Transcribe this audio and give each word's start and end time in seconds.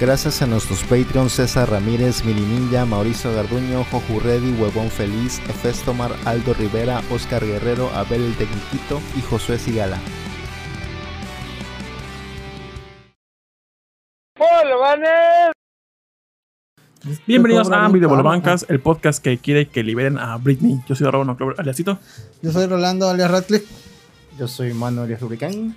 Gracias 0.00 0.40
a 0.40 0.46
nuestros 0.46 0.82
Patreons 0.84 1.34
César 1.34 1.68
Ramírez, 1.68 2.24
Mini 2.24 2.40
Ninja, 2.40 2.86
Mauricio 2.86 3.34
Garduño, 3.34 3.84
Joju 3.84 4.18
Reddy, 4.20 4.52
Huevón 4.52 4.88
Feliz, 4.88 5.40
Efestomar, 5.46 6.10
Aldo 6.24 6.54
Rivera, 6.54 7.02
Oscar 7.10 7.44
Guerrero, 7.44 7.90
Abel 7.90 8.22
el 8.22 8.34
Tecniquito 8.34 8.98
y 9.14 9.20
Josué 9.20 9.58
Sigala. 9.58 9.98
Bienvenidos 17.26 17.70
a 17.70 17.88
Bancas, 18.22 18.64
el 18.70 18.80
podcast 18.80 19.22
que 19.22 19.36
quiere 19.36 19.68
que 19.68 19.82
liberen 19.82 20.16
a 20.16 20.38
Britney. 20.38 20.80
Yo 20.88 20.94
soy 20.94 21.10
Robo 21.10 21.36
aliasito. 21.58 21.98
Yo 22.40 22.50
soy 22.52 22.66
Rolando 22.66 23.06
alias 23.06 23.30
Radcliffe. 23.30 23.66
Yo 24.38 24.48
soy 24.48 24.72
Manuel 24.72 25.04
alias 25.04 25.20
Rubricán. 25.20 25.76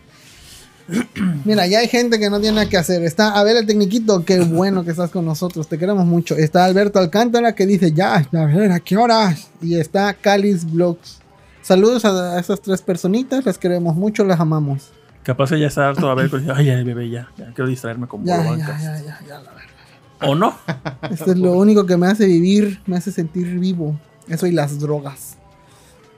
Mira, 1.46 1.66
ya 1.68 1.80
hay 1.80 1.88
gente 1.88 2.20
que 2.20 2.30
no 2.30 2.40
tiene 2.40 2.56
nada 2.56 2.70
que 2.70 2.78
hacer. 2.78 3.04
Está 3.04 3.40
a 3.40 3.44
ver 3.44 3.58
el 3.58 3.66
tecniquito, 3.66 4.24
qué 4.26 4.40
bueno 4.40 4.84
que 4.84 4.92
estás 4.92 5.12
con 5.12 5.26
nosotros, 5.26 5.68
te 5.68 5.78
queremos 5.78 6.06
mucho. 6.06 6.36
Está 6.36 6.66
Alberto 6.66 7.00
Alcántara 7.00 7.56
que 7.56 7.66
dice, 7.66 7.92
ya, 7.92 8.16
a 8.16 8.46
ver, 8.46 8.72
¿a 8.72 8.80
qué 8.80 8.98
horas? 8.98 9.50
Y 9.62 9.76
está 9.76 10.14
Calis 10.14 10.70
Vlogs. 10.72 11.20
Saludos 11.62 12.04
a 12.04 12.40
esas 12.40 12.62
tres 12.62 12.82
personitas, 12.82 13.46
las 13.46 13.58
queremos 13.58 13.96
mucho, 13.96 14.26
las 14.26 14.40
amamos. 14.40 14.92
Capaz 15.24 15.52
ya 15.52 15.68
está 15.68 15.88
harto 15.88 16.10
a 16.10 16.16
ver, 16.16 16.30
ay, 16.54 16.66
ya, 16.66 16.84
bebé, 16.84 17.10
ya, 17.10 17.30
ya, 17.38 17.54
quiero 17.54 17.70
distraerme 17.70 18.08
con 18.08 18.26
ya, 18.26 18.44
ya, 18.44 18.58
ya, 18.58 18.78
ya, 18.78 19.20
ya, 19.26 19.40
la 19.40 19.52
verdad. 19.52 19.74
¿O 20.26 20.36
no? 20.36 20.58
Esto 21.10 21.32
es 21.32 21.38
lo 21.38 21.54
único 21.54 21.86
que 21.86 21.96
me 21.96 22.08
hace 22.08 22.26
vivir, 22.26 22.82
me 22.86 22.98
hace 22.98 23.12
sentir 23.12 23.60
vivo. 23.60 23.98
Eso 24.28 24.48
y 24.48 24.52
las 24.52 24.80
drogas. 24.80 25.33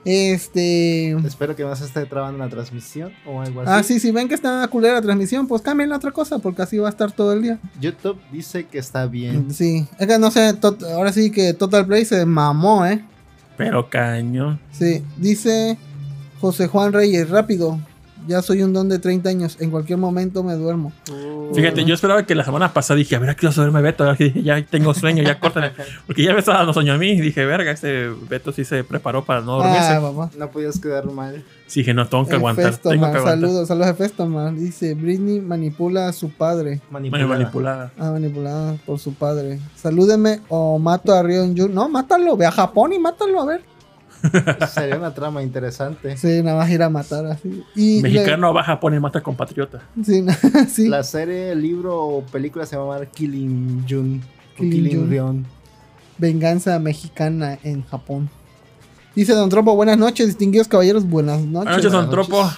Este. 0.08 1.10
Espero 1.26 1.56
que 1.56 1.64
no 1.64 1.74
se 1.74 1.84
esté 1.84 2.06
trabando 2.06 2.38
la 2.38 2.48
transmisión 2.48 3.12
o 3.26 3.40
algo 3.40 3.62
así. 3.62 3.70
Ah, 3.72 3.82
sí, 3.82 3.98
si 3.98 4.12
ven 4.12 4.28
que 4.28 4.36
está 4.36 4.68
culera 4.68 4.94
la 4.94 5.02
transmisión, 5.02 5.48
pues 5.48 5.62
cambien 5.62 5.90
la 5.90 5.96
otra 5.96 6.12
cosa, 6.12 6.38
porque 6.38 6.62
así 6.62 6.78
va 6.78 6.86
a 6.86 6.90
estar 6.90 7.10
todo 7.10 7.32
el 7.32 7.42
día. 7.42 7.58
YouTube 7.80 8.16
dice 8.30 8.66
que 8.66 8.78
está 8.78 9.06
bien. 9.06 9.52
Sí, 9.52 9.88
es 9.98 10.06
que 10.06 10.18
no 10.20 10.30
sé, 10.30 10.56
ahora 10.94 11.12
sí 11.12 11.32
que 11.32 11.54
Total 11.54 11.84
Play 11.84 12.04
se 12.04 12.24
mamó, 12.24 12.86
¿eh? 12.86 13.04
Pero 13.56 13.90
caño. 13.90 14.60
Sí, 14.70 15.02
dice 15.16 15.76
José 16.40 16.68
Juan 16.68 16.92
Reyes, 16.92 17.28
rápido. 17.28 17.80
Ya 18.26 18.42
soy 18.42 18.62
un 18.62 18.72
don 18.72 18.88
de 18.88 18.98
30 18.98 19.28
años. 19.28 19.56
En 19.60 19.70
cualquier 19.70 19.98
momento 19.98 20.42
me 20.42 20.54
duermo. 20.54 20.92
Fíjate, 21.54 21.84
yo 21.84 21.94
esperaba 21.94 22.24
que 22.24 22.34
la 22.34 22.44
semana 22.44 22.72
pasada 22.72 22.98
dije, 22.98 23.16
a 23.16 23.18
ver, 23.18 23.30
aquí 23.30 23.46
vas 23.46 23.58
a 23.58 23.62
verme 23.62 23.80
Beto. 23.80 24.04
Ya 24.42 24.62
tengo 24.64 24.94
sueño, 24.94 25.22
ya 25.22 25.38
córtale. 25.38 25.72
Porque 26.06 26.22
ya 26.22 26.32
me 26.32 26.40
estaba 26.40 26.58
dando 26.58 26.72
sueño 26.72 26.94
a 26.94 26.98
mí. 26.98 27.10
Y 27.10 27.20
dije, 27.20 27.44
verga, 27.44 27.70
este 27.70 28.08
Beto 28.08 28.52
sí 28.52 28.64
se 28.64 28.84
preparó 28.84 29.24
para 29.24 29.40
no 29.40 29.58
dormirse. 29.58 29.92
Ah, 29.92 30.30
no 30.36 30.50
podías 30.50 30.78
quedar 30.78 31.06
mal. 31.06 31.44
Sí, 31.66 31.80
dije, 31.80 31.94
no, 31.94 32.06
tengo 32.06 32.26
que 32.26 32.34
aguantar. 32.34 32.74
Saludos, 32.74 33.68
saludos 33.68 33.88
a 33.88 33.94
Festoman. 33.94 34.56
Dice, 34.56 34.94
Britney 34.94 35.40
manipula 35.40 36.08
a 36.08 36.12
su 36.12 36.30
padre. 36.30 36.80
Manipulada. 36.90 37.26
manipulada. 37.26 37.92
Ah, 37.98 38.10
manipulada 38.10 38.76
por 38.86 38.98
su 38.98 39.14
padre. 39.14 39.58
Salúdeme 39.74 40.40
o 40.48 40.78
mato 40.78 41.12
a 41.12 41.22
Rion 41.22 41.56
Jun. 41.56 41.74
No, 41.74 41.88
mátalo. 41.88 42.36
Ve 42.36 42.46
a 42.46 42.52
Japón 42.52 42.92
y 42.92 42.98
mátalo, 42.98 43.40
a 43.40 43.46
ver. 43.46 43.75
Sería 44.68 44.96
una 44.96 45.12
trama 45.14 45.42
interesante. 45.42 46.16
Sí, 46.16 46.42
nada 46.42 46.56
más 46.56 46.70
ir 46.70 46.82
a 46.82 46.88
matar 46.88 47.26
así. 47.26 47.62
Mexicano 47.74 48.52
va 48.52 48.62
a 48.62 48.64
Japón 48.64 48.94
y 48.94 49.00
mata 49.00 49.22
compatriota. 49.22 49.82
Sí, 50.04 50.24
sí. 50.68 50.88
La 50.88 51.02
serie, 51.02 51.54
libro 51.54 51.98
o 51.98 52.22
película 52.24 52.66
se 52.66 52.76
llama 52.76 53.04
Killing 53.06 53.84
Jun. 53.88 54.22
Killing, 54.56 55.08
Killing 55.08 55.46
Venganza 56.18 56.78
mexicana 56.78 57.58
en 57.62 57.84
Japón. 57.84 58.30
Dice 59.14 59.32
Don 59.32 59.48
Tropo, 59.48 59.74
buenas 59.74 59.98
noches, 59.98 60.26
distinguidos 60.26 60.68
caballeros, 60.68 61.06
buenas 61.06 61.40
noches. 61.40 61.52
Buenas 61.52 61.76
noches, 61.76 61.92
Don 61.92 62.10
Tropo. 62.10 62.50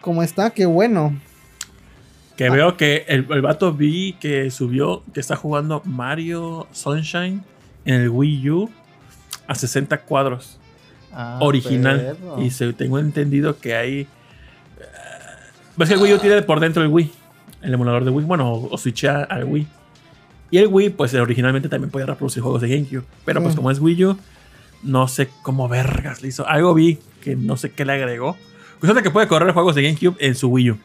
¿Cómo 0.00 0.22
está? 0.22 0.50
Qué 0.50 0.66
bueno. 0.66 1.18
Que 2.36 2.50
veo 2.50 2.76
que 2.76 3.04
el, 3.08 3.26
el 3.30 3.42
vato 3.42 3.72
vi 3.72 4.14
que 4.20 4.50
subió, 4.50 5.02
que 5.12 5.20
está 5.20 5.34
jugando 5.34 5.82
Mario 5.84 6.68
Sunshine 6.72 7.42
en 7.84 7.94
el 7.94 8.10
Wii 8.10 8.50
U 8.50 8.70
a 9.48 9.54
60 9.54 10.02
cuadros. 10.02 10.58
Ah, 11.20 11.38
original. 11.40 12.16
Y 12.38 12.50
se, 12.50 12.72
tengo 12.74 13.00
entendido 13.00 13.58
que 13.58 13.74
hay. 13.74 14.00
Eh, 14.02 14.06
ves 15.76 15.88
que 15.88 15.96
el 15.96 16.00
Wii 16.00 16.14
U 16.14 16.18
tiene 16.18 16.42
por 16.42 16.60
dentro 16.60 16.80
el 16.80 16.88
Wii. 16.90 17.10
El 17.60 17.74
emulador 17.74 18.04
de 18.04 18.10
Wii. 18.12 18.24
Bueno, 18.24 18.52
o, 18.52 18.78
switcha 18.78 19.24
al 19.24 19.42
Wii. 19.42 19.66
Y 20.52 20.58
el 20.58 20.68
Wii, 20.68 20.90
pues 20.90 21.12
originalmente 21.14 21.68
también 21.68 21.90
podía 21.90 22.06
reproducir 22.06 22.40
juegos 22.40 22.62
de 22.62 22.68
GameCube. 22.68 23.02
Pero 23.24 23.42
pues 23.42 23.56
como 23.56 23.72
es 23.72 23.80
Wii 23.80 24.04
U, 24.04 24.18
no 24.84 25.08
sé 25.08 25.28
cómo 25.42 25.68
vergas 25.68 26.22
le 26.22 26.28
hizo. 26.28 26.46
Algo 26.46 26.72
vi 26.72 27.00
que 27.20 27.34
no 27.34 27.56
sé 27.56 27.72
qué 27.72 27.84
le 27.84 27.94
agregó. 27.94 28.36
Cuestión 28.78 29.02
que 29.02 29.10
puede 29.10 29.26
correr 29.26 29.52
juegos 29.52 29.74
de 29.74 29.82
GameCube 29.82 30.16
en 30.20 30.36
su 30.36 30.46
Wii 30.50 30.70
U. 30.70 30.78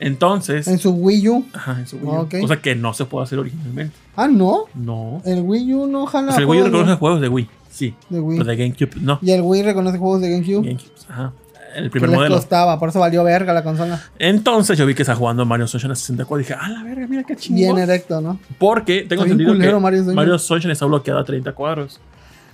Entonces. 0.00 0.68
¿En 0.68 0.78
su 0.78 0.90
Wii 0.90 1.28
U? 1.28 1.46
Ajá, 1.52 1.78
en 1.78 1.86
su 1.86 1.96
Wii 1.96 2.40
U. 2.40 2.44
O 2.44 2.48
sea 2.48 2.56
que 2.58 2.74
no 2.74 2.94
se 2.94 3.04
puede 3.04 3.24
hacer 3.24 3.38
originalmente. 3.38 3.96
Ah, 4.16 4.28
¿no? 4.28 4.64
No. 4.74 5.22
El 5.24 5.42
Wii 5.42 5.74
U 5.74 5.86
no 5.86 6.06
jala. 6.06 6.36
el 6.36 6.44
Wii 6.44 6.60
U 6.60 6.64
reconoce 6.64 6.94
juegos 6.94 7.20
de 7.20 7.28
Wii. 7.28 7.48
Sí. 7.70 7.94
De 8.08 8.20
Wii. 8.20 8.38
Pero 8.38 8.50
de 8.50 8.56
GameCube, 8.56 9.00
no. 9.00 9.18
¿Y 9.22 9.30
el 9.30 9.42
Wii 9.42 9.62
reconoce 9.62 9.98
juegos 9.98 10.20
de 10.20 10.30
GameCube? 10.30 10.66
GameCube, 10.66 10.90
ajá. 11.08 11.32
El 11.74 11.90
primer 11.90 12.10
modelo. 12.10 12.34
costaba, 12.34 12.78
por 12.78 12.88
eso 12.88 12.98
valió 12.98 13.22
verga 13.22 13.52
la 13.52 13.62
consola. 13.62 14.02
Entonces 14.18 14.78
yo 14.78 14.86
vi 14.86 14.94
que 14.94 15.02
está 15.02 15.14
jugando 15.14 15.44
Mario 15.44 15.66
Sunshine 15.66 15.92
a 15.92 15.94
64 15.94 16.40
y 16.40 16.44
dije, 16.44 16.58
ah, 16.58 16.68
la 16.70 16.82
verga, 16.82 17.06
mira 17.06 17.24
qué 17.24 17.36
chingón. 17.36 17.56
Bien 17.56 17.78
erecto, 17.78 18.20
¿no? 18.20 18.38
Porque 18.58 19.02
tengo 19.02 19.22
entendido 19.22 19.56
que 19.56 20.12
Mario 20.14 20.38
Sunshine. 20.38 20.72
está 20.72 20.86
bloqueado 20.86 21.20
a 21.20 21.24
30 21.24 21.52
cuadros. 21.52 22.00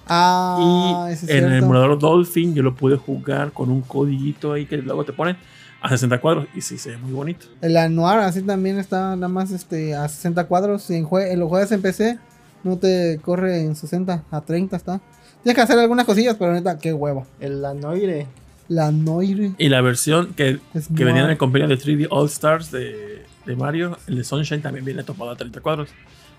Ah, 0.06 1.08
y 1.10 1.32
en 1.32 1.44
el 1.44 1.62
emulador 1.62 1.98
Dolphin 1.98 2.54
yo 2.54 2.62
lo 2.62 2.74
pude 2.74 2.96
jugar 2.96 3.52
con 3.52 3.70
un 3.70 3.80
codiguito 3.80 4.52
ahí 4.52 4.66
que 4.66 4.76
luego 4.76 5.04
te 5.04 5.14
ponen 5.14 5.36
a 5.84 5.88
60 5.90 6.18
cuadros 6.20 6.46
y 6.54 6.62
sí 6.62 6.78
se 6.78 6.90
ve 6.90 6.96
muy 6.96 7.12
bonito. 7.12 7.46
El 7.60 7.76
Anuar 7.76 8.20
así 8.20 8.40
también 8.40 8.78
está 8.78 9.14
nada 9.16 9.28
más 9.28 9.50
este, 9.50 9.94
a 9.94 10.08
60 10.08 10.46
cuadros. 10.46 10.88
En, 10.90 11.06
en 11.12 11.38
los 11.38 11.48
juegos 11.48 11.70
en 11.72 11.82
PC 11.82 12.18
no 12.62 12.78
te 12.78 13.20
corre 13.22 13.60
en 13.60 13.76
60, 13.76 14.24
a 14.30 14.40
30 14.40 14.76
está. 14.76 15.00
Tienes 15.42 15.56
que 15.56 15.60
hacer 15.60 15.78
algunas 15.78 16.06
cosillas, 16.06 16.36
pero 16.38 16.54
neta, 16.54 16.78
qué 16.78 16.94
huevo. 16.94 17.26
El 17.38 17.60
Lanoire. 17.60 18.26
Lanoire. 18.68 19.52
Y 19.58 19.68
la 19.68 19.82
versión 19.82 20.32
que, 20.32 20.58
que 20.96 21.04
venía 21.04 21.24
en 21.24 21.30
el 21.30 21.36
compañía 21.36 21.68
de 21.68 21.78
3D 21.78 22.06
All 22.10 22.28
Stars 22.28 22.70
de, 22.70 23.22
de, 23.44 23.56
Mario, 23.56 23.98
el 24.06 24.16
de 24.16 24.24
Sunshine 24.24 24.62
también 24.62 24.86
viene 24.86 25.02
topado 25.02 25.32
a 25.32 25.36
30 25.36 25.60
cuadros. 25.60 25.90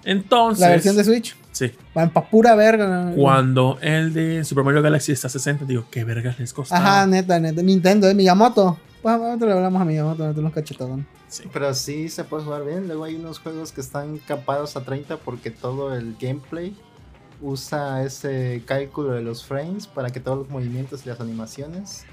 Entonces. 0.03 0.61
La 0.61 0.69
versión 0.69 0.95
de 0.95 1.03
Switch. 1.03 1.35
Sí. 1.51 1.71
Van 1.93 2.09
pa' 2.09 2.27
pura 2.27 2.55
verga. 2.55 3.11
Cuando 3.15 3.77
el 3.79 4.11
de 4.11 4.43
Super 4.43 4.63
Mario 4.63 4.81
Galaxy 4.81 5.11
está 5.11 5.27
a 5.27 5.29
60, 5.29 5.65
digo, 5.65 5.85
¿qué 5.91 6.03
vergas 6.03 6.39
les 6.39 6.51
costó? 6.51 6.73
Ajá, 6.73 7.05
neta, 7.05 7.39
neta. 7.39 7.61
Nintendo, 7.61 8.07
de 8.07 8.15
Miyamoto. 8.15 8.79
Pues 9.05 9.19
nosotros 9.19 9.49
le 9.49 9.55
hablamos 9.55 9.81
a 9.83 9.85
nosotros 9.85 10.35
los 10.37 10.51
cachetadón. 10.51 11.05
Sí. 11.27 11.43
Pero 11.53 11.71
sí 11.75 12.09
se 12.09 12.23
puede 12.23 12.43
jugar 12.43 12.65
bien. 12.65 12.87
Luego 12.87 13.03
hay 13.03 13.13
unos 13.13 13.37
juegos 13.37 13.71
que 13.71 13.79
están 13.79 14.17
capados 14.17 14.75
a 14.77 14.83
30 14.83 15.17
porque 15.17 15.51
todo 15.51 15.93
el 15.93 16.15
gameplay 16.19 16.75
usa 17.39 18.01
ese 18.03 18.63
cálculo 18.65 19.11
de 19.11 19.21
los 19.21 19.45
frames 19.45 19.85
para 19.85 20.09
que 20.09 20.19
todos 20.19 20.39
los 20.39 20.49
movimientos 20.49 21.05
y 21.05 21.09
las 21.09 21.19
animaciones 21.19 22.03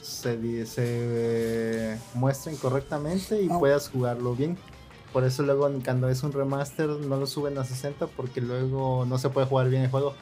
se, 0.00 0.64
se 0.64 1.98
muestren 2.14 2.56
correctamente 2.56 3.42
y 3.42 3.48
puedas 3.48 3.90
jugarlo 3.90 4.34
bien. 4.34 4.56
Por 5.12 5.24
eso 5.24 5.42
luego 5.42 5.70
cuando 5.84 6.08
es 6.08 6.22
un 6.22 6.32
remaster 6.32 6.88
no 6.88 7.18
lo 7.18 7.26
suben 7.26 7.58
a 7.58 7.66
60 7.66 8.06
porque 8.06 8.40
luego 8.40 9.04
no 9.06 9.18
se 9.18 9.28
puede 9.28 9.46
jugar 9.46 9.68
bien 9.68 9.82
el 9.82 9.90
juego. 9.90 10.14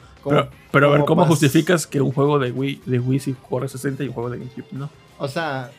pero, 0.69 0.89
a 0.89 0.91
ver, 0.97 1.05
¿cómo 1.05 1.25
justificas 1.25 1.87
que 1.87 2.01
un 2.01 2.11
juego 2.11 2.39
de 2.39 2.51
Wii, 2.51 2.81
de 2.85 2.99
Wii 2.99 3.19
sí 3.21 3.35
corre 3.49 3.67
a 3.67 3.69
60 3.69 4.03
y 4.03 4.07
un 4.09 4.13
juego 4.13 4.29
de 4.29 4.39
GameCube 4.39 4.67
no? 4.71 4.89
O 5.17 5.29
sea, 5.29 5.71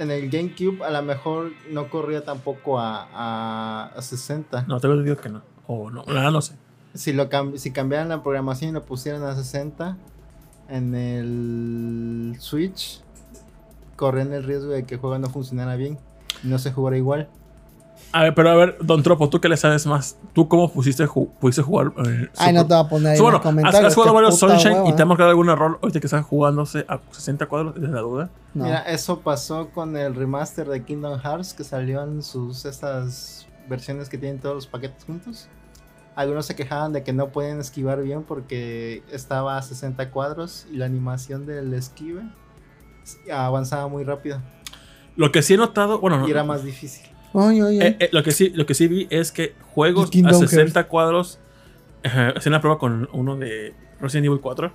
en 0.00 0.10
el 0.10 0.30
GameCube 0.30 0.84
a 0.84 0.90
lo 0.90 1.02
mejor 1.02 1.52
no 1.70 1.88
corría 1.88 2.24
tampoco 2.24 2.78
a, 2.78 3.90
a, 3.94 4.02
60. 4.02 4.64
No, 4.66 4.80
tengo 4.80 4.94
entendido 4.94 5.16
que 5.16 5.28
no. 5.28 5.42
O 5.66 5.90
no, 5.90 6.04
no 6.04 6.40
sé 6.40 6.54
si, 6.94 7.12
lo 7.12 7.28
si 7.56 7.70
cambiaran 7.72 8.08
la 8.08 8.22
programación 8.22 8.70
y 8.70 8.72
lo 8.72 8.84
pusieran 8.84 9.22
a 9.22 9.34
60 9.34 9.96
en 10.68 10.94
el 10.94 12.36
Switch, 12.38 13.02
corren 13.96 14.32
el 14.32 14.44
riesgo 14.44 14.70
de 14.70 14.84
que 14.84 14.94
el 14.94 15.00
juego 15.00 15.18
no 15.18 15.28
funcionara 15.28 15.76
bien 15.76 15.98
y 16.42 16.48
no 16.48 16.58
se 16.58 16.72
jugara 16.72 16.96
igual. 16.96 17.28
A 18.12 18.24
ver, 18.24 18.34
pero 18.34 18.50
a 18.50 18.54
ver, 18.54 18.76
Don 18.80 19.02
Tropo, 19.02 19.28
tú 19.28 19.40
que 19.40 19.48
le 19.48 19.56
sabes 19.56 19.86
más, 19.86 20.16
¿tú 20.32 20.48
cómo 20.48 20.70
pusiste, 20.70 21.06
pudiste 21.06 21.62
jugar? 21.62 21.92
Eh, 22.04 22.28
Ay, 22.36 22.52
no 22.52 22.66
te 22.66 22.74
voy 22.74 22.84
a 22.84 22.88
poner 22.88 23.12
ahí 23.12 23.18
en 23.18 23.32
los 23.32 23.40
comentarios. 23.40 23.84
¿Has, 23.84 23.94
jugado 23.94 24.14
varios 24.14 24.38
Sunshine 24.38 24.86
y 24.86 24.92
te 24.94 25.02
ha 25.02 25.06
marcado 25.06 25.30
algún 25.30 25.48
error 25.48 25.78
ahorita 25.80 26.00
que 26.00 26.06
estás 26.06 26.24
jugándose 26.24 26.84
a 26.88 27.00
60 27.10 27.46
cuadros? 27.46 27.74
¿Tienes 27.74 27.92
la 27.92 28.00
duda? 28.00 28.30
Mira, 28.54 28.80
eso 28.80 29.20
pasó 29.20 29.68
con 29.70 29.96
el 29.96 30.14
remaster 30.14 30.68
de 30.68 30.84
Kingdom 30.84 31.20
Hearts 31.20 31.54
que 31.54 31.62
salió 31.62 32.02
en 32.02 32.22
sus 32.22 32.64
estas 32.64 33.46
versiones 33.68 34.08
que 34.08 34.18
tienen 34.18 34.40
todos 34.40 34.56
los 34.56 34.66
paquetes 34.66 35.04
juntos. 35.04 35.48
Algunos 36.16 36.46
se 36.46 36.56
quejaban 36.56 36.92
de 36.92 37.04
que 37.04 37.12
no 37.12 37.28
pueden 37.28 37.60
esquivar 37.60 38.02
bien 38.02 38.24
porque 38.24 39.04
estaba 39.12 39.56
a 39.56 39.62
60 39.62 40.10
cuadros 40.10 40.66
y 40.72 40.76
la 40.76 40.86
animación 40.86 41.46
del 41.46 41.72
esquive 41.74 42.22
avanzaba 43.32 43.88
muy 43.88 44.04
rápido. 44.04 44.40
Lo 45.16 45.32
que 45.32 45.42
sí 45.42 45.54
he 45.54 45.56
notado, 45.56 46.00
bueno, 46.00 46.26
y 46.26 46.30
era 46.30 46.44
más 46.44 46.64
difícil. 46.64 47.09
Eh, 47.34 47.96
eh, 48.00 48.08
lo, 48.12 48.22
que 48.22 48.32
sí, 48.32 48.50
lo 48.50 48.66
que 48.66 48.74
sí 48.74 48.88
vi 48.88 49.06
es 49.10 49.30
que 49.30 49.54
juegos 49.72 50.10
a 50.24 50.32
60 50.32 50.88
cuadros, 50.88 51.38
hacían 52.02 52.52
la 52.52 52.60
prueba 52.60 52.78
con 52.78 53.08
uno 53.12 53.36
de 53.36 53.74
Resident 54.00 54.26
Evil 54.26 54.40
4, 54.40 54.72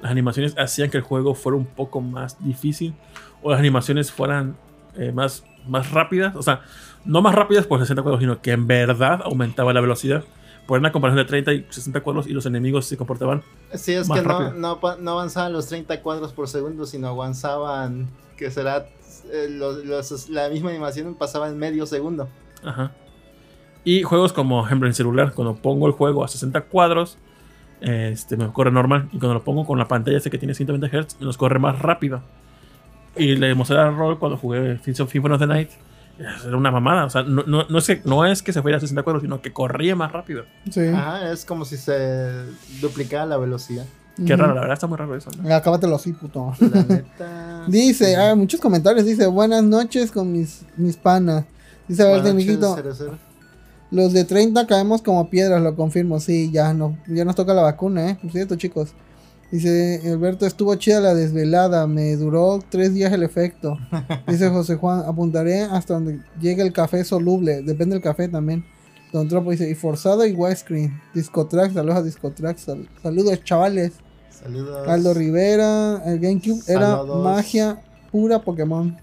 las 0.00 0.10
animaciones 0.10 0.54
hacían 0.56 0.90
que 0.90 0.98
el 0.98 1.02
juego 1.02 1.34
fuera 1.34 1.56
un 1.56 1.66
poco 1.66 2.00
más 2.00 2.42
difícil 2.44 2.94
o 3.42 3.50
las 3.50 3.58
animaciones 3.58 4.12
fueran 4.12 4.56
eh, 4.96 5.12
más 5.12 5.44
más 5.66 5.90
rápidas. 5.90 6.34
O 6.36 6.42
sea, 6.42 6.62
no 7.04 7.22
más 7.22 7.34
rápidas 7.34 7.66
por 7.66 7.80
60 7.80 8.02
cuadros, 8.02 8.20
sino 8.20 8.40
que 8.40 8.52
en 8.52 8.66
verdad 8.66 9.20
aumentaba 9.24 9.72
la 9.72 9.80
velocidad. 9.80 10.24
Por 10.66 10.78
una 10.78 10.92
comparación 10.92 11.24
de 11.24 11.28
30 11.28 11.52
y 11.52 11.66
60 11.68 12.00
cuadros 12.00 12.26
y 12.28 12.32
los 12.32 12.46
enemigos 12.46 12.86
se 12.86 12.96
comportaban. 12.96 13.42
Sí, 13.74 13.92
es 13.92 14.08
que 14.08 14.22
no, 14.22 14.78
no, 14.98 15.10
avanzaban 15.10 15.52
los 15.52 15.66
30 15.66 16.00
cuadros 16.00 16.32
por 16.32 16.48
segundo, 16.48 16.86
sino 16.86 17.08
avanzaban, 17.08 18.08
que 18.36 18.50
será 18.50 18.86
eh, 19.32 19.48
la 20.28 20.48
misma 20.48 20.70
animación 20.70 21.14
pasaba 21.14 21.48
en 21.48 21.58
medio 21.58 21.86
segundo. 21.86 22.28
Ajá. 22.64 22.92
Y 23.84 24.02
juegos 24.02 24.32
como, 24.32 24.64
ejemplo, 24.64 24.86
en 24.86 24.94
celular, 24.94 25.32
cuando 25.34 25.56
pongo 25.56 25.86
el 25.86 25.92
juego 25.92 26.22
a 26.24 26.28
60 26.28 26.62
cuadros, 26.62 27.18
este, 27.80 28.36
me 28.36 28.52
corre 28.52 28.70
normal. 28.70 29.08
Y 29.12 29.18
cuando 29.18 29.34
lo 29.34 29.44
pongo 29.44 29.66
con 29.66 29.78
la 29.78 29.88
pantalla 29.88 30.18
ese 30.18 30.30
que 30.30 30.38
tiene 30.38 30.54
120 30.54 30.88
Hz, 30.88 31.20
nos 31.20 31.38
corre 31.38 31.58
más 31.58 31.78
rápido. 31.78 32.22
Y 33.16 33.36
le 33.36 33.54
mostré 33.54 33.78
a 33.78 33.90
Rol 33.90 34.18
cuando 34.18 34.36
jugué 34.36 34.78
Symphony 34.82 35.34
of 35.34 35.40
the 35.40 35.46
Night. 35.46 35.70
Era 36.18 36.56
una 36.56 36.70
mamada. 36.70 37.06
O 37.06 37.10
sea, 37.10 37.22
no, 37.22 37.42
no, 37.46 37.66
no, 37.68 37.78
es 37.78 37.86
que, 37.86 38.02
no 38.04 38.26
es 38.26 38.42
que 38.42 38.52
se 38.52 38.60
fuera 38.60 38.76
a 38.76 38.80
60 38.80 39.02
cuadros, 39.02 39.22
sino 39.22 39.40
que 39.40 39.52
corría 39.52 39.96
más 39.96 40.12
rápido. 40.12 40.44
Sí. 40.70 40.86
Ajá, 40.88 41.32
es 41.32 41.46
como 41.46 41.64
si 41.64 41.78
se 41.78 42.44
duplicara 42.80 43.24
la 43.24 43.38
velocidad. 43.38 43.86
Qué 44.26 44.36
raro, 44.36 44.54
la 44.54 44.60
verdad 44.60 44.74
está 44.74 44.86
muy 44.86 44.98
raro 44.98 45.16
eso. 45.16 45.30
¿no? 45.40 45.54
Acábatelo 45.54 45.96
así, 45.96 46.12
puto. 46.12 46.52
La 46.60 46.82
neta. 46.82 47.64
dice, 47.68 48.16
hay 48.16 48.36
muchos 48.36 48.60
comentarios. 48.60 49.04
Dice, 49.06 49.26
buenas 49.26 49.62
noches 49.62 50.10
con 50.10 50.30
mis, 50.32 50.62
mis 50.76 50.96
panas. 50.96 51.44
Dice, 51.88 52.02
a 52.02 52.06
ver, 52.06 52.26
amiguito. 52.26 52.76
Los 53.90 54.12
de 54.12 54.24
30 54.24 54.66
caemos 54.66 55.02
como 55.02 55.28
piedras, 55.30 55.60
lo 55.62 55.74
confirmo. 55.74 56.20
Sí, 56.20 56.50
ya 56.52 56.72
no, 56.74 56.96
ya 57.08 57.24
nos 57.24 57.34
toca 57.34 57.54
la 57.54 57.62
vacuna, 57.62 58.10
¿eh? 58.10 58.18
Por 58.20 58.30
cierto, 58.30 58.56
chicos. 58.56 58.94
Dice 59.50 60.00
Alberto, 60.04 60.46
estuvo 60.46 60.72
chida 60.76 61.00
la 61.00 61.12
desvelada, 61.12 61.88
me 61.88 62.14
duró 62.14 62.60
tres 62.68 62.94
días 62.94 63.12
el 63.12 63.24
efecto. 63.24 63.76
Dice 64.28 64.48
José 64.48 64.76
Juan, 64.76 65.02
apuntaré 65.04 65.62
hasta 65.62 65.94
donde 65.94 66.20
llegue 66.40 66.62
el 66.62 66.72
café 66.72 67.02
soluble, 67.02 67.62
depende 67.62 67.94
del 67.94 68.02
café 68.02 68.28
también. 68.28 68.64
Don 69.12 69.26
Tropo 69.26 69.50
dice, 69.50 69.68
y 69.68 69.74
forzado 69.74 70.24
y 70.24 70.32
widescreen. 70.34 71.00
Discotrax, 71.14 71.74
saludos 71.74 71.96
a 71.96 72.02
Discotrax, 72.02 72.66
saludos 73.02 73.42
chavales. 73.42 73.94
Saludos. 74.42 74.88
Aldo 74.88 75.14
Rivera, 75.14 76.02
el 76.06 76.18
GameCube 76.18 76.62
era 76.66 77.02
magia 77.04 77.82
pura 78.10 78.40
Pokémon. 78.40 78.96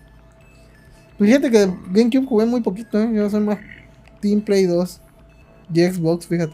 Fíjate 1.19 1.49
que 1.51 1.71
GameCube 1.91 2.25
jugué 2.27 2.45
muy 2.45 2.61
poquito, 2.61 2.99
¿eh? 2.99 3.09
yo 3.13 3.29
soy 3.29 3.41
más 3.41 3.59
Team 4.21 4.41
Play 4.41 4.65
2 4.65 4.99
y 5.73 5.83
Xbox, 5.83 6.27
fíjate. 6.27 6.53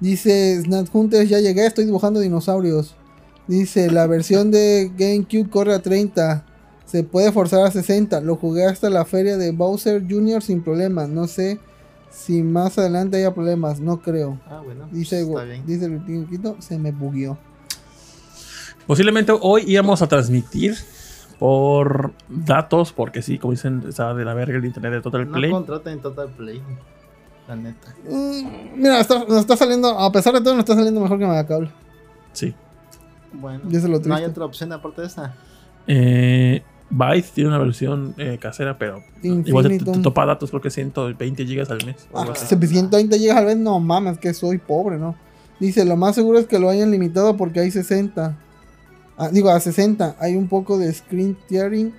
Dice 0.00 0.60
Snap 0.62 0.88
Hunters, 0.92 1.28
ya 1.28 1.38
llegué, 1.38 1.66
estoy 1.66 1.84
dibujando 1.84 2.20
dinosaurios. 2.20 2.96
Dice, 3.46 3.90
la 3.90 4.06
versión 4.06 4.50
de 4.50 4.90
GameCube 4.96 5.50
corre 5.50 5.74
a 5.74 5.82
30. 5.82 6.44
Se 6.86 7.04
puede 7.04 7.32
forzar 7.32 7.64
a 7.64 7.70
60. 7.70 8.20
Lo 8.20 8.36
jugué 8.36 8.64
hasta 8.64 8.90
la 8.90 9.04
feria 9.04 9.36
de 9.36 9.50
Bowser 9.52 10.02
Jr. 10.08 10.42
sin 10.42 10.62
problemas. 10.62 11.08
No 11.08 11.26
sé 11.26 11.58
si 12.12 12.42
más 12.42 12.78
adelante 12.78 13.16
haya 13.16 13.34
problemas. 13.34 13.80
No 13.80 14.00
creo. 14.00 14.38
Ah, 14.46 14.60
bueno. 14.64 14.88
Dice, 14.90 15.26
dice 15.66 15.86
el 15.86 16.62
se 16.62 16.78
me 16.78 16.92
bugueó. 16.92 17.38
Posiblemente 18.86 19.32
hoy 19.40 19.64
íbamos 19.66 20.02
a 20.02 20.08
transmitir 20.08 20.76
por 21.38 22.12
datos, 22.28 22.92
porque 22.92 23.22
sí, 23.22 23.38
como 23.38 23.52
dicen, 23.52 23.82
estaba 23.88 24.14
de 24.14 24.24
la 24.24 24.34
verga 24.34 24.58
el 24.58 24.64
internet 24.64 24.92
de 24.92 25.00
Total 25.00 25.26
Play. 25.26 25.50
No 25.50 25.56
contraten 25.56 26.00
Total 26.00 26.28
Play. 26.28 26.62
La 27.48 27.56
neta. 27.56 27.94
Mm, 28.08 28.80
mira, 28.80 28.98
nos 28.98 29.40
está 29.40 29.56
saliendo, 29.56 29.98
a 29.98 30.12
pesar 30.12 30.34
de 30.34 30.40
todo, 30.40 30.54
nos 30.54 30.60
está 30.60 30.74
saliendo 30.74 31.00
mejor 31.00 31.18
que 31.18 31.26
Megacable. 31.26 31.70
Sí. 32.32 32.54
Bueno, 33.32 33.64
¿no 34.04 34.14
hay 34.14 34.24
otra 34.24 34.44
opción 34.44 34.72
aparte 34.72 35.00
de 35.00 35.06
esa? 35.06 35.34
Eh, 35.86 36.62
Byte 36.92 37.26
tiene 37.34 37.48
una 37.48 37.58
versión 37.58 38.14
eh, 38.18 38.38
casera, 38.40 38.78
pero 38.78 39.02
igual 39.22 39.68
te, 39.68 39.78
topa 39.78 40.26
datos, 40.26 40.50
creo 40.50 40.62
que 40.62 40.70
120 40.70 41.44
GB 41.44 41.70
al 41.70 41.86
mes. 41.86 42.08
Ah, 42.14 42.32
120 42.34 43.18
GB 43.18 43.30
al 43.30 43.46
mes, 43.46 43.56
no 43.56 43.80
mames, 43.80 44.18
que 44.18 44.32
soy 44.34 44.58
pobre, 44.58 44.98
¿no? 44.98 45.16
Dice, 45.58 45.84
lo 45.84 45.96
más 45.96 46.14
seguro 46.14 46.38
es 46.38 46.46
que 46.46 46.58
lo 46.58 46.68
hayan 46.68 46.90
limitado 46.90 47.36
porque 47.36 47.60
hay 47.60 47.70
60. 47.70 48.38
Ah, 49.16 49.28
digo, 49.30 49.50
a 49.50 49.58
60. 49.58 50.16
Hay 50.18 50.36
un 50.36 50.48
poco 50.48 50.78
de 50.78 50.92
screen 50.92 51.36
tearing 51.48 51.92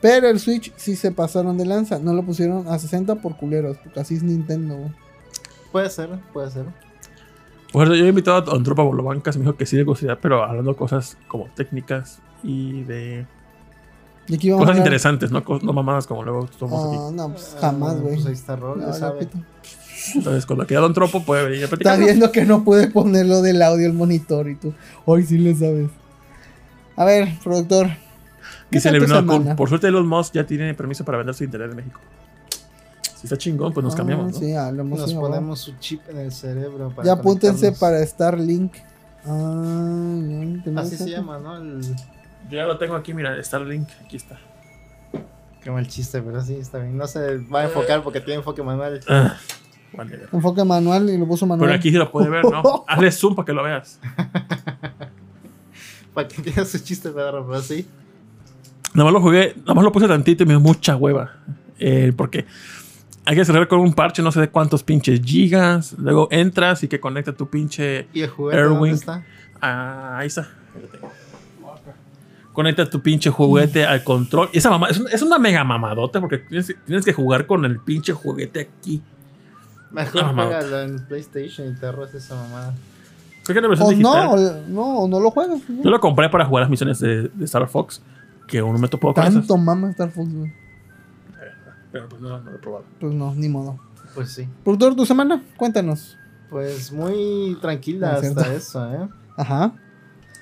pero 0.00 0.28
el 0.28 0.40
Switch 0.40 0.72
sí 0.76 0.96
se 0.96 1.12
pasaron 1.12 1.58
de 1.58 1.66
lanza. 1.66 1.98
No 1.98 2.14
lo 2.14 2.22
pusieron 2.24 2.66
a 2.68 2.78
60 2.78 3.16
por 3.16 3.36
culeros. 3.36 3.76
Porque 3.78 4.00
así 4.00 4.14
es 4.16 4.22
Nintendo, 4.22 4.90
Puede 5.72 5.90
ser, 5.90 6.08
puede 6.32 6.50
ser. 6.50 6.64
Bueno, 7.72 7.94
yo 7.94 8.04
he 8.04 8.08
invitado 8.08 8.50
a 8.50 8.56
un 8.56 8.64
tropa 8.64 8.82
Bolobancas. 8.82 9.36
Me 9.36 9.44
dijo 9.44 9.56
que 9.56 9.66
sí 9.66 9.76
de 9.76 9.84
curiosidad, 9.84 10.18
pero 10.20 10.42
hablando 10.42 10.72
de 10.72 10.76
cosas 10.76 11.16
como 11.28 11.46
técnicas 11.54 12.20
y 12.42 12.82
de. 12.84 13.26
Cosas 14.58 14.76
interesantes, 14.76 15.30
¿no? 15.30 15.42
no 15.62 15.72
mamadas 15.72 16.06
como 16.06 16.22
luego 16.22 16.48
somos 16.58 16.86
aquí. 16.86 16.96
Ah, 16.98 17.10
no, 17.12 17.32
pues 17.32 17.56
jamás, 17.60 17.96
ah, 17.96 18.00
güey. 18.00 18.14
pues 18.14 18.26
ahí 18.26 18.32
está 18.32 18.56
Rol, 18.56 18.82
Entonces, 20.14 20.46
cuando 20.46 20.66
queda 20.66 20.80
Don 20.80 20.94
Tropo, 20.94 21.22
puede 21.24 21.44
venir 21.44 21.64
a 21.64 21.68
platicar. 21.68 21.94
Está 21.94 22.04
viendo 22.04 22.32
que 22.32 22.44
no 22.44 22.64
puede 22.64 22.88
ponerlo 22.88 23.42
del 23.42 23.62
audio 23.62 23.86
al 23.86 23.94
monitor 23.94 24.48
y 24.48 24.54
tú. 24.54 24.74
Hoy 25.04 25.24
sí 25.24 25.38
le 25.38 25.54
sabes. 25.54 25.90
A 26.96 27.04
ver, 27.04 27.28
productor. 27.42 27.88
Dice 28.70 28.92
por 29.56 29.68
suerte 29.68 29.90
los 29.90 30.06
Musk 30.06 30.34
ya 30.34 30.46
tiene 30.46 30.74
permiso 30.74 31.04
para 31.04 31.18
vender 31.18 31.34
su 31.34 31.44
internet 31.44 31.70
en 31.70 31.76
México. 31.76 32.00
Si 33.20 33.26
está 33.26 33.36
chingón, 33.36 33.72
pues 33.72 33.84
nos 33.84 33.94
ah, 33.94 33.96
cambiamos. 33.98 34.36
Sí, 34.36 34.52
nos 34.52 35.14
ponemos 35.14 35.60
su 35.60 35.72
chip 35.78 36.00
en 36.08 36.18
el 36.18 36.32
cerebro. 36.32 36.90
Para 36.90 37.06
ya 37.06 37.12
apúntense 37.12 37.72
para 37.72 38.04
Starlink. 38.06 38.72
Ah, 39.26 40.14
Así 40.76 40.96
se 40.96 41.10
llama, 41.10 41.38
¿no? 41.38 41.58
Yo 42.50 42.56
ya 42.56 42.66
lo 42.66 42.78
tengo 42.78 42.96
aquí, 42.96 43.14
mira, 43.14 43.40
Starlink, 43.42 43.88
aquí 44.04 44.16
está. 44.16 44.38
Qué 45.62 45.70
mal 45.70 45.86
chiste, 45.86 46.20
pero 46.20 46.40
sí, 46.42 46.54
está 46.54 46.78
bien. 46.78 46.96
No 46.96 47.06
se 47.06 47.38
va 47.38 47.60
a 47.60 47.64
enfocar 47.64 48.02
porque 48.02 48.20
tiene 48.20 48.38
enfoque 48.38 48.62
manual. 48.62 49.00
Ah, 49.08 49.36
enfoque 50.32 50.64
manual 50.64 51.08
y 51.10 51.16
lo 51.16 51.28
puso 51.28 51.46
manual. 51.46 51.68
Pero 51.68 51.78
aquí 51.78 51.90
sí 51.90 51.96
lo 51.96 52.10
puede 52.10 52.28
ver, 52.28 52.44
¿no? 52.44 52.84
Hazle 52.88 53.12
zoom 53.12 53.36
para 53.36 53.46
que 53.46 53.52
lo 53.52 53.62
veas. 53.62 54.00
para 56.14 56.26
que 56.26 56.36
entiendas 56.36 56.68
su 56.68 56.78
chiste, 56.78 57.10
pero 57.10 57.52
así. 57.54 57.86
Nada 58.94 59.04
más 59.04 59.12
lo 59.12 59.20
jugué, 59.20 59.54
nada 59.58 59.74
más 59.74 59.84
lo 59.84 59.92
puse 59.92 60.08
tantito 60.08 60.42
y 60.42 60.46
me 60.46 60.54
dio 60.54 60.60
mucha 60.60 60.96
hueva. 60.96 61.36
Eh, 61.78 62.12
porque 62.16 62.46
hay 63.26 63.36
que 63.36 63.44
cerrar 63.44 63.68
con 63.68 63.78
un 63.78 63.92
parche, 63.92 64.22
no 64.22 64.32
sé 64.32 64.40
de 64.40 64.48
cuántos 64.48 64.82
pinches 64.82 65.20
gigas. 65.22 65.94
Luego 65.98 66.26
entras 66.32 66.82
y 66.82 66.88
que 66.88 66.98
conecta 66.98 67.32
tu 67.32 67.48
pinche 67.48 68.08
¿Y 68.12 68.22
el 68.22 68.30
juguete 68.30 68.62
dónde 68.62 68.90
está? 68.90 69.24
Ah, 69.60 70.18
ahí 70.18 70.26
está. 70.26 70.48
Conecta 72.60 72.84
tu 72.90 73.00
pinche 73.00 73.30
juguete 73.30 73.86
al 73.86 74.04
control. 74.04 74.50
Y 74.52 74.58
esa 74.58 74.68
mamá 74.68 74.88
es, 74.90 75.22
una 75.22 75.38
mega 75.38 75.64
mamadota 75.64 76.20
porque 76.20 76.36
tienes, 76.36 77.04
que 77.06 77.12
jugar 77.14 77.46
con 77.46 77.64
el 77.64 77.80
pinche 77.80 78.12
juguete 78.12 78.60
aquí. 78.60 79.00
Mejor 79.90 80.34
juega 80.34 80.82
en 80.84 81.06
PlayStation 81.06 81.68
y 81.68 81.80
te 81.80 81.86
arrojas 81.86 82.16
esa 82.16 82.34
mamada. 82.34 82.74
Creo 83.44 83.62
que 83.62 83.66
versión 83.66 83.98
No, 84.02 84.36
no, 84.68 85.08
no 85.08 85.20
lo 85.20 85.30
juegas. 85.30 85.62
Yo 85.68 85.88
lo 85.88 86.00
compré 86.00 86.28
para 86.28 86.44
jugar 86.44 86.64
las 86.64 86.70
misiones 86.70 86.98
de, 86.98 87.28
de 87.28 87.44
Star 87.46 87.66
Fox 87.66 88.02
que 88.46 88.60
uno 88.60 88.78
me 88.78 88.88
topó 88.88 89.14
con 89.14 89.24
Tanto 89.24 89.56
mama 89.56 89.88
Star 89.92 90.10
Fox, 90.10 90.30
güey. 90.30 90.52
Pero 91.92 92.10
pues 92.10 92.20
no, 92.20 92.28
no 92.40 92.50
lo 92.50 92.56
he 92.56 92.58
probado. 92.58 92.84
Pues 93.00 93.14
no, 93.14 93.34
ni 93.34 93.48
modo. 93.48 93.78
Pues 94.14 94.32
sí. 94.32 94.46
Productor, 94.64 94.94
tu 94.96 95.06
semana, 95.06 95.42
cuéntanos. 95.56 96.18
Pues 96.50 96.92
muy 96.92 97.56
tranquila 97.62 98.16
hasta 98.16 98.52
eso, 98.52 98.92
¿eh? 98.92 99.08
Ajá. 99.38 99.72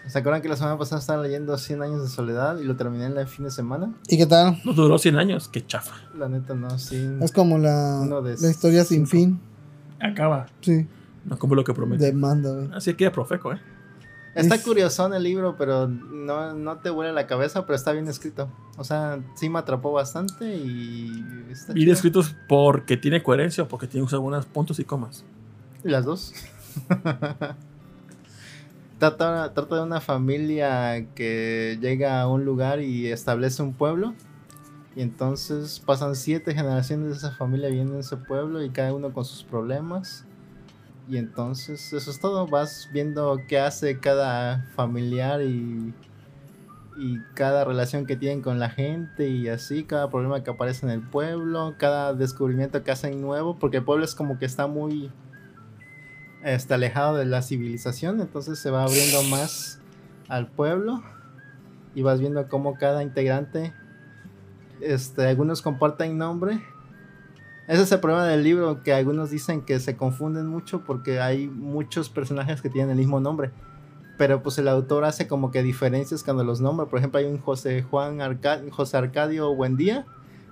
¿Se 0.09 0.19
acuerdan 0.19 0.41
que 0.41 0.49
la 0.49 0.57
semana 0.57 0.79
pasada 0.79 1.01
estaba 1.01 1.23
leyendo 1.23 1.57
100 1.57 1.83
años 1.83 2.03
de 2.03 2.09
soledad 2.09 2.59
y 2.59 2.65
lo 2.65 2.77
terminé 2.77 3.07
en 3.07 3.19
el 3.19 3.27
fin 3.27 3.45
de 3.45 3.51
semana? 3.51 3.93
¿Y 4.09 4.17
qué 4.17 4.27
tal? 4.27 4.59
No 4.65 4.73
duró 4.73 4.99
100 4.99 5.17
años, 5.17 5.49
qué 5.49 5.65
chafa. 5.65 5.95
La 6.17 6.29
neta 6.29 6.55
no, 6.55 6.79
sí. 6.79 7.11
Es 7.21 7.31
como 7.31 7.59
la, 7.59 8.07
la 8.07 8.51
historia 8.51 8.85
sin 8.85 9.07
fin. 9.07 9.39
Acaba. 10.01 10.47
Sí. 10.63 10.87
No 11.27 11.39
como 11.39 11.55
lo 11.55 11.63
que 11.63 11.75
promete. 11.75 12.07
Demanda, 12.07 12.51
güey. 12.51 12.71
Así 12.73 12.95
que 12.95 13.05
era 13.05 13.13
profeco, 13.13 13.53
¿eh? 13.53 13.61
Está 14.35 14.63
curioso 14.63 15.05
en 15.07 15.15
el 15.15 15.23
libro, 15.25 15.57
pero 15.59 15.89
no, 15.89 16.55
no 16.55 16.79
te 16.79 16.91
huele 16.91 17.13
la 17.13 17.27
cabeza, 17.27 17.67
pero 17.67 17.75
está 17.75 17.93
bien 17.93 18.07
escrito. 18.09 18.49
O 18.77 18.85
sea, 18.85 19.19
sí 19.35 19.49
me 19.49 19.59
atrapó 19.59 19.93
bastante 19.93 20.57
y 20.57 21.47
está 21.51 21.73
Bien 21.73 21.91
escrito 21.91 22.23
porque 22.49 22.97
tiene 22.97 23.23
coherencia 23.23 23.65
o 23.65 23.69
porque 23.69 23.89
tiene 23.89 24.07
algunos 24.11 24.47
puntos 24.47 24.79
y 24.79 24.85
comas. 24.85 25.25
Las 25.83 26.05
dos. 26.05 26.33
trata, 28.99 29.55
trata 29.55 29.77
de 29.77 29.83
una 29.83 30.01
familia 30.01 31.07
que 31.15 31.79
llega 31.81 32.21
a 32.21 32.29
un 32.29 32.45
lugar 32.45 32.81
y 32.81 33.11
establece 33.11 33.63
un 33.63 33.75
pueblo. 33.75 34.15
Y 34.97 35.03
entonces 35.03 35.81
pasan 35.81 36.17
siete 36.17 36.55
generaciones 36.55 37.11
de 37.11 37.17
esa 37.17 37.31
familia 37.31 37.69
viviendo 37.69 37.95
en 37.95 38.01
ese 38.01 38.17
pueblo 38.17 38.63
y 38.63 38.71
cada 38.71 38.93
uno 38.93 39.13
con 39.13 39.25
sus 39.25 39.45
problemas. 39.45 40.25
Y 41.09 41.17
entonces 41.17 41.93
eso 41.93 42.11
es 42.11 42.21
todo, 42.21 42.47
vas 42.47 42.89
viendo 42.93 43.41
qué 43.49 43.59
hace 43.61 43.99
cada 43.99 44.67
familiar 44.75 45.41
y, 45.41 45.95
y 46.99 47.19
cada 47.35 47.65
relación 47.65 48.05
que 48.05 48.17
tienen 48.17 48.43
con 48.43 48.59
la 48.59 48.69
gente 48.69 49.29
y 49.29 49.49
así, 49.49 49.85
cada 49.85 50.11
problema 50.11 50.43
que 50.43 50.51
aparece 50.51 50.85
en 50.85 50.93
el 50.93 51.01
pueblo, 51.01 51.77
cada 51.79 52.13
descubrimiento 52.13 52.83
que 52.83 52.91
hacen 52.91 53.23
nuevo, 53.23 53.59
porque 53.59 53.79
el 53.79 53.85
pueblo 53.85 54.05
es 54.05 54.15
como 54.15 54.39
que 54.39 54.45
está 54.45 54.67
muy 54.67 55.11
está 56.43 56.77
alejado 56.77 57.17
de 57.17 57.27
la 57.27 57.43
civilización, 57.43 58.21
entonces 58.21 58.59
se 58.59 58.71
va 58.71 58.85
abriendo 58.85 59.23
más 59.25 59.81
al 60.29 60.47
pueblo 60.47 61.03
y 61.95 62.03
vas 62.03 62.21
viendo 62.21 62.47
cómo 62.49 62.75
cada 62.75 63.03
integrante 63.03 63.73
este, 64.81 65.27
algunos 65.27 65.63
comparten 65.63 66.19
nombre. 66.19 66.63
Ese 67.67 67.83
es 67.83 67.93
el 67.93 68.01
problema 68.01 68.25
del 68.27 68.43
libro, 68.43 68.83
que 68.83 68.95
algunos 68.95 69.31
dicen 69.31 69.63
que 69.63 69.79
se 69.81 69.97
confunden 69.97 70.47
mucho 70.47 70.85
porque 70.85 71.21
hay 71.21 71.49
muchos 71.49 72.09
personajes 72.09 72.63
que 72.63 72.71
tienen 72.71 72.93
el 72.93 72.97
mismo 72.97 73.21
nombre. 73.21 73.51
Pero 74.17 74.43
pues 74.43 74.59
el 74.59 74.69
autor 74.69 75.05
hace 75.05 75.29
como 75.29 75.51
que 75.51 75.63
diferencias 75.63 76.25
cuando 76.25 76.45
los 76.45 76.61
nombra. 76.61 76.87
Por 76.87 76.99
ejemplo, 76.99 77.21
hay 77.21 77.27
un 77.27 77.39
José 77.39 77.83
Juan 77.83 78.19
José 78.71 78.97
Arcadio 78.97 79.55
Buendía, 79.55 80.07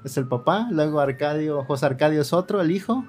es 0.05 0.17
el 0.17 0.29
papá. 0.29 0.69
Luego 0.71 1.01
Arcadio, 1.01 1.65
José 1.65 1.87
Arcadio 1.87 2.21
es 2.21 2.33
otro, 2.33 2.61
el 2.61 2.71
hijo. 2.71 3.05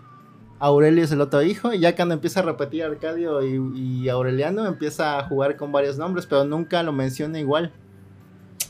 Aurelio 0.60 1.04
es 1.04 1.12
el 1.12 1.22
otro 1.22 1.42
hijo. 1.42 1.74
Y 1.74 1.80
ya 1.80 1.96
cuando 1.96 2.14
empieza 2.14 2.40
a 2.40 2.44
repetir 2.44 2.84
Arcadio 2.84 3.42
y, 3.44 4.10
Aureliano, 4.10 4.66
empieza 4.66 5.20
a 5.20 5.24
jugar 5.24 5.58
con 5.58 5.72
varios 5.72 5.98
nombres, 5.98 6.26
pero 6.26 6.46
nunca 6.46 6.84
lo 6.84 6.92
menciona 6.94 7.40
igual. 7.40 7.72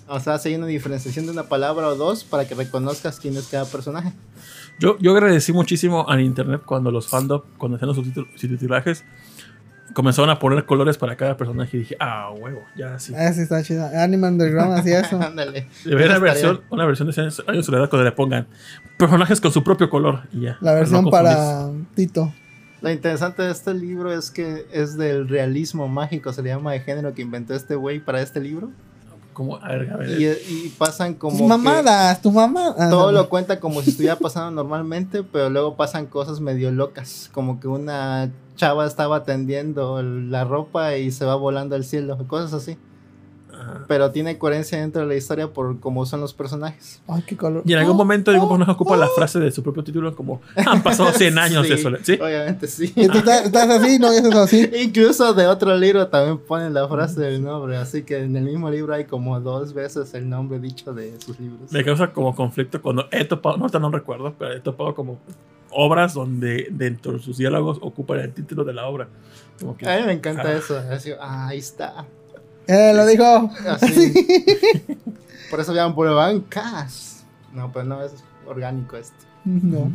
O 0.08 0.20
sea, 0.20 0.36
hace 0.36 0.56
una 0.56 0.68
diferenciación 0.68 1.26
de 1.26 1.32
una 1.32 1.44
palabra 1.44 1.88
o 1.88 1.96
dos 1.96 2.24
para 2.24 2.48
que 2.48 2.56
reconozcas 2.56 3.20
quién 3.20 3.36
es 3.36 3.48
cada 3.48 3.66
personaje. 3.66 4.14
Yo, 4.80 4.98
yo 5.00 5.12
agradecí 5.12 5.52
muchísimo 5.52 6.08
al 6.08 6.22
internet 6.22 6.62
cuando 6.66 6.92
los 6.92 7.08
fandom, 7.08 7.42
cuando 7.58 7.76
hacían 7.76 7.88
los 7.88 7.98
subtitulajes, 7.98 9.04
comenzaron 9.94 10.30
a 10.30 10.40
poner 10.40 10.66
colores 10.66 10.98
para 10.98 11.16
cada 11.16 11.38
personaje 11.38 11.78
y 11.78 11.80
dije, 11.82 11.98
ah, 12.00 12.32
huevo, 12.38 12.64
ya 12.76 13.00
sí. 13.00 13.14
Ah, 13.16 13.32
sí, 13.34 13.42
está 13.42 13.64
chido. 13.64 13.88
Anime 13.94 14.28
Underground 14.28 14.78
hacía 14.78 15.02
eso. 15.02 15.22
Ándale. 15.22 15.68
una 15.86 16.20
versión, 16.20 16.62
una 16.70 16.86
versión 16.86 17.10
de 17.10 17.22
años 17.22 17.38
de 17.46 17.64
soledad 17.64 17.90
cuando 17.90 18.04
le 18.04 18.12
pongan 18.12 18.48
personajes 18.98 19.42
con 19.42 19.52
su 19.52 19.64
propio 19.64 19.90
color 19.90 20.22
y 20.32 20.42
ya. 20.42 20.58
La 20.62 20.74
versión 20.74 21.10
para 21.10 21.70
Tito. 21.96 22.34
Lo 22.82 22.92
interesante 22.92 23.42
de 23.42 23.52
este 23.52 23.74
libro 23.74 24.14
es 24.14 24.30
que 24.30 24.68
es 24.72 24.98
del 24.98 25.28
realismo 25.28 25.88
mágico, 25.88 26.32
se 26.32 26.44
le 26.44 26.50
llama 26.50 26.74
de 26.74 26.82
género 26.82 27.14
que 27.14 27.24
inventó 27.24 27.56
este 27.56 27.76
güey 27.76 28.00
para 28.00 28.22
este 28.22 28.40
libro. 28.40 28.72
Como, 29.38 29.58
a 29.58 29.68
ver, 29.68 29.92
a 29.92 29.98
ver. 29.98 30.20
Y, 30.20 30.70
pasan 30.80 31.14
como. 31.14 31.38
Tus 31.38 31.48
mamadas, 31.48 32.20
tu 32.24 32.32
mamá. 32.32 32.74
Ah, 32.76 32.90
todo 32.90 33.12
lo 33.12 33.30
cuenta 33.30 33.60
como 33.60 33.84
si 33.84 33.92
estuviera 33.92 34.16
pasando 34.20 34.50
normalmente, 34.50 35.22
pero 35.22 35.52
luego 35.52 35.76
pasan 35.76 36.08
cosas 36.08 36.40
medio 36.40 36.72
locas. 36.72 37.30
Como 37.32 37.60
que 37.60 37.68
una 37.68 38.32
chava 38.56 38.88
estaba 38.88 39.24
tendiendo 39.26 40.02
la 40.02 40.44
ropa 40.44 40.98
y 40.98 41.12
se 41.12 41.24
va 41.24 41.36
volando 41.36 41.76
al 41.76 41.84
cielo, 41.84 42.18
cosas 42.28 42.52
así. 42.52 42.80
Pero 43.88 44.12
tiene 44.12 44.38
coherencia 44.38 44.80
dentro 44.80 45.02
de 45.02 45.08
la 45.08 45.16
historia 45.16 45.48
por 45.48 45.80
cómo 45.80 46.06
son 46.06 46.22
los 46.22 46.34
personajes. 46.34 47.02
Ay, 47.08 47.24
qué 47.26 47.38
color. 47.38 47.64
Y 47.66 47.74
en 47.74 47.80
algún 47.80 47.98
momento 47.98 48.32
ningún 48.32 48.50
personaje 48.50 48.72
ocupa 48.72 48.98
la 48.98 49.08
frase 49.10 49.40
de 49.40 49.52
su 49.52 49.64
propio 49.64 49.84
título 49.84 50.16
como 50.16 50.42
han 50.56 50.84
pasado 50.84 51.12
100 51.12 51.38
años 51.40 51.68
de 51.68 51.76
eso. 51.76 51.90
¿Sí? 52.04 52.14
Obviamente 52.14 52.68
sí. 52.68 52.94
¿Y 52.96 53.08
tú 53.08 53.18
estás, 53.26 53.70
así? 53.70 54.00
¿No 54.00 54.12
estás 54.12 54.36
así? 54.36 54.70
Incluso 54.82 55.34
de 55.34 55.48
otro 55.48 55.76
libro 55.78 56.08
también 56.08 56.38
ponen 56.38 56.74
la 56.74 56.88
frase 56.88 57.22
del 57.22 57.44
nombre. 57.44 57.78
Así 57.78 58.04
que 58.04 58.18
en 58.18 58.36
el 58.36 58.44
mismo 58.44 58.70
libro 58.70 58.94
hay 58.94 59.06
como 59.06 59.40
dos 59.40 59.74
veces 59.74 60.14
el 60.14 60.30
nombre 60.30 60.60
dicho 60.60 60.94
de 60.94 61.20
sus 61.20 61.40
libros. 61.40 61.72
Me 61.72 61.84
causa 61.84 62.12
como 62.12 62.36
conflicto 62.36 62.82
cuando 62.82 63.08
he 63.12 63.26
topado, 63.26 63.58
no, 63.58 63.68
no 63.68 63.92
recuerdo, 63.92 64.34
pero 64.38 64.54
he 64.54 64.60
topado 64.60 64.96
como 64.96 65.20
obras 65.72 66.14
donde 66.14 66.68
dentro 66.72 67.14
de 67.14 67.20
sus 67.20 67.38
diálogos 67.38 67.78
ocupan 67.82 68.20
el 68.20 68.34
título 68.34 68.64
de 68.64 68.74
la 68.74 68.88
obra. 68.88 69.08
a 69.62 69.98
mí 69.98 70.04
me 70.06 70.14
encanta 70.14 70.54
eso. 70.54 70.82
ah, 71.20 71.48
ahí 71.48 71.60
está. 71.60 72.06
Eh, 72.68 72.94
lo 72.94 73.06
dijo. 73.06 73.50
Así. 73.68 74.14
Por 75.50 75.60
eso 75.60 75.74
llaman 75.74 75.96
por 75.96 76.14
bancas. 76.14 77.24
No, 77.54 77.72
pues 77.72 77.86
no, 77.86 78.04
es 78.04 78.14
orgánico 78.46 78.98
esto. 78.98 79.16
No. 79.46 79.92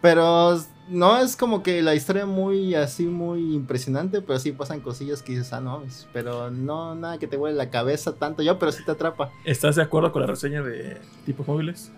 Pero 0.00 0.58
no 0.88 1.18
es 1.18 1.36
como 1.36 1.62
que 1.62 1.82
la 1.82 1.94
historia 1.94 2.26
muy 2.26 2.74
así, 2.74 3.04
muy 3.04 3.54
impresionante, 3.54 4.22
pero 4.22 4.38
sí 4.38 4.52
pasan 4.52 4.80
cosillas 4.80 5.22
que 5.22 5.32
dices, 5.32 5.52
ah, 5.52 5.60
no, 5.60 5.82
pero 6.12 6.50
no 6.50 6.94
nada 6.94 7.18
que 7.18 7.26
te 7.26 7.36
huele 7.36 7.56
la 7.56 7.70
cabeza 7.70 8.14
tanto 8.14 8.42
yo, 8.42 8.58
pero 8.58 8.72
sí 8.72 8.84
te 8.84 8.92
atrapa. 8.92 9.30
¿Estás 9.44 9.76
de 9.76 9.82
acuerdo 9.82 10.12
con 10.12 10.22
la 10.22 10.28
reseña 10.28 10.62
de 10.62 11.00
tipos 11.26 11.46
móviles? 11.46 11.90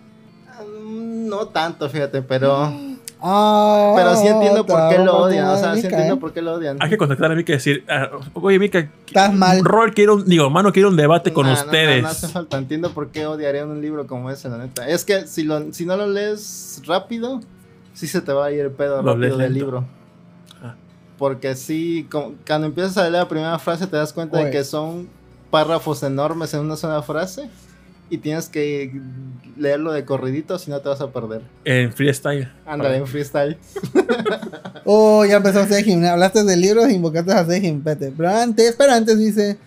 Mm, 0.83 1.27
no 1.27 1.47
tanto, 1.47 1.89
fíjate, 1.89 2.21
pero. 2.21 2.71
Ah, 3.19 3.93
pero 3.95 4.15
sí 4.15 4.27
entiendo 4.27 4.65
por 4.65 4.89
qué 4.89 4.99
lo 4.99 5.17
odian. 5.17 5.47
O 5.47 5.57
sea, 5.57 5.75
sí 5.75 5.87
entiendo 5.87 6.15
¿eh? 6.15 6.17
por 6.17 6.33
qué 6.33 6.41
lo 6.41 6.53
odian. 6.53 6.77
Hay 6.79 6.89
que 6.89 6.97
contactar 6.97 7.31
a 7.31 7.35
Mika 7.35 7.53
y 7.53 7.55
decir, 7.55 7.83
ah, 7.89 8.09
oye, 8.33 8.59
Mika, 8.59 8.89
estás 9.07 9.33
mal. 9.33 9.63
Rol 9.63 9.93
quiero 9.93 10.15
un, 10.15 10.25
digo, 10.25 10.49
mano, 10.49 10.71
quiero 10.71 10.89
un 10.89 10.97
debate 10.97 11.33
con 11.33 11.47
ustedes. 11.47 12.03
No, 12.03 12.09
hace 12.09 12.27
falta. 12.27 12.57
Entiendo 12.57 12.91
por 12.91 13.09
qué 13.09 13.25
odiarían 13.25 13.69
un 13.69 13.81
libro 13.81 14.05
como 14.07 14.29
ese, 14.29 14.49
la 14.49 14.57
neta. 14.57 14.87
Es 14.87 15.03
que 15.03 15.25
si, 15.27 15.43
lo, 15.43 15.73
si 15.73 15.85
no 15.85 15.97
lo 15.97 16.07
lees 16.07 16.81
rápido, 16.85 17.41
sí 17.93 18.07
se 18.07 18.21
te 18.21 18.31
va 18.31 18.45
a 18.45 18.51
ir 18.51 18.61
el 18.61 18.71
pedo 18.71 19.01
rápido 19.01 19.37
del 19.37 19.53
libro. 19.53 19.85
Ah. 20.61 20.75
Porque 21.17 21.55
sí, 21.55 22.07
cuando 22.11 22.67
empiezas 22.67 22.97
a 22.97 23.01
leer 23.01 23.13
la 23.13 23.27
primera 23.27 23.57
frase, 23.57 23.87
te 23.87 23.97
das 23.97 24.13
cuenta 24.13 24.37
de 24.37 24.51
que 24.51 24.63
son 24.63 25.09
párrafos 25.49 26.03
enormes 26.03 26.53
en 26.53 26.59
una 26.59 26.75
sola 26.75 27.01
frase 27.01 27.49
y 28.09 28.17
tienes 28.19 28.49
que 28.49 28.91
leerlo 29.57 29.91
de 29.91 30.05
corridito, 30.05 30.57
si 30.59 30.71
no 30.71 30.79
te 30.81 30.89
vas 30.89 31.01
a 31.01 31.11
perder. 31.11 31.41
En 31.65 31.91
freestyle. 31.91 32.49
Ándale, 32.65 32.97
en 32.97 33.07
freestyle. 33.07 33.57
oh, 34.85 35.25
ya 35.25 35.37
empezó 35.37 35.65
Sejim. 35.65 36.03
Hablaste 36.05 36.43
de 36.43 36.57
libros 36.57 36.85
e 36.87 36.93
invocaste 36.93 37.31
a 37.31 37.45
Sejim, 37.45 37.81
pete. 37.81 38.13
Pero 38.15 38.29
antes, 38.29 38.69
espera, 38.69 38.95
antes 38.95 39.17
dice. 39.17 39.57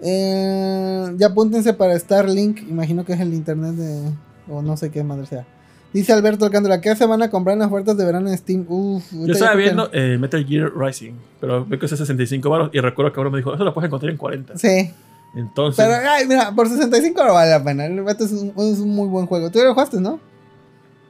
Eh, 0.00 1.12
ya 1.16 1.28
apúntense 1.28 1.72
para 1.74 1.98
Starlink. 1.98 2.60
Imagino 2.68 3.04
que 3.04 3.14
es 3.14 3.20
el 3.20 3.34
internet 3.34 3.74
de. 3.74 4.12
O 4.48 4.62
no 4.62 4.76
sé 4.76 4.90
qué 4.90 5.02
madre 5.02 5.26
sea. 5.26 5.46
Dice 5.92 6.12
Alberto 6.12 6.44
Alcántara, 6.44 6.82
¿qué 6.82 6.94
se 6.94 7.06
van 7.06 7.22
a 7.22 7.30
comprar 7.30 7.54
en 7.54 7.60
las 7.60 7.68
ofertas 7.68 7.96
de 7.96 8.04
verano 8.04 8.28
en 8.28 8.36
Steam? 8.36 8.66
Uf, 8.68 9.10
Yo 9.10 9.32
estaba 9.32 9.54
viendo 9.54 9.88
eh, 9.92 10.18
Metal 10.20 10.44
Gear 10.44 10.70
Rising, 10.76 11.14
pero 11.40 11.64
veo 11.64 11.78
que 11.78 11.86
es 11.86 11.90
65 11.90 12.50
baros 12.50 12.70
y 12.74 12.80
recuerdo 12.80 13.10
que 13.10 13.20
ahora 13.20 13.30
me 13.30 13.38
dijo, 13.38 13.54
eso 13.54 13.64
lo 13.64 13.72
puedes 13.72 13.88
encontrar 13.88 14.10
en 14.10 14.18
40. 14.18 14.58
Sí. 14.58 14.92
Entonces. 15.34 15.84
Pero, 15.84 16.10
ay, 16.10 16.26
mira, 16.26 16.52
por 16.52 16.68
65 16.68 17.24
no 17.24 17.34
vale 17.34 17.50
la 17.50 17.62
pena. 17.62 17.86
El 17.86 17.98
es 17.98 18.32
un, 18.32 18.52
es 18.56 18.78
un 18.78 18.90
muy 18.94 19.08
buen 19.08 19.26
juego. 19.26 19.50
Tú 19.50 19.58
ya 19.58 19.64
lo 19.66 19.74
jugaste, 19.74 20.00
¿no? 20.00 20.20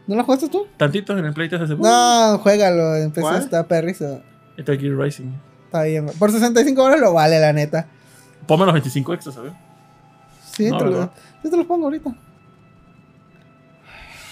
¿No 0.06 0.16
lo 0.16 0.24
jugaste 0.24 0.48
tú? 0.48 0.66
Tantito 0.76 1.16
en 1.16 1.24
el 1.24 1.34
Play 1.34 1.48
hace 1.52 1.76
No, 1.76 2.38
juégalo. 2.38 3.10
PC 3.12 3.38
está 3.38 3.66
perrizo. 3.66 4.22
Metal 4.56 4.78
Gear 4.78 4.96
Rising. 4.96 5.32
Está 5.66 5.82
bien. 5.82 6.06
Por 6.18 6.32
65 6.32 6.82
horas 6.82 6.98
lo 6.98 7.12
vale, 7.12 7.38
la 7.38 7.52
neta. 7.52 7.86
Ponme 8.46 8.64
los 8.64 8.72
25 8.72 9.14
extras, 9.14 9.34
¿sabes? 9.34 9.52
Sí, 10.52 10.64
te 10.64 10.70
lo, 10.84 11.12
yo 11.44 11.50
te 11.50 11.56
los 11.56 11.66
pongo 11.66 11.84
ahorita. 11.84 12.16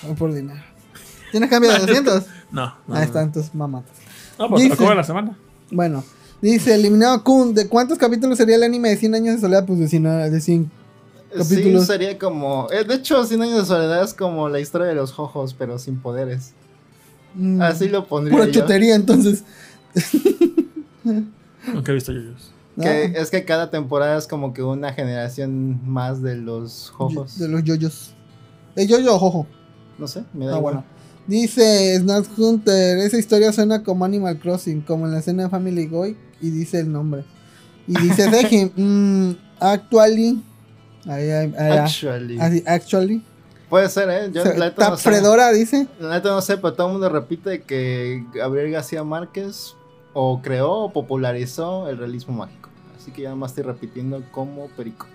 Voy 0.02 0.14
por 0.16 0.33
dinero. 0.33 0.61
¿Tienes 1.31 1.50
cambio 1.50 1.71
de 1.71 1.78
200? 1.87 2.26
No. 2.50 2.75
no 2.87 2.95
Ahí 2.95 3.05
está, 3.05 3.23
entonces 3.23 3.55
mamatas. 3.55 3.97
No, 4.38 4.49
pues 4.49 4.76
te 4.76 4.85
lo 4.85 4.95
la 4.95 5.05
semana. 5.05 5.37
Bueno, 5.71 6.02
Dice, 6.40 6.75
eliminado 6.75 7.23
Kun, 7.25 7.55
¿de 7.55 7.69
cuántos 7.69 7.99
capítulos 7.99 8.38
sería 8.38 8.57
el 8.57 8.62
anime 8.62 8.90
de 8.90 8.97
100 8.97 9.14
años 9.14 9.35
de 9.37 9.40
soledad? 9.40 9.64
Pues 9.66 9.78
de 9.78 9.88
100, 9.88 10.02
de 10.31 10.40
100 10.40 10.71
capítulos. 11.37 11.83
Sí, 11.83 11.87
sería 11.87 12.19
como... 12.19 12.69
Eh, 12.71 12.85
de 12.85 12.95
hecho, 12.95 13.25
100 13.25 13.43
años 13.43 13.59
de 13.59 13.64
soledad 13.64 14.05
es 14.05 14.14
como 14.14 14.49
la 14.49 14.61
historia 14.61 14.87
de 14.87 14.95
los 14.95 15.12
jojos, 15.12 15.55
pero 15.55 15.78
sin 15.78 15.99
poderes. 15.99 16.52
Mm, 17.35 17.61
Así 17.61 17.88
lo 17.88 18.07
pondría 18.07 18.37
Pura 18.37 18.50
chutería, 18.50 18.95
entonces. 18.95 19.45
Nunca 21.05 21.93
he 21.93 21.95
visto 21.95 22.12
yoyos. 22.12 22.52
Que 22.81 23.14
Es 23.16 23.31
que 23.31 23.45
cada 23.45 23.71
temporada 23.71 24.19
es 24.19 24.26
como 24.26 24.52
que 24.52 24.62
una 24.62 24.93
generación 24.93 25.81
más 25.85 26.21
de 26.23 26.37
los 26.37 26.90
jojos. 26.90 27.38
De 27.38 27.49
los 27.49 27.64
yoyos. 27.64 28.14
¿De 28.75 28.87
yoyo 28.87 29.14
o 29.14 29.19
jojo? 29.19 29.47
No 29.99 30.07
sé, 30.07 30.25
me 30.35 30.47
da 30.47 30.57
ah, 30.57 30.59
Bueno. 30.59 30.85
Dice 31.26 31.99
Snap 31.99 32.25
Hunter, 32.38 32.99
esa 32.99 33.19
historia 33.19 33.52
suena 33.52 33.83
como 33.83 34.05
Animal 34.05 34.38
Crossing, 34.38 34.83
como 34.83 35.07
en 35.07 35.12
la 35.12 35.19
escena 35.19 35.45
de 35.45 35.49
Family 35.49 35.87
Guy, 35.87 36.16
y 36.40 36.50
dice 36.50 36.81
el 36.81 36.93
nombre. 36.93 37.25
Y 37.87 37.99
dice 38.00 38.31
Deji, 38.31 38.73
mm, 38.76 39.37
actually, 39.61 40.43
actually. 41.07 42.62
actually. 42.66 43.23
Puede 43.69 43.88
ser, 43.88 44.09
¿eh? 44.11 44.31
Yo, 44.33 44.45
la 44.45 44.66
neta 44.66 44.90
no 44.90 44.97
Fredora 44.97 45.50
dice. 45.52 45.88
La 45.99 46.11
neta 46.11 46.28
no 46.31 46.40
sé, 46.40 46.57
pero 46.57 46.75
todo 46.75 46.87
el 46.87 46.93
mundo 46.95 47.09
repite 47.09 47.62
que 47.62 48.25
Gabriel 48.33 48.71
García 48.71 49.02
Márquez 49.02 49.75
o 50.12 50.40
creó 50.40 50.73
o 50.73 50.93
popularizó 50.93 51.88
el 51.88 51.99
realismo 51.99 52.35
mágico. 52.35 52.71
Así 52.97 53.11
que 53.11 53.23
ya 53.23 53.35
más 53.35 53.50
estoy 53.50 53.64
repitiendo 53.64 54.23
como 54.31 54.69
perico. 54.69 55.07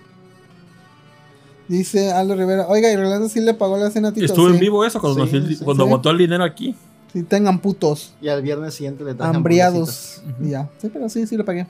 Dice 1.68 2.12
Aldo 2.12 2.34
Rivera, 2.34 2.66
oiga, 2.68 2.90
y 2.90 2.96
Rolando 2.96 3.28
sí 3.28 3.40
le 3.40 3.54
pagó 3.54 3.78
la 3.78 3.90
cena 3.90 4.08
a 4.08 4.12
Tito. 4.12 4.26
Estuvo 4.26 4.48
en 4.48 4.58
vivo 4.58 4.84
eso 4.84 5.00
cuando, 5.00 5.26
cuando 5.64 5.86
botó 5.86 6.10
el 6.10 6.18
dinero 6.18 6.44
aquí. 6.44 6.74
Sí, 7.12 7.22
tengan 7.22 7.58
putos. 7.58 8.14
Y 8.22 8.28
al 8.28 8.42
viernes 8.42 8.74
siguiente 8.74 9.04
le 9.04 9.14
trajan 9.14 9.36
Hambriados. 9.36 10.22
Ya. 10.40 10.68
Sí, 10.78 10.88
pero 10.92 11.08
sí, 11.08 11.26
sí 11.26 11.36
le 11.36 11.44
pagué. 11.44 11.66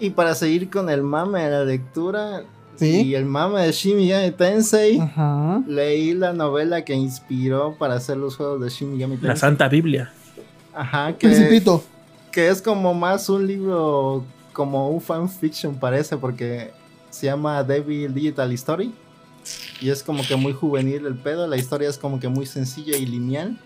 Y 0.00 0.10
para 0.10 0.34
seguir 0.34 0.68
con 0.68 0.90
el 0.90 1.02
mame 1.02 1.44
de 1.44 1.50
la 1.50 1.64
lectura 1.64 2.42
y 2.80 3.14
el 3.14 3.24
mame 3.24 3.62
de 3.62 3.72
Shimigami 3.72 4.32
Tensei, 4.32 5.00
leí 5.66 6.14
la 6.14 6.32
novela 6.32 6.84
que 6.84 6.94
inspiró 6.94 7.76
para 7.78 7.94
hacer 7.94 8.16
los 8.18 8.36
juegos 8.36 8.60
de 8.60 8.68
Shimigami 8.68 9.14
Tensei. 9.14 9.28
La 9.28 9.36
Santa 9.36 9.68
Biblia. 9.68 10.12
Ajá, 10.74 11.14
que, 11.16 11.28
Principito. 11.28 11.82
que 12.30 12.48
es 12.48 12.60
como 12.60 12.92
más 12.92 13.30
un 13.30 13.46
libro, 13.46 14.24
como 14.52 14.90
un 14.90 15.00
fanfiction 15.00 15.74
parece, 15.76 16.18
porque 16.18 16.72
se 17.08 17.26
llama 17.26 17.62
Devil 17.62 18.12
Digital 18.12 18.52
Story. 18.52 18.92
Y 19.80 19.90
es 19.90 20.02
como 20.02 20.22
que 20.26 20.36
muy 20.36 20.52
juvenil 20.52 21.06
el 21.06 21.14
pedo. 21.14 21.46
La 21.46 21.56
historia 21.56 21.88
es 21.88 21.96
como 21.96 22.18
que 22.20 22.28
muy 22.28 22.46
sencilla 22.46 22.96
y 22.96 23.06
lineal. 23.06 23.58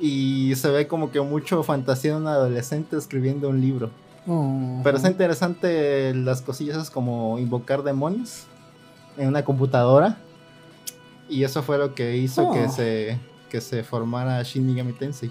Y 0.00 0.54
se 0.56 0.70
ve 0.70 0.86
como 0.86 1.10
que 1.10 1.20
mucho 1.20 1.62
fantasía 1.62 2.12
de 2.12 2.16
un 2.18 2.26
adolescente 2.26 2.96
escribiendo 2.96 3.48
un 3.48 3.60
libro. 3.60 3.90
Oh. 4.26 4.80
Pero 4.82 4.96
es 4.96 5.04
interesante 5.04 6.14
las 6.14 6.42
cosillas 6.42 6.90
como 6.90 7.38
invocar 7.38 7.82
demonios 7.82 8.46
en 9.16 9.28
una 9.28 9.44
computadora. 9.44 10.18
Y 11.28 11.44
eso 11.44 11.62
fue 11.62 11.78
lo 11.78 11.94
que 11.94 12.16
hizo 12.16 12.50
que, 12.52 12.64
oh. 12.64 12.70
se, 12.70 13.18
que 13.48 13.60
se 13.60 13.82
formara 13.82 14.42
Shin 14.42 14.66
Megami 14.66 14.92
Tensei. 14.92 15.30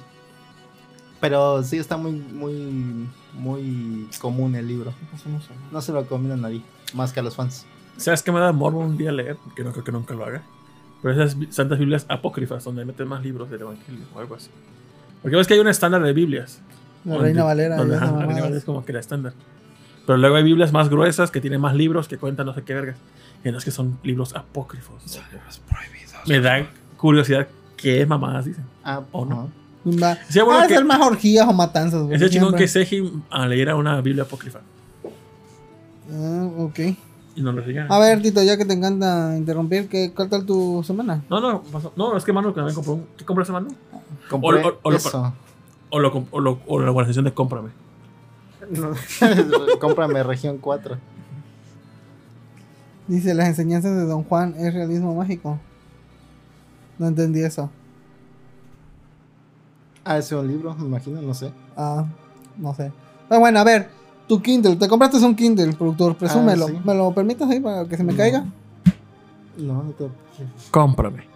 Pero 1.20 1.63
sí 1.63 1.77
está 1.77 1.96
muy, 1.96 2.12
muy, 2.12 3.08
muy 3.34 4.10
común 4.20 4.55
el 4.55 4.67
libro. 4.67 4.93
No 5.72 5.82
se 5.82 5.91
lo 5.91 6.01
recomienda 6.01 6.36
a 6.36 6.38
nadie, 6.38 6.62
más 6.93 7.13
que 7.13 7.20
a 7.20 7.24
los 7.24 7.36
fans. 7.36 7.65
¿Sabes 7.98 8.24
qué 8.24 8.32
me 8.32 8.39
da 8.39 8.51
morbo 8.51 8.79
un 8.79 8.98
día 8.98 9.12
leer? 9.12 9.38
Que 9.55 9.63
no 9.63 9.72
creo 9.72 9.84
que 9.84 9.91
nunca 9.91 10.13
lo 10.15 10.25
haga. 10.25 10.43
Pero 11.04 11.22
esas 11.22 11.38
santas 11.50 11.78
Biblias 11.78 12.06
apócrifas, 12.08 12.64
donde 12.64 12.86
meten 12.86 13.10
más 13.10 13.22
libros 13.22 13.50
del 13.52 13.62
Evangelio 13.62 14.06
o 14.16 14.20
algo 14.20 14.36
así. 14.36 14.50
Porque 15.22 15.36
ves 15.36 15.48
que 15.48 15.54
hay 15.54 15.60
un 15.60 15.68
estándar 15.68 16.02
de 16.02 16.14
Biblias. 16.14 16.62
La 17.04 17.18
Reina 17.18 17.44
Valera. 17.44 17.78
la 17.78 17.84
Reina 17.84 18.12
Valera 18.42 18.58
es 18.58 18.64
como 18.64 18.86
que 18.86 18.94
la 18.94 19.02
estándar. 19.02 19.34
Pero 20.08 20.18
luego 20.18 20.38
hay 20.38 20.44
Biblias 20.44 20.72
más 20.72 20.90
gruesas 20.90 21.30
que 21.30 21.42
tienen 21.42 21.60
más 21.60 21.76
libros 21.76 22.08
que 22.08 22.18
cuentan 22.18 22.46
no 22.46 22.54
sé 22.54 22.64
qué 22.64 22.74
vergas. 22.74 22.98
Y 23.44 23.52
no 23.52 23.58
es 23.58 23.66
que 23.66 23.72
son 23.72 24.00
libros 24.04 24.34
apócrifos. 24.34 25.04
Son 25.06 25.24
libros 25.30 25.62
prohibidos. 25.70 26.28
Me 26.28 26.40
da 26.40 26.66
curiosidad 26.96 27.48
qué 27.76 28.06
mamadas 28.06 28.46
dicen. 28.46 28.66
Ah, 28.84 29.02
¿O 29.12 29.26
no? 29.26 29.52
Va 29.86 30.18
sí, 30.30 30.40
bueno 30.40 30.66
ser 30.70 30.86
más 30.86 31.02
orgías 31.02 31.46
o 31.46 31.52
matanzas. 31.52 32.10
Ese 32.10 32.30
chingón 32.30 32.56
que 32.56 32.70
Seji 32.70 33.12
a 33.30 33.46
leer 33.46 33.74
una 33.74 34.00
Biblia 34.00 34.24
apócrifa. 34.24 34.62
Ah, 36.10 36.50
ok. 36.58 36.80
Y 37.36 37.42
no 37.42 37.52
lo 37.52 37.63
A 37.90 38.00
ver, 38.00 38.22
Tito, 38.22 38.44
ya 38.44 38.58
que 38.58 38.66
te 38.66 38.74
encanta 38.74 39.36
interrumpir, 39.36 39.90
¿qué, 39.90 40.13
¿cuál 40.13 40.30
tal 40.30 40.46
tu 40.46 40.84
semana? 40.84 41.24
No, 41.30 41.42
no, 41.42 41.63
no, 41.96 42.18
es 42.18 42.24
que 42.24 42.32
Manu 42.32 42.52
también 42.52 42.75
compró 42.75 42.94
un. 42.94 43.08
¿Qué 43.18 43.25
compró 43.25 43.44
ese 43.44 43.52
Manu? 43.52 43.70
Compré 44.30 44.63
o, 44.63 44.80
o, 44.84 44.92
eso. 44.94 45.34
O, 45.90 46.00
lo, 46.00 46.28
o, 46.30 46.40
lo, 46.40 46.60
o 46.68 46.80
la 46.80 46.92
organización 46.92 47.25
de 47.25 47.34
cómprame. 47.34 47.70
cómprame 49.80 50.22
región 50.24 50.60
4. 50.60 50.98
Dice, 53.08 53.34
las 53.34 53.48
enseñanzas 53.48 53.96
de 53.96 54.06
Don 54.06 54.24
Juan 54.24 54.56
es 54.58 54.74
realismo 54.74 55.16
mágico. 55.16 55.60
No 57.00 57.08
entendí 57.08 57.42
eso. 57.42 57.70
Ah, 60.06 60.18
ese 60.18 60.36
es 60.36 60.42
un 60.42 60.48
libro, 60.48 60.75
me 60.75 60.86
imagino, 60.86 61.22
no 61.22 61.34
sé. 61.34 61.52
Ah, 61.75 62.06
no 62.58 62.74
sé. 62.75 62.92
Pero 63.28 63.40
bueno, 63.40 63.60
a 63.60 63.63
ver, 63.63 63.90
tu 64.34 64.42
Kindle, 64.42 64.75
te 64.75 64.88
compraste 64.88 65.18
un 65.18 65.36
Kindle, 65.36 65.74
productor, 65.74 66.16
presúmelo. 66.16 66.68
Ah, 66.68 66.82
¿Me 66.84 66.96
lo 66.96 67.13
permites 67.13 67.48
ahí 67.48 67.60
para 67.60 67.86
que 67.86 67.96
se 67.96 68.04
me 68.04 68.16
caiga? 68.16 68.46
No, 69.58 69.84
no 69.84 69.92
te. 69.92 70.10
Cómprame. 70.72 71.28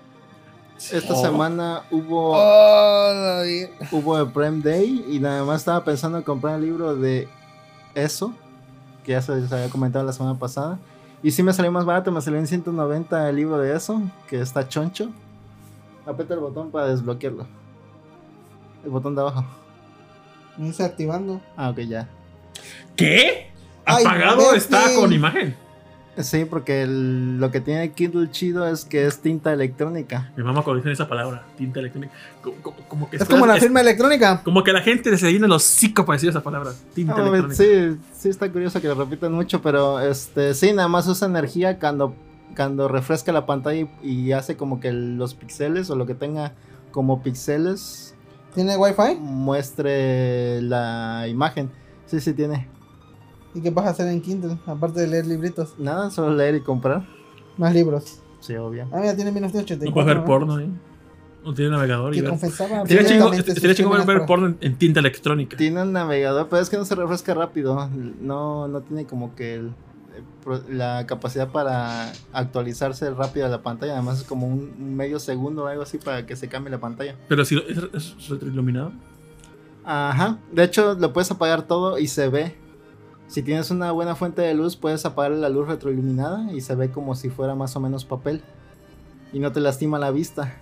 Esta 0.92 1.14
oh. 1.14 1.22
semana 1.22 1.84
hubo. 1.92 2.34
Oh, 2.36 3.44
hubo 3.92 4.20
el 4.20 4.32
Prime 4.32 4.62
Day 4.62 5.06
y 5.10 5.20
nada 5.20 5.44
más 5.44 5.62
estaba 5.62 5.84
pensando 5.84 6.18
en 6.18 6.24
comprar 6.24 6.56
el 6.56 6.62
libro 6.62 6.96
de 6.96 7.28
eso, 7.94 8.34
que 9.04 9.12
ya 9.12 9.22
se 9.22 9.36
les 9.36 9.52
había 9.52 9.70
comentado 9.70 10.04
la 10.04 10.14
semana 10.14 10.40
pasada. 10.40 10.80
Y 11.22 11.32
sí 11.32 11.44
me 11.44 11.54
salió 11.54 11.72
más 11.72 11.86
barato, 11.86 12.12
me 12.12 12.22
salió 12.22 12.40
en 12.40 12.48
190 12.48 13.30
el 13.30 13.36
libro 13.36 13.60
de 13.60 13.76
eso, 13.76 14.02
que 14.28 14.42
está 14.42 14.68
choncho. 14.68 15.10
Aprieta 16.06 16.34
el 16.34 16.40
botón 16.40 16.72
para 16.72 16.88
desbloquearlo. 16.88 17.46
El 18.84 18.90
botón 18.90 19.14
de 19.14 19.22
abajo. 19.22 19.46
Me 20.58 20.66
dice 20.66 20.84
activando. 20.84 21.42
Ah, 21.56 21.70
ok, 21.70 21.80
ya. 21.82 22.08
¿Qué? 22.96 23.52
Apagado 23.86 24.54
está 24.54 24.94
con 24.96 25.14
imagen. 25.14 25.56
Sí, 26.24 26.46
porque 26.46 26.88
lo 26.88 27.52
que 27.52 27.62
tiene 27.62 27.92
Kindle 27.92 28.32
chido 28.32 28.68
es 28.68 28.86
que 28.86 29.06
es 29.06 29.20
tinta 29.20 29.54
electrónica. 29.54 30.32
Mi 30.36 30.44
mamá 30.44 30.64
cuando 30.64 30.90
esa 30.90 31.08
palabra, 31.08 31.44
tinta 31.56 31.80
electrónica. 31.80 32.12
Como, 32.88 33.10
que 33.10 33.18
es 33.18 33.26
como 33.26 33.46
la 33.46 33.58
firma 33.58 33.82
electrónica. 33.82 34.42
Como 34.44 34.64
que 34.64 34.74
la 34.74 34.82
gente 34.82 35.16
se 35.16 35.32
llena 35.32 35.48
los 35.48 35.62
cinco 35.62 36.06
para 36.06 36.16
decir 36.16 36.30
esa 36.30 36.42
palabra, 36.42 36.72
tinta 36.96 37.14
ah, 37.18 37.28
electrónica. 37.28 37.56
Sí, 37.56 38.00
sí 38.18 38.30
está 38.30 38.52
curioso 38.52 38.82
que 38.82 38.88
lo 38.88 38.96
repitan 38.96 39.32
mucho, 39.32 39.62
pero 39.62 40.00
este 40.00 40.56
sí, 40.56 40.74
nada 40.74 40.88
más 40.88 41.08
usa 41.08 41.28
energía 41.28 41.78
cuando, 41.78 42.16
cuando 42.56 42.88
refresca 42.88 43.32
la 43.32 43.46
pantalla 43.46 43.88
y, 44.02 44.32
hace 44.32 44.58
como 44.58 44.80
que 44.80 44.92
los 44.92 45.36
píxeles 45.36 45.92
o 45.92 45.96
lo 45.96 46.08
que 46.08 46.16
tenga 46.16 46.54
como 46.92 47.22
píxeles. 47.22 48.16
¿Tiene 48.56 48.76
wifi? 48.76 49.20
Muestre 49.20 50.64
la 50.64 51.28
imagen. 51.28 51.70
Sí, 52.08 52.20
sí 52.20 52.34
tiene. 52.34 52.68
¿Y 53.54 53.62
qué 53.62 53.70
vas 53.70 53.86
a 53.86 53.90
hacer 53.90 54.08
en 54.08 54.22
Kindle? 54.22 54.58
Aparte 54.66 55.02
de 55.02 55.08
leer 55.08 55.26
libritos. 55.26 55.76
Nada, 55.78 56.10
solo 56.10 56.36
leer 56.36 56.56
y 56.56 56.62
comprar. 56.62 57.06
Más 57.58 57.74
libros. 57.74 58.22
Sí, 58.40 58.56
obvio. 58.56 58.88
Ah, 58.92 59.00
mira, 59.00 59.16
tiene 59.16 59.32
1984. 59.32 59.90
No 59.90 59.94
puedes 59.94 60.08
ver 60.08 60.26
porno, 60.26 60.60
¿eh? 60.60 60.70
No 61.44 61.54
tiene 61.54 61.72
navegador. 61.72 62.14
Que 62.14 62.20
y 62.20 62.24
confesaba. 62.24 62.84
Tiene 62.84 63.06
chingo 63.74 64.06
ver 64.06 64.26
porno 64.26 64.56
en, 64.60 64.76
tinta 64.76 65.00
electrónica. 65.00 65.58
Tiene 65.58 65.82
un 65.82 65.94
navegador, 65.94 66.48
pero 66.50 66.62
es 66.62 66.70
que 66.70 66.78
no 66.78 66.86
se 66.86 66.96
refresca 66.96 67.34
rápido. 67.34 67.90
No, 68.22 68.68
no 68.68 68.82
tiene 68.82 69.06
como 69.06 69.34
que 69.34 69.70
la 70.70 71.06
capacidad 71.08 71.50
para 71.50 72.12
actualizarse 72.34 73.10
rápido 73.12 73.46
a 73.46 73.50
la 73.50 73.64
pantalla. 73.64 73.94
Además, 73.94 74.20
es 74.20 74.24
como 74.26 74.48
un 74.48 74.96
medio 74.96 75.20
segundo 75.20 75.64
o 75.64 75.68
algo 75.68 75.84
así 75.84 75.98
para 75.98 76.26
que 76.26 76.36
se 76.36 76.48
cambie 76.48 76.70
la 76.70 76.80
pantalla. 76.80 77.16
Pero 77.28 77.46
si 77.46 77.58
es, 77.58 77.78
es 77.94 78.30
retroiluminado. 78.30 78.92
Ajá. 79.88 80.38
De 80.52 80.64
hecho, 80.64 80.94
lo 80.94 81.14
puedes 81.14 81.32
apagar 81.32 81.64
todo 81.64 81.98
y 81.98 82.08
se 82.08 82.28
ve 82.28 82.56
si 83.28 83.42
tienes 83.42 83.72
una 83.72 83.92
buena 83.92 84.16
fuente 84.16 84.42
de 84.42 84.54
luz, 84.54 84.78
puedes 84.78 85.06
apagar 85.06 85.32
la 85.34 85.50
luz 85.50 85.68
retroiluminada 85.68 86.52
y 86.54 86.62
se 86.62 86.76
ve 86.76 86.92
como 86.92 87.14
si 87.14 87.30
fuera 87.30 87.56
más 87.56 87.76
o 87.76 87.82
menos 87.82 88.06
papel. 88.06 88.42
Y 89.34 89.40
no 89.40 89.52
te 89.52 89.60
lastima 89.60 90.00
la 90.00 90.12
vista. 90.12 90.62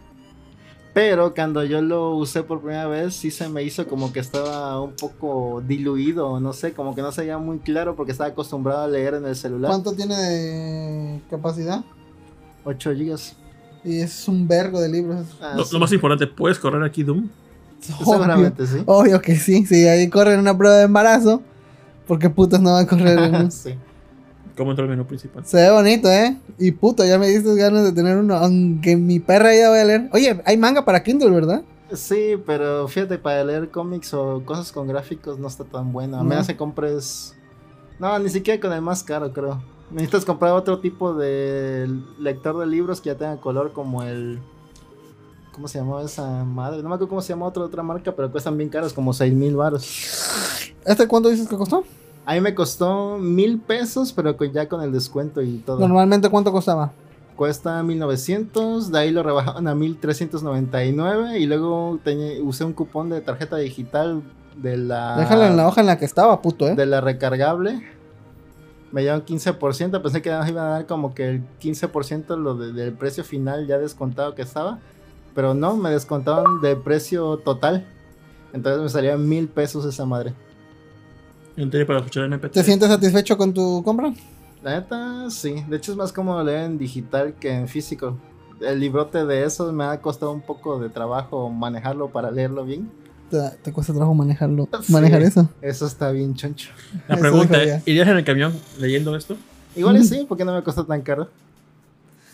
Pero 0.94 1.36
cuando 1.36 1.64
yo 1.64 1.82
lo 1.82 2.16
usé 2.16 2.42
por 2.42 2.62
primera 2.62 2.88
vez, 2.88 3.14
sí 3.14 3.30
se 3.30 3.50
me 3.50 3.62
hizo 3.62 3.86
como 3.88 4.12
que 4.12 4.20
estaba 4.20 4.82
un 4.82 4.94
poco 4.96 5.62
diluido, 5.68 6.40
no 6.40 6.54
sé, 6.54 6.74
como 6.74 6.96
que 6.96 7.02
no 7.02 7.12
se 7.12 7.22
veía 7.22 7.38
muy 7.38 7.60
claro 7.60 7.96
porque 7.96 8.14
estaba 8.14 8.30
acostumbrado 8.32 8.84
a 8.84 8.88
leer 8.88 9.14
en 9.16 9.26
el 9.26 9.36
celular. 9.36 9.70
¿Cuánto 9.70 9.94
tiene 9.94 10.16
de 10.16 11.22
capacidad? 11.30 11.84
8 12.64 12.92
GB. 12.92 13.20
Y 13.84 14.00
es 14.00 14.28
un 14.28 14.48
vergo 14.48 14.82
de 14.82 14.90
libros. 14.90 15.28
Ah, 15.40 15.56
lo, 15.72 15.80
más 15.80 15.92
importante, 15.92 16.26
¿puedes 16.26 16.58
correr 16.58 16.82
aquí 16.82 17.04
Doom? 17.04 17.30
Seguramente 17.80 18.66
sí. 18.66 18.82
Obvio 18.86 19.22
que 19.22 19.36
sí, 19.36 19.66
sí, 19.66 19.88
ahí 19.88 20.10
corren 20.10 20.40
una 20.40 20.58
prueba 20.58 20.78
de 20.78 20.84
embarazo. 20.84 21.42
¿Por 22.08 22.20
qué 22.20 22.30
putas 22.30 22.62
no 22.62 22.72
va 22.72 22.80
a 22.80 22.88
correr 22.88 23.18
en 23.18 23.52
sí. 23.52 23.76
¿Cómo 24.58 24.72
entró 24.72 24.86
el 24.86 24.92
menú 24.92 25.06
principal? 25.06 25.46
Se 25.46 25.58
ve 25.58 25.70
bonito, 25.70 26.10
¿eh? 26.10 26.38
Y 26.58 26.72
puto, 26.72 27.04
ya 27.06 27.20
me 27.20 27.28
diste 27.28 27.54
ganas 27.56 27.84
de 27.84 27.92
tener 27.92 28.18
uno. 28.18 28.36
Aunque 28.36 28.96
mi 28.96 29.20
perra 29.20 29.54
ya 29.54 29.70
voy 29.70 29.80
a 29.80 29.84
leer. 29.84 30.10
Oye, 30.14 30.42
hay 30.46 30.58
manga 30.58 30.86
para 30.86 31.04
Kindle, 31.04 31.30
¿verdad? 31.30 31.64
Sí, 31.92 32.42
pero 32.46 32.88
fíjate, 32.88 33.18
para 33.18 33.44
leer 33.44 33.70
cómics 33.70 34.14
o 34.14 34.44
cosas 34.46 34.72
con 34.72 34.88
gráficos 34.88 35.40
no 35.40 35.48
está 35.48 35.66
tan 35.66 35.92
bueno. 35.92 36.18
A 36.20 36.24
menos 36.24 36.48
que 36.48 36.56
compres. 36.56 37.36
No, 38.00 38.18
ni 38.20 38.30
siquiera 38.30 38.60
con 38.62 38.72
el 38.74 38.82
más 38.82 39.04
caro, 39.04 39.32
creo. 39.34 39.62
Necesitas 39.92 40.26
comprar 40.26 40.54
otro 40.54 40.80
tipo 40.80 41.14
de 41.14 41.88
lector 42.18 42.58
de 42.58 42.66
libros 42.66 43.02
que 43.02 43.10
ya 43.10 43.16
tenga 43.16 43.38
color, 43.38 43.74
como 43.74 44.04
el. 44.04 44.40
¿Cómo 45.56 45.70
se 45.70 45.80
llamaba 45.80 46.04
esa 46.04 46.44
madre? 46.44 46.84
No 46.84 46.90
me 46.90 46.96
acuerdo 46.96 47.08
cómo 47.08 47.22
se 47.22 47.30
llama 47.30 47.46
otra, 47.46 47.64
otra 47.64 47.82
marca, 47.82 48.12
pero 48.14 48.30
cuestan 48.30 48.58
bien 48.58 48.70
caros, 48.70 48.92
como 48.92 49.14
6 49.14 49.34
mil 49.34 49.56
baros. 49.56 49.88
¿Este 50.84 51.08
cuánto 51.08 51.30
dices 51.30 51.48
que 51.48 51.56
costó? 51.56 51.86
A 52.26 52.34
mí 52.34 52.42
me 52.42 52.54
costó 52.54 53.18
mil 53.18 53.62
pesos, 53.62 54.12
pero 54.12 54.38
ya 54.52 54.68
con 54.68 54.82
el 54.82 54.92
descuento 54.92 55.42
y 55.42 55.60
todo. 55.60 55.80
¿Normalmente 55.80 56.30
cuánto 56.30 56.52
costaba? 56.52 56.92
Cuesta 57.38 57.82
1900, 57.84 58.92
de 58.92 59.00
ahí 59.00 59.12
lo 59.12 59.24
rebajaron 59.24 59.66
a 59.70 59.76
1399 59.76 61.40
y 61.40 61.46
luego 61.46 62.00
usé 62.44 62.66
un 62.66 62.74
cupón 62.74 63.10
de 63.10 63.22
tarjeta 63.22 63.56
digital 63.56 64.24
de 64.58 64.76
la... 64.76 65.16
Déjalo 65.16 65.46
en 65.46 65.56
la 65.56 65.70
hoja 65.70 65.80
en 65.80 65.88
la 65.88 65.98
que 65.98 66.04
estaba, 66.04 66.42
puto, 66.42 66.68
¿eh? 66.68 66.76
De 66.76 66.86
la 66.86 67.00
recargable. 67.00 67.82
Me 68.92 69.02
dieron 69.04 69.24
15%, 69.24 70.02
pensé 70.02 70.22
que 70.22 70.32
nos 70.32 70.50
iban 70.50 70.66
a 70.66 70.70
dar 70.70 70.86
como 70.86 71.14
que 71.14 71.30
el 71.30 71.44
15% 71.62 72.36
lo 72.36 72.56
del 72.56 72.92
precio 72.92 73.24
final 73.24 73.68
ya 73.68 73.78
descontado 73.78 74.36
que 74.36 74.42
estaba. 74.42 74.80
Pero 75.36 75.54
no, 75.54 75.76
me 75.76 75.92
descontaron 75.92 76.62
del 76.62 76.78
precio 76.78 77.38
total. 77.38 77.86
Entonces 78.54 78.82
me 78.82 78.90
salía 78.90 79.18
mil 79.18 79.50
pesos 79.50 79.86
esa 79.86 80.06
madre. 80.06 80.34
para 81.86 82.00
escuchar 82.00 82.30
MP3. 82.30 82.52
¿Te 82.52 82.64
sientes 82.64 82.88
satisfecho 82.88 83.38
con 83.38 83.54
tu 83.54 83.84
compra? 83.84 84.14
La 84.64 84.80
neta, 84.80 85.30
sí. 85.30 85.64
De 85.68 85.78
hecho 85.78 85.92
es 85.92 85.98
más 85.98 86.14
cómodo 86.14 86.42
leer 86.44 86.64
en 86.64 86.78
digital 86.78 87.36
que 87.40 87.52
en 87.52 87.68
físico. 87.68 88.18
El 88.62 88.80
librote 88.80 89.26
de 89.26 89.44
esos 89.44 89.74
me 89.74 89.84
ha 89.84 90.02
costado 90.02 90.32
un 90.32 90.42
poco 90.42 90.80
de 90.80 90.90
trabajo 90.90 91.50
manejarlo 91.50 92.10
para 92.10 92.32
leerlo 92.32 92.64
bien. 92.64 92.90
¿Te, 93.30 93.74
cuesta 93.74 93.92
trabajo 93.92 94.14
manejarlo? 94.14 94.70
¿Manejar 94.88 95.22
eso? 95.24 95.50
Eso 95.62 95.86
está 95.86 96.12
bien 96.12 96.36
choncho. 96.36 96.70
La 97.08 97.18
pregunta, 97.18 97.58
¿irías 97.86 98.08
en 98.08 98.18
el 98.18 98.24
camión 98.24 98.54
leyendo 98.80 99.16
esto? 99.16 99.36
Igual 99.76 100.02
sí, 100.04 100.26
porque 100.28 100.46
no 100.46 100.54
me 100.54 100.64
cuesta 100.64 100.86
tan 100.86 101.02
caro. 101.02 101.28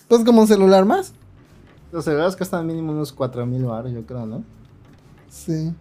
Pues 0.08 0.24
como 0.24 0.42
un 0.42 0.48
celular 0.48 0.86
más. 0.86 1.14
Los 1.92 2.06
celulares 2.06 2.36
cuestan 2.36 2.66
mínimo 2.66 2.92
unos 2.92 3.12
4000 3.12 3.66
baros, 3.66 3.92
yo 3.92 4.06
creo, 4.06 4.26
¿no? 4.26 4.44
Sí. 5.30 5.74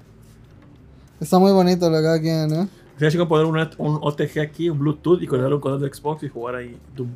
Está 1.20 1.38
muy 1.38 1.53
bonito 1.53 1.88
lo 1.88 2.01
que 2.01 2.09
aquí, 2.09 2.53
¿no? 2.53 2.68
Sería 2.94 3.11
chico 3.12 3.29
poner 3.29 3.46
un 3.46 3.99
OTG 4.03 4.40
aquí, 4.40 4.68
un 4.68 4.79
Bluetooth 4.79 5.23
y 5.23 5.27
conectarlo 5.27 5.57
un 5.57 5.62
control 5.62 5.81
de 5.81 5.94
Xbox 5.94 6.23
y 6.25 6.29
jugar 6.29 6.57
ahí 6.57 6.79
Doom. 6.94 7.11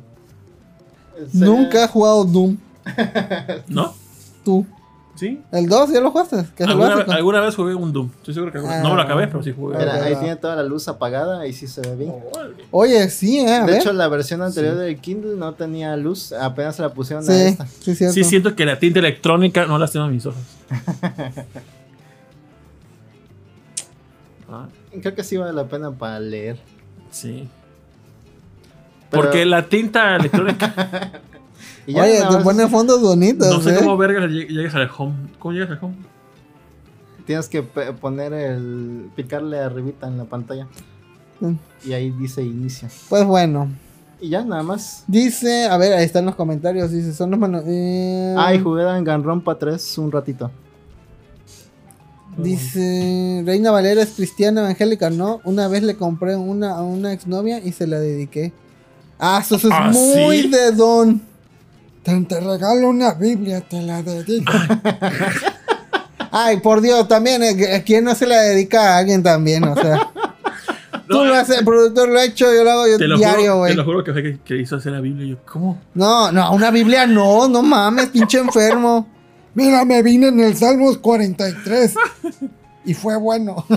Nunca 1.33 1.83
he 1.83 1.87
jugado 1.87 2.25
Doom. 2.25 2.57
¿No? 3.67 3.93
Tú. 4.43 4.65
¿Sí? 5.15 5.41
¿El 5.51 5.67
2 5.69 5.93
ya 5.93 6.01
lo 6.01 6.11
jugaste? 6.11 6.45
¿Alguna, 6.65 6.95
¿Alguna, 7.07 7.39
vez 7.39 7.55
jugué 7.55 7.73
un 7.73 7.93
Doom. 7.93 8.11
Estoy 8.17 8.33
seguro 8.33 8.51
que 8.51 8.59
no 8.59 8.67
me 8.67 8.81
lo 8.81 9.01
ah. 9.01 9.03
acabé, 9.03 9.27
pero 9.27 9.41
sí 9.41 9.53
jugué. 9.53 9.77
Mira, 9.77 9.95
ahí 10.03 10.15
tiene 10.17 10.35
toda 10.35 10.57
la 10.57 10.63
luz 10.63 10.89
apagada 10.89 11.47
y 11.47 11.53
sí 11.53 11.67
se 11.67 11.79
ve 11.81 11.95
bien. 11.95 12.13
Oye, 12.71 13.09
sí, 13.09 13.39
eh. 13.39 13.63
de 13.65 13.77
hecho, 13.77 13.93
la 13.93 14.09
versión 14.09 14.41
anterior 14.41 14.75
del 14.75 14.99
Kindle 14.99 15.37
no 15.37 15.53
tenía 15.53 15.95
luz, 15.95 16.33
apenas 16.33 16.75
se 16.75 16.81
la 16.81 16.89
pusieron 16.93 17.29
a 17.29 17.43
esta. 17.43 17.65
Sí, 17.65 17.95
sí, 17.95 18.23
siento 18.25 18.55
que 18.55 18.65
la 18.65 18.77
tinta 18.77 18.99
electrónica 18.99 19.65
no 19.65 19.79
lastima 19.79 20.09
mis 20.09 20.25
ojos. 20.25 20.41
ah. 24.49 24.67
Creo 25.01 25.15
que 25.15 25.23
sí 25.23 25.37
vale 25.37 25.53
la 25.53 25.67
pena 25.67 25.91
para 25.91 26.19
leer. 26.19 26.57
Sí. 27.11 27.47
Porque 29.09 29.45
la 29.45 29.67
tinta 29.67 30.17
electrónica. 30.17 31.21
Oye, 31.87 32.21
te 32.29 32.37
pone 32.43 32.67
fondos 32.67 33.01
bonitos. 33.01 33.47
No 33.47 33.61
sé 33.61 33.75
¿eh? 33.75 33.77
cómo 33.79 33.97
vergas 33.97 34.29
llegas 34.29 34.75
al 34.75 34.89
home. 34.97 35.15
¿Cómo 35.39 35.53
llegas 35.53 35.71
al 35.71 35.79
home? 35.81 35.95
Tienes 37.25 37.47
que 37.47 37.63
poner 37.63 38.33
el. 38.33 39.09
picarle 39.15 39.59
arribita 39.59 40.07
en 40.07 40.17
la 40.17 40.25
pantalla. 40.25 40.67
Mm. 41.39 41.53
Y 41.85 41.93
ahí 41.93 42.11
dice 42.11 42.43
inicio. 42.43 42.87
Pues 43.09 43.25
bueno. 43.25 43.69
Y 44.21 44.29
ya, 44.29 44.43
nada 44.43 44.63
más. 44.63 45.03
Dice, 45.07 45.65
a 45.65 45.77
ver, 45.77 45.93
ahí 45.93 46.05
están 46.05 46.25
los 46.25 46.35
comentarios. 46.35 46.91
Dice, 46.91 47.13
son 47.13 47.31
los 47.31 47.39
manos. 47.39 47.63
Eh... 47.67 48.35
Ah, 48.37 48.53
y 48.53 48.59
jugué 48.59 48.83
en 48.83 49.03
Ganrompa 49.03 49.57
3 49.57 49.97
un 49.97 50.11
ratito. 50.11 50.51
Dice 52.37 53.43
Reina 53.45 53.71
Valera 53.71 54.01
es 54.01 54.09
cristiana 54.09 54.61
evangélica, 54.61 55.09
¿no? 55.09 55.39
Una 55.45 55.69
vez 55.69 55.83
le 55.83 55.95
compré 55.95 56.35
una 56.35 56.71
a 56.71 56.81
una 56.81 57.13
exnovia 57.13 57.59
y 57.59 57.71
se 57.71 57.87
la 57.87 57.97
dediqué. 57.97 58.51
Ah, 59.17 59.39
eso 59.41 59.55
es 59.55 59.65
¿Ah, 59.71 59.89
muy 59.93 60.49
de 60.49 60.71
don. 60.71 61.21
Te, 62.05 62.39
regalo 62.39 62.89
una 62.89 63.13
Biblia, 63.15 63.61
te 63.61 63.81
la 63.81 64.03
dedico. 64.03 64.53
Ay, 66.31 66.59
por 66.59 66.79
Dios, 66.79 67.07
también, 67.07 67.41
eh, 67.41 67.83
¿quién 67.83 68.03
no 68.03 68.13
se 68.13 68.27
la 68.27 68.41
dedica 68.41 68.93
a 68.93 68.99
alguien 68.99 69.23
también? 69.23 69.63
O 69.63 69.73
sea. 69.73 70.11
Tú 71.07 71.23
lo 71.23 71.33
haces, 71.33 71.59
el 71.59 71.65
productor 71.65 72.09
lo 72.09 72.19
ha 72.19 72.25
hecho, 72.25 72.45
yo 72.53 72.63
lo 72.63 72.71
hago 72.71 72.87
yo 72.87 72.97
diario, 73.17 73.57
güey. 73.57 73.71
Te 73.71 73.77
lo 73.77 73.85
juro 73.85 74.03
que 74.03 74.13
fue 74.13 74.37
que, 74.43 74.57
hizo 74.57 74.75
hacer 74.75 74.91
la 74.91 75.01
Biblia. 75.01 75.27
Yo, 75.27 75.37
¿cómo? 75.51 75.81
No, 75.95 76.31
no, 76.31 76.51
una 76.51 76.69
Biblia 76.69 77.07
no, 77.07 77.47
no 77.47 77.63
mames, 77.63 78.09
pinche 78.09 78.37
enfermo. 78.37 79.07
Mira, 79.55 79.83
me 79.83 80.03
vine 80.03 80.27
en 80.27 80.39
el 80.39 80.55
Salmos 80.55 80.99
43. 80.99 81.95
y 82.85 82.93
fue 82.93 83.17
bueno. 83.17 83.65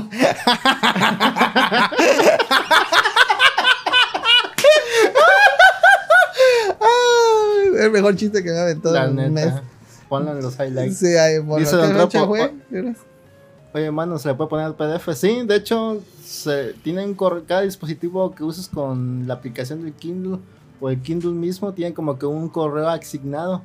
el 7.78 7.90
mejor 7.90 8.16
chiste 8.16 8.42
que 8.42 8.50
me 8.50 8.58
ha 8.58 8.62
aventado 8.62 8.96
en 8.96 9.18
un 9.18 9.32
mes. 9.32 9.52
Ponlo 10.08 10.32
en 10.32 10.42
los 10.42 10.58
highlights. 10.58 10.98
Sí, 10.98 11.16
ahí, 11.16 11.38
bueno. 11.38 11.64
Dice 11.64 11.76
Don 11.76 12.08
Tropo, 12.08 12.34
Oye, 13.74 13.84
hermano, 13.84 14.18
¿se 14.18 14.28
le 14.28 14.34
puede 14.34 14.48
poner 14.48 14.66
el 14.66 14.74
PDF? 14.74 15.14
Sí, 15.14 15.42
de 15.44 15.56
hecho, 15.56 16.00
se, 16.24 16.72
tienen 16.82 17.14
cada 17.46 17.60
dispositivo 17.60 18.34
que 18.34 18.42
uses 18.42 18.68
con 18.68 19.28
la 19.28 19.34
aplicación 19.34 19.82
del 19.82 19.92
Kindle 19.92 20.38
o 20.80 20.88
el 20.88 21.00
Kindle 21.02 21.32
mismo 21.32 21.72
tiene 21.74 21.92
como 21.92 22.18
que 22.18 22.26
un 22.26 22.48
correo 22.48 22.88
asignado. 22.88 23.62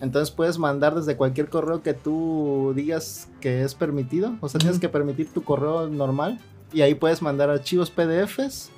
Entonces 0.00 0.32
puedes 0.32 0.58
mandar 0.58 0.94
desde 0.94 1.16
cualquier 1.16 1.48
correo 1.48 1.80
que 1.82 1.94
tú 1.94 2.72
digas 2.74 3.28
que 3.40 3.62
es 3.62 3.74
permitido. 3.74 4.34
O 4.40 4.48
sea, 4.48 4.58
tienes 4.58 4.80
que 4.80 4.88
permitir 4.88 5.32
tu 5.32 5.44
correo 5.44 5.88
normal. 5.88 6.40
Y 6.72 6.82
ahí 6.82 6.94
puedes 6.94 7.22
mandar 7.22 7.48
archivos 7.48 7.90
PDFs. 7.90 8.70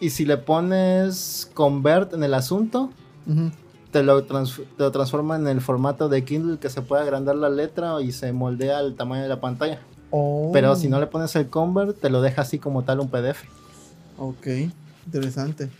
Y 0.00 0.10
si 0.10 0.24
le 0.24 0.36
pones 0.36 1.50
convert 1.54 2.12
en 2.12 2.24
el 2.24 2.34
asunto, 2.34 2.90
te 3.94 4.02
lo, 4.02 4.24
transforma 4.24 5.36
en 5.36 5.46
el 5.46 5.60
formato 5.60 6.08
de 6.08 6.24
Kindle 6.24 6.58
que 6.58 6.68
se 6.68 6.82
puede 6.82 7.04
agrandar 7.04 7.36
la 7.36 7.48
letra 7.48 8.02
y 8.02 8.10
se 8.10 8.32
moldea 8.32 8.78
al 8.78 8.96
tamaño 8.96 9.22
de 9.22 9.28
la 9.28 9.40
pantalla. 9.40 9.78
Oh. 10.10 10.50
Pero 10.52 10.74
si 10.74 10.88
no 10.88 10.98
le 10.98 11.06
pones 11.06 11.36
el 11.36 11.48
convert, 11.48 12.00
te 12.00 12.10
lo 12.10 12.20
deja 12.20 12.42
así 12.42 12.58
como 12.58 12.82
tal 12.82 12.98
un 12.98 13.08
PDF. 13.08 13.44
Ok, 14.18 14.48
interesante. 15.06 15.70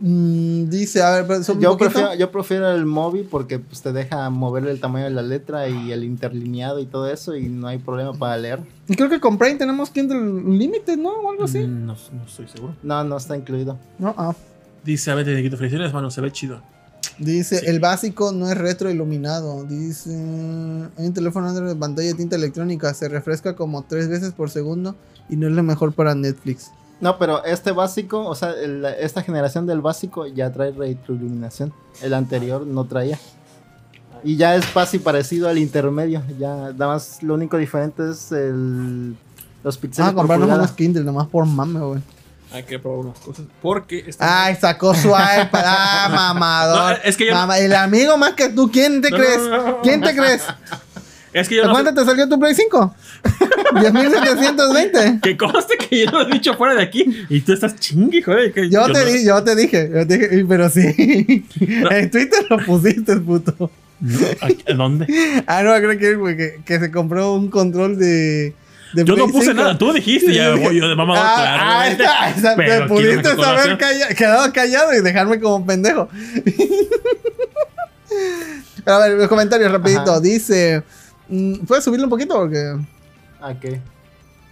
Mm, 0.00 0.68
dice, 0.68 1.02
a 1.02 1.22
ver, 1.22 1.40
yo, 1.58 1.78
prefiero, 1.78 2.14
yo 2.14 2.30
prefiero 2.30 2.70
el 2.70 2.84
móvil 2.84 3.26
porque 3.28 3.58
pues, 3.58 3.80
te 3.80 3.94
deja 3.94 4.28
mover 4.28 4.66
el 4.66 4.78
tamaño 4.78 5.06
de 5.06 5.10
la 5.10 5.22
letra 5.22 5.66
y 5.66 5.90
el 5.92 6.04
interlineado 6.04 6.78
y 6.78 6.84
todo 6.84 7.10
eso 7.10 7.34
y 7.36 7.48
no 7.48 7.68
hay 7.68 7.78
problema 7.78 8.12
para 8.12 8.36
leer. 8.36 8.60
Y 8.86 8.96
creo 8.96 9.08
que 9.08 9.18
con 9.18 9.38
Prime 9.38 9.54
tenemos 9.54 9.88
Kindle 9.88 10.58
Limited, 10.58 10.98
¿no? 10.98 11.12
O 11.12 11.30
algo 11.30 11.44
así. 11.44 11.60
Mm, 11.60 11.86
no, 11.86 11.96
no, 12.12 12.24
estoy 12.26 12.48
seguro. 12.48 12.74
No, 12.82 13.02
no 13.02 13.16
está 13.16 13.34
incluido. 13.34 13.78
No, 13.98 14.14
ah. 14.18 14.34
Dice, 14.84 15.10
a 15.10 15.14
ver, 15.14 15.24
te 15.24 15.42
quito 15.42 15.56
felicidades, 15.56 15.94
mano, 15.94 16.10
se 16.10 16.20
ve 16.20 16.30
chido. 16.30 16.60
Dice, 17.18 17.62
el 17.66 17.80
básico 17.80 18.30
no 18.32 18.48
es 18.48 18.56
retroiluminado. 18.56 19.64
Dice, 19.64 20.10
hay 20.96 21.06
un 21.06 21.12
teléfono 21.12 21.48
Android 21.48 21.68
de 21.68 21.76
pantalla 21.76 22.08
de 22.08 22.14
tinta 22.14 22.36
electrónica, 22.36 22.94
se 22.94 23.08
refresca 23.08 23.56
como 23.56 23.82
tres 23.82 24.08
veces 24.08 24.32
por 24.32 24.50
segundo 24.50 24.94
y 25.28 25.36
no 25.36 25.48
es 25.48 25.52
lo 25.52 25.62
mejor 25.62 25.92
para 25.92 26.14
Netflix. 26.14 26.70
No, 27.00 27.18
pero 27.18 27.44
este 27.44 27.72
básico, 27.72 28.24
o 28.24 28.34
sea, 28.34 28.52
esta 29.00 29.22
generación 29.22 29.66
del 29.66 29.80
básico 29.80 30.26
ya 30.26 30.52
trae 30.52 30.72
retroiluminación. 30.72 31.72
El 32.02 32.14
anterior 32.14 32.66
no 32.66 32.84
traía. 32.86 33.18
Y 34.24 34.36
ya 34.36 34.56
es 34.56 34.66
casi 34.66 34.98
parecido 34.98 35.48
al 35.48 35.58
intermedio. 35.58 36.22
Ya, 36.38 36.72
nada 36.72 36.88
más 36.88 37.22
lo 37.22 37.34
único 37.34 37.56
diferente 37.56 38.10
es 38.10 38.32
el, 38.32 39.16
los 39.62 39.78
píxeles. 39.78 40.10
Ah, 40.10 40.14
comprarnos 40.14 40.50
unos 40.50 40.72
Kindle, 40.72 41.04
nomás 41.04 41.28
por 41.28 41.46
mame, 41.46 41.80
güey. 41.80 42.00
Hay 42.50 42.62
que 42.62 42.78
probar 42.78 43.06
unas 43.06 43.18
cosas. 43.18 43.46
Porque. 43.60 44.04
Está 44.06 44.44
Ay, 44.44 44.56
sacó 44.56 44.94
su 44.94 45.08
iPad. 45.08 45.48
Ah, 45.52 46.08
mamador. 46.14 46.98
es 47.04 47.16
que 47.16 47.26
yo. 47.26 47.52
El 47.54 47.74
amigo 47.74 48.16
más 48.16 48.32
que 48.32 48.48
tú, 48.48 48.70
¿quién 48.70 49.02
te 49.02 49.10
crees? 49.10 49.40
¿Quién 49.82 50.00
te 50.00 50.14
crees? 50.14 50.42
Es 51.32 51.48
que 51.48 51.56
yo 51.56 51.70
¿Cuánto 51.70 51.92
te 51.92 52.04
salió 52.06 52.28
tu 52.28 52.38
Play 52.38 52.54
5? 52.54 52.94
10.720. 53.72 55.20
Que 55.22 55.36
conste 55.36 55.76
que 55.76 56.06
yo 56.06 56.10
lo 56.10 56.22
he 56.22 56.32
dicho 56.32 56.54
fuera 56.54 56.74
de 56.74 56.82
aquí. 56.82 57.04
Y 57.28 57.40
tú 57.42 57.52
estás 57.52 57.76
chingue, 57.76 58.22
joder. 58.22 58.52
Que 58.52 58.70
yo, 58.70 58.90
te 58.90 59.04
di, 59.04 59.26
yo 59.26 59.44
te 59.44 59.54
dije, 59.54 59.90
yo 59.94 60.06
te 60.06 60.18
dije, 60.18 60.46
pero 60.48 60.70
sí. 60.70 61.44
En 61.90 62.10
Twitter 62.10 62.46
lo 62.48 62.58
pusiste, 62.64 63.16
puto. 63.16 63.70
¿En 64.66 64.78
¿Dónde? 64.78 65.44
Ah, 65.46 65.62
no, 65.62 65.74
creo 65.76 65.90
que, 65.98 66.36
que, 66.36 66.60
que 66.64 66.78
se 66.78 66.90
compró 66.90 67.34
un 67.34 67.50
control 67.50 67.98
de 67.98 68.54
yo 68.94 69.16
no 69.16 69.28
puse 69.28 69.54
nada, 69.54 69.76
tú 69.76 69.92
dijiste, 69.92 70.32
ya 70.34 70.56
yo 70.56 70.88
de 70.88 70.94
mamá, 70.94 71.14
ah, 71.16 71.84
ah 71.84 71.96
claro. 71.96 72.56
te 72.64 72.82
pudiste 72.88 73.28
haber 73.28 73.76
quedado 74.16 74.52
callado 74.52 74.94
y 74.94 75.00
dejarme 75.00 75.40
como 75.40 75.66
pendejo. 75.66 76.08
a 78.86 78.98
ver, 78.98 79.12
los 79.12 79.28
comentarios 79.28 79.70
rapidito. 79.70 80.20
Dice, 80.20 80.82
mm, 81.28 81.66
¿puedes 81.66 81.84
subirlo 81.84 82.06
un 82.06 82.10
poquito? 82.10 82.34
Porque... 82.34 82.76
¿A 83.40 83.54
qué? 83.54 83.80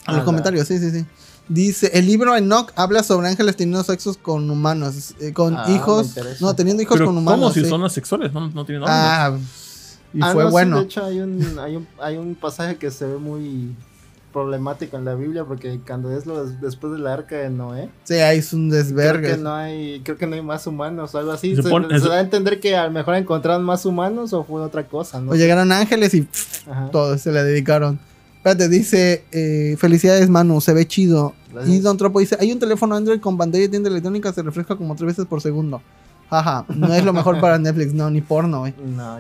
A 0.05 0.13
los 0.13 0.25
comentarios, 0.25 0.69
sí, 0.69 0.79
sí, 0.79 0.91
sí. 0.91 1.07
Dice, 1.49 1.91
el 1.95 2.07
libro 2.07 2.37
Enoch 2.37 2.73
habla 2.75 3.05
sobre 3.05 3.29
ángeles 3.29 3.57
teniendo 3.57 3.85
sexos 3.85 4.17
con 4.17 4.51
humanos, 4.51 5.15
eh, 5.21 5.33
con 5.33 5.57
ah, 5.57 5.65
hijos, 5.69 6.17
no, 6.41 6.57
teniendo 6.57 6.83
hijos 6.83 7.01
con 7.01 7.17
humanos. 7.17 7.53
¿Cómo 7.53 7.55
si 7.55 7.65
son 7.69 7.85
asexuales? 7.85 8.33
No, 8.33 8.49
no 8.49 8.65
tienen 8.65 8.85
Ah, 8.87 9.37
y 10.13 10.21
fue 10.21 10.51
bueno. 10.51 10.79
de 10.79 10.85
hecho, 10.85 11.05
hay 11.05 11.21
un, 11.21 11.59
hay, 11.59 11.77
un, 11.77 11.87
hay 12.01 12.17
un 12.17 12.35
pasaje 12.35 12.77
que 12.77 12.91
se 12.91 13.07
ve 13.07 13.19
muy 13.19 13.77
problemático 14.37 14.99
en 14.99 15.07
la 15.07 15.15
Biblia 15.15 15.45
porque 15.45 15.81
cuando 15.87 16.15
es 16.15 16.27
lo 16.27 16.45
después 16.45 16.93
de 16.93 16.99
la 16.99 17.15
arca 17.15 17.37
de 17.37 17.49
Noé. 17.49 17.89
Sí, 18.05 18.17
ahí 18.17 18.41
es 18.41 18.53
un 18.53 18.69
desvergue. 18.69 19.23
Creo 19.23 19.37
que 19.37 19.43
no 19.43 19.55
hay, 19.55 20.03
creo 20.05 20.19
que 20.19 20.27
no 20.27 20.35
hay 20.35 20.43
más 20.43 20.67
humanos 20.67 21.15
o 21.15 21.19
algo 21.19 21.33
así. 21.33 21.57
Se, 21.57 21.63
da 21.63 22.17
a 22.17 22.21
entender 22.21 22.61
que 22.61 22.77
a 22.77 22.85
lo 22.85 22.91
mejor 22.91 23.15
encontraron 23.15 23.65
más 23.65 23.87
humanos 23.87 24.35
o 24.35 24.45
fue 24.45 24.61
otra 24.61 24.87
cosa, 24.87 25.23
¿no? 25.23 25.33
O 25.33 25.37
llegaron 25.37 25.73
ángeles 25.73 26.13
y 26.13 26.29
todos 26.93 27.19
se 27.23 27.33
le 27.33 27.45
dedicaron. 27.45 27.99
Espérate, 28.37 28.69
dice, 28.69 29.25
eh, 29.33 29.77
felicidades 29.79 30.29
Manu, 30.29 30.61
se 30.61 30.75
ve 30.75 30.87
chido. 30.87 31.33
Y 31.67 31.79
Don 31.79 31.97
Tropo 31.97 32.21
dice, 32.21 32.37
hay 32.39 32.53
un 32.53 32.59
teléfono 32.59 32.95
Android 32.95 33.21
con 33.21 33.39
pantalla 33.39 33.63
de 33.63 33.71
tienda 33.71 33.89
electrónica, 33.89 34.35
se 34.35 34.43
refresca 34.43 34.77
como 34.77 34.95
tres 34.97 35.07
veces 35.07 35.25
por 35.25 35.41
segundo. 35.41 35.81
Jaja, 36.31 36.65
no 36.69 36.93
es 36.93 37.05
lo 37.05 37.13
mejor 37.13 37.41
para 37.41 37.59
Netflix, 37.59 37.93
no, 37.95 38.11
ni 38.11 38.21
porno, 38.21 38.61
güey. 38.61 38.75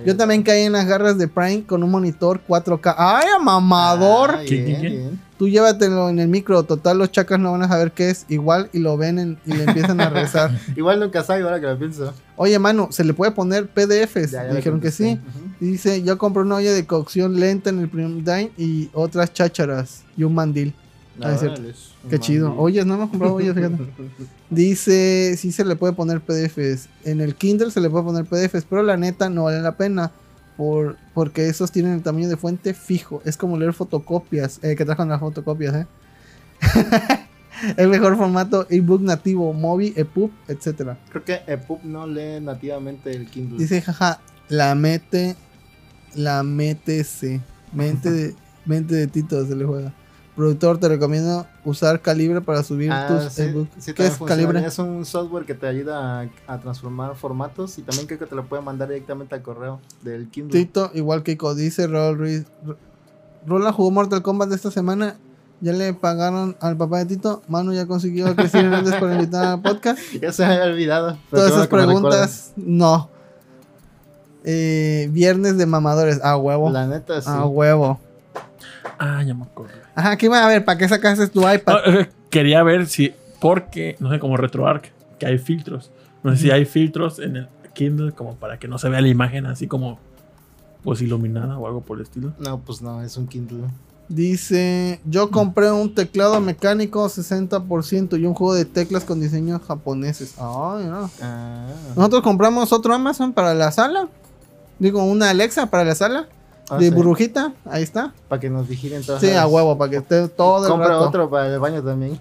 yo, 0.04 0.16
también 0.16 0.42
caí 0.42 0.62
en 0.62 0.72
las 0.72 0.86
garras 0.86 1.18
de 1.18 1.28
Prime 1.28 1.64
con 1.64 1.82
un 1.82 1.90
monitor 1.90 2.40
4K. 2.46 2.94
¡Ay, 2.96 3.26
mamador! 3.42 4.36
Ah, 4.38 5.16
Tú 5.38 5.48
llévatelo 5.48 6.08
en 6.08 6.18
el 6.18 6.28
micro, 6.28 6.62
total 6.62 6.96
los 6.96 7.12
chacas 7.12 7.38
no 7.38 7.52
van 7.52 7.62
a 7.62 7.68
saber 7.68 7.92
qué 7.92 8.08
es, 8.08 8.24
igual 8.30 8.70
y 8.72 8.78
lo 8.78 8.96
ven 8.96 9.38
y 9.44 9.52
le 9.52 9.64
empiezan 9.64 10.00
a 10.00 10.08
rezar. 10.08 10.50
igual 10.76 10.98
nunca 10.98 11.22
sabe 11.22 11.42
ahora 11.42 11.60
que 11.60 11.66
lo 11.66 11.78
pienso. 11.78 12.14
Oye, 12.36 12.58
mano, 12.58 12.88
¿se 12.90 13.04
le 13.04 13.12
puede 13.12 13.32
poner 13.32 13.66
PDFs? 13.66 14.34
Dijeron 14.54 14.80
que 14.80 14.90
sí. 14.90 15.20
Dice, 15.60 16.02
yo 16.02 16.16
compré 16.16 16.42
una 16.42 16.56
olla 16.56 16.72
de 16.72 16.86
cocción 16.86 17.38
lenta 17.38 17.68
en 17.68 17.80
el 17.80 17.88
Premium 17.88 18.24
Dine 18.24 18.50
y 18.56 18.88
otras 18.94 19.32
chácharas 19.34 20.04
y 20.16 20.24
un 20.24 20.34
mandil. 20.34 20.74
Ah, 21.20 21.36
Qué 22.10 22.18
chido. 22.18 22.54
Oye, 22.56 22.84
no 22.84 22.94
hemos 22.94 23.10
comprado 23.10 23.34
ollas, 23.34 23.54
fíjate. 23.54 23.76
Dice, 24.50 25.36
sí 25.36 25.52
se 25.52 25.64
le 25.64 25.76
puede 25.76 25.92
poner 25.92 26.20
PDFs. 26.20 26.88
En 27.04 27.20
el 27.20 27.34
Kindle 27.34 27.70
se 27.70 27.80
le 27.80 27.90
puede 27.90 28.04
poner 28.04 28.24
PDFs, 28.24 28.64
pero 28.68 28.82
la 28.82 28.96
neta 28.96 29.28
no 29.30 29.44
vale 29.44 29.60
la 29.60 29.76
pena. 29.76 30.12
Por, 30.56 30.96
porque 31.12 31.48
esos 31.48 31.70
tienen 31.70 31.92
el 31.92 32.02
tamaño 32.02 32.28
de 32.28 32.36
fuente 32.36 32.72
fijo. 32.72 33.20
Es 33.24 33.36
como 33.36 33.58
leer 33.58 33.74
fotocopias. 33.74 34.60
Eh, 34.62 34.74
que 34.74 34.84
trajan 34.84 35.08
las 35.08 35.20
fotocopias, 35.20 35.74
¿eh? 35.74 35.86
el 37.76 37.88
mejor 37.88 38.16
formato 38.16 38.66
ebook 38.70 39.02
nativo, 39.02 39.52
Mobi, 39.52 39.92
EPUB, 39.96 40.30
etc. 40.48 40.96
Creo 41.10 41.24
que 41.24 41.40
EPUB 41.46 41.84
no 41.84 42.06
lee 42.06 42.40
nativamente 42.40 43.10
el 43.10 43.28
Kindle. 43.28 43.58
Dice, 43.58 43.82
jaja, 43.82 44.20
la 44.48 44.74
mete 44.74 45.36
la 46.16 46.42
métese. 46.42 47.40
Mente 47.72 48.10
de, 48.10 48.34
mente 48.64 48.94
de 48.94 49.06
Tito 49.06 49.46
se 49.46 49.54
le 49.54 49.64
juega. 49.64 49.92
Productor, 50.36 50.78
te 50.78 50.88
recomiendo 50.88 51.46
usar 51.64 52.00
Calibre 52.02 52.42
para 52.42 52.62
subir 52.62 52.92
Ah, 52.92 53.06
tus 53.08 53.32
sí, 53.32 53.42
ebooks. 53.42 53.70
sí, 53.78 53.94
¿Qué 53.94 54.06
es 54.06 54.16
funciona. 54.18 54.42
Calibre? 54.42 54.66
Es 54.66 54.78
un 54.78 55.04
software 55.06 55.46
que 55.46 55.54
te 55.54 55.66
ayuda 55.66 56.20
a, 56.20 56.28
a 56.46 56.58
transformar 56.60 57.16
formatos 57.16 57.78
y 57.78 57.82
también 57.82 58.06
creo 58.06 58.18
que 58.18 58.26
te 58.26 58.34
lo 58.34 58.44
puede 58.44 58.60
mandar 58.62 58.88
directamente 58.88 59.34
al 59.34 59.40
correo 59.42 59.80
del 60.02 60.28
Kindle. 60.28 60.52
Tito, 60.52 60.90
igual 60.94 61.22
que 61.22 61.32
Ico, 61.32 61.54
dice 61.54 61.86
Raúl 61.86 62.18
Ruiz. 62.18 62.44
Rola 63.46 63.72
jugó 63.72 63.90
Mortal 63.90 64.22
Kombat 64.22 64.50
de 64.50 64.56
esta 64.56 64.70
semana. 64.70 65.16
Ya 65.62 65.72
le 65.72 65.94
pagaron 65.94 66.54
al 66.60 66.76
papá 66.76 66.98
de 66.98 67.06
Tito. 67.06 67.42
Manu 67.48 67.72
ya 67.72 67.86
consiguió 67.86 68.26
a 68.26 68.36
Cristina 68.36 68.64
Hernández 68.64 69.00
para 69.00 69.14
invitar 69.14 69.44
al 69.46 69.62
podcast. 69.62 69.98
Ya 70.20 70.30
se 70.32 70.44
me 70.46 70.52
había 70.52 70.66
olvidado. 70.66 71.16
Todas 71.30 71.50
esas 71.52 71.66
preguntas, 71.68 72.52
no. 72.56 73.08
Eh, 74.44 75.08
viernes 75.12 75.56
de 75.56 75.64
mamadores, 75.64 76.22
a 76.22 76.36
huevo. 76.36 76.68
La 76.70 76.86
neta, 76.86 77.22
sí. 77.22 77.28
A 77.30 77.46
huevo. 77.46 77.98
Ah, 78.98 79.22
ya 79.24 79.32
me 79.34 79.44
acuerdo. 79.44 79.85
Ajá, 79.96 80.12
aquí 80.12 80.28
va 80.28 80.44
a 80.44 80.48
ver, 80.48 80.64
¿para 80.64 80.78
qué 80.78 80.88
sacaste 80.88 81.26
tu 81.28 81.40
iPad? 81.48 81.74
No, 81.86 82.06
quería 82.30 82.62
ver 82.62 82.86
si, 82.86 83.12
porque, 83.40 83.96
no 83.98 84.10
sé, 84.10 84.18
como 84.20 84.36
RetroArch, 84.36 84.92
que 85.18 85.26
hay 85.26 85.38
filtros. 85.38 85.90
No 86.22 86.32
sé 86.32 86.42
si 86.42 86.50
hay 86.50 86.66
filtros 86.66 87.18
en 87.18 87.36
el 87.36 87.48
Kindle 87.72 88.12
como 88.12 88.34
para 88.36 88.58
que 88.58 88.68
no 88.68 88.78
se 88.78 88.88
vea 88.90 89.00
la 89.00 89.08
imagen 89.08 89.46
así 89.46 89.66
como, 89.66 89.98
pues 90.84 91.00
iluminada 91.00 91.58
o 91.58 91.66
algo 91.66 91.80
por 91.80 91.96
el 91.98 92.02
estilo. 92.04 92.34
No, 92.38 92.60
pues 92.60 92.82
no, 92.82 93.02
es 93.02 93.16
un 93.16 93.26
Kindle. 93.26 93.64
Dice, 94.08 95.00
yo 95.04 95.30
compré 95.30 95.70
un 95.72 95.94
teclado 95.94 96.40
mecánico 96.40 97.06
60% 97.06 98.20
y 98.20 98.26
un 98.26 98.34
juego 98.34 98.54
de 98.54 98.64
teclas 98.64 99.04
con 99.04 99.20
diseños 99.20 99.62
japoneses. 99.62 100.34
Ay, 100.38 100.84
no. 100.84 101.10
Ah, 101.20 101.66
Nosotros 101.96 102.22
compramos 102.22 102.72
otro 102.72 102.94
Amazon 102.94 103.32
para 103.32 103.54
la 103.54 103.72
sala. 103.72 104.08
Digo, 104.78 105.02
una 105.02 105.30
Alexa 105.30 105.66
para 105.70 105.84
la 105.84 105.94
sala. 105.94 106.28
Ah, 106.68 106.78
de 106.78 106.88
sí. 106.88 106.94
burbujita, 106.94 107.52
ahí 107.64 107.82
está. 107.82 108.12
Para 108.28 108.40
que 108.40 108.50
nos 108.50 108.66
vigilen 108.68 109.04
todas 109.04 109.20
Sí, 109.20 109.28
las- 109.28 109.36
a 109.36 109.46
huevo, 109.46 109.78
para 109.78 109.90
que 109.90 109.96
esté 109.98 110.26
todo 110.28 110.64
el 110.64 110.70
Compra 110.70 110.88
rato. 110.88 111.00
otro 111.08 111.30
para 111.30 111.52
el 111.52 111.60
baño 111.60 111.82
también. 111.82 112.18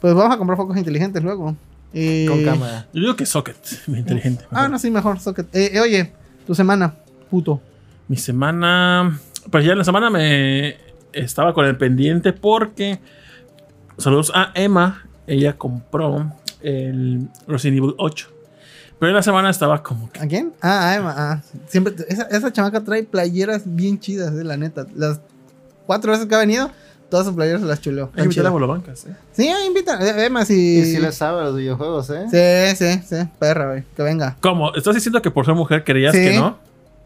Pues 0.00 0.14
vamos 0.14 0.34
a 0.34 0.38
comprar 0.38 0.56
focos 0.56 0.76
inteligentes 0.76 1.22
luego. 1.22 1.54
Eh, 1.92 2.26
Con 2.28 2.44
cámara. 2.44 2.86
Yo 2.92 3.00
digo 3.02 3.16
que 3.16 3.24
Socket, 3.24 3.56
inteligente. 3.88 4.44
Ah, 4.50 4.68
no, 4.68 4.78
sí, 4.78 4.90
mejor. 4.90 5.20
socket. 5.20 5.46
Eh, 5.54 5.70
eh, 5.74 5.80
oye, 5.80 6.12
tu 6.46 6.54
semana, 6.54 6.94
puto. 7.30 7.60
Mi 8.08 8.16
semana. 8.16 9.18
Pues 9.50 9.64
ya 9.64 9.72
en 9.72 9.78
la 9.78 9.84
semana 9.84 10.10
me 10.10 10.76
estaba 11.12 11.54
con 11.54 11.64
el 11.66 11.76
pendiente 11.76 12.32
porque. 12.32 12.98
Saludos 13.96 14.32
a 14.34 14.50
Emma. 14.54 15.06
Ella 15.26 15.56
compró 15.56 16.32
el 16.60 17.28
Resident 17.46 17.78
Evil 17.78 17.94
8. 17.96 18.28
Pero 18.98 19.10
en 19.10 19.16
la 19.16 19.22
semana 19.22 19.50
estaba 19.50 19.82
como 19.82 20.10
que. 20.10 20.20
¿A 20.20 20.26
quién? 20.26 20.52
Ah, 20.62 20.90
a 20.90 20.94
Emma. 20.96 21.14
Ah. 21.16 21.40
Siempre, 21.66 21.94
esa, 22.08 22.22
esa 22.24 22.52
chamaca 22.52 22.82
trae 22.82 23.02
playeras 23.04 23.62
bien 23.64 23.98
chidas, 23.98 24.34
de 24.34 24.44
la 24.44 24.56
neta. 24.56 24.86
Las 24.94 25.20
cuatro 25.86 26.12
veces 26.12 26.26
que 26.26 26.34
ha 26.34 26.38
venido, 26.38 26.70
todas 27.10 27.26
sus 27.26 27.34
playeras 27.34 27.60
se 27.60 27.66
las 27.66 27.80
chuleó. 27.80 28.10
Hay 28.16 28.28
que 28.28 28.40
a 28.40 28.50
Bolobancas, 28.50 29.06
¿eh? 29.06 29.16
Sí, 29.32 29.48
ahí 29.48 29.66
invita. 29.66 29.98
eh, 30.00 30.26
Emma, 30.26 30.44
si. 30.44 30.78
Y 30.78 30.84
si 30.84 30.98
le 30.98 31.12
sabe 31.12 31.40
a 31.40 31.44
los 31.44 31.56
videojuegos, 31.56 32.08
¿eh? 32.10 32.74
Sí, 32.76 32.76
sí, 32.76 33.02
sí. 33.06 33.28
Perra, 33.38 33.66
güey. 33.70 33.84
Que 33.96 34.02
venga. 34.02 34.36
¿Cómo? 34.40 34.74
¿Estás 34.74 34.94
diciendo 34.94 35.20
que 35.20 35.30
por 35.30 35.44
ser 35.44 35.54
mujer 35.54 35.84
creías 35.84 36.14
Sí. 36.14 36.20
que 36.20 36.38
no? 36.38 36.56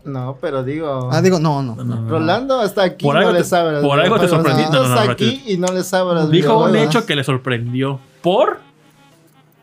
No, 0.05 0.39
pero 0.41 0.63
digo. 0.63 1.11
Ah, 1.13 1.21
digo, 1.21 1.39
no, 1.39 1.63
no. 1.63 1.75
No, 1.75 1.85
no, 1.85 1.97
no. 2.01 2.09
Rolando 2.09 2.63
está 2.63 2.85
aquí 2.85 3.05
Por 3.05 3.17
y 3.17 3.19
algo 3.19 3.33
no 3.33 3.39
le 3.39 3.45
sabe 3.45 3.69
a 3.71 3.73
los 3.73 3.83
por 3.85 4.01
algo 4.01 4.19
te 4.19 4.29
sorprendí. 4.29 4.63
No, 4.73 4.89
no, 4.89 5.01
aquí 5.01 5.43
y 5.47 5.59
no 5.59 5.67
le 5.73 5.83
sabe 5.83 6.13
a 6.13 6.15
los 6.15 6.31
Dijo 6.31 6.65
un 6.65 6.77
hecho 6.77 7.05
que 7.05 7.17
le 7.17 7.25
sorprendió. 7.25 8.01
¿Por? 8.23 8.61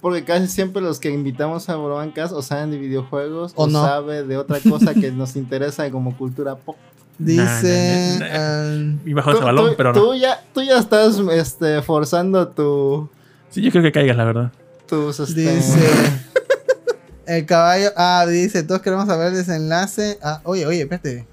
Porque 0.05 0.23
casi 0.23 0.45
siempre 0.47 0.83
los 0.83 0.99
que 0.99 1.09
invitamos 1.09 1.67
a 1.67 1.77
Borobancas 1.77 2.31
o 2.31 2.43
saben 2.43 2.69
de 2.69 2.77
videojuegos 2.77 3.53
O 3.55 3.63
o, 3.63 3.67
no. 3.67 3.83
sabe 3.83 4.21
de 4.23 4.37
otra 4.37 4.59
cosa 4.59 4.93
que 4.93 5.11
nos 5.11 5.35
interesa 5.35 5.89
como 5.89 6.15
cultura 6.15 6.55
pop. 6.57 6.75
Dice. 7.17 8.17
Nah, 8.19 8.27
nah, 8.27 8.29
nah, 8.29 8.93
ah, 8.93 8.99
Y 9.03 9.13
bajo 9.13 9.31
ese 9.31 9.43
balón, 9.43 9.71
tú, 9.71 9.73
pero 9.75 9.93
no. 9.93 9.99
tú 9.99 10.13
ya, 10.13 10.43
tú 10.53 10.61
ya 10.61 10.77
estás 10.77 11.17
este, 11.31 11.81
forzando 11.81 12.47
tu, 12.49 13.09
Sí, 13.49 13.63
yo 13.63 13.71
creo 13.71 13.81
que 13.81 13.91
caigas, 13.91 14.15
la 14.15 14.25
verdad. 14.25 14.51
tus... 14.87 15.19
Este, 15.19 15.41
Dice. 15.55 15.79
El 17.25 17.47
caballo. 17.47 17.89
Ah, 17.97 18.27
dice. 18.29 18.61
Todos 18.61 18.81
queremos 18.83 19.07
saber 19.07 19.29
el 19.29 19.33
desenlace. 19.33 20.19
Ah, 20.21 20.41
oye, 20.43 20.67
oye, 20.67 20.81
espérate. 20.83 21.25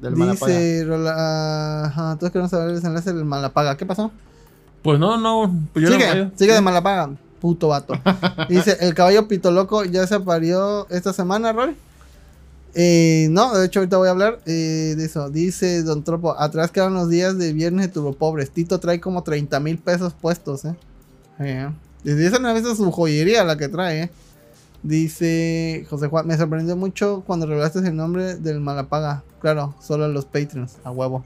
del 0.00 0.16
Malapaga. 0.16 0.52
Dice. 0.52 0.84
Rola- 0.86 1.84
Ajá, 1.84 2.16
todos 2.18 2.32
queremos 2.32 2.50
saber 2.50 2.70
el 2.70 2.76
desenlace 2.76 3.12
del 3.12 3.26
Malapaga. 3.26 3.76
¿Qué 3.76 3.84
pasó? 3.84 4.10
Pues 4.82 4.98
no, 4.98 5.18
no. 5.18 5.54
Pues 5.74 5.84
yo 5.84 5.92
sigue, 5.92 6.14
no- 6.14 6.30
sigue 6.34 6.54
de 6.54 6.60
Malapaga. 6.62 7.10
Puto 7.42 7.66
vato. 7.66 7.94
Dice, 8.48 8.76
el 8.78 8.94
caballo 8.94 9.26
pito 9.26 9.50
loco 9.50 9.82
ya 9.82 10.06
se 10.06 10.20
parió 10.20 10.86
esta 10.90 11.12
semana, 11.12 11.52
Roy. 11.52 11.74
Eh, 12.72 13.26
no, 13.32 13.52
de 13.58 13.66
hecho 13.66 13.80
ahorita 13.80 13.96
voy 13.96 14.06
a 14.06 14.12
hablar 14.12 14.38
eh, 14.46 14.94
de 14.96 15.04
eso. 15.04 15.28
Dice 15.28 15.82
Don 15.82 16.04
Tropo, 16.04 16.38
atrás 16.38 16.70
quedan 16.70 16.94
los 16.94 17.08
días 17.08 17.36
de 17.38 17.52
viernes 17.52 17.88
de 17.88 17.92
Turbo 17.92 18.12
Pobres. 18.12 18.52
Tito 18.52 18.78
trae 18.78 19.00
como 19.00 19.24
30 19.24 19.58
mil 19.58 19.76
pesos 19.78 20.12
puestos, 20.12 20.64
eh. 20.64 20.76
Eh, 21.40 21.68
Desde 22.04 22.28
esa 22.28 22.38
no 22.38 22.48
es 22.50 22.76
su 22.76 22.92
joyería 22.92 23.42
la 23.42 23.56
que 23.56 23.68
trae, 23.68 24.04
eh. 24.04 24.10
Dice 24.84 25.84
José 25.90 26.06
Juan, 26.06 26.28
me 26.28 26.36
sorprendió 26.36 26.76
mucho 26.76 27.24
cuando 27.26 27.46
revelaste 27.46 27.80
el 27.80 27.96
nombre 27.96 28.36
del 28.36 28.60
Malapaga. 28.60 29.24
Claro, 29.40 29.74
solo 29.80 30.04
a 30.04 30.08
los 30.08 30.26
Patreons, 30.26 30.76
a 30.84 30.92
huevo. 30.92 31.24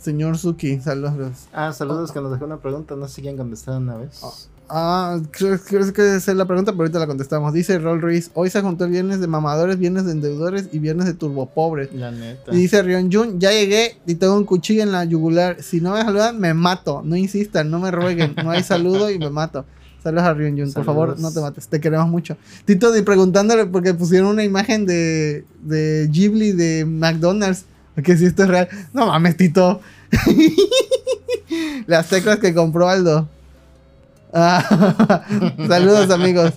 Señor 0.00 0.38
Suki, 0.38 0.80
saludos. 0.80 1.46
Ah, 1.52 1.72
saludos 1.72 2.10
que 2.10 2.20
nos 2.20 2.32
dejó 2.32 2.46
una 2.46 2.58
pregunta. 2.58 2.96
No 2.96 3.06
sé 3.06 3.14
si 3.14 3.20
quieren 3.22 3.38
contestar 3.38 3.78
una 3.78 3.96
vez. 3.96 4.20
Ah, 4.68 5.20
creo, 5.30 5.58
creo 5.60 5.92
que 5.92 6.16
esa 6.16 6.30
es 6.32 6.36
la 6.36 6.44
pregunta, 6.44 6.72
pero 6.72 6.82
ahorita 6.82 6.98
la 6.98 7.06
contestamos. 7.06 7.52
Dice 7.52 7.78
Roll 7.78 8.00
Ruiz, 8.00 8.30
hoy 8.34 8.50
se 8.50 8.60
juntó 8.60 8.84
el 8.84 8.90
viernes 8.90 9.20
de 9.20 9.28
mamadores, 9.28 9.78
viernes 9.78 10.06
de 10.06 10.12
endeudores 10.12 10.68
y 10.72 10.80
viernes 10.80 11.06
de 11.06 11.14
turbopobres. 11.14 11.92
La 11.94 12.10
neta. 12.10 12.52
Y 12.52 12.56
dice 12.56 12.82
Rion 12.82 13.10
Jun, 13.12 13.38
ya 13.38 13.52
llegué 13.52 13.98
y 14.06 14.16
tengo 14.16 14.36
un 14.36 14.44
cuchillo 14.44 14.82
en 14.82 14.90
la 14.90 15.04
yugular. 15.04 15.62
Si 15.62 15.80
no 15.80 15.94
me 15.94 16.02
saludan, 16.02 16.40
me 16.40 16.52
mato. 16.52 17.02
No 17.04 17.14
insistan, 17.16 17.70
no 17.70 17.78
me 17.78 17.90
rueguen. 17.90 18.34
No 18.42 18.50
hay 18.50 18.62
saludo 18.64 19.10
y 19.10 19.18
me 19.18 19.30
mato. 19.30 19.64
Saludos 20.02 20.24
a 20.24 20.34
Rion 20.34 20.58
Jun, 20.58 20.72
por 20.72 20.84
favor, 20.84 21.18
no 21.18 21.32
te 21.32 21.40
mates. 21.40 21.68
Te 21.68 21.80
queremos 21.80 22.08
mucho. 22.08 22.36
Tito, 22.64 22.90
de 22.92 23.02
preguntándole, 23.02 23.66
porque 23.66 23.94
pusieron 23.94 24.28
una 24.28 24.44
imagen 24.44 24.86
de, 24.86 25.44
de 25.62 26.08
Ghibli 26.10 26.52
de 26.52 26.84
McDonald's. 26.84 27.64
Que 28.02 28.16
si 28.16 28.26
esto 28.26 28.42
es 28.42 28.48
real. 28.48 28.68
No 28.92 29.06
mames, 29.06 29.36
Tito. 29.36 29.80
Las 31.86 32.08
teclas 32.08 32.38
que 32.38 32.52
compró 32.52 32.88
Aldo. 32.88 33.28
Ah, 34.32 35.54
saludos, 35.68 36.10
amigos. 36.10 36.54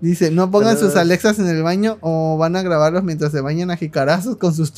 Dice, 0.00 0.32
no 0.32 0.50
pongan 0.50 0.76
sus. 0.76 0.96
Alexas 0.96 1.38
en 1.38 1.46
el 1.46 1.62
baño 1.62 1.98
o 2.00 2.36
van 2.36 2.56
a 2.56 2.62
grabarlos 2.62 3.04
mientras 3.04 3.30
se 3.30 3.40
bañan 3.40 3.70
a 3.70 3.76
jicarazos 3.76 4.36
con, 4.36 4.52
sus 4.52 4.72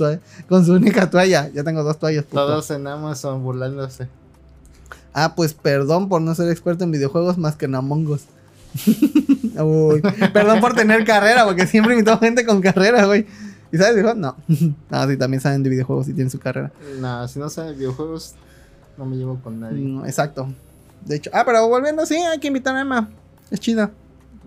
con 0.49 0.67
su 0.67 0.75
única 0.75 1.09
toalla. 1.09 1.49
Ya 1.49 1.65
tengo 1.65 1.83
dos 1.83 1.99
toallas. 1.99 2.25
puto. 2.25 2.47
Todos 2.47 2.71
en 2.71 2.87
Amazon 2.87 3.43
burlándose. 3.43 4.09
Ah, 5.15 5.35
pues 5.35 5.55
perdón 5.55 6.09
por 6.09 6.21
no 6.21 6.35
ser 6.35 6.51
experto 6.51 6.85
en 6.85 6.91
videojuegos 6.91 7.39
más 7.39 7.57
que 7.57 7.65
en 7.65 7.75
Among 7.75 8.07
Us. 8.09 8.25
Uy, 9.63 10.03
perdón 10.33 10.61
por 10.61 10.75
tener 10.75 11.05
carrera, 11.05 11.45
porque 11.45 11.67
siempre 11.67 11.95
invito 11.95 12.19
gente 12.19 12.45
con 12.45 12.61
carrera, 12.61 13.07
güey. 13.07 13.27
¿Y 13.73 13.79
sabes 13.79 13.97
de? 13.97 14.15
No. 14.15 14.37
No, 14.91 15.09
sí, 15.09 15.17
también 15.17 15.41
saben 15.41 15.63
de 15.63 15.71
videojuegos 15.71 16.09
y 16.09 16.13
tienen 16.13 16.31
su 16.31 16.39
carrera. 16.39 16.71
Nah, 17.01 17.27
si 17.29 17.39
no 17.39 17.49
saben 17.49 17.79
videojuegos, 17.79 18.35
no 18.99 19.07
me 19.07 19.17
llevo 19.17 19.41
con 19.43 19.59
nadie. 19.59 20.01
Exacto. 20.07 20.49
De 21.05 21.17
hecho, 21.17 21.31
ah, 21.33 21.43
pero 21.45 21.69
volviendo, 21.69 22.07
sí, 22.07 22.17
hay 22.17 22.39
que 22.39 22.49
invitar 22.49 22.77
a 22.77 22.81
Emma. 22.81 23.09
Es 23.51 23.61
chida. 23.61 23.91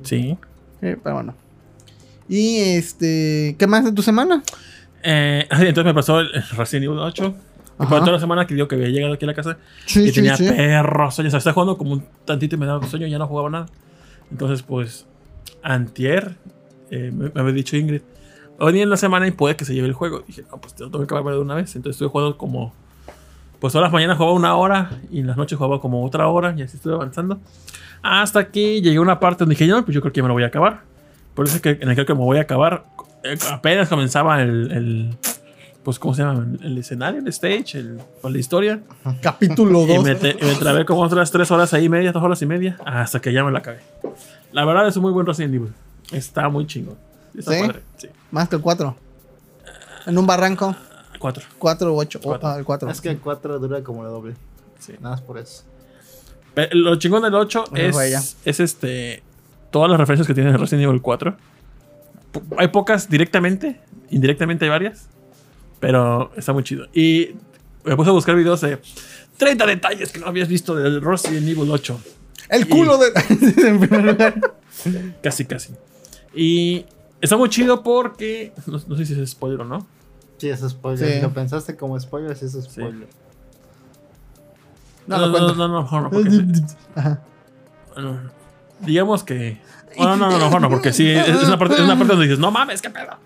Sí. 0.03 0.37
Sí, 0.81 0.95
pero 1.03 1.15
bueno. 1.15 1.35
Y 2.27 2.57
este, 2.59 3.55
¿qué 3.57 3.67
más 3.67 3.85
de 3.85 3.91
tu 3.91 4.01
semana? 4.01 4.43
Eh, 5.03 5.47
entonces 5.51 5.85
me 5.85 5.93
pasó 5.93 6.19
el 6.19 6.31
Resident 6.55 6.85
Evil 6.85 6.99
8. 6.99 7.35
Y 7.79 7.85
por 7.85 7.99
toda 7.99 8.13
la 8.13 8.19
semana 8.19 8.47
que 8.47 8.55
digo 8.55 8.67
que 8.67 8.73
había 8.73 8.87
llegado 8.87 9.13
aquí 9.13 9.25
a 9.25 9.27
la 9.27 9.35
casa 9.35 9.59
Sí, 9.85 10.07
y 10.07 10.11
tenía 10.11 10.35
perros 10.35 11.13
sueños. 11.13 11.29
O 11.29 11.33
sea, 11.33 11.37
estaba 11.37 11.53
jugando 11.53 11.77
como 11.77 11.93
un 11.93 12.05
tantito 12.25 12.55
y 12.55 12.59
me 12.59 12.65
daba 12.65 12.85
sueño 12.87 13.05
y 13.05 13.11
ya 13.11 13.19
no 13.19 13.27
jugaba 13.27 13.51
nada. 13.51 13.65
Entonces, 14.31 14.63
pues, 14.63 15.05
antier, 15.61 16.37
eh, 16.89 17.11
me, 17.13 17.29
me 17.29 17.41
había 17.41 17.53
dicho 17.53 17.77
Ingrid, 17.77 18.01
hoy 18.59 18.81
en 18.81 18.89
la 18.89 18.97
semana 18.97 19.27
y 19.27 19.31
puede 19.31 19.55
que 19.55 19.65
se 19.65 19.75
lleve 19.75 19.87
el 19.87 19.93
juego. 19.93 20.23
Dije, 20.25 20.43
no, 20.49 20.59
pues 20.59 20.73
tengo 20.73 20.91
que 20.91 21.03
acabar 21.03 21.33
de 21.33 21.39
una 21.39 21.55
vez. 21.55 21.75
Entonces 21.75 21.95
estuve 21.95 22.09
jugando 22.09 22.37
como, 22.37 22.73
pues 23.59 23.73
todas 23.73 23.85
las 23.85 23.91
mañanas 23.93 24.17
jugaba 24.17 24.33
una 24.35 24.55
hora 24.55 24.89
y 25.11 25.19
en 25.19 25.27
las 25.27 25.37
noches 25.37 25.57
jugaba 25.57 25.79
como 25.81 26.03
otra 26.05 26.27
hora 26.27 26.53
y 26.57 26.61
así 26.61 26.77
estuve 26.77 26.93
avanzando. 26.95 27.39
Hasta 28.03 28.49
que 28.49 28.81
llegué 28.81 28.97
a 28.97 29.01
una 29.01 29.19
parte 29.19 29.39
donde 29.39 29.55
dije, 29.55 29.67
no, 29.67 29.83
pues 29.83 29.93
yo 29.95 30.01
creo 30.01 30.13
que 30.13 30.17
ya 30.17 30.23
me 30.23 30.27
lo 30.29 30.33
voy 30.35 30.43
a 30.43 30.47
acabar. 30.47 30.81
Por 31.33 31.45
eso 31.47 31.55
es 31.55 31.61
que 31.61 31.77
en 31.81 31.89
el 31.89 31.95
que 32.05 32.13
me 32.13 32.19
voy 32.21 32.37
a 32.37 32.41
acabar, 32.41 32.85
eh, 33.23 33.37
apenas 33.51 33.89
comenzaba 33.89 34.41
el, 34.41 34.71
el- 34.71 35.17
pues, 35.83 35.99
¿cómo 35.99 36.13
se 36.13 36.21
llama? 36.21 36.45
El, 36.63 36.77
escenario, 36.77 37.21
el 37.21 37.27
stage, 37.29 37.75
el, 37.79 37.97
la 38.23 38.37
historia. 38.37 38.81
Capítulo 39.21 39.83
Y 39.83 39.95
2. 39.95 40.03
me, 40.03 40.15
te- 40.15 40.33
me 40.43 40.53
trabé 40.55 40.83
como 40.83 41.01
otras 41.01 41.31
tres 41.31 41.49
horas 41.49 41.73
ahí, 41.73 41.87
media, 41.87 42.11
dos 42.11 42.21
horas 42.21 42.41
y 42.41 42.45
media, 42.45 42.77
hasta 42.85 43.21
que 43.21 43.31
ya 43.31 43.43
me 43.45 43.51
la 43.53 43.59
acabé. 43.59 43.79
La 44.51 44.65
verdad 44.65 44.85
es 44.87 44.97
un 44.97 45.03
muy 45.03 45.11
buen 45.13 45.25
Resident 45.25 45.55
Evil. 45.55 45.73
Está 46.11 46.49
muy 46.49 46.67
chingón. 46.67 46.95
Está 47.37 47.53
¿Sí? 47.53 47.61
padre. 47.61 47.79
Sí. 47.97 48.09
Más 48.31 48.49
que 48.49 48.57
el 48.57 48.61
4. 48.61 48.95
En 50.07 50.17
un 50.17 50.27
barranco, 50.27 50.75
Cuatro. 51.19 51.43
4 51.59 51.93
u 51.93 51.97
8. 51.99 52.19
Cuatro. 52.23 52.47
Ah, 52.49 52.57
el 52.57 52.65
4. 52.65 52.89
Es 52.89 53.01
que 53.01 53.09
el 53.09 53.19
4 53.19 53.59
dura 53.59 53.83
como 53.83 54.03
el 54.05 54.09
doble. 54.11 54.35
Sí. 54.79 54.93
Nada 54.99 55.15
más 55.15 55.21
por 55.21 55.37
eso. 55.37 55.63
Pe- 56.53 56.69
Lo 56.73 56.95
chingón 56.97 57.23
del 57.23 57.33
8 57.35 57.65
Bueno, 57.71 57.95
vaya. 57.95 58.19
es, 58.19 58.37
es 58.45 58.59
este. 58.59 59.23
Todas 59.71 59.89
las 59.89 59.99
referencias 59.99 60.27
que 60.27 60.33
tiene 60.33 60.55
Resident 60.57 60.83
Evil 60.87 61.01
4. 61.01 61.35
Po- 62.31 62.41
Hay 62.57 62.69
pocas 62.69 63.09
directamente 63.09 63.79
indirectamente 64.09 64.65
hay 64.65 64.69
varias. 64.71 65.07
Pero 65.79 66.31
está 66.35 66.53
muy 66.53 66.63
chido. 66.63 66.87
Y 66.93 67.35
me 67.83 67.95
puse 67.95 68.09
a 68.09 68.13
buscar 68.13 68.35
videos 68.35 68.61
de 68.61 68.79
30 69.37 69.65
detalles 69.67 70.11
que 70.11 70.19
no 70.19 70.27
habías 70.27 70.47
visto 70.47 70.75
del 70.75 71.01
Resident 71.01 71.47
Evil 71.47 71.69
8. 71.69 71.99
El 72.49 72.67
culo 72.67 72.97
de. 72.99 73.07
en 73.67 73.79
primer 73.79 74.03
lugar. 74.05 74.53
Casi, 75.21 75.45
casi. 75.45 75.73
Y 76.33 76.85
está 77.21 77.37
muy 77.37 77.49
chido 77.49 77.83
porque. 77.83 78.53
No, 78.65 78.79
sé 78.97 79.05
si 79.05 79.19
es 79.21 79.29
spoiler 79.29 79.61
o 79.61 79.65
no. 79.65 79.85
Sí, 80.37 80.49
es 80.49 80.61
spoiler. 80.61 81.23
Lo 81.23 81.33
pensaste 81.33 81.75
como 81.75 81.99
spoiler, 81.99 82.35
sí 82.35 82.45
es 82.45 82.53
spoiler. 82.53 83.07
No, 85.07 85.17
no, 85.17 85.27
no, 85.27 85.53
no, 85.53 85.67
no, 85.67 85.81
mejor 85.81 86.03
no, 86.03 86.09
porque 86.09 86.29
Ajá. 86.95 87.21
Bueno, 87.93 88.19
digamos 88.81 89.23
que. 89.23 89.59
No, 89.97 90.15
no, 90.15 90.29
no, 90.29 90.37
mejor 90.37 90.61
no, 90.61 90.69
porque 90.69 90.93
sí, 90.93 91.09
es 91.09 91.43
una 91.43 91.57
parte, 91.57 91.75
es 91.75 91.81
una 91.81 91.97
parte 91.97 92.13
donde 92.13 92.27
dices, 92.27 92.39
no 92.39 92.51
mames, 92.51 92.81
qué 92.81 92.89
pedo. 92.89 93.17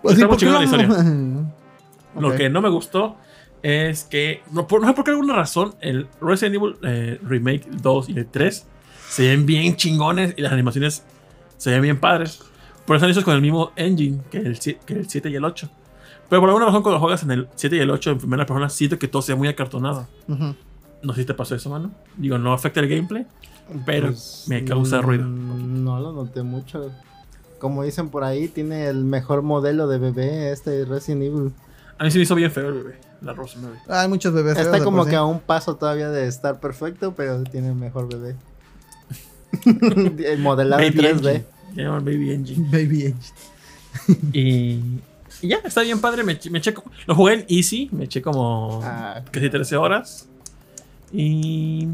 Pues 0.00 0.14
está 0.14 0.26
muy 0.26 0.36
chingón 0.36 0.56
la 0.56 0.64
historia. 0.64 0.88
Lo 2.20 2.34
que 2.34 2.50
no 2.50 2.60
me 2.60 2.68
gustó 2.68 3.16
es 3.62 4.04
que, 4.04 4.42
no, 4.50 4.66
por, 4.66 4.80
no 4.80 4.88
sé 4.88 4.94
por 4.94 5.04
qué 5.04 5.12
alguna 5.12 5.34
razón, 5.34 5.74
el 5.80 6.08
Resident 6.20 6.56
Evil 6.56 6.76
eh, 6.82 7.20
Remake 7.22 7.66
2 7.70 8.08
y 8.08 8.18
el 8.18 8.26
3 8.26 8.66
se 9.08 9.28
ven 9.28 9.46
bien 9.46 9.76
chingones 9.76 10.34
y 10.36 10.42
las 10.42 10.52
animaciones 10.52 11.04
se 11.56 11.70
ven 11.70 11.82
bien 11.82 12.00
padres. 12.00 12.40
Por 12.84 12.96
eso 12.96 13.04
han 13.04 13.12
hecho 13.12 13.22
con 13.22 13.34
el 13.34 13.40
mismo 13.40 13.70
engine 13.76 14.20
que 14.30 14.38
el, 14.38 14.58
que 14.58 14.94
el 14.94 15.08
7 15.08 15.30
y 15.30 15.36
el 15.36 15.44
8. 15.44 15.70
Pero 16.32 16.40
por 16.40 16.48
alguna 16.48 16.64
razón, 16.64 16.82
cuando 16.82 16.98
juegas 16.98 17.22
en 17.24 17.30
el 17.30 17.48
7 17.56 17.76
y 17.76 17.80
el 17.80 17.90
8 17.90 18.12
en 18.12 18.18
primera 18.18 18.46
persona, 18.46 18.70
siento 18.70 18.98
que 18.98 19.06
todo 19.06 19.20
se 19.20 19.32
ve 19.32 19.36
muy 19.36 19.48
acartonado. 19.48 20.08
No 20.26 21.12
sé 21.12 21.20
si 21.20 21.26
te 21.26 21.34
pasó 21.34 21.54
eso, 21.54 21.68
mano. 21.68 21.90
Digo, 22.16 22.38
no 22.38 22.54
afecta 22.54 22.80
el 22.80 22.88
gameplay, 22.88 23.26
pero 23.84 24.06
pues, 24.06 24.46
me 24.46 24.64
causa 24.64 25.02
mm, 25.02 25.04
ruido. 25.04 25.26
No 25.26 26.00
lo 26.00 26.14
noté 26.14 26.42
mucho. 26.42 26.90
Como 27.58 27.82
dicen 27.82 28.08
por 28.08 28.24
ahí, 28.24 28.48
tiene 28.48 28.86
el 28.86 29.04
mejor 29.04 29.42
modelo 29.42 29.86
de 29.88 29.98
bebé 29.98 30.52
este 30.52 30.86
Resident 30.86 31.22
Evil. 31.22 31.52
A 31.98 32.04
mí 32.04 32.10
se 32.10 32.16
me 32.16 32.22
hizo 32.22 32.34
bien 32.34 32.50
feo 32.50 32.68
el 32.68 32.74
bebé, 32.76 32.94
la 33.20 33.34
Rosa 33.34 33.58
Hay 33.88 34.08
muchos 34.08 34.32
bebés. 34.32 34.56
Está 34.56 34.82
como 34.82 35.04
que 35.04 35.16
a 35.16 35.24
un 35.24 35.38
paso 35.38 35.76
todavía 35.76 36.08
de 36.08 36.28
estar 36.28 36.60
perfecto, 36.60 37.12
pero 37.14 37.42
tiene 37.42 37.68
el 37.68 37.74
mejor 37.74 38.08
bebé. 38.08 38.36
el 40.24 40.38
modelado 40.38 40.80
en 40.80 40.94
3D. 40.94 41.44
Baby 41.76 42.32
Engine. 42.32 42.68
Baby 42.70 43.04
Engine. 43.04 44.32
y, 44.32 44.80
y, 45.42 45.48
ya, 45.48 45.58
está 45.64 45.82
bien 45.82 46.00
padre. 46.00 46.24
Me, 46.24 46.38
me 46.50 46.58
eché, 46.58 46.74
lo 47.06 47.14
jugué 47.14 47.34
en 47.34 47.46
Easy, 47.48 47.88
me 47.92 48.04
eché 48.04 48.22
como 48.22 48.80
ah, 48.82 49.22
casi 49.30 49.50
13 49.50 49.76
horas. 49.76 50.28
Y. 51.12 51.88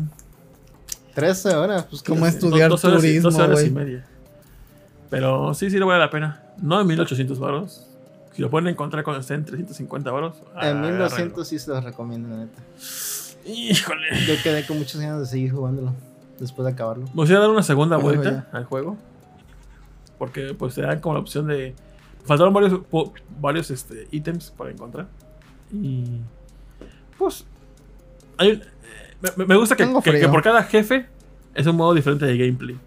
13 1.14 1.56
horas, 1.56 1.86
pues 1.90 2.02
como 2.02 2.26
estudiar 2.26 2.70
turismo, 2.70 3.30
12 3.30 3.42
horas 3.42 3.64
y 3.64 3.70
media. 3.70 4.06
Pero 5.10 5.52
sí, 5.54 5.70
sí 5.70 5.78
le 5.78 5.84
vale 5.84 5.98
la 5.98 6.10
pena. 6.10 6.42
No 6.60 6.80
en 6.80 6.86
1800 6.86 7.38
baros. 7.38 7.86
Si 8.34 8.42
lo 8.42 8.50
pueden 8.50 8.68
encontrar 8.68 9.02
cuando 9.02 9.20
estén 9.20 9.38
en 9.38 9.44
350 9.46 10.10
baros. 10.12 10.36
En 10.60 10.80
1200 10.80 11.48
sí 11.48 11.58
se 11.58 11.70
los 11.70 11.82
recomiendo, 11.82 12.28
la 12.28 12.36
neta. 12.44 12.62
Híjole. 13.44 14.26
Yo 14.26 14.34
quedé 14.42 14.64
con 14.66 14.78
muchas 14.78 15.00
ganas 15.00 15.20
de 15.20 15.26
seguir 15.26 15.52
jugándolo. 15.52 15.92
Después 16.38 16.64
de 16.66 16.72
acabarlo. 16.72 17.06
Voy 17.14 17.28
a 17.32 17.38
dar 17.38 17.50
una 17.50 17.64
segunda 17.64 17.96
vuelta 17.96 18.48
al 18.52 18.64
juego. 18.64 18.96
Porque 20.18 20.54
pues 20.54 20.74
te 20.74 20.82
dan 20.82 21.00
como 21.00 21.14
la 21.14 21.20
opción 21.20 21.48
de. 21.48 21.74
Faltaron 22.24 22.52
varios, 22.52 22.80
varios 23.40 23.70
este, 23.70 24.06
ítems 24.10 24.50
para 24.50 24.70
encontrar. 24.70 25.08
Y. 25.72 26.20
Pues. 27.18 27.44
Hay, 28.36 28.62
me, 29.36 29.56
gusta 29.56 29.74
que, 29.74 29.84
que, 30.02 30.28
por 30.28 30.42
cada 30.42 30.62
jefe 30.62 31.06
es 31.54 31.66
un 31.66 31.76
modo 31.76 31.94
diferente 31.94 32.24
de 32.24 32.36
gameplay. 32.36 32.78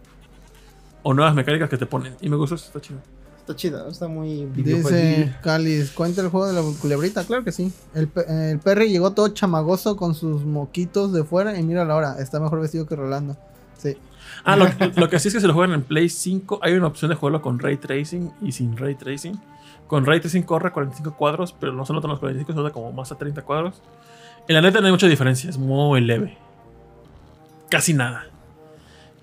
O 1.04 1.13
nuevas 1.13 1.36
mecánicas 1.36 1.70
que 1.70 1.78
te 1.78 1.86
ponen. 1.86 2.15
Y 2.22 2.30
me 2.30 2.36
gusta 2.36 2.56
eso, 2.56 2.65
está 2.67 2.80
chido. 2.80 3.00
Está 3.39 3.56
chido, 3.56 3.89
está 3.89 4.08
muy 4.08 4.46
Dice 4.46 5.36
Calis, 5.41 5.91
¿cuenta 5.91 6.22
el 6.22 6.30
juego 6.30 6.46
de 6.46 6.54
la 6.54 6.62
culebrita? 6.80 7.24
Claro 7.24 7.44
que 7.44 7.52
sí. 7.52 7.74
El, 7.96 8.10
el 8.28 8.60
Perry 8.60 8.89
llegó 8.89 9.12
todo 9.12 9.30
chamagoso 9.30 9.98
con 9.98 10.13
sus 10.13 10.46
moquitos 10.46 11.12
de 11.12 11.24
fuera 11.24 11.60
y 11.60 11.63
mira 11.63 11.84
la 11.84 11.96
hora, 11.96 12.15
está 12.20 12.39
mejor 12.39 12.62
vestido 12.62 12.86
que 12.86 12.96
Rolando. 12.96 13.36
Sí. 13.78 13.98
Ah, 14.44 14.56
lo, 14.56 14.66
lo, 14.96 15.10
que 15.10 15.20
sí 15.20 15.28
es 15.28 15.34
que 15.36 15.40
se 15.40 15.48
lo 15.48 15.54
juegan 15.54 15.74
en 15.74 15.84
Play 15.84 16.10
5, 16.10 16.60
hay 16.62 16.74
una 16.74 16.88
opción 16.88 17.10
de 17.10 17.16
jugarlo 17.16 17.42
con 17.42 17.60
Ray 17.60 17.78
Tracing 17.78 18.32
y 18.42 18.52
sin 18.52 18.76
Ray 18.76 18.96
Tracing. 18.96 19.40
Con 19.88 20.06
Ray 20.06 20.20
Tracing 20.20 20.44
corre 20.44 20.72
45 20.72 21.16
cuadros, 21.16 21.54
pero 21.60 21.74
no 21.74 21.86
solo 21.86 21.98
notan 21.98 22.12
los 22.12 22.20
45, 22.20 22.54
solo 22.54 22.72
como 22.72 22.92
más 22.92 23.12
a 23.12 23.18
30 23.18 23.42
cuadros. 23.44 23.82
En 24.48 24.56
la 24.56 24.62
neta 24.62 24.80
no 24.80 24.88
hay 24.88 24.92
mucha 24.92 25.08
diferencia, 25.08 25.50
es 25.50 25.58
muy 25.58 26.02
leve. 26.02 26.38
Casi 27.70 27.94
nada. 27.94 28.26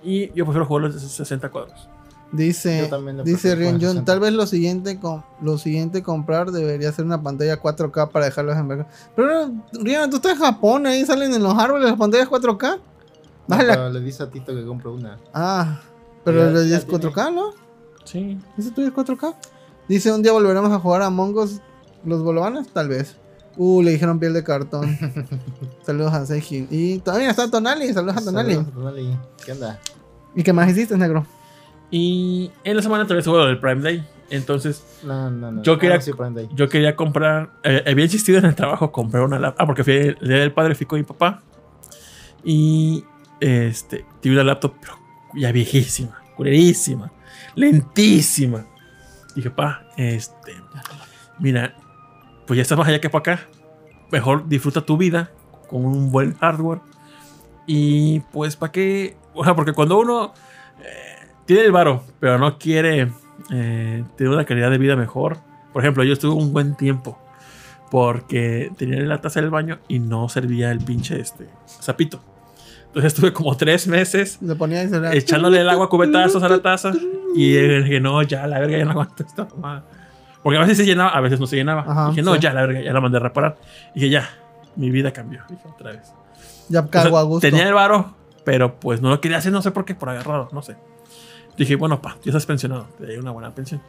Y 0.05 0.29
yo 0.35 0.45
prefiero 0.45 0.67
jugarlo 0.67 0.91
de 0.91 1.01
60 1.01 1.49
cuadros. 1.51 1.89
Dice, 2.31 2.91
dice 3.25 3.55
Rion 3.55 3.79
John, 3.81 4.05
tal 4.05 4.21
vez 4.21 4.35
lo 4.35 4.47
siguiente, 4.47 5.01
con, 5.01 5.25
lo 5.41 5.57
siguiente 5.57 6.03
comprar 6.03 6.51
debería 6.51 6.93
ser 6.93 7.07
una 7.07 7.23
pantalla 7.23 7.59
4K 7.61 8.11
para 8.11 8.27
dejarlos 8.27 8.57
en 8.59 8.69
verga. 8.69 8.87
Pero 9.17 9.51
Rion, 9.73 10.11
tú 10.11 10.17
estás 10.17 10.33
en 10.33 10.39
Japón, 10.39 10.87
ahí 10.87 11.07
salen 11.07 11.33
en 11.33 11.43
los 11.43 11.57
árboles 11.57 11.89
las 11.89 11.99
pantallas 11.99 12.29
4K. 12.29 12.81
No, 13.49 13.89
le 13.89 14.01
dice 14.01 14.23
a 14.23 14.31
Tito 14.31 14.55
que 14.55 14.65
compre 14.65 14.91
una. 14.91 15.19
Ah, 15.33 15.81
pero 16.25 16.63
ya, 16.63 16.77
es 16.77 16.87
4K, 16.87 17.35
¿no? 17.35 17.53
Sí. 18.05 18.39
¿Ese 18.59 18.71
tuyo 18.71 18.89
es 18.89 18.95
4K? 18.95 19.35
Dice, 19.89 20.13
un 20.13 20.23
día 20.23 20.33
volveremos 20.33 20.71
a 20.71 20.79
jugar 20.79 21.03
a 21.03 21.11
Mongos 21.11 21.61
los 22.05 22.23
bolovanes, 22.23 22.69
tal 22.69 22.89
vez. 22.89 23.17
Uh, 23.57 23.83
le 23.83 23.93
dijeron 23.93 24.21
piel 24.21 24.35
de 24.35 24.45
cartón. 24.45 24.97
saludos 25.83 26.13
a 26.13 26.27
Seiji. 26.27 26.69
Y 26.71 26.99
todavía 26.99 27.31
está 27.31 27.51
Tonali. 27.51 27.93
Saludos 27.93 28.19
a 28.19 28.25
Tonali. 28.25 28.59
¿Qué 29.45 29.53
onda? 29.53 29.81
¿Y 30.35 30.43
qué 30.43 30.53
más 30.53 30.71
hiciste, 30.71 30.97
negro? 30.97 31.27
Y 31.91 32.51
en 32.65 32.77
la 32.77 32.83
semana 32.83 33.05
también 33.05 33.21
estuvo 33.21 33.45
del 33.45 33.59
Prime 33.59 33.83
Day. 33.83 34.07
Entonces, 34.31 34.85
no, 35.03 35.31
no, 35.31 35.51
no. 35.51 35.63
Yo, 35.63 35.79
quería, 35.79 35.99
yo 36.55 36.69
quería 36.69 36.95
comprar. 36.95 37.51
Eh, 37.65 37.83
había 37.87 38.05
insistido 38.05 38.39
en 38.39 38.45
el 38.45 38.55
trabajo 38.55 38.93
comprar 38.93 39.23
una 39.25 39.39
laptop. 39.39 39.63
Ah, 39.63 39.67
porque 39.67 39.85
fui 39.85 39.95
el 39.95 40.19
día 40.21 40.39
del 40.39 40.53
padre, 40.53 40.75
fui 40.75 40.87
con 40.87 40.99
mi 40.99 41.05
papá. 41.05 41.43
Y 42.45 43.05
este, 43.41 44.05
tuve 44.23 44.33
una 44.35 44.45
laptop, 44.45 44.75
pero 44.81 44.99
ya 45.35 45.53
viejísima, 45.53 46.23
culerísima, 46.37 47.13
lentísima. 47.55 48.67
Dije, 49.35 49.51
pa, 49.51 49.87
este, 49.97 50.55
mira, 51.39 51.75
pues 52.47 52.57
ya 52.57 52.63
estás 52.63 52.79
más 52.79 52.89
allá 52.89 53.01
que 53.01 53.11
para 53.11 53.35
acá. 53.35 53.49
Mejor 54.11 54.49
disfruta 54.49 54.81
tu 54.81 54.97
vida 54.97 55.31
con 55.69 55.85
un 55.85 56.11
buen 56.11 56.35
hardware. 56.35 56.81
Y 57.67 58.21
pues, 58.33 58.57
¿para 58.57 58.73
qué? 58.73 59.17
O 59.35 59.45
sea, 59.45 59.55
porque 59.55 59.75
cuando 59.75 59.99
uno 59.99 60.33
eh, 60.81 61.29
tiene 61.45 61.63
el 61.63 61.73
varo, 61.73 62.03
pero 62.19 62.39
no 62.39 62.59
quiere 62.59 63.13
eh, 63.51 64.05
tener 64.17 64.33
una 64.33 64.45
calidad 64.45 64.71
de 64.71 64.79
vida 64.79 64.97
mejor. 64.97 65.39
Por 65.73 65.83
ejemplo, 65.83 66.03
yo 66.03 66.15
estuve 66.15 66.35
un 66.35 66.53
buen 66.53 66.75
tiempo 66.75 67.19
porque 67.91 68.71
tenía 68.77 69.01
la 69.01 69.21
taza 69.21 69.41
del 69.41 69.51
baño 69.51 69.79
y 69.89 69.99
no 69.99 70.29
servía 70.29 70.71
el 70.71 70.81
pinche 70.81 71.21
este 71.21 71.49
zapito. 71.69 72.21
Entonces 72.89 73.13
estuve 73.13 73.33
como 73.33 73.57
tres 73.57 73.87
meses 73.87 74.39
echándole 75.13 75.61
el 75.61 75.69
agua 75.69 75.87
a 75.87 75.89
cubetazos 75.89 76.43
a 76.43 76.49
la 76.49 76.61
taza 76.61 76.93
y 77.35 77.53
dije, 77.53 78.01
no, 78.01 78.23
ya, 78.23 78.47
la 78.47 78.59
verga, 78.59 78.79
ya 78.79 78.85
no 78.85 78.93
aguanto 78.93 79.23
esto. 79.23 79.47
Porque 80.43 80.57
a 80.57 80.61
veces 80.61 80.79
se 80.79 80.87
llenaba, 80.87 81.11
a 81.11 81.21
veces 81.21 81.39
no 81.39 81.47
se 81.47 81.57
llenaba. 81.57 82.09
dije, 82.09 82.23
no, 82.23 82.37
ya, 82.37 82.53
la 82.53 82.67
verga, 82.67 82.81
ya 82.81 82.93
la 82.93 83.01
mandé 83.01 83.19
a 83.19 83.21
reparar. 83.21 83.57
Y 83.95 84.01
dije, 84.01 84.11
ya, 84.11 84.31
mi 84.77 84.91
vida 84.91 85.13
cambió. 85.13 85.43
Dije, 85.49 85.63
otra 85.69 85.93
vez. 85.93 86.13
Ya 86.69 86.87
cago 86.87 87.19
a 87.19 87.23
gusto. 87.23 87.47
Tenía 87.47 87.67
el 87.67 87.75
varo, 87.75 88.15
pero 88.45 88.79
pues 88.81 89.01
no 89.03 89.11
lo 89.11 89.21
quería 89.21 89.39
hacer, 89.39 89.53
no 89.53 89.63
sé 89.63 89.71
por 89.71 89.85
qué, 89.85 89.95
por 89.95 90.09
agarrado, 90.09 90.49
no 90.53 90.63
sé. 90.63 90.77
Dije, 91.57 91.77
bueno, 91.77 92.01
pa, 92.01 92.17
ya 92.25 92.31
estás 92.31 92.47
pensionado, 92.47 92.89
te 92.99 93.07
doy 93.07 93.17
una 93.17 93.33
buena 93.33 93.55
pensión. 93.55 93.83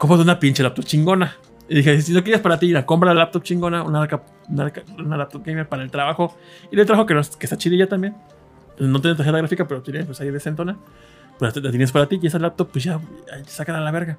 de 0.00 0.14
una 0.14 0.38
pinche 0.38 0.62
laptop 0.62 0.84
chingona. 0.84 1.36
Y 1.72 1.76
dije, 1.76 2.02
si 2.02 2.12
no 2.12 2.22
quieres 2.22 2.42
para 2.42 2.58
ti, 2.58 2.66
ir 2.66 2.84
compra 2.84 3.14
la 3.14 3.20
laptop 3.20 3.42
chingona, 3.42 3.82
una, 3.82 4.06
una, 4.50 5.16
laptop 5.16 5.42
gamer 5.42 5.66
para 5.66 5.82
el 5.82 5.90
trabajo. 5.90 6.36
Y 6.70 6.78
el 6.78 6.84
trabajo 6.84 7.06
que, 7.06 7.14
que 7.14 7.46
está 7.46 7.56
chidilla 7.56 7.88
también. 7.88 8.14
No 8.78 9.00
tiene 9.00 9.16
tarjeta 9.16 9.38
gráfica, 9.38 9.66
pero 9.66 9.80
tiene 9.80 10.04
pues 10.04 10.20
ahí 10.20 10.30
de 10.30 10.38
centona. 10.38 10.76
Pues 11.38 11.56
la 11.56 11.70
tienes 11.70 11.90
para 11.90 12.06
ti 12.06 12.18
y 12.20 12.26
esa 12.26 12.38
laptop, 12.38 12.68
pues 12.70 12.84
ya, 12.84 13.00
sacan 13.46 13.76
a 13.76 13.80
la 13.80 13.90
verga. 13.90 14.18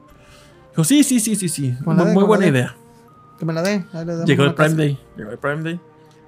Dijo, 0.72 0.84
sí, 0.84 1.04
sí, 1.04 1.20
sí, 1.20 1.36
sí, 1.36 1.48
sí. 1.48 1.76
Muy, 1.86 2.24
buena 2.24 2.48
idea. 2.48 2.76
Que 3.38 3.46
me 3.46 3.54
la 3.54 3.62
dé. 3.62 3.86
Llegó 4.26 4.46
el 4.46 4.56
Prime 4.56 4.74
Day. 4.74 4.98
Llegó 5.16 5.30
el 5.30 5.38
Prime 5.38 5.62
Day. 5.62 5.80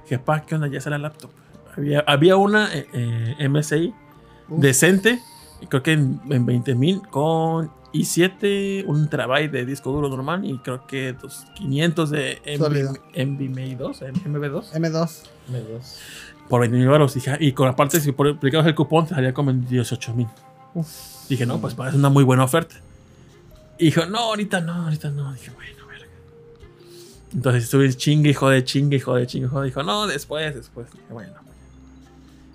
Dije, 0.04 0.20
pa, 0.20 0.46
¿qué 0.46 0.54
onda? 0.54 0.68
Ya 0.68 0.78
está 0.78 0.92
la 0.92 1.00
laptop. 1.00 1.32
Había, 1.76 2.02
había 2.02 2.38
una 2.38 2.72
eh, 2.72 2.86
eh 2.94 3.50
MSI 3.50 3.96
decente. 4.48 5.24
Y 5.60 5.66
creo 5.66 5.82
que 5.82 5.94
en, 5.94 6.22
en 6.30 6.46
20 6.46 6.76
mil 6.76 7.02
con 7.10 7.72
i7, 7.96 8.84
un 8.86 9.08
terabyte 9.08 9.52
de 9.52 9.66
disco 9.66 9.92
duro 9.92 10.10
normal 10.10 10.46
y 10.46 10.58
creo 10.58 10.86
que 10.86 11.14
dos, 11.14 11.46
500 11.56 12.10
de 12.10 12.42
MB, 12.58 13.78
2, 13.78 14.02
MB2. 14.02 14.72
M2. 14.74 15.24
M2. 15.50 15.98
Por 16.50 16.62
20 16.62 16.78
mil 16.78 16.88
baros. 16.88 17.16
Y 17.40 17.52
con 17.54 17.68
aparte, 17.68 18.00
si 18.00 18.10
aplicabas 18.12 18.68
el 18.68 18.76
cupón, 18.76 19.08
te 19.08 19.16
salía 19.16 19.34
como 19.34 19.52
en 19.52 19.66
18 19.68 20.14
mil. 20.14 20.28
Dije, 21.30 21.46
no, 21.46 21.60
pues 21.60 21.74
parece 21.74 21.98
una 21.98 22.10
muy 22.10 22.24
buena 22.24 22.44
oferta. 22.44 22.76
Y 23.80 23.86
dijo, 23.86 24.06
no, 24.06 24.20
ahorita 24.20 24.62
no, 24.62 24.74
ahorita 24.74 25.10
no. 25.10 25.34
Dije, 25.34 25.52
bueno, 25.56 25.88
verga. 25.88 26.06
Entonces 27.34 27.64
estuve 27.64 27.92
chingue, 27.94 28.34
jode, 28.34 28.64
chingue, 28.64 29.00
jode, 29.00 29.26
chingue, 29.26 29.48
jode. 29.48 29.68
Dijo, 29.68 29.84
no, 29.84 30.06
después, 30.06 30.54
después. 30.54 30.92
Dije, 30.92 31.06
bueno. 31.10 31.34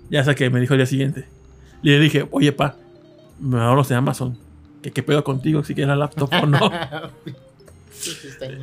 Ya 0.09 0.23
sé 0.23 0.35
que 0.35 0.49
me 0.49 0.59
dijo 0.59 0.73
el 0.73 0.79
día 0.79 0.85
siguiente. 0.85 1.27
Y 1.83 1.89
le 1.89 1.99
dije, 1.99 2.27
oye, 2.31 2.51
pa, 2.51 2.75
me 3.39 3.59
hablo 3.59 3.83
de 3.83 3.95
Amazon 3.95 4.50
¿Qué, 4.81 4.91
¿Qué 4.91 5.03
pedo 5.03 5.23
contigo 5.23 5.63
si 5.63 5.73
quieres 5.75 5.89
la 5.89 5.95
laptop 5.95 6.29
o 6.41 6.45
no? 6.45 6.59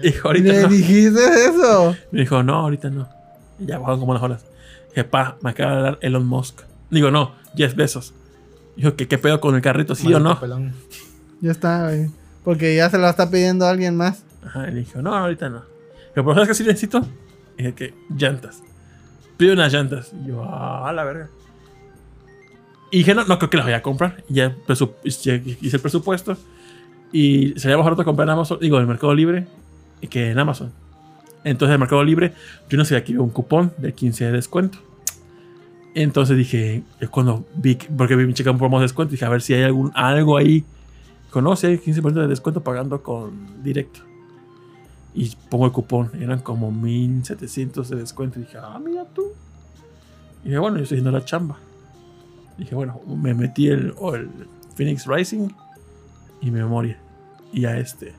Dijo, 0.03 0.29
ahorita 0.29 0.53
¿Le 0.53 0.63
no. 0.63 0.69
dijiste 0.69 1.21
eso? 1.47 1.97
Me 2.11 2.21
dijo, 2.21 2.43
no, 2.43 2.55
ahorita 2.57 2.91
no. 2.91 3.09
Y 3.59 3.67
ya 3.67 3.79
bajaron 3.79 4.01
como 4.01 4.13
unas 4.13 4.23
horas. 4.23 4.45
Dije, 4.89 5.05
pa, 5.05 5.37
me 5.43 5.51
acaba 5.51 5.77
de 5.77 5.83
dar 5.83 5.99
Elon 6.01 6.27
Musk. 6.27 6.63
Digo, 6.91 7.11
no, 7.11 7.35
10 7.55 7.77
besos. 7.77 8.15
Dijo, 8.77 8.97
¿qué, 8.97 9.07
¿qué 9.07 9.19
pedo 9.19 9.41
con 9.41 9.55
el 9.55 9.63
carrito? 9.63 9.95
¿Sí 9.95 10.13
o 10.13 10.19
no? 10.19 10.39
Pelón. 10.41 10.73
Ya 11.41 11.53
está, 11.53 11.85
güey. 11.85 12.11
Porque 12.45 12.75
ya 12.75 12.91
se 12.91 12.99
lo 12.99 13.09
está 13.09 13.31
pidiendo 13.31 13.67
alguien 13.67 13.97
más. 13.97 14.23
Ajá, 14.45 14.69
y 14.69 14.73
le 14.73 14.81
dije, 14.81 15.01
no, 15.03 15.15
ahorita 15.15 15.49
no. 15.49 15.63
Pero, 16.15 16.25
¿pero 16.25 16.35
¿sabes 16.35 16.49
qué 16.49 16.55
sí 16.55 16.65
necesito? 16.65 17.07
Dije, 17.57 17.75
que 17.75 17.95
llantas. 18.17 18.63
Pide 19.37 19.53
unas 19.53 19.73
llantas. 19.73 20.13
Y 20.25 20.29
yo, 20.29 20.43
ah, 20.43 20.89
a 20.89 20.93
la 20.93 21.05
verga. 21.05 21.29
Y 22.91 22.99
dije, 22.99 23.15
no, 23.15 23.25
no 23.25 23.39
creo 23.39 23.51
que 23.51 23.57
las 23.59 23.67
vaya 23.67 23.79
a 23.79 23.83
comprar. 23.83 24.25
Ya 24.29 24.55
presu- 24.67 24.93
hice 25.05 25.35
el 25.77 25.81
presupuesto. 25.81 26.37
Y 27.13 27.59
sería 27.59 27.77
más 27.77 27.85
barato 27.85 28.05
comprar 28.05 28.27
en 28.29 28.33
Amazon, 28.33 28.59
digo, 28.61 28.77
en 28.77 28.83
el 28.83 28.89
Mercado 28.89 29.15
Libre, 29.15 29.47
que 30.11 30.31
en 30.31 30.39
Amazon. 30.39 30.73
Entonces, 31.45 31.69
en 31.71 31.75
el 31.75 31.79
Mercado 31.81 32.03
Libre, 32.05 32.33
yo 32.69 32.77
no 32.79 32.85
sabía 32.85 33.05
que 33.05 33.13
había 33.13 33.23
un 33.23 33.31
cupón 33.31 33.73
de 33.79 33.93
15 33.93 34.27
de 34.27 34.33
descuento. 34.33 34.79
Entonces 35.95 36.37
dije, 36.37 36.83
es 37.01 37.09
cuando 37.09 37.47
vi, 37.55 37.77
que- 37.77 37.89
porque 37.89 38.15
vi 38.17 38.27
mi 38.27 38.35
chica 38.35 38.51
un 38.51 38.59
promo 38.59 38.79
de 38.79 38.85
descuento, 38.85 39.13
dije, 39.13 39.25
a 39.25 39.29
ver 39.31 39.43
si 39.43 39.55
hay 39.55 39.63
algún, 39.63 39.91
algo 39.95 40.37
ahí. 40.37 40.65
Conoce, 41.31 41.67
hay 41.67 41.79
15% 41.79 42.21
de 42.23 42.27
descuento 42.29 42.63
pagando 42.63 43.03
con 43.03 43.63
directo. 43.63 44.01
Y 45.15 45.35
pongo 45.51 45.67
el 45.67 45.73
cupón, 45.73 46.11
eran 46.21 46.41
como 46.41 46.71
1700 46.71 47.89
de 47.89 47.97
descuento. 47.97 48.39
Y 48.39 48.43
dije, 48.43 48.59
ah, 48.63 48.79
mira 48.85 49.05
tú. 49.07 49.33
Y 50.45 50.49
dije, 50.49 50.59
bueno, 50.59 50.77
yo 50.77 50.83
estoy 50.85 50.97
haciendo 50.99 51.11
la 51.19 51.25
chamba. 51.25 51.57
Dije, 52.59 52.75
bueno, 52.75 53.01
me 53.07 53.33
metí 53.35 53.69
el, 53.69 53.95
el 54.15 54.31
Phoenix 54.75 55.07
Rising 55.07 55.49
y 56.41 56.51
mi 56.51 56.61
memoria. 56.61 56.99
Y 57.53 57.63
ya 57.63 57.79
este, 57.79 58.13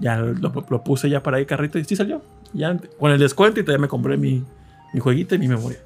ya 0.00 0.16
lo, 0.18 0.34
lo 0.68 0.84
puse 0.84 1.08
ya 1.08 1.22
para 1.22 1.36
ahí 1.38 1.46
carrito 1.46 1.78
y 1.78 1.84
sí 1.84 1.96
salió. 1.96 2.22
Ya 2.52 2.76
con 2.98 3.10
el 3.12 3.18
descuento 3.18 3.60
y 3.60 3.62
todavía 3.62 3.82
me 3.82 3.88
compré 3.88 4.16
mi, 4.16 4.44
mi 4.92 5.00
jueguito 5.00 5.34
y 5.34 5.38
mi 5.38 5.48
memoria. 5.48 5.78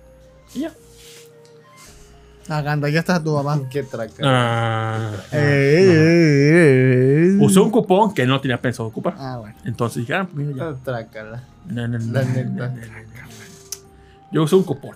Y 0.55 0.61
ya. 0.61 0.73
Aganda, 2.49 2.89
ya 2.89 3.01
está 3.01 3.23
tu 3.23 3.35
mamá. 3.35 3.61
Qué 3.71 3.83
traca. 3.83 4.15
Ah, 4.23 5.11
Eh, 5.33 5.37
eh, 5.39 7.35
eh. 7.35 7.39
Usé 7.41 7.59
un 7.59 7.71
cupón 7.71 8.15
que 8.15 8.25
no 8.25 8.41
tenía 8.41 8.61
pensado 8.61 8.89
ocupar. 8.89 9.15
Ah, 9.19 9.39
bueno. 9.41 9.57
Entonces 9.65 10.03
dije, 10.03 10.15
ah, 10.15 10.29
pues 10.33 10.47
mira 10.47 10.73
ya. 10.73 10.77
Trácala. 10.83 11.43
No, 11.67 11.89
no, 11.89 11.99
La 11.99 12.23
neta. 12.25 12.73
Yo 14.31 14.45
usé 14.45 14.55
un 14.57 14.63
cupón. 14.63 14.95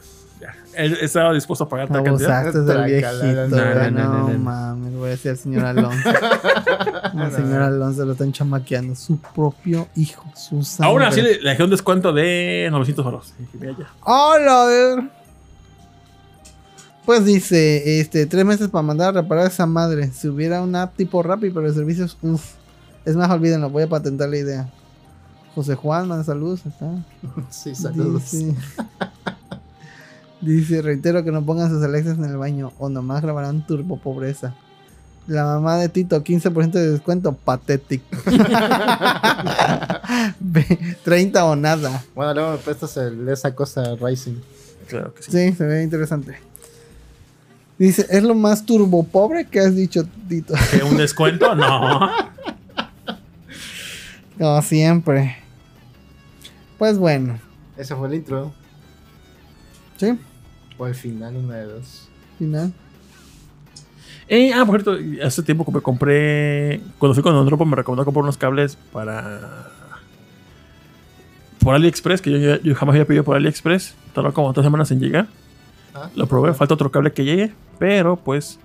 Él 0.75 0.97
estaba 1.01 1.33
dispuesto 1.35 1.65
a 1.65 1.69
pagar 1.69 1.89
tal 1.89 2.03
cantidad. 2.05 2.53
Del 2.53 2.85
viejito. 2.85 3.13
no, 3.49 3.75
no, 3.75 3.75
no, 3.75 3.91
No, 3.91 4.19
no, 4.29 4.29
no. 4.33 4.39
mames, 4.39 4.95
voy 4.95 5.09
a 5.09 5.11
decir 5.11 5.31
al 5.33 5.37
señor 5.37 5.65
Alonso. 5.65 6.09
El 7.15 7.33
señor 7.33 7.63
Alonso 7.63 8.05
lo 8.05 8.13
están 8.13 8.33
chamaqueando. 8.33 8.95
Su 8.95 9.19
propio 9.19 9.89
hijo. 9.97 10.25
Su 10.35 10.63
sangre. 10.63 10.91
Aún 10.93 11.03
así 11.03 11.21
le, 11.23 11.41
le 11.41 11.51
dejé 11.51 11.65
un 11.65 11.71
descuento 11.71 12.13
de 12.13 12.69
900 12.71 13.05
euros. 13.05 13.35
¡Hola! 14.05 14.63
A 14.63 14.67
ver. 14.67 15.11
Pues 17.05 17.25
dice, 17.25 18.01
este, 18.01 18.27
tres 18.27 18.45
meses 18.45 18.69
para 18.69 18.83
mandar 18.83 19.09
a 19.17 19.21
reparar 19.23 19.47
esa 19.47 19.67
madre. 19.67 20.11
Si 20.13 20.29
hubiera 20.29 20.61
una 20.63 20.83
app 20.83 20.97
tipo 20.97 21.23
Rappi, 21.23 21.51
pero 21.51 21.67
de 21.67 21.75
servicios, 21.75 22.17
uff. 22.23 22.53
Es 23.05 23.17
más, 23.17 23.31
olvídenlo, 23.31 23.71
voy 23.71 23.83
a 23.85 23.89
patentar 23.89 24.29
la 24.29 24.37
idea. 24.37 24.71
José 25.55 25.75
Juan, 25.75 26.07
manda 26.07 26.23
saludos. 26.25 26.61
Está. 26.67 26.87
Sí, 27.51 27.75
saludos. 27.75 28.31
Dice, 28.31 28.55
dice, 30.41 30.83
reitero 30.83 31.25
que 31.25 31.33
no 31.33 31.45
pongan 31.45 31.71
sus 31.71 31.83
Alexas 31.83 32.19
en 32.19 32.25
el 32.25 32.37
baño 32.37 32.73
o 32.79 32.89
nomás 32.89 33.23
grabarán 33.23 33.67
turbo 33.67 33.99
pobreza. 33.99 34.55
La 35.27 35.45
mamá 35.45 35.77
de 35.77 35.89
Tito, 35.89 36.23
15% 36.25 36.73
de 36.73 36.91
descuento, 36.91 37.33
patético. 37.35 38.05
Ve, 40.41 40.97
30 41.05 41.45
o 41.45 41.57
nada. 41.57 42.03
Bueno, 42.15 42.35
luego 42.35 42.53
me 42.53 42.59
prestas 42.59 42.97
el, 42.97 43.29
esa 43.29 43.55
cosa 43.55 43.95
Rising. 44.01 44.37
Claro 44.89 45.15
que 45.15 45.23
sí. 45.23 45.31
Sí, 45.31 45.53
se 45.53 45.65
ve 45.65 45.83
interesante. 45.85 46.37
Dice, 47.79 48.07
es 48.11 48.23
lo 48.23 48.35
más 48.35 48.67
turbo 48.67 49.05
pobre 49.05 49.47
que 49.47 49.61
has 49.61 49.77
dicho, 49.77 50.05
Tito. 50.29 50.55
¿Que 50.71 50.83
¿Un 50.83 50.97
descuento? 50.97 51.55
No. 51.55 52.11
Como 54.39 54.63
siempre. 54.63 55.37
Pues 56.79 56.99
bueno, 56.99 57.39
Ese 57.77 57.95
fue 57.95 58.09
el 58.09 58.15
intro. 58.15 58.53
sí, 59.99 60.19
O 60.81 60.87
el 60.87 60.95
final, 60.95 61.37
una 61.37 61.57
de 61.57 61.65
dos. 61.67 62.09
final. 62.39 62.73
Eh, 64.29 64.51
ah, 64.55 64.65
por 64.65 64.81
cierto, 64.83 64.99
hace 65.23 65.43
tiempo 65.43 65.67
que 65.67 65.73
me 65.73 65.81
compré. 65.83 66.81
Cuando 66.99 67.13
fui 67.15 67.23
con 67.23 67.35
Don 67.35 67.45
Dropo 67.45 67.67
me 67.67 67.77
recomendó 67.77 68.03
comprar 68.07 68.23
unos 68.23 68.39
cables 68.39 68.77
para. 68.91 69.69
Por 71.63 71.75
AliExpress, 71.75 72.23
que 72.23 72.31
yo, 72.41 72.57
yo 72.63 72.75
jamás 72.75 72.95
había 72.95 73.05
pedido 73.07 73.25
por 73.25 73.37
AliExpress. 73.37 73.95
Tardó 74.15 74.33
como 74.33 74.55
tres 74.55 74.65
semanas 74.65 74.91
en 74.91 75.01
llegar. 75.01 75.27
Ah, 75.95 76.09
Lo 76.15 76.27
probé, 76.27 76.55
falta 76.55 76.73
otro 76.73 76.91
cable 76.91 77.13
que 77.13 77.25
llegue. 77.25 77.53
Pero 77.79 78.17
pues, 78.17 78.59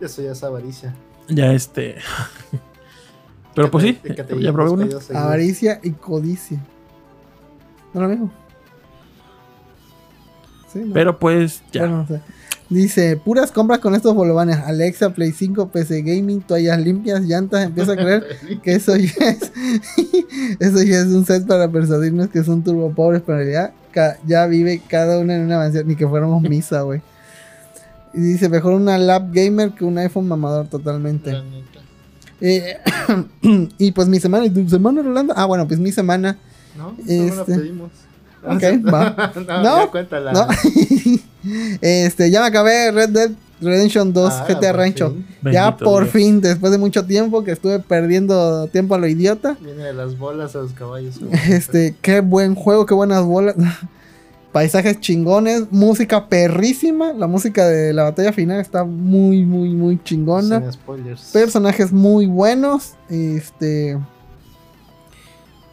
Eso 0.00 0.22
ya 0.22 0.32
es 0.32 0.42
avaricia. 0.42 0.94
ya 1.28 1.52
este. 1.52 1.96
pero 3.54 3.70
pues 3.70 3.84
sí, 3.84 3.98
ya 4.40 4.52
probé 4.54 4.70
uno. 4.70 4.88
Avaricia 5.14 5.80
y 5.82 5.90
codicia. 5.90 6.58
¿No 7.92 8.00
lo 8.00 8.08
mismo? 8.08 8.32
Sí, 10.78 10.84
¿no? 10.88 10.94
Pero 10.94 11.18
pues 11.18 11.62
ya. 11.72 11.82
Bueno. 11.86 12.06
Dice, 12.68 13.16
puras 13.16 13.52
compras 13.52 13.78
con 13.78 13.94
estos 13.94 14.12
bolovanes. 14.14 14.56
Alexa, 14.58 15.10
Play 15.14 15.30
5, 15.30 15.68
PC 15.68 16.02
Gaming, 16.02 16.40
toallas 16.40 16.80
limpias, 16.80 17.22
llantas. 17.22 17.64
Empiezo 17.64 17.92
a 17.92 17.96
creer 17.96 18.26
que 18.62 18.74
eso 18.74 18.96
ya 18.96 19.12
es... 19.28 19.52
eso 20.58 20.82
ya 20.82 20.98
es 21.00 21.06
un 21.06 21.24
set 21.24 21.46
para 21.46 21.70
persuadirnos 21.70 22.28
que 22.28 22.42
son 22.42 22.64
turbo 22.64 22.90
pobres, 22.92 23.22
pero 23.24 23.38
en 23.38 23.44
realidad 23.46 23.72
ca- 23.92 24.18
ya 24.26 24.46
vive 24.46 24.82
cada 24.88 25.20
uno 25.20 25.32
en 25.32 25.42
una 25.42 25.58
mansión. 25.58 25.86
Ni 25.86 25.94
que 25.94 26.08
fuéramos 26.08 26.42
misa, 26.48 26.80
güey. 26.82 27.02
Y 28.12 28.20
dice, 28.20 28.48
mejor 28.48 28.72
una 28.72 28.98
lap 28.98 29.28
gamer 29.32 29.70
que 29.72 29.84
un 29.84 29.98
iPhone 29.98 30.26
mamador 30.26 30.66
totalmente. 30.68 31.36
Eh, 32.40 32.78
y 33.78 33.92
pues 33.92 34.08
mi 34.08 34.18
semana, 34.18 34.44
¿y 34.46 34.50
tu 34.50 34.68
semana, 34.68 35.02
Rolando? 35.02 35.34
Ah, 35.36 35.44
bueno, 35.46 35.68
pues 35.68 35.78
mi 35.78 35.92
semana. 35.92 36.36
No, 36.76 36.92
no 36.92 36.96
la 37.06 37.14
Este. 37.42 37.54
pedimos. 37.58 37.90
Ok, 38.54 38.62
va. 38.92 39.32
no, 39.34 39.62
No, 39.62 39.78
ya 39.84 39.90
cuéntala. 39.90 40.32
No. 40.32 40.46
este, 41.80 42.30
ya 42.30 42.40
me 42.40 42.46
acabé 42.46 42.90
Red 42.92 43.10
Dead 43.10 43.30
Redemption 43.60 44.12
2 44.12 44.32
Ah, 44.32 44.44
GTA 44.48 44.72
Rancho. 44.74 45.10
fin. 45.12 45.24
ya 45.52 45.70
Bendito 45.70 45.84
por 45.84 46.02
Dios. 46.02 46.12
fin, 46.12 46.40
después 46.42 46.70
de 46.72 46.78
mucho 46.78 47.06
tiempo 47.06 47.42
que 47.42 47.52
estuve 47.52 47.78
perdiendo 47.78 48.66
tiempo 48.68 48.94
a 48.94 48.98
lo 48.98 49.06
idiota. 49.06 49.56
Viene 49.60 49.84
de 49.84 49.92
las 49.94 50.18
bolas 50.18 50.54
a 50.54 50.58
los 50.58 50.72
caballos. 50.72 51.14
Este, 51.48 51.94
qué 52.02 52.20
buen 52.20 52.54
juego, 52.54 52.84
qué 52.84 52.92
buenas 52.94 53.24
bolas. 53.24 53.54
Paisajes 54.52 55.00
chingones, 55.00 55.64
música 55.70 56.28
perrísima. 56.28 57.12
La 57.14 57.26
música 57.26 57.66
de 57.66 57.92
la 57.94 58.02
batalla 58.04 58.32
final 58.32 58.60
está 58.60 58.84
muy, 58.84 59.44
muy, 59.44 59.70
muy 59.70 60.02
chingona. 60.02 60.60
Sin 60.60 60.72
spoilers. 60.72 61.30
Personajes 61.32 61.92
muy 61.92 62.26
buenos. 62.26 62.92
Este. 63.08 63.98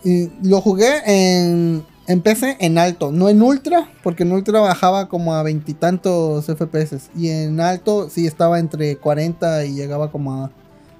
y 0.06 0.30
lo 0.42 0.60
jugué 0.62 1.02
en, 1.06 1.84
en 2.08 2.22
PC 2.22 2.58
en 2.60 2.78
alto, 2.78 3.12
no 3.12 3.30
en 3.30 3.42
ultra, 3.42 3.90
porque 4.04 4.24
en 4.24 4.32
ultra 4.34 4.60
bajaba 4.60 5.08
como 5.08 5.34
a 5.36 5.44
veintitantos 5.44 6.46
FPS. 6.48 7.10
Y 7.16 7.30
en 7.30 7.60
alto 7.62 8.10
sí 8.10 8.28
estaba 8.28 8.60
entre 8.60 8.98
40 8.98 9.66
y 9.66 9.74
llegaba 9.76 10.12
como 10.12 10.44
a 10.44 10.52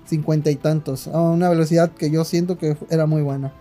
50 0.06 0.50
y 0.52 0.56
tantos. 0.56 1.08
A 1.08 1.20
una 1.22 1.50
velocidad 1.50 1.92
que 1.92 2.10
yo 2.10 2.24
siento 2.24 2.58
que 2.58 2.78
era 2.90 3.06
muy 3.06 3.22
buena. 3.22 3.52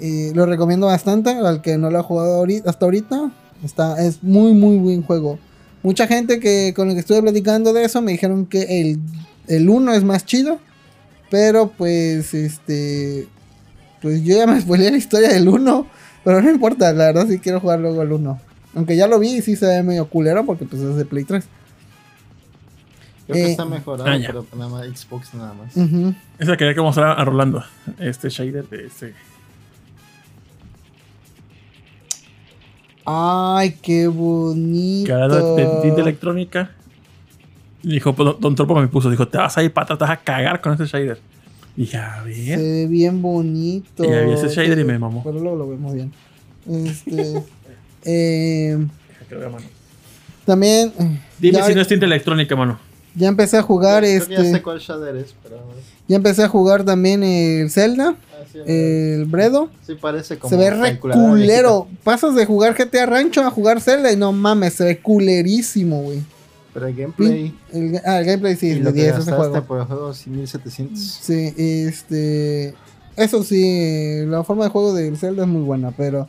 Y 0.00 0.32
lo 0.34 0.46
recomiendo 0.46 0.86
bastante 0.86 1.30
al 1.30 1.60
que 1.62 1.76
no 1.78 1.90
lo 1.90 1.98
ha 1.98 2.02
jugado 2.04 2.44
ahori- 2.44 2.62
hasta 2.64 2.84
ahorita. 2.84 3.32
Está, 3.64 4.00
es 4.04 4.22
muy, 4.22 4.52
muy 4.52 4.78
buen 4.78 5.02
juego. 5.02 5.38
Mucha 5.82 6.06
gente 6.06 6.38
que 6.38 6.72
con 6.76 6.86
la 6.88 6.94
que 6.94 7.00
estuve 7.00 7.22
platicando 7.22 7.72
de 7.72 7.84
eso 7.84 8.00
me 8.02 8.12
dijeron 8.12 8.46
que 8.46 8.80
el, 8.80 9.00
el 9.48 9.68
1 9.68 9.94
es 9.94 10.04
más 10.04 10.24
chido. 10.24 10.58
Pero 11.30 11.72
pues, 11.76 12.34
este. 12.34 13.26
Pues 14.00 14.22
yo 14.22 14.36
ya 14.36 14.46
me 14.46 14.60
spoileé 14.60 14.92
la 14.92 14.96
historia 14.96 15.28
del 15.30 15.48
1. 15.48 15.86
Pero 16.24 16.42
no 16.42 16.50
importa, 16.50 16.92
la 16.92 17.06
verdad 17.06 17.26
sí 17.28 17.38
quiero 17.38 17.60
jugar 17.60 17.80
luego 17.80 18.02
el 18.02 18.12
1. 18.12 18.40
Aunque 18.74 18.96
ya 18.96 19.06
lo 19.06 19.18
vi 19.18 19.36
y 19.36 19.42
sí 19.42 19.56
se 19.56 19.66
ve 19.66 19.82
medio 19.82 20.08
culero 20.08 20.44
porque 20.44 20.64
pues 20.64 20.82
es 20.82 20.96
de 20.96 21.04
Play 21.04 21.24
3. 21.24 21.46
Creo 23.26 23.34
que 23.34 23.42
eh, 23.42 23.50
está 23.50 23.64
mejorado, 23.64 24.08
ah, 24.08 24.18
pero 24.26 24.46
nada 24.56 24.70
más 24.70 24.86
Xbox 24.86 25.34
nada 25.34 25.54
más. 25.54 25.76
Esa 26.38 26.56
quería 26.56 26.74
que 26.74 26.80
mostrar 26.80 27.18
a 27.18 27.24
Rolando. 27.24 27.62
Este 27.98 28.30
shader 28.30 28.68
de 28.68 28.86
este. 28.86 29.14
Ay, 33.04 33.76
qué 33.82 34.06
bonito. 34.06 35.08
Cara 35.08 35.28
de, 35.28 35.92
de 35.92 36.00
electrónica. 36.00 36.70
Dijo, 37.82 38.14
pues, 38.14 38.38
Don 38.40 38.54
Tropo 38.54 38.74
me 38.74 38.88
puso, 38.88 39.08
dijo, 39.10 39.28
te 39.28 39.38
vas 39.38 39.56
a 39.56 39.62
ir 39.62 39.72
para 39.72 39.84
atrás, 39.84 39.98
te 39.98 40.04
vas 40.04 40.10
a 40.12 40.16
cagar 40.18 40.60
con 40.60 40.74
ese 40.74 40.86
shader. 40.86 41.18
Y 41.78 41.82
dije, 41.82 41.96
a 41.96 42.24
Se 42.24 42.56
ve 42.56 42.86
bien 42.88 43.22
bonito. 43.22 44.04
Y 44.04 44.08
había 44.12 44.34
ese 44.34 44.48
shader 44.48 44.80
y 44.80 44.84
me 44.84 44.98
mamó. 44.98 45.22
Pero 45.22 45.38
luego 45.38 45.56
lo 45.56 45.68
vemos 45.68 45.94
bien. 45.94 46.12
Este. 46.68 47.40
eh, 48.04 48.76
Que 49.28 49.34
lo 49.36 49.40
vea, 49.40 49.48
mano. 49.48 49.64
también. 50.44 50.92
eh, 50.98 51.20
Dime 51.38 51.58
ya- 51.58 51.64
si 51.66 51.76
no 51.76 51.80
es 51.80 51.86
tinta 51.86 52.04
electrónica, 52.04 52.56
mano. 52.56 52.80
Ya 53.14 53.28
empecé 53.28 53.58
a 53.58 53.62
jugar 53.62 54.02
este. 54.04 54.34
Ya 54.34 54.44
sé 54.44 54.60
cuál 54.60 54.80
Shader 54.80 55.14
es, 55.18 55.36
pero. 55.40 55.56
Ya 56.08 56.16
empecé 56.16 56.42
a 56.42 56.48
jugar 56.48 56.82
también 56.82 57.22
el 57.22 57.70
Zelda. 57.70 58.16
Ah, 58.32 58.60
el 58.66 59.26
Bredo. 59.26 59.70
Sí, 59.86 59.94
parece 59.94 60.36
como. 60.36 60.50
Se 60.50 60.56
ve 60.56 60.70
re 60.70 60.98
culero. 60.98 61.86
Pasas 62.02 62.34
de 62.34 62.44
jugar 62.44 62.74
GTA 62.74 63.06
Rancho 63.06 63.42
a 63.42 63.50
jugar 63.50 63.80
Zelda 63.80 64.10
y 64.12 64.16
no 64.16 64.32
mames, 64.32 64.74
se 64.74 64.84
ve 64.84 64.98
culerísimo, 64.98 66.02
güey. 66.02 66.22
Pero 66.74 66.86
el 66.86 66.94
gameplay. 66.94 67.54
ah, 68.04 68.20
el 68.20 68.26
gameplay 68.26 68.56
sí, 68.56 68.74
de 68.74 68.92
10 68.92 69.18
ese 69.18 69.32
juego. 69.32 69.64
por 69.64 69.80
el 69.80 69.86
juego, 69.86 70.12
1700. 70.26 70.98
Sí, 71.00 71.54
este. 71.56 72.74
Eso 73.16 73.42
sí, 73.42 74.24
la 74.26 74.44
forma 74.44 74.64
de 74.64 74.70
juego 74.70 74.94
de 74.94 75.14
Zelda 75.16 75.42
es 75.42 75.48
muy 75.48 75.62
buena, 75.62 75.90
pero. 75.92 76.28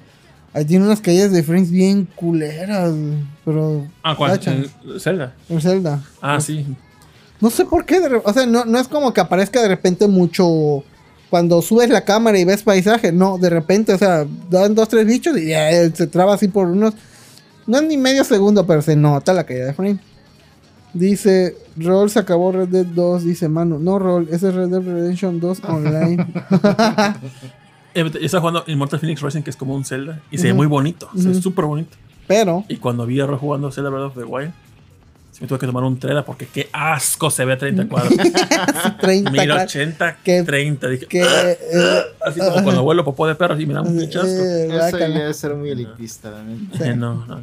Ahí 0.52 0.66
tiene 0.66 0.86
unas 0.86 1.00
caídas 1.00 1.32
de 1.32 1.44
frames 1.44 1.70
bien 1.70 2.08
culeras, 2.16 2.92
pero... 3.46 3.86
Ah, 4.02 4.16
¿cuál? 4.16 4.32
¿El 4.44 5.00
Zelda? 5.00 5.36
El 5.48 5.62
Zelda. 5.62 6.04
Ah, 6.24 6.42
sí. 6.42 6.66
No 7.40 7.52
sé 7.52 7.66
por 7.66 7.86
qué, 7.86 8.00
o 8.00 8.34
sea, 8.34 8.48
no, 8.48 8.66
no 8.66 8.80
es 8.80 8.88
como 8.88 9.14
que 9.14 9.22
aparezca 9.22 9.62
de 9.62 9.68
repente 9.68 10.08
mucho 10.08 10.84
cuando 11.30 11.62
subes 11.62 11.90
la 11.90 12.04
cámara 12.04 12.38
y 12.40 12.46
ves 12.46 12.64
paisaje, 12.64 13.12
no, 13.12 13.38
de 13.38 13.50
repente, 13.50 13.94
o 13.94 13.98
sea, 13.98 14.26
dan 14.50 14.74
dos, 14.76 14.90
tres 14.90 15.06
bichos 15.06 15.38
y 15.38 15.50
ya 15.50 15.70
se 15.94 16.08
traba 16.08 16.34
así 16.34 16.48
por 16.48 16.68
unos, 16.68 16.96
no 17.68 17.78
es 17.78 17.84
ni 17.84 17.98
medio 17.98 18.24
segundo, 18.24 18.66
pero 18.66 18.82
se 18.82 18.96
nota 18.96 19.32
la 19.34 19.46
caída 19.46 19.68
de 19.68 19.74
frame. 19.74 20.00
Dice, 20.94 21.56
Roll 21.78 22.10
se 22.10 22.20
acabó 22.20 22.52
Red 22.52 22.70
Dead 22.70 22.86
2, 22.86 23.24
dice 23.24 23.48
Manu, 23.48 23.80
no 23.80 24.00
Roll, 24.00 24.28
ese 24.32 24.50
es 24.50 24.56
Red 24.56 24.70
Dead 24.70 24.82
Redemption 24.82 25.40
2 25.40 25.62
online. 25.68 26.26
Yo 27.94 28.06
estaba 28.06 28.42
jugando 28.42 28.64
Immortal 28.68 29.00
Phoenix 29.00 29.22
Racing, 29.22 29.42
que 29.42 29.50
es 29.50 29.56
como 29.56 29.76
un 29.76 29.86
Zelda, 29.86 30.22
y 30.32 30.38
se 30.38 30.48
ve 30.48 30.54
muy 30.54 30.68
bonito, 30.68 31.10
se 31.16 31.30
ve 31.30 31.42
súper 31.42 31.66
bonito. 31.66 31.96
Pero. 32.28 32.64
Y 32.68 32.78
cuando 32.78 33.06
vi 33.06 33.20
a 33.20 33.26
Roll 33.26 33.38
jugando 33.38 33.72
Zelda 33.72 33.90
Breath 33.90 34.06
of 34.06 34.16
the 34.16 34.24
Wild, 34.24 34.52
me 35.42 35.48
tuve 35.48 35.60
que 35.60 35.66
tomar 35.66 35.84
un 35.84 35.98
trailer 35.98 36.26
porque 36.26 36.48
qué 36.48 36.70
asco 36.74 37.32
se 37.32 37.46
ve 37.46 37.54
a 37.54 37.58
30 37.58 37.88
cuadros. 37.90 38.14
30 39.00 39.32
1080, 39.32 40.18
que, 40.24 40.44
30. 40.44 40.88
Dije, 40.90 41.06
que, 41.06 41.24
ah, 41.24 41.52
eh, 41.52 42.02
así 42.26 42.40
como 42.40 42.64
cuando 42.64 42.84
vuelo 42.84 43.06
popó 43.06 43.28
de 43.28 43.36
perro, 43.36 43.60
y 43.60 43.66
me 43.66 43.74
da 43.74 43.82
un. 43.82 44.00
Eh, 44.00 44.10
Eso 44.10 44.98
debe 44.98 45.34
ser 45.34 45.56
muy 45.56 45.70
elitista, 45.70 46.32
también. 46.32 46.70
Eh, 46.82 46.96
no, 46.96 47.26
no, 47.26 47.36
no. 47.36 47.42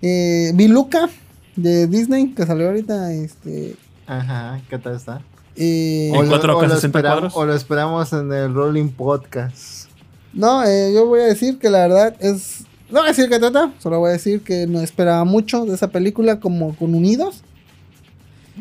Eh, 0.00 0.52
Luca 0.68 1.08
de 1.56 1.86
Disney, 1.86 2.32
que 2.32 2.46
salió 2.46 2.68
ahorita. 2.68 3.12
Este, 3.12 3.76
Ajá, 4.06 4.60
¿qué 4.68 4.78
tal 4.78 4.96
está? 4.96 5.22
Eh, 5.56 6.12
¿En 6.14 6.26
4K 6.26 6.70
60 6.70 7.00
cuadros? 7.02 7.32
O 7.36 7.44
lo 7.44 7.54
esperamos 7.54 8.12
en 8.12 8.32
el 8.32 8.54
Rolling 8.54 8.88
Podcast. 8.88 9.88
No, 10.32 10.64
eh, 10.64 10.92
yo 10.94 11.06
voy 11.06 11.20
a 11.20 11.24
decir 11.24 11.58
que 11.58 11.68
la 11.68 11.80
verdad 11.80 12.16
es 12.20 12.64
no 12.92 12.98
voy 12.98 13.06
a 13.06 13.12
decir 13.12 13.30
que 13.30 13.38
trata, 13.38 13.72
solo 13.78 14.00
voy 14.00 14.10
a 14.10 14.12
decir 14.12 14.42
que 14.42 14.66
no 14.66 14.82
esperaba 14.82 15.24
mucho 15.24 15.64
de 15.64 15.74
esa 15.74 15.88
película 15.88 16.40
como 16.40 16.76
con 16.76 16.94
Unidos. 16.94 17.42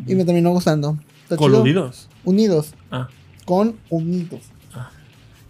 Y 0.08 0.16
me 0.16 0.24
terminó 0.24 0.52
gustando. 0.52 0.98
¿Con 1.36 1.54
Unidos? 1.54 2.08
Unidos. 2.24 2.74
Ah. 2.92 3.10
Con 3.44 3.76
Unidos. 3.90 4.44
Ah. 4.74 4.90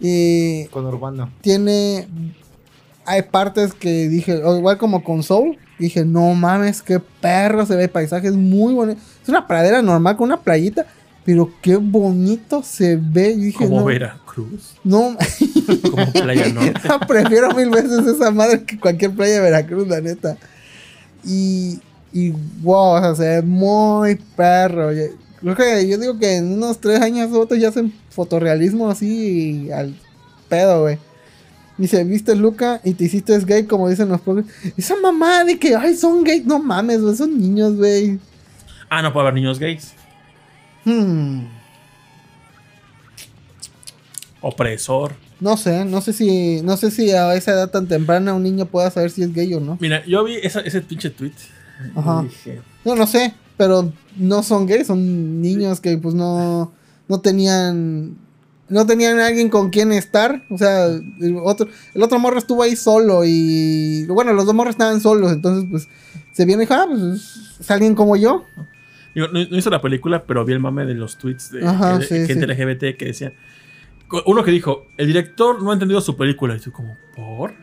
Y. 0.00 0.64
Con 0.66 0.84
Urbano. 0.84 1.30
Tiene. 1.42 2.08
Hay 3.06 3.22
partes 3.22 3.72
que 3.72 4.08
dije, 4.08 4.36
igual 4.36 4.78
como 4.78 5.04
con 5.04 5.22
Soul, 5.22 5.56
dije, 5.86 6.04
no 6.04 6.34
mames, 6.34 6.82
qué 6.82 7.00
perro 7.20 7.66
se 7.66 7.76
ve, 7.76 7.88
paisajes 7.88 8.34
muy 8.34 8.74
bonitos. 8.74 9.02
Es 9.22 9.28
una 9.28 9.46
pradera 9.46 9.82
normal 9.82 10.16
con 10.16 10.26
una 10.26 10.40
playita, 10.40 10.86
pero 11.24 11.50
qué 11.60 11.76
bonito 11.76 12.62
se 12.62 12.96
ve. 12.96 13.36
dije, 13.36 13.64
Como 13.64 13.84
Veracruz. 13.84 14.74
No. 14.84 15.16
Como 15.90 16.12
Playa 16.12 16.48
Norte. 16.48 16.80
Prefiero 17.08 17.54
mil 17.54 17.70
veces 17.70 18.06
esa 18.06 18.30
madre 18.30 18.64
que 18.64 18.78
cualquier 18.78 19.12
playa 19.12 19.34
de 19.34 19.40
Veracruz, 19.40 19.86
la 19.88 20.00
neta. 20.00 20.36
Y, 21.24 21.80
y 22.12 22.30
wow, 22.62 22.96
o 22.96 23.00
sea, 23.00 23.14
se 23.14 23.22
ve 23.22 23.42
muy 23.42 24.16
perro. 24.36 24.90
Creo 25.40 25.56
que 25.56 25.88
yo 25.88 25.98
digo 25.98 26.18
que 26.18 26.36
en 26.36 26.52
unos 26.52 26.78
tres 26.78 27.00
años 27.00 27.32
otros 27.32 27.60
ya 27.60 27.68
hacen 27.68 27.92
fotorrealismo 28.10 28.88
así 28.90 29.70
al 29.72 29.94
pedo, 30.48 30.82
güey. 30.82 30.98
Dice, 31.78 32.04
viste 32.04 32.36
Luca 32.36 32.80
y 32.84 32.94
te 32.94 33.04
hiciste 33.04 33.38
gay 33.40 33.64
como 33.64 33.88
dicen 33.88 34.08
los 34.08 34.20
pobres. 34.20 34.46
Esa 34.76 34.94
mamá 34.96 35.44
de 35.44 35.58
que, 35.58 35.74
ay, 35.74 35.96
son 35.96 36.22
gays, 36.22 36.44
no 36.44 36.58
mames, 36.58 37.00
güey, 37.00 37.16
son 37.16 37.38
niños, 37.38 37.76
güey. 37.76 38.18
Ah, 38.88 39.02
no 39.02 39.12
puede 39.12 39.28
haber 39.28 39.40
niños 39.40 39.58
gays. 39.58 39.94
Hmm. 40.84 41.44
Opresor. 44.40 45.14
No 45.40 45.56
sé, 45.56 45.84
no 45.84 46.00
sé 46.00 46.12
si, 46.12 46.62
no 46.62 46.76
sé 46.76 46.90
si 46.90 47.10
a 47.10 47.34
esa 47.34 47.52
edad 47.52 47.70
tan 47.70 47.88
temprana 47.88 48.34
un 48.34 48.42
niño 48.42 48.66
pueda 48.66 48.90
saber 48.90 49.10
si 49.10 49.22
es 49.22 49.32
gay 49.32 49.52
o 49.54 49.60
no. 49.60 49.76
Mira, 49.80 50.04
yo 50.06 50.22
vi 50.24 50.36
ese 50.36 50.80
pinche 50.82 51.10
tweet. 51.10 51.32
Ajá. 51.96 52.24
No, 52.84 52.94
no 52.94 53.06
sé, 53.06 53.34
pero 53.56 53.92
no 54.16 54.42
son 54.42 54.66
gays, 54.66 54.86
son 54.86 55.40
niños 55.40 55.80
que 55.80 55.96
pues 55.98 56.14
no, 56.14 56.72
no 57.08 57.20
tenían, 57.20 58.16
no 58.72 58.86
tenían 58.86 59.20
alguien 59.20 59.48
con 59.48 59.70
quien 59.70 59.92
estar. 59.92 60.42
O 60.48 60.58
sea, 60.58 60.86
el 60.86 61.36
otro, 61.42 61.68
el 61.94 62.02
otro 62.02 62.18
morro 62.18 62.38
estuvo 62.38 62.62
ahí 62.62 62.76
solo 62.76 63.22
y, 63.24 64.04
bueno, 64.06 64.32
los 64.32 64.46
dos 64.46 64.54
morros 64.54 64.74
estaban 64.74 65.00
solos, 65.00 65.32
entonces 65.32 65.68
pues 65.70 65.88
se 66.32 66.44
viene 66.44 66.62
y 66.62 66.66
dijo, 66.66 66.74
ah, 66.74 66.86
pues 66.88 67.56
es 67.60 67.70
alguien 67.70 67.94
como 67.94 68.16
yo 68.16 68.44
no, 69.14 69.40
hizo 69.40 69.70
la 69.70 69.80
película, 69.80 70.24
pero 70.24 70.44
vi 70.44 70.52
el 70.54 70.60
mame 70.60 70.86
de 70.86 70.94
los 70.94 71.16
tweets 71.16 71.50
de, 71.50 71.60
gente 72.26 72.46
LGBT 72.46 72.96
que 72.96 73.06
decía. 73.06 73.32
Uno 74.26 74.44
que 74.44 74.50
dijo, 74.50 74.86
el 74.98 75.06
director 75.06 75.62
no 75.62 75.70
ha 75.70 75.74
entendido 75.74 76.00
su 76.00 76.16
película. 76.16 76.54
Y 76.56 76.58
yo 76.58 76.72
como, 76.72 76.96
¿por? 77.16 77.54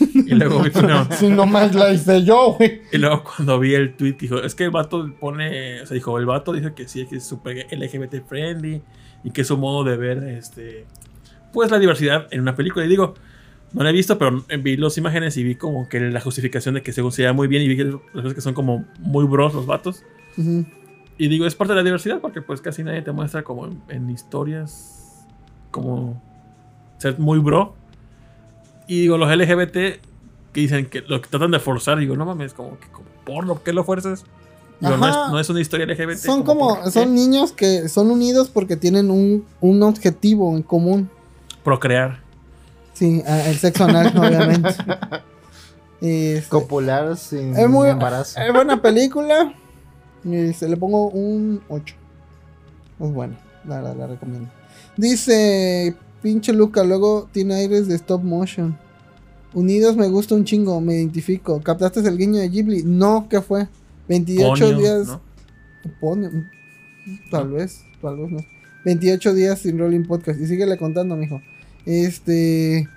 Y 0.00 0.34
luego 0.34 0.62
vi, 0.62 0.70
no. 0.82 1.08
Si 1.12 1.28
nomás 1.28 1.74
la 1.74 1.92
hice 1.92 2.24
yo, 2.24 2.54
güey. 2.54 2.82
Y 2.92 2.98
luego 2.98 3.24
cuando 3.24 3.58
vi 3.58 3.74
el 3.74 3.94
tweet, 3.94 4.16
dijo, 4.18 4.38
es 4.38 4.54
que 4.54 4.64
el 4.64 4.70
vato 4.70 5.12
pone, 5.18 5.82
o 5.82 5.86
sea, 5.86 5.94
dijo, 5.94 6.18
el 6.18 6.26
vato 6.26 6.52
dice 6.52 6.74
que 6.74 6.88
sí, 6.88 7.06
que 7.06 7.16
es 7.16 7.24
súper 7.24 7.66
LGBT 7.70 8.26
friendly 8.26 8.82
y 9.26 9.32
que 9.32 9.40
es 9.40 9.48
su 9.48 9.56
modo 9.56 9.82
de 9.82 9.96
ver, 9.96 10.22
este, 10.22 10.86
pues 11.52 11.72
la 11.72 11.80
diversidad 11.80 12.28
en 12.30 12.40
una 12.42 12.54
película. 12.54 12.84
Y 12.84 12.88
digo, 12.88 13.14
no 13.72 13.82
la 13.82 13.90
he 13.90 13.92
visto, 13.92 14.16
pero 14.18 14.44
vi 14.62 14.76
las 14.76 14.96
imágenes 14.98 15.36
y 15.36 15.42
vi 15.42 15.56
como 15.56 15.88
que 15.88 15.98
la 15.98 16.20
justificación 16.20 16.76
de 16.76 16.82
que 16.82 16.92
según 16.92 17.10
se 17.10 17.22
veía 17.22 17.32
muy 17.32 17.48
bien 17.48 17.60
y 17.64 17.66
vi 17.66 17.76
que 17.76 17.84
las 17.86 18.00
cosas 18.12 18.34
que 18.34 18.40
son 18.40 18.54
como 18.54 18.84
muy 19.00 19.24
bros 19.24 19.52
los 19.52 19.66
vatos. 19.66 20.04
Y 21.18 21.26
digo, 21.26 21.44
es 21.44 21.56
parte 21.56 21.72
de 21.72 21.78
la 21.80 21.82
diversidad 21.82 22.20
porque 22.20 22.40
pues 22.40 22.60
casi 22.60 22.84
nadie 22.84 23.02
te 23.02 23.10
muestra 23.10 23.42
como 23.42 23.68
en, 23.88 24.10
historias 24.10 25.26
como 25.72 26.22
ser 26.98 27.18
muy 27.18 27.40
bro. 27.40 27.74
Y 28.86 29.00
digo, 29.00 29.18
los 29.18 29.28
LGBT 29.28 29.74
que 30.52 30.60
dicen 30.60 30.86
que 30.86 31.00
lo 31.00 31.20
que 31.20 31.28
tratan 31.28 31.50
de 31.50 31.58
forzar, 31.58 31.98
digo, 31.98 32.14
no 32.14 32.26
mames, 32.26 32.54
como 32.54 32.78
que 32.78 32.86
como 32.92 33.08
porno, 33.24 33.60
¿qué 33.64 33.72
lo 33.72 33.82
fuerzas? 33.82 34.24
No, 34.80 35.38
es, 35.38 35.48
una 35.48 35.60
historia 35.60 35.86
LGBT. 35.86 36.18
Son 36.18 36.42
como, 36.42 36.90
son 36.90 37.14
niños 37.14 37.52
que 37.52 37.88
son 37.88 38.10
unidos 38.10 38.50
porque 38.52 38.76
tienen 38.76 39.10
un, 39.10 39.44
un 39.60 39.82
objetivo 39.82 40.56
en 40.56 40.62
común. 40.62 41.10
Procrear. 41.64 42.20
Sí, 42.92 43.22
el 43.26 43.58
sexo 43.58 43.84
anal, 43.84 44.12
obviamente. 44.16 44.70
Este, 46.00 46.48
Copular 46.48 47.16
sin 47.16 47.56
embarazo. 47.56 48.40
Es 48.40 48.52
buena 48.52 48.80
película. 48.80 49.54
Se 50.22 50.68
le 50.68 50.76
pongo 50.76 51.08
un 51.10 51.62
8. 51.68 51.94
Es 53.00 53.12
bueno, 53.12 53.36
la 53.66 53.76
verdad, 53.76 53.96
la 53.96 54.06
recomiendo. 54.08 54.48
Dice, 54.96 55.94
pinche 56.22 56.52
Luca, 56.52 56.82
luego 56.84 57.28
tiene 57.32 57.54
aires 57.54 57.86
de 57.86 57.94
stop 57.94 58.22
motion. 58.22 58.76
Unidos 59.54 59.96
me 59.96 60.08
gusta 60.08 60.34
un 60.34 60.44
chingo, 60.44 60.80
me 60.80 60.94
identifico. 60.94 61.60
¿Captaste 61.62 62.00
el 62.00 62.18
guiño 62.18 62.40
de 62.40 62.48
Ghibli? 62.48 62.82
No, 62.82 63.26
¿qué 63.28 63.40
fue? 63.40 63.68
28 64.08 64.78
días. 64.78 65.06
¿no? 65.08 65.20
Tal 67.30 67.50
vez, 67.50 67.84
tal 68.00 68.16
vez 68.16 68.30
no. 68.30 68.38
28 68.84 69.34
días 69.34 69.58
sin 69.58 69.78
Rolling 69.78 70.04
Podcast. 70.04 70.40
Y 70.40 70.46
síguele 70.46 70.76
contando, 70.76 71.16
mijo. 71.16 71.42
Este. 71.84 72.88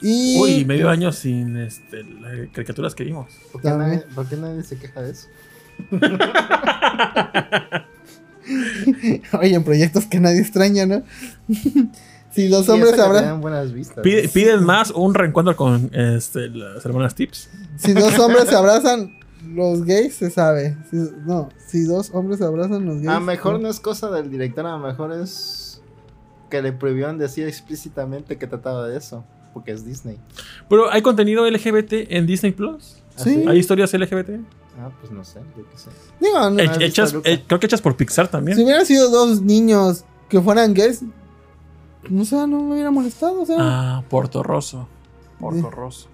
Y. 0.00 0.38
Uy, 0.40 0.64
medio 0.64 0.90
año 0.90 1.12
sin 1.12 1.56
este, 1.56 2.04
las 2.04 2.50
caricaturas 2.52 2.94
que 2.94 3.04
vimos. 3.04 3.32
¿Por 3.52 3.62
qué, 3.62 3.70
nadie, 3.70 3.98
¿Por 4.14 4.28
qué 4.28 4.36
nadie 4.36 4.62
se 4.62 4.78
queja 4.78 5.02
de 5.02 5.12
eso? 5.12 5.28
Oye, 9.40 9.54
en 9.54 9.64
proyectos 9.64 10.06
que 10.06 10.20
nadie 10.20 10.40
extraña, 10.40 10.86
¿no? 10.86 11.02
si 12.30 12.48
dos 12.48 12.68
hombres 12.68 12.98
abrazan. 12.98 13.40
piden 14.02 14.64
más 14.64 14.90
un 14.90 15.14
reencuentro 15.14 15.56
con 15.56 15.90
este, 15.92 16.48
las 16.48 16.84
hermanas 16.84 17.14
Tips. 17.14 17.48
Si 17.76 17.92
dos 17.92 18.18
hombres 18.18 18.48
se 18.48 18.56
abrazan, 18.56 19.16
los 19.54 19.84
gays 19.84 20.14
se 20.14 20.30
sabe. 20.30 20.76
no, 21.26 21.48
si 21.66 21.84
dos 21.84 22.10
hombres 22.12 22.38
se 22.38 22.44
abrazan, 22.44 22.84
los 22.84 22.96
gays. 22.96 23.08
A 23.08 23.14
lo 23.14 23.20
mejor 23.20 23.60
no 23.60 23.68
es 23.68 23.80
cosa 23.80 24.10
del 24.10 24.30
director, 24.30 24.66
a 24.66 24.72
lo 24.72 24.78
mejor 24.78 25.12
es 25.12 25.82
que 26.50 26.62
le 26.62 26.72
prohibieron 26.72 27.18
decir 27.18 27.46
explícitamente 27.46 28.38
que 28.38 28.46
trataba 28.46 28.88
de 28.88 28.96
eso, 28.96 29.24
porque 29.52 29.72
es 29.72 29.84
Disney. 29.84 30.18
Pero 30.68 30.90
hay 30.90 31.02
contenido 31.02 31.48
LGBT 31.48 32.10
en 32.10 32.26
Disney 32.26 32.52
Plus. 32.52 33.02
Sí. 33.16 33.44
¿Hay 33.48 33.58
historias 33.58 33.92
LGBT? 33.92 34.30
Ah, 34.80 34.90
pues 35.00 35.10
no 35.10 35.24
sé, 35.24 35.40
yo 35.56 35.68
qué 35.68 35.76
sé. 35.76 35.90
Digo, 36.20 36.50
no, 36.50 36.60
hechas, 36.80 37.14
eh, 37.24 37.42
creo 37.46 37.58
que 37.58 37.66
hechas 37.66 37.82
por 37.82 37.96
Pixar 37.96 38.28
también. 38.28 38.56
Si 38.56 38.62
hubieran 38.62 38.86
sido 38.86 39.10
dos 39.10 39.42
niños 39.42 40.04
que 40.28 40.40
fueran 40.40 40.72
gays, 40.72 41.02
no 42.08 42.24
sé, 42.24 42.36
no 42.46 42.62
me 42.62 42.74
hubiera 42.74 42.90
molestado, 42.90 43.42
o 43.42 43.46
sea. 43.46 43.56
Ah, 43.58 44.04
Porto 44.08 44.42
Rosso. 44.42 44.88
Porto 45.40 45.70
Rosso. 45.70 46.08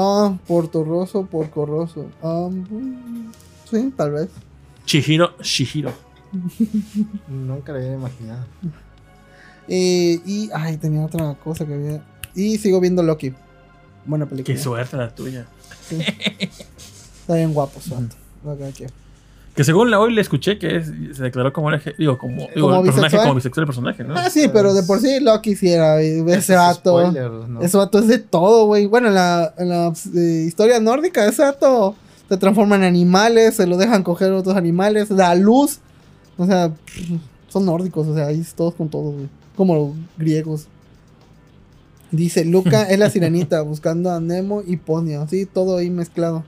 Ah, 0.00 0.38
Porto 0.46 0.84
Rosso, 0.84 1.26
Porco 1.26 1.66
Rosso. 1.66 2.08
Um, 2.22 3.32
sí, 3.68 3.92
tal 3.96 4.12
vez. 4.12 4.28
Chihiro, 4.84 5.34
Shihiro. 5.42 5.92
Nunca 7.26 7.72
lo 7.72 7.78
había 7.78 7.94
imaginado. 7.94 8.46
Eh, 9.66 10.20
y, 10.24 10.50
ay, 10.54 10.76
tenía 10.76 11.04
otra 11.04 11.34
cosa 11.34 11.66
que 11.66 11.74
había. 11.74 12.04
Y 12.32 12.58
sigo 12.58 12.78
viendo 12.78 13.02
Loki. 13.02 13.34
Buena 14.06 14.26
película. 14.26 14.54
Qué 14.54 14.62
suerte 14.62 14.96
la 14.96 15.12
tuya. 15.12 15.48
Sí. 15.88 15.96
Está 17.20 17.34
bien 17.34 17.52
guapo, 17.52 17.80
suerte. 17.80 18.14
Lo 18.44 18.56
que 18.56 18.64
hay 18.66 18.72
que- 19.58 19.64
según 19.64 19.90
la 19.90 20.00
hoy 20.00 20.14
le 20.14 20.20
escuché 20.20 20.58
que 20.58 20.76
es- 20.76 20.86
se 21.16 21.22
declaró 21.22 21.52
como 21.52 21.70
digo, 21.98 22.16
como, 22.18 22.46
digo, 22.54 22.68
¿Como 22.68 22.76
el 22.76 22.82
personaje 22.84 23.16
bisexual? 23.16 23.22
como 23.22 23.34
bisexual 23.34 23.62
el 23.62 23.66
personaje, 23.66 24.04
¿no? 24.04 24.14
Ah, 24.16 24.30
sí, 24.30 24.48
pero 24.52 24.72
de 24.72 24.82
por 24.84 25.00
sí 25.00 25.20
Loki 25.20 25.54
sí 25.56 25.70
era. 25.70 26.00
Ese 26.00 26.20
Ese 26.32 26.52
es 26.54 26.58
vato. 26.58 26.98
spoiler, 27.00 27.30
¿no? 27.30 27.60
Ese 27.60 27.76
vato 27.76 27.98
es 27.98 28.06
de 28.08 28.18
todo, 28.18 28.66
güey. 28.66 28.86
Bueno, 28.86 29.08
en 29.08 29.14
la, 29.14 29.52
en 29.58 29.68
la 29.68 29.92
eh, 30.16 30.44
historia 30.46 30.80
nórdica, 30.80 31.26
ese 31.26 31.42
vato 31.42 31.94
se 32.28 32.36
transforma 32.36 32.76
en 32.76 32.84
animales, 32.84 33.56
se 33.56 33.66
lo 33.66 33.76
dejan 33.76 34.02
coger 34.02 34.32
otros 34.32 34.56
animales, 34.56 35.08
da 35.08 35.34
luz. 35.34 35.80
O 36.36 36.46
sea, 36.46 36.72
son 37.48 37.64
nórdicos, 37.66 38.06
o 38.06 38.14
sea, 38.14 38.26
ahí 38.26 38.40
es 38.40 38.54
todos 38.54 38.74
con 38.74 38.88
todos, 38.88 39.14
güey. 39.14 39.28
Como 39.56 39.74
los 39.74 39.88
griegos. 40.16 40.66
Dice, 42.10 42.44
Luca 42.44 42.84
es 42.84 42.98
la 42.98 43.10
sirenita 43.10 43.60
buscando 43.62 44.10
a 44.10 44.20
Nemo 44.20 44.62
y 44.66 44.76
Ponio. 44.76 45.26
Sí, 45.28 45.46
todo 45.46 45.76
ahí 45.78 45.90
mezclado. 45.90 46.44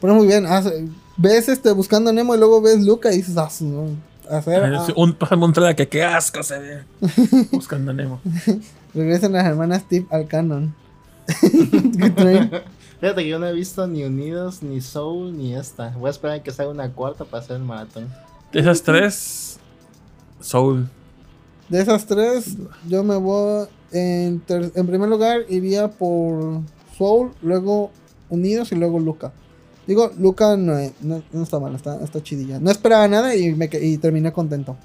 Pero 0.00 0.14
muy 0.14 0.26
bien, 0.26 0.46
hace- 0.46 0.86
ves 1.16 1.48
este 1.48 1.72
buscando 1.72 2.10
a 2.10 2.12
Nemo 2.12 2.34
y 2.34 2.38
luego 2.38 2.60
ves 2.60 2.84
Luca 2.84 3.12
y 3.12 3.16
dices, 3.18 3.36
ah, 3.36 3.50
su- 3.50 3.64
no, 3.66 3.88
hacer, 4.30 4.64
ah, 4.64 4.86
Un 4.96 5.14
pájaro 5.14 5.40
montrada 5.40 5.74
que 5.74 5.88
qué 5.88 6.02
asco 6.04 6.42
se 6.42 6.58
ve. 6.58 6.78
Buscando 7.52 7.90
a 7.90 7.94
Nemo. 7.94 8.20
regresan 8.94 9.32
las 9.32 9.44
hermanas 9.46 9.84
Tip 9.88 10.12
al 10.12 10.26
canon. 10.26 10.74
Fíjate 13.00 13.22
que 13.24 13.28
yo 13.28 13.38
no 13.38 13.46
he 13.46 13.52
visto 13.52 13.86
ni 13.86 14.04
Unidos, 14.04 14.62
ni 14.62 14.80
Soul, 14.80 15.36
ni 15.36 15.54
esta. 15.54 15.90
Voy 15.90 16.08
a 16.08 16.10
esperar 16.10 16.36
a 16.36 16.42
que 16.42 16.50
salga 16.52 16.70
una 16.72 16.90
cuarta 16.92 17.24
para 17.24 17.42
hacer 17.42 17.56
el 17.56 17.62
maratón. 17.62 18.08
De 18.52 18.60
esas 18.60 18.82
tres, 18.82 19.58
Soul. 20.40 20.88
De 21.68 21.80
esas 21.80 22.06
tres, 22.06 22.56
yo 22.88 23.02
me 23.02 23.16
voy. 23.16 23.66
En 23.90 24.40
primer 24.40 25.08
lugar, 25.08 25.40
iría 25.48 25.88
por 25.88 26.60
Soul, 26.96 27.32
luego 27.42 27.90
Unidos 28.30 28.72
y 28.72 28.76
luego 28.76 28.98
Luca. 29.00 29.32
Digo, 29.92 30.10
Luca 30.18 30.56
no, 30.56 30.78
es- 30.78 30.92
no, 31.02 31.22
no 31.32 31.42
está 31.42 31.60
mal, 31.60 31.74
está, 31.74 32.02
está 32.02 32.22
chidilla. 32.22 32.58
No 32.58 32.70
esperaba 32.70 33.06
nada 33.08 33.36
y, 33.36 33.54
me, 33.54 33.68
y 33.80 33.98
terminé 33.98 34.32
contento. 34.32 34.76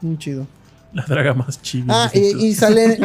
Muy 0.00 0.16
chido. 0.16 0.46
La 0.94 1.04
draga 1.04 1.34
más 1.34 1.60
chibi. 1.60 1.86
Ah, 1.90 2.10
y, 2.14 2.46
y 2.46 2.54
salen. 2.54 2.98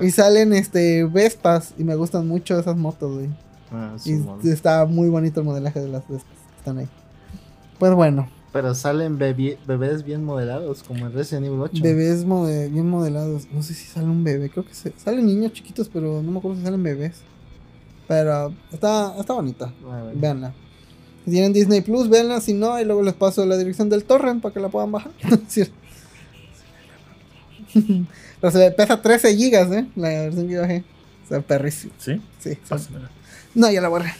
y, 0.00 0.06
y 0.06 0.10
salen 0.10 0.52
este 0.52 1.04
Vespas. 1.04 1.72
Y 1.78 1.84
me 1.84 1.94
gustan 1.94 2.26
mucho 2.26 2.58
esas 2.58 2.76
motos, 2.76 3.14
güey. 3.14 3.28
Ah, 3.70 3.94
Y 4.04 4.48
está 4.48 4.84
muy 4.86 5.08
bonito 5.08 5.38
el 5.40 5.46
modelaje 5.46 5.78
de 5.78 5.86
las 5.88 6.02
Vespas 6.08 6.34
que 6.50 6.58
están 6.58 6.78
ahí. 6.78 6.88
Pues 7.78 7.94
bueno, 7.94 8.28
Pero 8.52 8.74
salen 8.74 9.18
bebi- 9.20 9.56
bebés 9.68 10.02
bien 10.02 10.24
modelados, 10.24 10.82
como 10.82 11.06
en 11.06 11.12
Resident 11.12 11.46
Evil 11.46 11.60
8. 11.60 11.80
bebés 11.82 12.24
mode- 12.26 12.68
bien 12.70 12.88
modelados. 12.90 13.46
No 13.52 13.62
sé 13.62 13.72
si 13.74 13.84
sale 13.86 14.06
un 14.08 14.24
bebé, 14.24 14.50
creo 14.50 14.66
que 14.66 14.74
se, 14.74 14.92
salen 14.98 15.26
niños 15.26 15.52
chiquitos, 15.52 15.88
pero 15.88 16.20
no 16.22 16.32
me 16.32 16.38
acuerdo 16.38 16.58
si 16.58 16.64
salen 16.64 16.82
bebés. 16.82 17.22
Pero 18.10 18.52
está, 18.72 19.14
está 19.20 19.34
bonita. 19.34 19.72
Véanla. 20.14 20.52
Si 21.24 21.30
tienen 21.30 21.52
Disney 21.52 21.80
Plus, 21.80 22.08
véanla. 22.08 22.40
Si 22.40 22.54
no, 22.54 22.80
y 22.80 22.84
luego 22.84 23.04
les 23.04 23.14
paso 23.14 23.46
la 23.46 23.56
dirección 23.56 23.88
del 23.88 24.02
torrent 24.02 24.42
para 24.42 24.52
que 24.52 24.58
la 24.58 24.68
puedan 24.68 24.90
bajar. 24.90 25.12
Pero 28.40 28.50
se 28.50 28.72
pesa 28.72 29.00
13 29.00 29.36
gigas, 29.36 29.70
¿eh? 29.70 29.86
La 29.94 30.08
versión 30.08 30.48
que 30.48 30.54
yo 30.54 30.60
bajé. 30.62 30.82
O 31.24 31.28
sea, 31.28 31.40
perrísimo. 31.40 31.92
¿Sí? 31.98 32.20
Sí. 32.40 32.58
No, 33.54 33.70
ya 33.70 33.80
la 33.80 33.86
borré. 33.86 34.12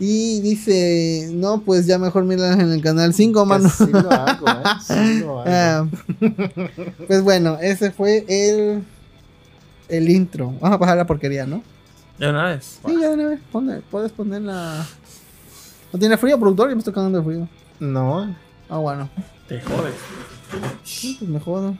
Y 0.00 0.40
dice, 0.40 1.28
no, 1.32 1.60
pues 1.60 1.86
ya 1.86 2.00
mejor 2.00 2.24
miran 2.24 2.60
en 2.60 2.72
el 2.72 2.82
canal 2.82 3.14
5, 3.14 3.40
Que 3.40 3.48
mano. 3.48 3.68
Sí 3.68 3.86
lo 3.86 4.10
hago, 4.10 4.48
¿eh? 4.48 4.62
Sí 4.84 5.20
lo 5.20 5.42
hago. 5.42 5.44
Ah, 5.46 5.86
pues 7.06 7.22
bueno, 7.22 7.58
ese 7.60 7.92
fue 7.92 8.24
el 8.26 8.82
el 9.88 10.10
intro. 10.10 10.46
Vamos 10.60 10.74
a 10.74 10.78
pasar 10.80 10.96
la 10.96 11.06
porquería, 11.06 11.46
¿no? 11.46 11.62
Ya 12.22 12.30
una 12.30 12.44
vez. 12.44 12.78
Sí, 12.86 12.92
ya 13.00 13.08
de 13.08 13.14
una 13.14 13.28
vez. 13.30 13.40
Ponle- 13.52 13.82
puedes 13.90 14.12
poner 14.12 14.42
la. 14.42 14.86
¿No 15.92 15.98
tiene 15.98 16.16
frío, 16.16 16.38
productor? 16.38 16.68
Yo 16.68 16.76
me 16.76 16.78
estoy 16.78 16.94
cagando 16.94 17.18
de 17.18 17.24
frío. 17.24 17.48
No, 17.80 18.32
Ah, 18.68 18.76
bueno. 18.78 19.10
Te 19.48 19.60
jodes. 19.60 19.94
Sí, 20.84 21.16
pues 21.18 21.28
me 21.28 21.40
jodo. 21.40 21.76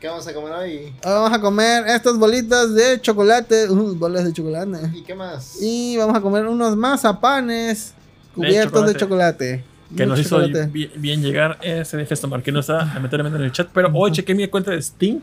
¿qué 0.00 0.08
vamos 0.08 0.26
a 0.26 0.34
comer 0.34 0.52
hoy? 0.52 0.94
Ahora 1.04 1.20
vamos 1.20 1.38
a 1.38 1.40
comer 1.40 1.86
estas 1.88 2.18
bolitas 2.18 2.74
de 2.74 3.00
chocolate. 3.00 3.70
Uh, 3.70 3.94
bolas 3.94 4.24
de 4.24 4.32
chocolate. 4.32 4.90
¿Y 4.94 5.02
qué 5.02 5.14
más? 5.14 5.60
Y 5.60 5.96
vamos 5.96 6.16
a 6.16 6.20
comer 6.20 6.46
unos 6.46 6.76
mazapanes 6.76 7.92
cubiertos 8.34 8.86
de 8.86 8.94
chocolate. 8.96 9.64
Que 9.88 10.04
Mucho 10.04 10.06
nos 10.06 10.20
hizo 10.20 10.40
chocolate. 10.46 10.88
bien 10.96 11.22
llegar 11.22 11.58
ese 11.62 11.96
de 11.96 12.06
Festomar, 12.06 12.42
que 12.42 12.50
no 12.52 12.60
está 12.60 12.84
lamentablemente 12.94 13.38
en 13.38 13.44
el 13.44 13.52
chat. 13.52 13.68
Pero 13.72 13.90
hoy 13.94 14.10
chequé 14.12 14.34
mi 14.34 14.46
cuenta 14.48 14.72
de 14.72 14.82
Steam 14.82 15.20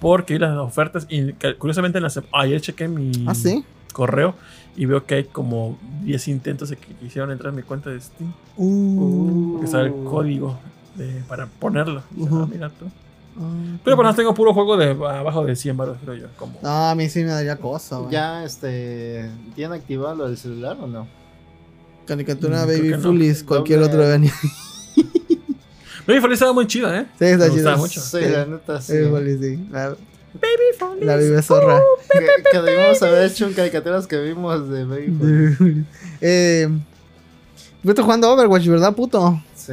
porque 0.00 0.34
vi 0.34 0.40
las 0.40 0.56
ofertas 0.58 1.06
y 1.08 1.32
que- 1.34 1.54
curiosamente 1.56 1.98
en 1.98 2.02
la 2.04 2.10
sep- 2.10 2.26
ayer 2.32 2.60
chequé 2.60 2.86
mi 2.88 3.10
Ah, 3.26 3.34
sí. 3.34 3.64
correo 3.92 4.34
y 4.76 4.84
veo 4.86 5.06
que 5.06 5.14
hay 5.14 5.24
como 5.24 5.78
10 6.02 6.28
intentos 6.28 6.68
de 6.68 6.76
que 6.76 6.92
quisieron 6.94 7.30
entrar 7.30 7.50
en 7.50 7.56
mi 7.56 7.62
cuenta 7.62 7.88
de 7.90 8.00
Steam. 8.00 8.32
Uh. 8.56 9.52
Porque 9.52 9.64
está 9.66 9.80
el 9.80 9.92
código 10.04 10.58
de- 10.96 11.22
para 11.28 11.46
ponerlo. 11.46 12.02
Ah, 12.30 12.46
mira 12.50 12.68
tú. 12.68 12.86
Ah, 13.38 13.50
Pero 13.82 13.96
por 13.96 14.04
más 14.04 14.14
tengo 14.14 14.32
puro 14.34 14.52
juego 14.52 14.76
de 14.76 14.90
abajo 14.90 15.44
de 15.44 15.56
100 15.56 15.76
baros, 15.76 15.96
creo 16.04 16.14
yo. 16.14 16.26
Como... 16.36 16.58
No, 16.62 16.68
a 16.90 16.94
mí 16.94 17.08
sí 17.08 17.20
me 17.24 17.30
daría 17.30 17.56
cosa, 17.56 17.96
güey. 17.98 18.12
¿Ya 18.12 18.44
este, 18.44 19.30
tienen 19.56 19.78
activado 19.80 20.14
lo 20.14 20.26
del 20.28 20.36
celular 20.36 20.76
o 20.80 20.86
no? 20.86 21.06
Caricatura 22.06 22.64
Mm, 22.64 22.66
Baby 22.66 22.80
que 22.90 22.96
no. 22.96 23.00
Foolies, 23.02 23.42
cualquier 23.44 23.80
Doble- 23.80 23.86
otro 23.88 24.08
venía. 24.08 24.32
Baby 26.06 26.20
Feliz 26.20 26.34
estaba 26.34 26.52
muy 26.52 26.66
chida, 26.66 27.00
¿eh? 27.00 27.06
Sí, 27.18 27.24
está 27.24 27.48
gustaba 27.48 27.76
mucho. 27.78 28.00
Sí, 28.00 28.18
Sí. 28.22 28.28
la 28.30 28.44
neta, 28.46 28.80
sí. 28.80 28.92
Baby 28.92 29.08
Foolies, 29.08 29.40
sí. 29.40 29.68
La, 29.70 29.88
Baby 29.88 31.04
la 31.06 31.16
vive 31.16 31.42
zorra. 31.42 31.80
Que, 32.12 32.26
que 32.50 32.58
debimos 32.60 33.02
haber 33.02 33.30
hecho 33.30 33.46
un 33.46 33.52
caricaturas 33.54 34.06
que 34.06 34.18
vimos 34.20 34.68
de 34.68 34.84
Baby 34.84 35.54
Foolies. 35.56 35.86
eh, 36.20 36.68
yo 37.82 37.90
estoy 37.90 38.04
jugando 38.04 38.30
Overwatch, 38.32 38.66
¿verdad, 38.66 38.94
puto? 38.94 39.42
Sí. 39.54 39.72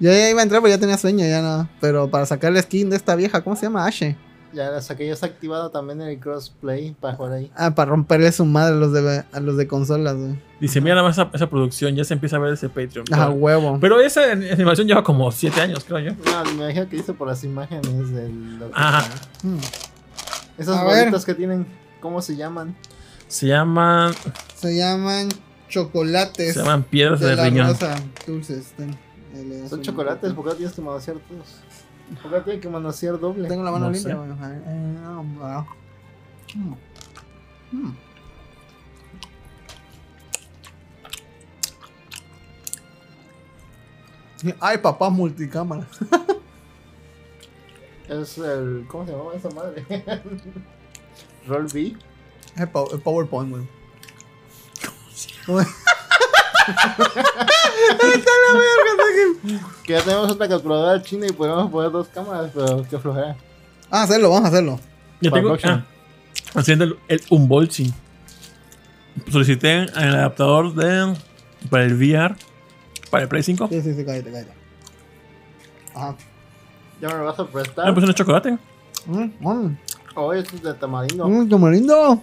Yo 0.00 0.10
ya 0.10 0.30
iba 0.30 0.40
a 0.40 0.42
entrar, 0.42 0.62
pero 0.62 0.74
ya 0.74 0.80
tenía 0.80 0.96
sueño, 0.96 1.24
ya 1.26 1.42
no. 1.42 1.68
Pero 1.80 2.10
para 2.10 2.24
sacar 2.26 2.52
la 2.52 2.62
skin 2.62 2.90
de 2.90 2.96
esta 2.96 3.14
vieja, 3.14 3.42
¿cómo 3.42 3.54
se 3.54 3.62
llama? 3.66 3.86
Ashe. 3.86 4.16
Ya 4.52 4.68
la 4.70 4.80
saqué, 4.82 5.06
ya 5.06 5.12
está 5.12 5.26
activado 5.26 5.70
también 5.70 6.00
el 6.00 6.18
crossplay 6.18 6.96
para 7.00 7.14
jugar 7.14 7.32
ahí. 7.34 7.52
Ah, 7.54 7.72
para 7.74 7.90
romperle 7.90 8.32
su 8.32 8.44
madre 8.44 8.74
a 8.74 8.78
los 8.78 8.92
de, 8.92 9.24
a 9.32 9.40
los 9.40 9.56
de 9.56 9.68
consolas, 9.68 10.16
güey. 10.16 10.34
Dice, 10.60 10.80
mira 10.80 10.96
nada 10.96 11.06
más 11.06 11.16
esa, 11.18 11.30
esa 11.32 11.48
producción, 11.48 11.94
ya 11.94 12.02
se 12.04 12.14
empieza 12.14 12.36
a 12.36 12.40
ver 12.40 12.52
ese 12.54 12.68
Patreon. 12.68 13.04
Ah, 13.12 13.26
Pero- 13.28 13.30
huevo. 13.32 13.78
Pero 13.80 14.00
esa 14.00 14.32
animación 14.32 14.88
lleva 14.88 15.04
como 15.04 15.30
7 15.30 15.60
años, 15.60 15.84
creo 15.84 16.00
yo. 16.00 16.12
No, 16.24 16.44
me 16.44 16.64
imagino 16.64 16.88
que 16.88 16.96
hice 16.96 17.12
por 17.14 17.28
las 17.28 17.44
imágenes 17.44 18.10
del. 18.12 18.58
lo 18.58 18.66
que 18.68 18.72
Ajá. 18.74 19.00
está. 19.06 19.46
Mm. 19.46 19.58
Esas 20.58 20.76
A 20.78 20.84
ver. 20.84 20.98
bolitas 21.04 21.24
que 21.24 21.34
tienen, 21.34 21.66
¿cómo 22.00 22.20
se 22.20 22.34
llaman? 22.36 22.74
Se 23.28 23.46
llaman, 23.46 24.12
Se 24.56 24.76
llaman 24.76 25.28
chocolates. 25.68 26.54
se 26.54 26.60
llaman 26.60 26.82
piedras 26.82 27.20
de 27.20 27.28
de 27.28 27.36
la 27.36 27.44
riñón. 27.44 27.68
rosa. 27.68 27.94
Dulces. 28.26 28.72
ten. 28.76 28.96
Ahí 29.34 29.44
le 29.44 29.60
das 29.60 29.70
Son 29.70 29.80
chocolates, 29.80 30.32
poquito. 30.32 30.42
¿por 30.42 30.50
qué 30.50 30.56
tienes 30.56 30.74
que 30.74 30.82
manosear 30.82 31.16
todos? 31.28 31.46
¿Por 32.22 32.30
qué 32.32 32.40
tienes 32.40 32.62
que 32.62 32.68
manosear 32.68 33.18
doble? 33.20 33.48
Tengo 33.48 33.62
la 33.64 33.70
mano 33.70 33.86
No 33.86 33.92
limpia, 33.92 34.14
ver, 34.48 34.62
eh, 34.66 34.96
ah. 35.42 35.66
Mm. 36.54 36.74
Mm. 37.76 37.96
Ay, 44.60 44.78
papá, 44.78 45.10
multicámara. 45.10 45.86
Es 48.08 48.38
el. 48.38 48.86
¿Cómo 48.88 49.06
se 49.06 49.12
llamaba 49.12 49.34
esa 49.36 49.50
madre? 49.50 49.84
Roll 51.46 51.66
B. 51.72 51.96
Es 52.56 52.60
el, 52.60 52.68
pow- 52.72 53.00
el 56.70 58.22
PowerPoint, 58.22 59.42
güey. 59.42 59.60
Que 59.84 59.92
ya 59.94 60.02
tenemos 60.02 60.30
otra 60.30 60.48
calculadora 60.48 61.02
china 61.02 61.26
y 61.28 61.32
podemos 61.32 61.70
poner 61.70 61.90
dos 61.90 62.08
cámaras, 62.08 62.50
pero 62.54 62.84
qué 62.88 62.98
flojera. 62.98 63.36
Ah, 63.90 64.02
hacerlo, 64.04 64.30
vamos 64.30 64.44
a 64.46 64.48
hacerlo. 64.48 64.80
Yo 65.20 65.30
tengo, 65.32 65.56
ah, 65.64 65.84
haciendo 66.54 66.84
el, 66.84 66.96
el 67.08 67.20
unboxing. 67.30 67.92
Solicité 69.30 69.82
el 69.84 70.14
adaptador 70.14 70.74
de, 70.74 71.14
para 71.68 71.84
el 71.84 71.94
VR, 71.94 72.36
para 73.10 73.24
el 73.24 73.28
Play 73.28 73.42
5. 73.42 73.68
Sí, 73.70 73.82
sí, 73.82 73.94
sí, 73.94 74.04
cállate, 74.04 74.30
cállate. 74.30 74.52
Ajá. 75.94 76.14
Ya 77.00 77.08
me 77.08 77.14
lo 77.14 77.24
vas 77.24 77.38
a 77.38 77.46
prestar. 77.46 77.92
puse 77.94 78.06
un 78.06 78.14
chocolate. 78.14 78.58
Mm, 79.06 79.30
mm, 79.40 79.78
Oh, 80.16 80.32
esto 80.32 80.56
es 80.56 80.62
de 80.62 80.74
tamarindo. 80.74 81.28
mm, 81.28 81.48
tamarindo. 81.48 82.22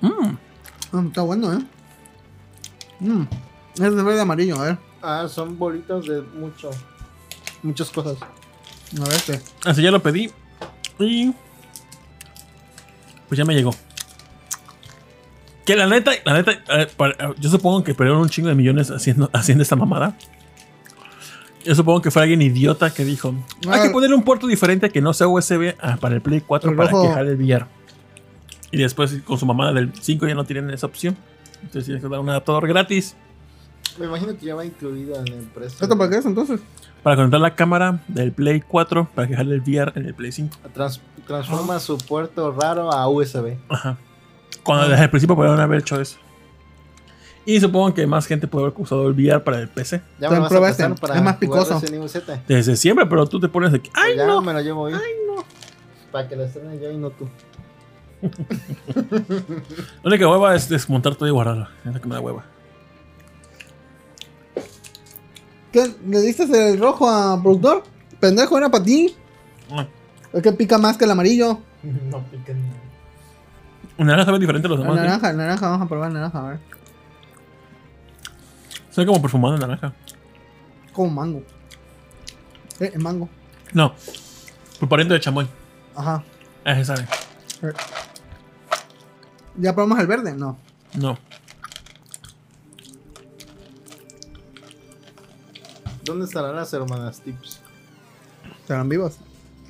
Mm. 0.00 0.36
Mm, 0.92 1.06
está 1.08 1.22
bueno, 1.22 1.52
eh. 1.52 1.58
Mm. 3.00 3.22
Es 3.74 3.94
de 3.94 4.02
verde 4.02 4.20
amarillo, 4.20 4.60
a 4.60 4.64
ver. 4.64 4.78
Ah, 5.02 5.26
son 5.28 5.58
bolitas 5.58 6.04
de 6.06 6.22
mucho. 6.22 6.70
Muchas 7.62 7.90
cosas. 7.90 8.16
A 8.20 9.04
ver 9.04 9.12
este. 9.12 9.40
Así 9.64 9.82
ya 9.82 9.90
lo 9.90 10.02
pedí. 10.02 10.30
Y. 10.98 11.32
Pues 13.28 13.38
ya 13.38 13.44
me 13.44 13.54
llegó. 13.54 13.74
Que 15.64 15.76
la 15.76 15.86
neta, 15.86 16.12
la 16.24 16.32
neta, 16.32 16.52
eh, 16.52 16.88
yo 17.38 17.50
supongo 17.50 17.84
que 17.84 17.94
perdieron 17.94 18.22
un 18.22 18.30
chingo 18.30 18.48
de 18.48 18.54
millones 18.54 18.90
haciendo, 18.90 19.28
haciendo 19.34 19.62
esta 19.62 19.76
mamada. 19.76 20.16
Yo 21.64 21.74
supongo 21.74 22.00
que 22.00 22.10
fue 22.10 22.22
alguien 22.22 22.40
idiota 22.40 22.92
que 22.92 23.04
dijo: 23.04 23.34
Hay 23.68 23.82
que 23.82 23.90
ponerle 23.90 24.16
un 24.16 24.22
puerto 24.22 24.46
diferente 24.46 24.88
que 24.88 25.02
no 25.02 25.12
sea 25.12 25.28
USB 25.28 25.74
ah, 25.80 25.98
para 26.00 26.14
el 26.14 26.22
Play 26.22 26.40
4 26.40 26.74
para 26.74 26.90
que 26.90 27.08
jale 27.08 27.32
el 27.32 27.36
VR. 27.36 27.66
Y 28.70 28.78
después 28.78 29.14
con 29.24 29.38
su 29.38 29.44
mamada 29.44 29.74
del 29.74 29.92
5 30.00 30.26
ya 30.26 30.34
no 30.34 30.44
tienen 30.44 30.70
esa 30.70 30.86
opción. 30.86 31.16
Entonces 31.62 31.84
tienes 31.84 32.02
que 32.02 32.08
dar 32.08 32.20
un 32.20 32.28
adaptador 32.30 32.66
gratis. 32.66 33.16
Me 33.98 34.06
imagino 34.06 34.36
que 34.36 34.46
ya 34.46 34.54
va 34.54 34.64
incluida 34.64 35.20
en 35.20 35.28
el 35.28 35.44
precio. 35.46 35.78
¿Esto 35.80 35.98
para 35.98 36.10
qué 36.10 36.18
es 36.18 36.26
entonces? 36.26 36.60
Para 37.02 37.16
conectar 37.16 37.40
la 37.40 37.54
cámara 37.54 38.00
del 38.08 38.32
Play 38.32 38.60
4 38.60 39.08
para 39.14 39.28
que 39.28 39.34
jale 39.36 39.54
el 39.54 39.60
VR 39.60 39.92
en 39.96 40.06
el 40.06 40.14
Play 40.14 40.32
5. 40.32 40.56
transforma 41.26 41.80
su 41.80 41.98
puerto 41.98 42.52
raro 42.52 42.92
a 42.92 43.08
USB. 43.08 43.56
Ajá. 43.68 43.96
Cuando 44.62 44.88
desde 44.88 45.04
el 45.04 45.10
principio 45.10 45.34
podrían 45.34 45.58
haber 45.60 45.80
hecho 45.80 46.00
eso. 46.00 46.18
Y 47.44 47.60
supongo 47.60 47.94
que 47.94 48.06
más 48.06 48.26
gente 48.26 48.46
puede 48.46 48.66
haber 48.66 48.78
usado 48.78 49.08
el 49.08 49.14
VR 49.14 49.42
para 49.42 49.58
el 49.58 49.68
PC. 49.68 50.02
Ya 50.20 50.28
me 50.28 50.38
lo 50.38 50.66
este. 50.66 50.86
Para 50.90 51.16
es 51.16 51.22
más 51.22 51.36
picoso. 51.36 51.80
Desde 52.46 52.76
siempre, 52.76 53.06
pero 53.06 53.26
tú 53.26 53.40
te 53.40 53.48
pones 53.48 53.72
de 53.72 53.80
que. 53.80 53.90
¡Ay, 53.94 54.16
ya 54.16 54.26
no! 54.26 54.42
me 54.42 54.52
lo 54.52 54.60
llevo 54.60 54.82
hoy. 54.82 54.92
¡Ay, 54.92 55.12
no! 55.26 55.42
Para 56.12 56.28
que 56.28 56.36
lo 56.36 56.44
estrene 56.44 56.78
yo 56.78 56.90
y 56.90 56.98
no 56.98 57.08
tú. 57.08 57.26
La 58.20 60.10
única 60.10 60.28
hueva 60.28 60.54
es 60.54 60.68
desmontar 60.68 61.14
todo 61.14 61.28
y 61.28 61.32
guardarlo. 61.32 61.68
Es 61.84 61.92
la 61.92 62.00
que 62.00 62.08
me 62.08 62.14
da 62.14 62.20
hueva. 62.20 62.44
¿Qué? 65.72 65.94
¿Le 66.06 66.20
diste 66.20 66.44
el 66.44 66.78
rojo 66.78 67.08
a 67.08 67.40
productor? 67.40 67.84
Pendejo, 68.20 68.58
era 68.58 68.68
para 68.70 68.84
ti. 68.84 69.14
Ah. 69.70 69.86
Es 70.32 70.42
que 70.42 70.52
pica 70.52 70.78
más 70.78 70.96
que 70.96 71.04
el 71.04 71.10
amarillo. 71.10 71.60
no 71.82 72.22
pica 72.24 72.52
ni 72.52 72.88
un 73.98 74.06
naranja 74.06 74.26
sabe 74.26 74.38
diferente 74.38 74.66
a 74.66 74.70
los 74.70 74.78
demás. 74.78 74.96
El 74.96 75.02
naranja, 75.02 75.30
el 75.30 75.36
naranja, 75.36 75.68
vamos 75.68 75.84
a 75.84 75.88
probar 75.88 76.08
el 76.08 76.14
naranja, 76.14 76.38
a 76.38 76.50
ver. 76.50 76.60
Sabe 78.90 79.06
como 79.08 79.20
perfumado 79.20 79.54
el 79.54 79.60
naranja. 79.60 79.92
Como 80.92 81.10
mango. 81.10 81.42
Eh, 82.78 82.92
el 82.94 83.00
mango. 83.00 83.28
No. 83.72 83.92
Pulpariento 84.78 85.14
de 85.14 85.20
chamoy. 85.20 85.48
Ajá. 85.96 86.22
Ese 86.64 86.84
sabe. 86.84 87.08
¿Ya 89.58 89.74
probamos 89.74 89.98
el 89.98 90.06
verde? 90.06 90.34
No. 90.34 90.56
No. 90.94 91.18
¿Dónde 96.04 96.24
estarán 96.24 96.56
las 96.56 96.72
hermanas 96.72 97.20
Tips? 97.20 97.60
¿Estarán 98.60 98.88
vivas? 98.88 99.18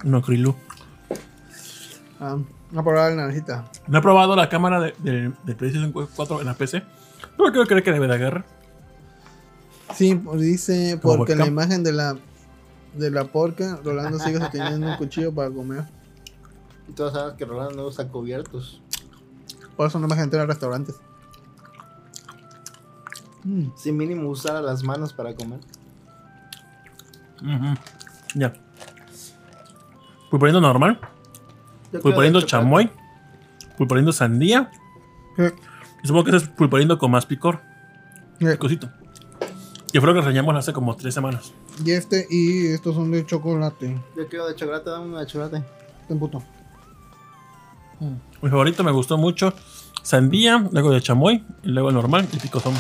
No, 0.05 0.23
Krilu. 0.23 0.55
Ah. 2.21 2.39
No 2.71 2.81
he 2.81 2.85
probado 2.85 3.11
la 3.11 3.17
naranjita. 3.17 3.71
No 3.87 3.99
he 3.99 4.03
probado 4.03 4.37
la 4.37 4.49
cámara 4.49 4.79
de, 4.81 4.95
de, 4.99 5.33
de 5.43 5.55
PlayStation 5.55 5.91
4 5.93 6.41
en 6.41 6.47
la 6.47 6.55
PC. 6.55 6.83
No 7.39 7.51
creo, 7.51 7.65
creo 7.65 7.83
que 7.83 7.93
debe 7.93 8.07
de 8.07 8.15
agarrar. 8.15 8.45
Sí, 9.95 10.15
pues 10.15 10.41
dice 10.41 10.99
porque 11.01 11.35
la 11.35 11.47
imagen 11.47 11.83
de 11.83 11.93
la 11.93 12.17
de 12.95 13.11
la 13.11 13.25
porca, 13.25 13.79
Rolando 13.83 14.19
sigue 14.19 14.39
sosteniendo 14.39 14.87
un 14.87 14.97
cuchillo 14.97 15.35
para 15.35 15.51
comer. 15.51 15.85
Y 16.89 16.93
todos 16.93 17.15
saben 17.15 17.37
que 17.37 17.45
Rolando 17.45 17.77
no 17.77 17.87
usa 17.87 18.09
cubiertos. 18.09 18.83
Por 19.79 19.87
eso 19.87 20.01
no 20.01 20.09
me 20.09 20.17
gente 20.17 20.37
en 20.37 20.49
restaurantes. 20.49 20.97
Mm. 23.45 23.69
Si 23.77 23.93
mínimo 23.93 24.29
usar 24.29 24.61
las 24.61 24.83
manos 24.83 25.13
para 25.13 25.37
comer. 25.37 25.61
Ya. 28.35 28.53
poniendo 30.31 30.61
normal. 30.61 30.99
Pulparindo 32.03 32.43
chamoy. 32.43 32.91
Pulparindo 33.77 34.11
sandía. 34.11 34.69
Y 36.03 36.09
supongo 36.09 36.25
que 36.25 36.37
ese 36.37 36.47
es 36.47 36.51
pulparindo 36.51 36.99
con 36.99 37.13
más 37.13 37.25
picor. 37.25 37.61
Cosito. 38.59 38.91
Yo 39.93 40.03
creo 40.03 40.13
que 40.13 40.23
reñamos 40.23 40.57
hace 40.57 40.73
como 40.73 40.97
tres 40.97 41.15
semanas. 41.15 41.53
Y 41.85 41.93
este 41.93 42.27
y 42.29 42.67
estos 42.67 42.97
son 42.97 43.13
de 43.13 43.25
chocolate. 43.25 43.97
Yo 44.17 44.27
quiero 44.27 44.49
de 44.49 44.57
chocolate, 44.57 44.91
dame 44.91 45.07
una 45.07 45.21
de 45.21 45.27
chocolate. 45.27 45.63
Ten 46.09 46.19
puto. 46.19 46.43
Mm. 48.01 48.28
Mi 48.43 48.51
favorito 48.51 48.85
me 48.85 48.93
gustó 48.93 49.19
mucho. 49.19 49.53
Sandía, 50.03 50.67
luego 50.71 50.91
de 50.91 51.03
chamoy, 51.03 51.45
y 51.63 51.69
luego 51.69 51.89
el 51.89 51.95
normal 51.95 52.29
y 52.33 52.39
picozón. 52.39 52.75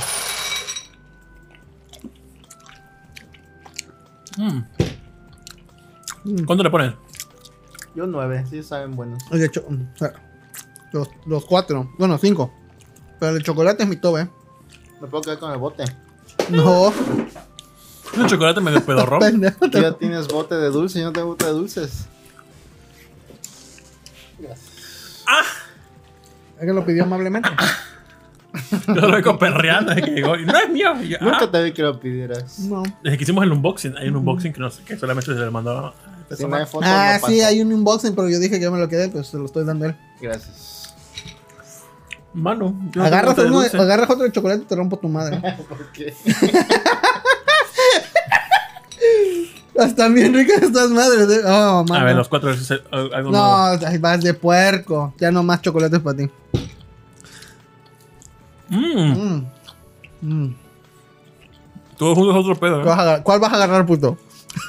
Mm. 4.37 4.63
Mm. 6.25 6.45
¿Cuánto 6.45 6.63
le 6.63 6.71
ponen? 6.71 6.97
Yo 7.95 8.07
nueve, 8.07 8.45
sí 8.49 8.63
saben 8.63 8.95
buenos. 8.95 9.19
De 9.31 9.45
hecho, 9.45 9.65
los, 10.93 11.09
los 11.27 11.45
cuatro, 11.45 11.91
bueno, 11.99 12.17
cinco. 12.19 12.53
Pero 13.19 13.37
el 13.37 13.43
chocolate 13.43 13.83
es 13.83 13.89
mi 13.89 13.97
tobe. 13.97 14.29
Me 15.01 15.09
puedo 15.09 15.23
quedar 15.23 15.39
con 15.39 15.51
el 15.51 15.59
bote. 15.59 15.85
No. 16.51 16.93
Un 18.17 18.27
chocolate 18.27 18.61
medio 18.61 18.85
pedorro. 18.85 19.19
Tú 19.61 19.81
ya 19.81 19.93
tienes 19.93 20.29
bote 20.29 20.55
de 20.55 20.71
dulce, 20.71 21.01
yo 21.01 21.07
no 21.07 21.13
tengo 21.13 21.29
bote 21.29 21.47
de 21.47 21.53
dulces. 21.53 22.07
¡Ah! 25.29 25.43
Es 26.59 26.67
que 26.67 26.73
lo 26.73 26.85
pidió 26.85 27.05
amablemente. 27.05 27.49
Yo 28.89 28.95
lo 28.95 29.13
vengo 29.13 29.39
perreando 29.39 29.95
desde 29.95 30.09
que 30.09 30.11
llegó. 30.13 30.37
Y 30.37 30.45
no 30.45 30.59
es 30.59 30.71
mío. 30.71 30.95
Nunca 31.21 31.39
ah". 31.43 31.51
te 31.51 31.63
vi 31.63 31.73
que 31.73 31.83
lo 31.83 32.01
pidieras. 32.01 32.59
No. 32.61 32.83
Desde 33.03 33.17
que 33.17 33.23
hicimos 33.23 33.45
el 33.45 33.53
unboxing, 33.53 33.97
hay 33.97 34.09
un 34.09 34.17
unboxing 34.17 34.53
que, 34.53 34.61
no, 34.61 34.71
que 34.85 34.97
solamente 34.97 35.33
se 35.33 35.39
le 35.39 35.51
mandó 35.51 35.95
ah, 36.83 37.19
sí, 37.27 37.41
hay 37.41 37.61
un 37.61 37.73
unboxing, 37.73 38.15
pero 38.15 38.29
yo 38.29 38.39
dije 38.39 38.59
que 38.59 38.65
yo 38.65 38.73
me 38.73 38.79
lo 38.79 38.89
quedé, 38.89 39.09
pues 39.09 39.29
se 39.29 39.37
lo 39.39 39.47
estoy 39.47 39.65
dando 39.65 39.87
a 39.87 39.89
él. 39.89 39.97
Gracias. 40.21 40.95
Mano, 42.35 42.79
agarras, 43.01 43.39
uno, 43.39 43.61
agarras 43.61 44.11
otro 44.11 44.25
de 44.25 44.33
chocolate 44.33 44.63
y 44.63 44.67
te 44.67 44.77
rompo 44.77 44.99
tu 44.99 45.09
madre. 45.09 45.41
¿Por 45.69 45.93
qué? 45.93 46.15
Están 49.79 50.15
bien 50.15 50.35
ricas 50.35 50.63
estas 50.63 50.91
madres. 50.91 51.29
¿eh? 51.31 51.43
Oh, 51.47 51.85
a 51.93 52.05
ver, 52.05 52.17
los 52.17 52.29
cuatro. 52.29 52.51
Algo 52.91 53.31
no, 53.31 53.79
vas 54.01 54.21
de 54.23 54.35
puerco. 54.35 55.15
Ya 55.19 55.31
no 55.31 55.43
más 55.43 55.63
chocolates 55.63 56.01
para 56.01 56.17
ti. 56.17 56.31
Mmm. 58.69 59.13
Mmm. 59.13 59.47
Mm. 60.21 60.55
Todos 61.97 62.19
juntos 62.19 62.37
otro 62.37 62.57
pedo. 62.57 62.83
¿eh? 62.83 63.21
¿Cuál 63.23 63.41
vas 63.41 63.53
a 63.53 63.57
agarrar, 63.57 63.87
puto? 63.87 64.19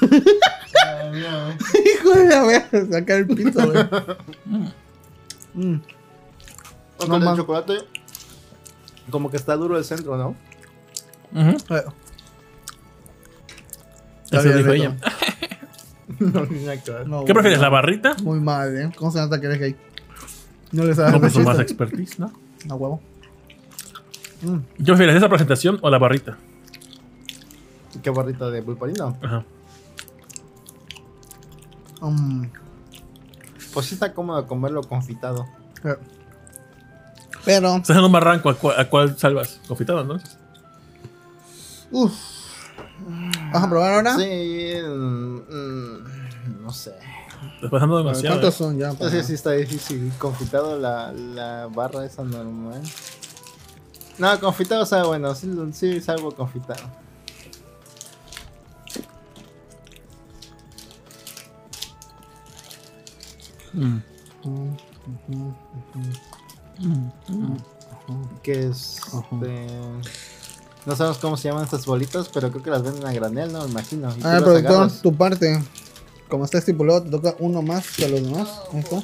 Hijo 1.12 2.10
de 2.14 2.28
la 2.28 2.42
verga, 2.42 2.86
sacar 2.90 3.16
el 3.18 3.26
pito, 3.26 3.66
güey. 3.66 3.84
Mm. 5.54 5.80
No, 7.08 7.16
el 7.16 7.36
chocolate, 7.36 7.78
como 9.10 9.30
que 9.30 9.36
está 9.36 9.56
duro 9.56 9.76
el 9.76 9.84
centro, 9.84 10.16
¿no? 10.16 10.36
Uh 11.32 11.52
-huh. 11.52 11.92
Eso 14.30 14.52
dijo 14.56 14.72
ella. 14.72 14.96
no, 16.18 16.44
ni 16.46 16.64
nada 16.64 17.04
no, 17.06 17.24
¿Qué 17.24 17.32
prefieres, 17.32 17.60
la 17.60 17.68
barrita? 17.68 18.16
Muy 18.22 18.40
mal, 18.40 18.76
¿eh? 18.76 18.90
¿Cómo 18.96 19.10
se 19.10 19.18
nota 19.18 19.40
que 19.40 19.46
eres 19.46 19.58
gay? 19.58 19.76
No 20.72 20.84
le 20.84 20.94
sabes 20.94 21.12
No, 21.12 21.20
pues 21.20 21.36
más 21.38 21.58
expertise, 21.58 22.18
¿no? 22.18 22.32
A 22.68 22.74
huevo. 22.74 23.00
Mm. 24.42 24.58
¿Qué 24.78 24.84
prefieres, 24.84 25.16
esa 25.16 25.28
presentación 25.28 25.78
o 25.82 25.90
la 25.90 25.98
barrita? 25.98 26.38
¿Qué 28.02 28.10
barrita 28.10 28.50
de 28.50 28.62
pulparino? 28.62 29.16
Ajá. 29.20 29.44
Um, 32.00 32.48
pues 33.74 33.86
sí 33.86 33.94
está 33.94 34.14
cómodo 34.14 34.46
comerlo 34.46 34.82
confitado. 34.82 35.46
Pero. 37.44 37.76
Estás 37.76 37.96
en 37.96 38.04
un 38.04 38.12
barranco, 38.12 38.50
¿a 38.50 38.84
cuál, 38.84 39.18
salvas? 39.18 39.60
Confitado, 39.66 40.04
¿no? 40.04 40.18
Uf. 41.90 42.12
¿Vas 43.52 43.64
a 43.64 43.68
probar 43.68 43.94
ahora? 43.94 44.16
Sí. 44.16 44.72
Mm, 44.84 46.62
no 46.62 46.72
sé. 46.72 46.94
Estás 47.54 47.70
pasando 47.70 47.98
demasiado. 47.98 48.36
¿Cuántos 48.36 48.54
son 48.54 48.78
ya? 48.78 48.92
Sí, 48.92 49.22
sí, 49.22 49.34
está 49.34 49.52
difícil. 49.52 50.12
Confitado 50.18 50.78
la, 50.78 51.12
la 51.12 51.68
barra 51.72 52.04
esa 52.04 52.22
normal. 52.22 52.82
No, 54.18 54.38
confitado 54.40 54.84
sabe 54.84 55.06
bueno. 55.06 55.34
Sí, 55.34 55.50
sí 55.72 56.00
salgo 56.00 56.30
confitado. 56.34 56.82
Que 68.42 68.66
es. 68.68 69.00
No 70.86 70.96
sabemos 70.96 71.18
cómo 71.18 71.36
se 71.36 71.48
llaman 71.48 71.64
estas 71.64 71.86
bolitas, 71.86 72.28
pero 72.32 72.50
creo 72.50 72.62
que 72.62 72.70
las 72.70 72.82
venden 72.82 73.06
a 73.06 73.12
granel, 73.12 73.52
¿no? 73.52 73.64
Me 73.64 73.70
imagino. 73.70 74.14
Ah, 74.22 74.40
productor, 74.42 74.90
tu 75.02 75.14
parte. 75.14 75.62
Como 76.28 76.44
está 76.44 76.58
estipulado, 76.58 77.02
te 77.02 77.10
toca 77.10 77.34
uno 77.40 77.60
más 77.60 77.90
que 77.96 78.04
a 78.04 78.08
los 78.08 78.22
demás. 78.22 78.48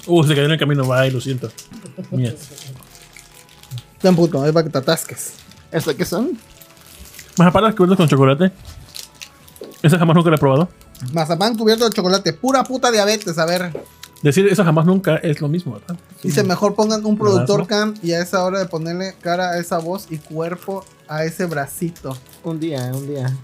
Uh, 0.06 0.22
se 0.22 0.28
cayó 0.30 0.44
en 0.44 0.52
el 0.52 0.58
camino, 0.58 0.86
va, 0.86 1.04
lo 1.06 1.20
siento. 1.20 1.50
Mierda. 2.10 2.38
Ten 4.00 4.14
puto, 4.14 4.42
ahí 4.42 4.52
para 4.52 4.64
que 4.64 4.70
te 4.70 4.78
atasques. 4.78 5.32
¿Esto 5.72 5.96
qué 5.96 6.04
son? 6.04 6.38
Mazapanes 7.36 7.74
cubiertos 7.74 7.96
con 7.96 8.08
chocolate. 8.08 8.52
Ese 9.82 9.98
jamás 9.98 10.16
nunca 10.16 10.30
lo 10.30 10.36
he 10.36 10.38
probado. 10.38 10.68
Mazapán 11.12 11.56
cubierto 11.56 11.84
de 11.84 11.94
chocolate. 11.94 12.32
Pura 12.32 12.64
puta 12.64 12.90
diabetes, 12.90 13.38
a 13.38 13.44
ver. 13.44 13.72
Decir 14.22 14.46
eso 14.48 14.64
jamás 14.64 14.86
nunca 14.86 15.16
es 15.16 15.40
lo 15.40 15.48
mismo, 15.48 15.74
¿verdad? 15.74 15.96
Dice, 16.22 16.42
mejor 16.42 16.74
pongan 16.74 17.04
un 17.04 17.18
productor 17.18 17.66
cam 17.66 17.94
y 18.02 18.12
a 18.12 18.22
esa 18.22 18.42
hora 18.44 18.58
de 18.58 18.66
ponerle 18.66 19.14
cara 19.20 19.50
a 19.50 19.58
esa 19.58 19.78
voz 19.78 20.06
y 20.10 20.18
cuerpo 20.18 20.84
a 21.08 21.24
ese 21.24 21.46
bracito. 21.46 22.16
Un 22.44 22.60
día, 22.60 22.90
un 22.94 23.06
día. 23.06 23.36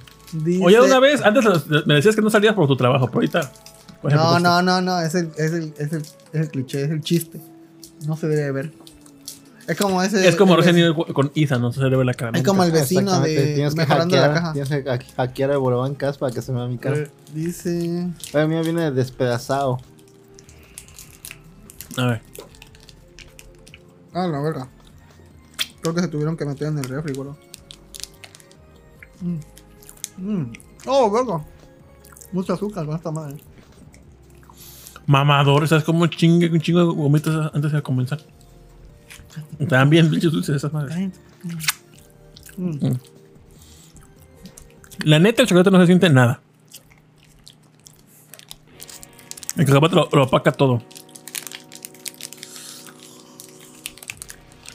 Oye, 0.62 0.80
una 0.80 0.98
vez, 0.98 1.22
antes 1.22 1.44
me 1.86 1.94
decías 1.94 2.16
que 2.16 2.22
no 2.22 2.30
salías 2.30 2.54
por 2.54 2.66
tu 2.66 2.76
trabajo, 2.76 3.06
pero 3.06 3.18
ahorita. 3.18 3.52
no, 4.02 4.38
no, 4.38 4.62
no, 4.62 4.80
no, 4.80 5.00
es 5.00 5.14
el, 5.14 5.30
es, 5.36 5.52
el, 5.52 5.74
es, 5.78 5.92
el, 5.92 6.02
es 6.02 6.40
el 6.40 6.48
cliché, 6.48 6.84
es 6.84 6.90
el 6.90 7.02
chiste. 7.02 7.40
No 8.06 8.16
se 8.16 8.28
debe 8.28 8.50
ver. 8.50 8.72
Es 9.68 9.76
como 9.76 10.02
ese. 10.02 10.26
Es 10.26 10.36
como 10.36 10.56
recién 10.56 10.92
con 10.94 11.30
Isa, 11.34 11.58
no 11.58 11.72
se 11.72 11.82
debe 11.82 12.04
la 12.04 12.14
cara. 12.14 12.36
Es 12.36 12.44
como 12.44 12.64
el 12.64 12.72
vecino 12.72 13.20
de 13.20 13.54
tienes 13.54 13.74
que 13.74 13.86
hackear, 13.86 14.28
la 14.28 14.34
caja. 14.34 14.52
Tienes 14.52 14.70
que 14.70 14.98
hackear 15.16 15.50
el 15.50 15.58
bolón 15.58 15.94
casa 15.94 16.18
para 16.18 16.32
que 16.32 16.42
se 16.42 16.52
vea 16.52 16.66
mi 16.66 16.78
cara. 16.78 16.96
Eh, 16.96 17.10
dice. 17.32 18.08
A 18.34 18.46
mí 18.46 18.60
viene 18.62 18.90
despedazado. 18.90 19.78
A 21.96 22.06
ver. 22.06 22.22
Ah, 24.14 24.26
la 24.26 24.40
verga. 24.40 24.68
Creo 25.80 25.94
que 25.94 26.00
se 26.00 26.08
tuvieron 26.08 26.36
que 26.36 26.44
meter 26.44 26.68
en 26.68 26.78
el 26.78 26.84
refri, 26.84 27.12
boludo. 27.12 27.36
Mm. 29.22 29.38
Mm. 30.18 30.52
Oh, 30.86 31.10
verga. 31.10 31.44
Mucho 32.32 32.54
azúcar 32.54 32.84
con 32.84 32.96
esta 32.96 33.10
madre. 33.10 33.36
Mamador, 35.06 35.66
¿sabes 35.68 35.84
cómo 35.84 36.06
chingue 36.06 36.50
un 36.50 36.60
chingo 36.60 36.80
de 36.80 36.86
gomitas 36.86 37.50
antes 37.54 37.72
de 37.72 37.82
comenzar? 37.82 38.20
Estaban 39.58 39.90
bien 39.90 40.10
dulces 40.10 40.56
esas 40.56 40.72
madres. 40.72 41.12
Mm. 42.56 42.94
La 45.04 45.18
neta, 45.18 45.42
el 45.42 45.48
chocolate 45.48 45.70
no 45.70 45.80
se 45.80 45.86
siente 45.86 46.08
nada. 46.10 46.40
El 49.56 49.66
chocolate 49.66 49.96
lo, 49.96 50.08
lo 50.12 50.24
opaca 50.24 50.52
todo. 50.52 50.82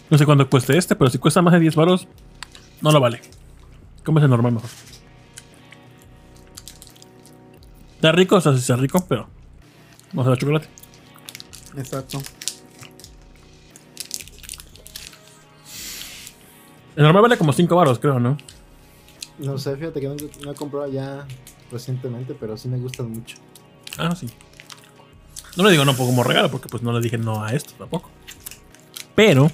No 0.10 0.18
sé 0.18 0.26
cuánto 0.26 0.50
cueste 0.50 0.78
este, 0.78 0.96
pero 0.96 1.10
si 1.10 1.18
cuesta 1.18 1.42
más 1.42 1.54
de 1.54 1.60
10 1.60 1.76
baros, 1.76 2.08
no 2.82 2.92
lo 2.92 3.00
vale. 3.00 3.22
Es 4.16 4.24
el 4.24 4.30
normal 4.30 4.54
mejor. 4.54 4.70
Está 7.96 8.12
rico, 8.12 8.36
o 8.36 8.42
sea, 8.42 8.54
si 8.54 8.60
está 8.60 8.76
rico, 8.76 9.06
pero 9.08 9.28
no 10.14 10.24
se 10.24 10.30
da 10.30 10.38
chocolate. 10.38 10.68
Exacto. 11.78 12.22
El 16.96 17.04
normal 17.04 17.24
vale 17.24 17.38
como 17.38 17.54
5 17.54 17.76
baros, 17.76 18.00
creo, 18.00 18.20
¿no? 18.20 18.38
No 19.40 19.58
sé, 19.58 19.76
fíjate 19.78 20.00
que 20.00 20.08
no, 20.08 20.52
he 20.52 20.56
comprado 20.56 20.92
ya 20.92 21.28
recientemente, 21.72 22.34
pero 22.34 22.58
sí 22.58 22.68
me 22.68 22.78
gustan 22.80 23.12
mucho. 23.12 23.38
Ah, 23.98 24.16
sí. 24.16 24.28
No 25.56 25.64
le 25.64 25.72
digo 25.72 25.86
no 25.86 25.96
como 25.96 26.24
regalo, 26.24 26.50
porque 26.50 26.70
pues 26.70 26.82
no 26.82 26.92
le 26.94 27.02
dije 27.02 27.18
no 27.18 27.44
a 27.44 27.52
esto 27.52 27.74
tampoco. 27.78 28.10
Pero. 29.16 29.52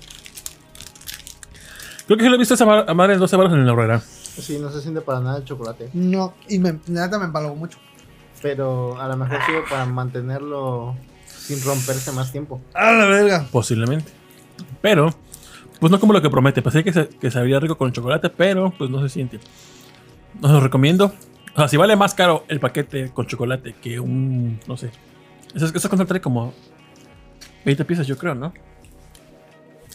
Creo 2.06 2.18
que 2.18 2.24
sí 2.24 2.30
lo 2.30 2.36
he 2.36 2.39
visto 2.39 2.54
esa 2.54 2.66
madre 2.66 3.14
en 3.14 3.20
12 3.20 3.36
baros 3.36 3.54
en 3.54 3.66
la 3.66 3.74
horrera. 3.74 4.04
Sí, 4.38 4.57
no 4.59 4.71
se 4.71 4.81
siente 4.81 5.01
para 5.01 5.19
nada 5.19 5.38
el 5.38 5.45
chocolate. 5.45 5.89
No, 5.93 6.34
y 6.47 6.59
me, 6.59 6.79
nada 6.88 7.19
me 7.19 7.25
empalagó 7.25 7.55
mucho. 7.55 7.77
Pero 8.41 8.99
a 8.99 9.07
lo 9.07 9.15
mejor 9.15 9.39
sirve 9.45 9.63
para 9.69 9.86
mantenerlo 9.86 10.95
sin 11.27 11.61
romperse 11.63 12.11
más 12.11 12.31
tiempo. 12.31 12.61
A 12.73 12.91
la 12.91 13.05
verga. 13.05 13.47
Posiblemente. 13.51 14.11
Pero 14.81 15.13
pues 15.79 15.91
no 15.91 15.99
como 15.99 16.13
lo 16.13 16.21
que 16.21 16.29
promete. 16.29 16.61
Pensé 16.61 16.84
que, 16.84 16.93
se, 16.93 17.07
que 17.07 17.29
sabría 17.29 17.59
rico 17.59 17.77
con 17.77 17.91
chocolate, 17.91 18.29
pero 18.29 18.73
pues 18.77 18.89
no 18.89 19.01
se 19.01 19.09
siente. 19.09 19.39
No 20.39 20.47
se 20.47 20.53
lo 20.53 20.59
recomiendo. 20.61 21.13
O 21.53 21.57
sea, 21.57 21.67
si 21.67 21.77
vale 21.77 21.95
más 21.95 22.13
caro 22.13 22.45
el 22.47 22.59
paquete 22.59 23.11
con 23.11 23.27
chocolate 23.27 23.75
que 23.81 23.99
un. 23.99 24.59
No 24.67 24.77
sé. 24.77 24.91
Esas 25.53 25.71
cosas 25.71 26.07
trae 26.07 26.21
como 26.21 26.53
20 27.65 27.86
piezas, 27.86 28.07
yo 28.07 28.17
creo, 28.17 28.34
¿no? 28.34 28.53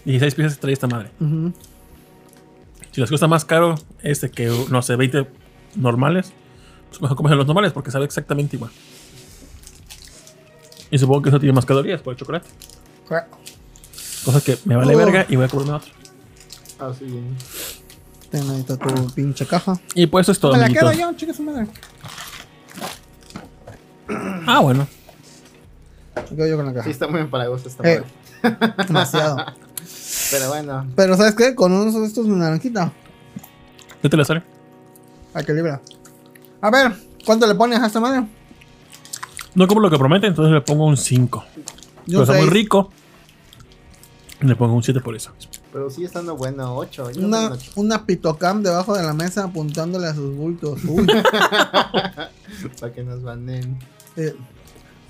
16 0.05 0.35
piezas 0.35 0.59
trae 0.59 0.73
esta 0.73 0.87
madre. 0.87 1.11
Si 2.99 3.01
les 3.01 3.11
cuesta 3.11 3.29
más 3.29 3.45
caro 3.45 3.77
este 4.03 4.29
que, 4.29 4.49
no 4.71 4.83
sé, 4.83 4.97
20 4.97 5.29
normales, 5.77 6.33
pues 6.89 7.01
mejor 7.01 7.17
comer 7.17 7.37
los 7.37 7.47
normales 7.47 7.73
porque 7.73 7.93
sabe 7.93 8.05
exactamente 8.05 8.57
igual. 8.57 8.73
Y 10.91 10.99
supongo 10.99 11.23
que 11.23 11.29
eso 11.29 11.39
tiene 11.39 11.53
más 11.53 11.65
calorías 11.65 12.03
por 12.03 12.15
el 12.15 12.19
chocolate. 12.19 12.49
Cosa 14.25 14.41
que 14.41 14.59
me 14.65 14.75
vale 14.75 14.97
oh. 14.97 14.99
verga 14.99 15.27
y 15.29 15.37
voy 15.37 15.45
a 15.45 15.49
comerme 15.49 15.75
otro. 15.75 15.93
Ah, 16.81 16.93
sí. 16.99 17.23
Ten 18.33 18.51
ahí 18.51 18.59
está 18.59 18.77
tu 18.77 19.15
pinche 19.15 19.47
caja. 19.47 19.81
Y 19.95 20.09
pues 20.09 20.25
eso 20.25 20.33
es 20.33 20.41
todo. 20.41 20.55
Me 20.55 20.59
la 20.59 20.69
quedo 20.69 20.93
yo, 20.93 21.13
chica 21.13 21.33
su 21.33 21.45
madre. 21.45 21.69
Ah, 24.45 24.59
bueno. 24.59 24.89
Me 26.17 26.37
quedo 26.37 26.49
yo 26.49 26.57
con 26.57 26.67
la 26.67 26.73
caja. 26.73 26.85
Sí, 26.87 26.91
está 26.91 27.07
muy 27.07 27.21
empalagosa 27.21 27.69
esta 27.69 27.89
eh, 27.89 28.03
Demasiado. 28.89 29.55
Pero 30.31 30.49
bueno. 30.49 30.87
Pero 30.95 31.17
¿sabes 31.17 31.35
qué? 31.35 31.55
Con 31.55 31.73
uno 31.73 31.91
de 31.91 32.07
estos 32.07 32.27
naranjita. 32.27 32.93
¿Qué 34.03 34.09
te 34.09 34.17
la 34.17 34.25
sale? 34.25 34.43
Hay 35.35 35.45
que 35.45 35.53
libra. 35.53 35.81
A 36.61 36.71
ver, 36.71 36.93
¿cuánto 37.25 37.47
le 37.47 37.55
pones 37.55 37.81
a 37.81 37.87
esta 37.87 38.01
madre? 38.01 38.27
No 39.55 39.67
como 39.67 39.81
lo 39.81 39.91
que 39.91 39.99
promete, 39.99 40.27
entonces 40.27 40.53
le 40.53 40.61
pongo 40.61 40.87
un 40.87 40.97
5. 40.97 41.45
Pero 42.07 42.23
está 42.23 42.35
muy 42.35 42.49
rico. 42.49 42.91
Le 44.41 44.55
pongo 44.55 44.75
un 44.75 44.83
7 44.83 45.01
por 45.01 45.17
eso. 45.17 45.33
Pero 45.73 45.91
sigue 45.91 46.07
estando 46.07 46.37
bueno, 46.37 46.77
8. 46.77 47.11
Una, 47.19 47.53
una 47.75 48.07
pitocam 48.07 48.63
debajo 48.63 48.97
de 48.97 49.03
la 49.03 49.13
mesa 49.13 49.45
apuntándole 49.45 50.07
a 50.07 50.15
sus 50.15 50.35
bultos. 50.35 50.81
Para 52.81 52.93
que 52.93 53.03
nos 53.03 53.23
banden. 53.23 53.79
Eh, 54.17 54.35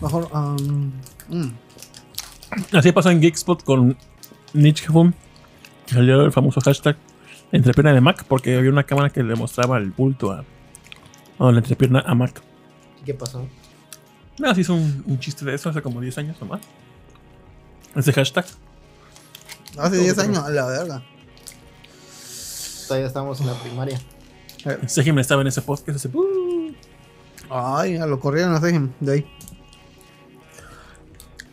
mejor. 0.00 0.28
Um, 0.32 0.92
mm. 1.28 1.52
Así 2.72 2.92
pasa 2.92 3.12
en 3.12 3.20
Geekspot 3.20 3.62
con 3.62 3.96
Nichefum. 4.52 5.12
Salió 5.86 6.22
el 6.22 6.32
famoso 6.32 6.60
hashtag 6.60 6.96
entrepierna 7.52 7.92
de 7.92 8.00
Mac 8.00 8.24
porque 8.28 8.56
había 8.56 8.70
una 8.70 8.84
cámara 8.84 9.10
que 9.10 9.22
le 9.22 9.34
mostraba 9.34 9.78
el 9.78 9.90
bulto 9.90 10.32
a. 10.32 10.44
O 11.38 11.52
la 11.52 11.58
entrepierna 11.58 12.00
a 12.00 12.14
Mac. 12.14 12.42
¿Qué 13.04 13.14
pasó? 13.14 13.46
No, 14.38 14.54
se 14.54 14.60
hizo 14.60 14.74
un, 14.74 15.04
un, 15.06 15.18
chiste 15.18 15.44
de 15.44 15.54
eso 15.54 15.68
hace 15.70 15.82
como 15.82 16.00
10 16.00 16.18
años 16.18 16.36
o 16.40 16.44
más. 16.44 16.60
Ese 17.94 18.12
hashtag. 18.12 18.44
Hace 19.78 19.98
10 19.98 20.18
años, 20.18 20.38
a 20.38 20.50
la 20.50 20.66
verga. 20.66 21.02
Todavía 22.86 23.06
estamos 23.06 23.40
en 23.40 23.46
la 23.46 23.54
primaria. 23.54 24.00
Sejim 24.86 25.18
estaba 25.18 25.42
en 25.42 25.48
ese 25.48 25.62
podcast. 25.62 25.96
Ese... 26.04 26.10
Ay, 27.50 27.96
a 27.96 28.06
lo 28.06 28.18
corrieron 28.18 28.54
a 28.54 28.60
Sejim 28.60 28.90
de 29.00 29.12
ahí. 29.12 29.26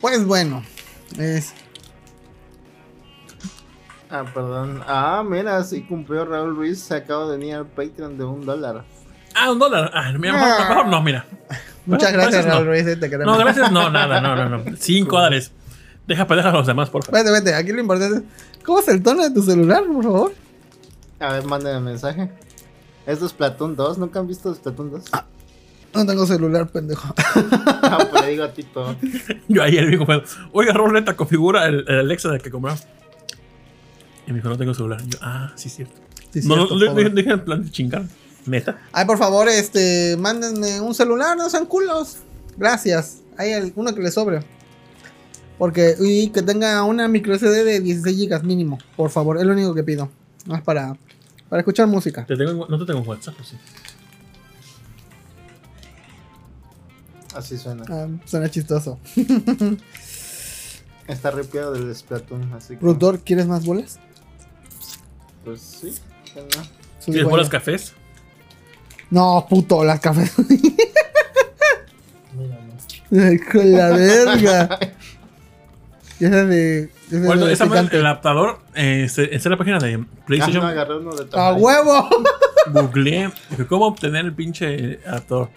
Pues 0.02 0.26
bueno, 0.26 0.64
es. 1.18 1.54
Ah, 4.10 4.24
perdón. 4.34 4.82
Ah, 4.88 5.24
mira, 5.28 5.64
sí 5.64 5.84
cumplió 5.84 6.26
Raúl 6.26 6.56
Ruiz. 6.56 6.80
Se 6.80 6.95
acaba 6.95 7.26
de 7.26 7.38
venir 7.38 7.56
al 7.56 7.66
Patreon 7.66 8.18
de 8.18 8.24
un 8.24 8.45
dólar. 8.45 8.84
Ah, 9.34 9.51
un 9.51 9.60
dólar. 9.60 9.91
Ah, 9.93 10.12
mira, 10.18 10.34
mejor, 10.68 10.88
no, 10.88 11.01
mira. 11.01 11.26
Muchas 11.86 12.14
gracias, 12.14 12.45
Raúl 12.45 12.68
Ruiz. 12.68 12.88
Eh, 12.88 12.95
te 12.95 13.10
queremos. 13.10 13.38
No, 13.38 13.43
gracias, 13.43 13.72
no, 13.72 13.89
nada, 13.89 14.22
no, 14.22 14.36
no, 14.36 14.49
no. 14.49 14.64
Cinco 14.78 15.18
dólares. 15.18 15.51
Deja 16.08 16.26
dejar 16.26 16.47
a 16.47 16.58
los 16.58 16.68
demás, 16.68 16.89
por 16.89 17.03
favor. 17.03 17.20
Vete, 17.20 17.32
vete, 17.32 17.56
aquí 17.56 17.72
lo 17.72 17.82
importante 17.82 18.18
es. 18.18 18.64
¿Cómo 18.64 18.80
es 18.80 18.88
el 18.88 19.01
tono 19.01 19.24
de 19.24 19.32
tu 19.32 19.41
celular, 19.41 19.84
por 19.86 20.03
favor? 20.03 20.34
A 21.20 21.34
ver, 21.34 21.45
mándame 21.45 21.80
mensaje. 21.80 22.30
Esto 23.06 23.26
es 23.26 23.34
Platón 23.34 23.76
2, 23.76 23.97
¿nunca 23.97 24.20
han 24.20 24.28
visto 24.28 24.53
Platón 24.56 24.91
2? 24.91 25.03
Ah, 25.14 25.26
no 25.93 26.06
tengo 26.06 26.26
celular, 26.26 26.68
pendejo. 26.68 27.08
no, 27.08 27.97
pues 28.12 28.24
le 28.24 28.32
digo 28.32 28.43
a 28.43 28.51
ti 28.51 28.64
todo. 28.64 28.95
Yo 29.47 29.64
ayer 29.64 29.88
digo, 29.88 30.06
oiga, 30.51 30.74
Roleta, 30.74 31.16
configura 31.16 31.66
el, 31.68 31.86
el, 31.88 31.99
Alexa 31.99 32.30
de 32.30 32.39
que 32.39 32.51
compramos. 32.51 32.86
Y 34.28 34.32
me 34.32 34.38
dijo, 34.38 34.49
no 34.49 34.57
tengo 34.57 34.73
celular. 34.73 35.01
Yo, 35.05 35.17
ah, 35.21 35.51
sí, 35.55 35.69
cierto. 35.69 35.95
Sí, 36.32 36.41
no, 36.47 36.67
cierto, 36.67 36.76
no, 36.76 37.09
dije 37.09 37.32
en 37.32 37.45
plan 37.45 37.63
de 37.63 37.71
chingar. 37.71 38.05
Meta. 38.45 38.80
Ay, 38.91 39.05
por 39.05 39.17
favor, 39.17 39.49
este, 39.49 40.17
mándenme 40.19 40.80
un 40.80 40.93
celular, 40.93 41.36
no 41.36 41.49
sean 41.49 41.65
culos. 41.65 42.17
Gracias. 42.57 43.21
Hay 43.38 43.73
uno 43.76 43.93
que 43.93 44.01
le 44.01 44.11
sobre. 44.11 44.41
Porque, 45.57 45.95
y 45.99 46.30
que 46.30 46.41
tenga 46.41 46.84
una 46.84 47.07
micro 47.07 47.38
CD 47.38 47.63
de 47.63 47.80
16 47.80 48.30
GB 48.30 48.43
mínimo, 48.43 48.78
por 48.95 49.09
favor, 49.09 49.38
es 49.38 49.45
lo 49.45 49.53
único 49.53 49.73
que 49.73 49.84
pido. 49.84 50.11
Más 50.45 50.61
para, 50.61 50.97
para 51.49 51.61
escuchar 51.61 51.88
música. 51.88 52.26
¿Te 52.26 52.36
tengo, 52.36 52.67
no 52.67 52.78
te 52.78 52.86
tengo 52.86 52.99
en 52.99 53.07
WhatsApp, 53.07 53.36
sí. 53.43 53.55
Así 57.34 57.57
suena. 57.57 57.84
Ah, 57.89 58.07
suena 58.26 58.49
chistoso. 58.49 58.99
Está 61.07 61.32
ripiado 61.32 61.73
del 61.73 61.93
Splatoon, 61.95 62.53
así 62.53 62.73
que... 62.73 62.80
Productor, 62.80 63.19
¿quieres 63.19 63.45
más 63.47 63.65
bolas? 63.65 63.99
Pues 65.46 65.62
sí. 65.62 65.96
¿Quieres 67.06 67.24
bolas 67.26 67.50
cafés? 67.50 67.93
No, 69.12 69.46
puto, 69.48 69.84
las 69.84 70.00
cafés. 70.00 70.34
Con 73.52 73.72
la 73.72 73.89
verga. 73.89 74.80
Esa 76.20 76.46
de. 76.46 76.89
bueno, 77.12 77.48
esa 77.48 77.66
el 77.66 78.06
adaptador 78.06 78.60
eh, 78.74 79.04
está 79.04 79.24
en 79.24 79.52
la 79.52 79.58
página 79.58 79.80
de 79.80 80.06
PlayStation. 80.26 80.64
¡A 81.34 81.54
huevo! 81.54 82.10
Googleé 82.72 83.32
cómo 83.68 83.88
obtener 83.88 84.24
el 84.24 84.34
pinche 84.34 85.02
adaptador. 85.06 85.50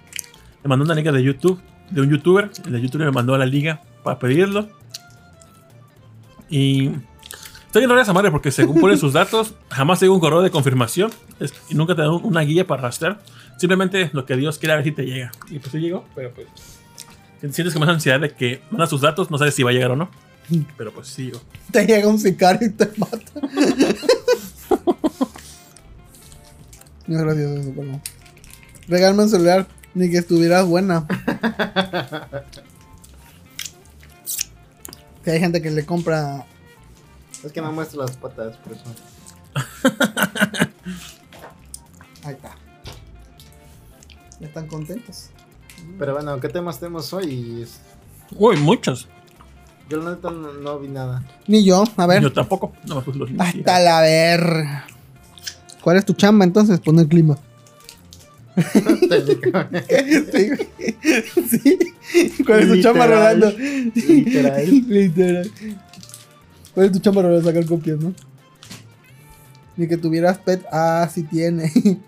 Me 0.64 0.68
mandó 0.68 0.84
una 0.84 0.94
liga 0.94 1.12
de 1.12 1.22
YouTube, 1.22 1.60
de 1.90 2.00
un 2.00 2.10
youtuber. 2.10 2.50
El 2.66 2.72
de 2.72 2.80
YouTube 2.80 3.04
me 3.04 3.12
mandó 3.12 3.34
a 3.34 3.38
la 3.38 3.46
liga 3.46 3.80
para 4.02 4.18
pedirlo. 4.18 4.68
Y 6.50 6.90
estoy 7.68 7.84
en 7.84 7.98
esa 7.98 8.14
madre 8.14 8.30
porque 8.30 8.50
según 8.50 8.80
ponen 8.80 8.96
sus 8.98 9.12
datos, 9.12 9.54
jamás 9.70 10.00
tengo 10.00 10.14
un 10.14 10.20
correo 10.20 10.40
de 10.40 10.50
confirmación 10.50 11.12
y 11.68 11.74
nunca 11.74 11.94
te 11.94 12.02
dan 12.02 12.10
una 12.10 12.40
guía 12.40 12.66
para 12.66 12.82
rastrear. 12.82 13.20
Simplemente 13.58 14.10
lo 14.12 14.24
que 14.24 14.36
Dios 14.36 14.58
quiere 14.58 14.72
a 14.72 14.76
ver 14.76 14.84
si 14.84 14.92
te 14.92 15.04
llega. 15.04 15.30
Y 15.50 15.58
pues 15.58 15.72
sí 15.72 15.78
llegó, 15.78 16.04
pero 16.14 16.32
pues 16.32 16.48
sientes 17.40 17.72
que 17.72 17.78
más 17.78 17.88
ansiedad 17.88 18.20
de 18.20 18.30
que 18.30 18.62
mandas 18.70 18.90
tus 18.90 19.02
datos, 19.02 19.30
no 19.30 19.38
sabes 19.38 19.54
si 19.54 19.62
va 19.62 19.70
a 19.70 19.72
llegar 19.72 19.90
o 19.92 19.96
no. 19.96 20.10
Pero 20.76 20.92
pues 20.92 21.08
sí 21.08 21.26
llegó. 21.26 21.40
Te 21.70 21.86
llega 21.86 22.08
un 22.08 22.18
sicario 22.18 22.68
y 22.68 22.72
te 22.72 22.90
mata. 22.96 23.18
no 27.06 27.16
es 27.18 27.22
gracioso 27.22 27.60
eso, 27.60 27.72
pero 27.76 28.00
Regálame 28.88 29.24
un 29.24 29.28
celular, 29.28 29.66
ni 29.92 30.10
que 30.10 30.16
estuvieras 30.18 30.64
buena. 30.64 31.06
que 35.22 35.30
hay 35.30 35.38
gente 35.40 35.60
que 35.60 35.70
le 35.70 35.84
compra. 35.84 36.46
Es 37.44 37.52
que 37.52 37.60
no 37.60 37.70
muestra 37.72 38.00
las 38.00 38.16
patas, 38.16 38.56
por 38.56 38.72
eso. 38.72 38.84
Ahí 42.24 42.34
está. 42.34 42.56
Ya 44.40 44.46
están 44.46 44.66
contentos. 44.66 45.28
Pero 45.98 46.14
bueno, 46.14 46.40
¿qué 46.40 46.48
temas 46.48 46.80
tenemos 46.80 47.12
hoy? 47.12 47.66
Uy, 48.36 48.56
muchos. 48.56 49.06
Yo 49.88 50.02
la 50.02 50.10
neta 50.10 50.30
no, 50.30 50.78
vi 50.78 50.88
nada. 50.88 51.24
Ni 51.46 51.64
yo, 51.64 51.84
a 51.96 52.06
ver. 52.06 52.22
Yo 52.22 52.30
tampoco. 52.32 52.72
No 52.86 52.96
me 52.96 53.02
puse 53.02 53.18
los 53.18 53.30
Hasta 53.38 53.80
la 53.80 54.00
ver. 54.00 54.66
¿Cuál 55.80 55.96
es 55.96 56.04
tu 56.04 56.12
chamba 56.12 56.44
entonces? 56.44 56.78
Poner 56.80 57.08
clima. 57.08 57.38
sí, 58.58 58.64
¿Cuál 62.44 62.60
es 62.60 62.68
tu 62.68 62.82
chamba 62.82 63.06
Rolando? 63.06 63.50
Literal. 63.50 64.66
Literal. 64.88 65.50
¿Cuál 66.78 66.86
es 66.86 66.92
tu 66.92 67.00
chamba 67.00 67.22
Rolando? 67.22 67.44
Sacar 67.44 67.66
copias, 67.66 67.98
¿no? 67.98 68.14
Ni 69.76 69.88
que 69.88 69.96
tuvieras 69.96 70.38
pet. 70.38 70.64
Ah, 70.70 71.10
sí 71.12 71.24
tiene. 71.24 71.72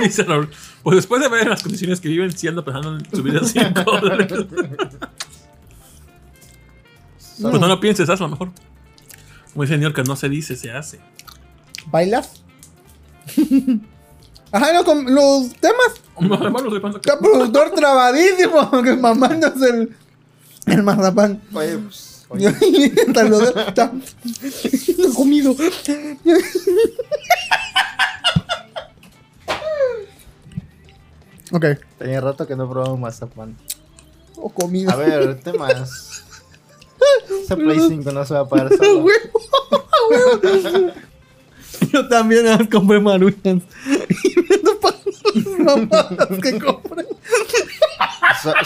Dice 0.00 0.22
Raúl. 0.22 0.48
Pues 0.82 0.96
después 0.96 1.20
de 1.20 1.28
ver 1.28 1.46
las 1.46 1.62
condiciones 1.62 2.00
que 2.00 2.08
viven, 2.08 2.32
si 2.32 2.48
ando 2.48 2.64
pensando 2.64 2.96
en 2.96 3.04
subir 3.14 3.36
a 3.36 3.44
5 3.44 3.82
dólares. 4.00 4.32
Pues 7.42 7.60
no 7.60 7.68
lo 7.68 7.78
pienses, 7.78 8.08
hazlo 8.08 8.30
mejor. 8.30 8.52
Como 9.52 9.64
dice 9.64 9.74
señor 9.74 9.92
que 9.92 10.02
no 10.02 10.16
se 10.16 10.30
dice, 10.30 10.56
se 10.56 10.72
hace. 10.72 11.00
¿Bailas? 11.90 12.42
Ajá, 14.50 14.72
no, 14.72 14.82
con 14.82 15.14
los 15.14 15.52
temas. 15.56 16.00
No, 16.18 16.38
no. 16.38 16.96
Está 16.96 17.18
productor 17.18 17.72
trabadísimo, 17.72 18.70
que 18.82 18.96
mamándose 18.96 19.68
el, 19.68 19.96
el 20.64 20.82
mazapán. 20.82 21.42
Oye, 21.52 21.76
pues. 21.76 22.13
Está, 22.32 23.24
lo 23.24 23.40
está, 23.42 23.92
lo 24.98 25.08
he 25.08 25.14
comido. 25.14 25.54
ok. 31.52 31.64
Tenía 31.98 32.20
rato 32.20 32.46
que 32.46 32.56
no 32.56 32.68
probaba 32.68 32.92
un 32.94 33.00
mazapán. 33.00 33.56
O 34.36 34.48
comida. 34.48 34.92
A 34.92 34.96
ver, 34.96 35.40
temas. 35.40 36.24
Ese 37.42 37.56
Play 37.56 37.80
5 37.80 38.10
no 38.12 38.24
se 38.24 38.34
va 38.34 38.40
a 38.40 38.48
pagar 38.48 38.70
solo. 38.76 39.06
Yo 41.92 42.08
también 42.08 42.66
compré 42.66 43.00
maruchas. 43.00 43.62
Y 44.24 44.40
vendo 44.40 44.80
para 44.80 44.96
mamadas 45.58 46.28
que 46.40 46.58
compré. 46.58 47.06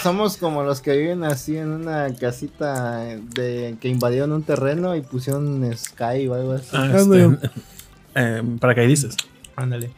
Somos 0.02 0.36
como 0.36 0.62
los 0.62 0.80
que 0.80 0.96
viven 0.96 1.24
así 1.24 1.56
en 1.56 1.68
una 1.68 2.14
casita 2.14 3.00
de 3.04 3.76
que 3.80 3.88
invadieron 3.88 4.32
un 4.32 4.42
terreno 4.42 4.96
y 4.96 5.00
pusieron 5.02 5.68
Sky 5.76 6.28
o 6.28 6.34
algo 6.34 6.52
así. 6.52 6.68
Ah, 6.72 6.92
este, 6.94 7.50
eh, 8.14 8.42
para 8.60 8.74
que 8.74 8.82
dices. 8.82 9.16
Ándale. 9.56 9.90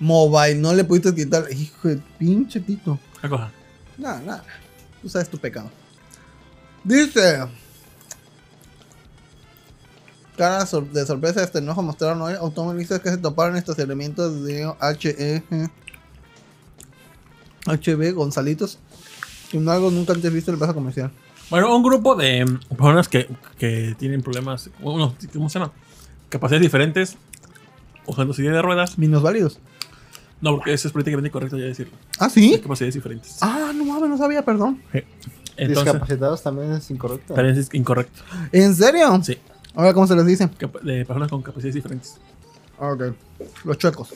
Mobile, 0.00 0.54
no 0.56 0.74
le 0.74 0.84
pudiste 0.84 1.14
quitar. 1.14 1.46
Hijo 1.50 1.88
de 1.88 2.00
pinche 2.18 2.60
tito. 2.60 2.98
Acoja. 3.22 3.50
Nada, 3.96 4.20
nada. 4.20 4.44
Tú 5.02 5.08
sabes 5.08 5.28
tu 5.28 5.38
pecado. 5.38 5.70
Dice. 6.84 7.46
Cara 10.36 10.64
de 10.64 11.04
sorpresa, 11.04 11.42
este 11.42 11.58
enojo 11.58 11.82
mostraron 11.82 12.22
hoy 12.22 12.34
automovilistas 12.34 13.00
que 13.00 13.10
se 13.10 13.18
toparon 13.18 13.56
estos 13.56 13.76
elementos 13.80 14.44
de 14.44 14.72
HE. 14.80 15.42
HB 17.68 18.14
Gonzalitos. 18.14 18.78
Sin 19.50 19.68
algo 19.68 19.90
nunca 19.90 20.12
antes 20.12 20.32
visto 20.32 20.50
el 20.50 20.58
plazo 20.58 20.74
comercial. 20.74 21.10
Bueno, 21.50 21.74
un 21.74 21.82
grupo 21.82 22.14
de 22.14 22.44
personas 22.68 23.08
que, 23.08 23.28
que 23.58 23.94
tienen 23.98 24.22
problemas, 24.22 24.70
bueno, 24.80 25.14
¿cómo 25.32 25.48
se 25.48 25.58
llama? 25.58 25.72
Capacidades 26.28 26.62
diferentes, 26.62 27.16
usando 28.06 28.34
silla 28.34 28.52
de 28.52 28.60
ruedas. 28.60 28.98
Menos 28.98 29.22
válidos. 29.22 29.58
No, 30.40 30.54
porque 30.54 30.72
eso 30.72 30.88
es 30.88 30.92
políticamente 30.92 31.28
incorrecto 31.28 31.56
ya 31.56 31.64
decirlo. 31.64 31.94
¿Ah, 32.18 32.28
sí? 32.28 32.58
capacidades 32.60 32.94
diferentes. 32.94 33.38
Ah, 33.40 33.72
no 33.74 33.84
mames, 33.84 34.10
no 34.10 34.18
sabía, 34.18 34.44
perdón. 34.44 34.82
Discapacitados 35.56 36.42
también 36.42 36.72
es 36.72 36.90
incorrecto. 36.90 37.34
También 37.34 37.56
es 37.56 37.68
incorrecto. 37.72 38.22
¿En 38.52 38.74
serio? 38.74 39.20
Sí. 39.22 39.38
Ahora, 39.74 39.92
¿cómo 39.94 40.06
se 40.06 40.14
les 40.14 40.26
dice? 40.26 40.48
De 40.82 41.04
personas 41.04 41.30
con 41.30 41.42
capacidades 41.42 41.74
diferentes. 41.74 42.16
Ok. 42.78 43.14
Los 43.64 43.78
chuecos. 43.78 44.10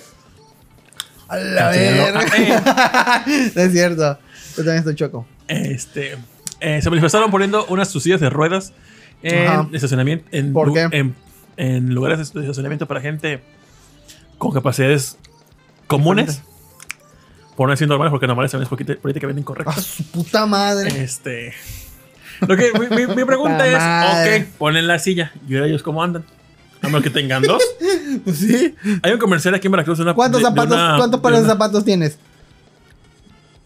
A 1.32 1.36
la 1.38 1.68
verga. 1.70 3.24
es 3.26 3.72
cierto. 3.72 4.18
Yo 4.50 4.56
también 4.56 4.76
estoy 4.76 4.94
chueco. 4.94 5.26
Este. 5.48 6.18
Eh, 6.60 6.82
se 6.82 6.90
manifestaron 6.90 7.30
poniendo 7.30 7.64
unas 7.66 7.90
sillas 7.90 8.20
de 8.20 8.28
ruedas 8.28 8.74
en 9.22 9.74
estacionamiento. 9.74 10.26
En, 10.30 10.52
¿Por 10.52 10.74
qué? 10.74 10.88
En, 10.92 11.14
en, 11.56 11.94
lugares 11.94 12.18
de 12.18 12.40
estacionamiento 12.42 12.86
para 12.86 13.00
gente 13.00 13.40
con 14.36 14.52
capacidades 14.52 15.16
comunes. 15.86 16.42
Por 17.56 17.66
no 17.66 17.70
decir 17.70 17.88
normales, 17.88 18.10
porque 18.10 18.26
normales 18.26 18.50
también 18.50 18.68
es 18.70 18.98
políticamente 18.98 19.40
incorrecto. 19.40 19.70
¡A 19.70 19.80
su 19.80 20.04
puta 20.04 20.44
madre! 20.44 21.02
Este. 21.02 21.54
Lo 22.46 22.56
que, 22.58 22.72
mi, 22.74 23.24
pregunta 23.24 23.66
es: 23.66 24.42
Ok, 24.42 24.48
ponen 24.58 24.86
la 24.86 24.98
silla. 24.98 25.32
¿Y 25.48 25.54
ahora 25.54 25.66
ellos 25.66 25.82
cómo 25.82 26.02
andan? 26.02 26.24
A 26.82 26.86
menos 26.86 27.02
que 27.02 27.10
tengan 27.10 27.42
dos. 27.42 27.62
Pues 28.24 28.36
sí. 28.36 28.74
Hay 29.02 29.12
un 29.12 29.18
comercial 29.18 29.54
aquí 29.54 29.68
en 29.68 29.72
Veracruz. 29.72 29.98
Una, 29.98 30.12
¿Cuántos 30.12 30.42
zapatos, 30.42 30.78
¿cuántos 30.98 31.20
pares 31.20 31.40
de 31.40 31.46
zapatos 31.46 31.82
tienes? 31.82 32.18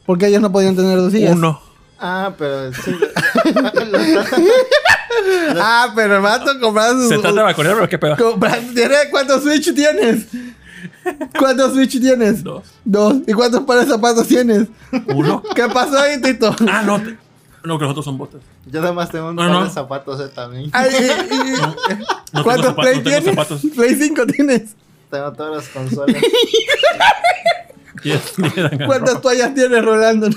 Porque 0.04 0.28
ellos 0.28 0.40
no 0.40 0.52
podían 0.52 0.76
tener 0.76 0.96
dos 0.96 1.12
sillas. 1.12 1.34
Uno. 1.34 1.60
Ah, 1.98 2.32
pero 2.38 2.72
sí. 2.72 2.94
ah, 5.58 5.92
pero 5.96 6.16
el 6.16 6.22
vato 6.22 6.60
comprando 6.60 7.08
Se 7.08 7.18
trata 7.18 7.34
de 7.34 7.42
vacunar, 7.42 7.74
pero 7.74 7.88
qué 7.88 7.98
pedo. 7.98 8.16
¿Cuántos 9.10 9.42
Switch 9.42 9.74
tienes? 9.74 10.26
¿Cuántos 11.38 11.72
Switch 11.72 11.98
tienes? 12.00 12.44
Dos. 12.44 12.64
Dos. 12.84 13.16
¿Y 13.26 13.32
cuántos 13.32 13.62
pares 13.62 13.86
de 13.86 13.92
zapatos 13.92 14.28
tienes? 14.28 14.68
Uno. 15.08 15.42
¿Qué 15.54 15.64
pasó 15.68 15.98
ahí, 15.98 16.20
Tito? 16.20 16.54
Ah, 16.68 16.82
no. 16.82 17.02
No, 17.66 17.78
que 17.78 17.82
los 17.82 17.90
otros 17.90 18.04
son 18.04 18.16
botas. 18.16 18.40
Yo 18.66 18.80
además 18.80 19.10
tengo 19.10 19.30
un 19.30 19.36
par 19.36 19.64
de 19.64 19.70
zapatos 19.70 20.20
eh, 20.20 20.30
también. 20.32 20.70
¿Cuántos 22.44 22.74
Play 22.74 23.02
tienes? 23.02 23.36
Play 23.74 23.96
5 23.96 24.26
tienes. 24.26 24.76
Tengo 25.10 25.32
todas 25.32 25.56
las 25.56 25.68
consolas. 25.70 26.16
¿Cuántas 28.86 29.20
toallas 29.20 29.52
tienes, 29.54 29.84
Rolando? 29.84 30.30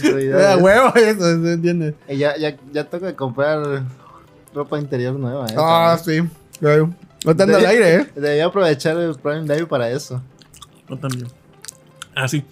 prioridades. 0.00 0.60
huevo, 0.60 0.92
eso, 0.96 1.20
¿se 1.20 1.52
entiende? 1.52 1.94
Ya, 2.08 2.36
ya, 2.36 2.56
ya 2.72 2.84
toca 2.84 3.14
comprar 3.14 3.84
ropa 4.52 4.80
interior 4.80 5.14
nueva. 5.14 5.46
¿eh? 5.46 5.54
Ah, 5.56 5.96
sí. 6.04 6.22
Claro. 6.58 6.92
No 7.24 7.36
te 7.36 7.44
al 7.44 7.64
aire, 7.64 7.94
¿eh? 7.94 8.10
Debería 8.16 8.46
aprovechar 8.46 8.96
el 8.96 9.14
Prime 9.14 9.44
Day 9.44 9.64
para 9.66 9.88
eso. 9.88 10.20
No 10.88 10.98
también. 10.98 11.28
Ah, 12.16 12.26
sí. 12.26 12.44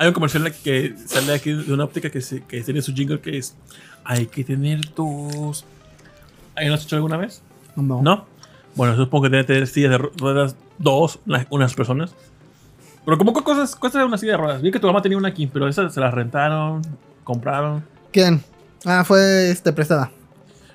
Hay 0.00 0.08
un 0.08 0.14
comercial 0.14 0.50
que 0.64 0.94
sale 1.04 1.34
aquí 1.34 1.52
de 1.52 1.74
una 1.74 1.84
óptica 1.84 2.08
que, 2.08 2.22
se, 2.22 2.42
que 2.44 2.62
tiene 2.62 2.80
su 2.80 2.94
jingle 2.94 3.20
que 3.20 3.36
es 3.36 3.54
hay 4.02 4.24
que 4.24 4.42
tener 4.44 4.80
dos. 4.94 5.66
¿Hay 6.56 6.68
lo 6.68 6.74
has 6.74 6.84
hecho 6.84 6.96
alguna 6.96 7.18
vez? 7.18 7.42
No. 7.76 8.00
¿No? 8.00 8.24
Bueno, 8.76 8.96
supongo 8.96 9.24
que 9.24 9.28
debe 9.28 9.44
tener 9.44 9.66
sillas 9.66 9.90
de 9.90 9.98
ruedas 9.98 10.56
dos, 10.78 11.18
unas 11.50 11.74
personas. 11.74 12.14
Pero 13.04 13.18
como 13.18 13.34
qué 13.34 13.42
cosas 13.42 13.76
cuesta 13.76 14.02
una 14.02 14.16
silla 14.16 14.32
de 14.32 14.38
ruedas. 14.38 14.62
Vi 14.62 14.70
que 14.70 14.80
tu 14.80 14.86
mamá 14.86 15.02
tenía 15.02 15.18
una 15.18 15.28
aquí, 15.28 15.46
pero 15.46 15.68
esas 15.68 15.92
se 15.92 16.00
las 16.00 16.14
rentaron, 16.14 16.80
compraron. 17.22 17.84
¿Quién? 18.10 18.42
Ah, 18.86 19.04
fue 19.04 19.50
este 19.50 19.70
prestada. 19.70 20.10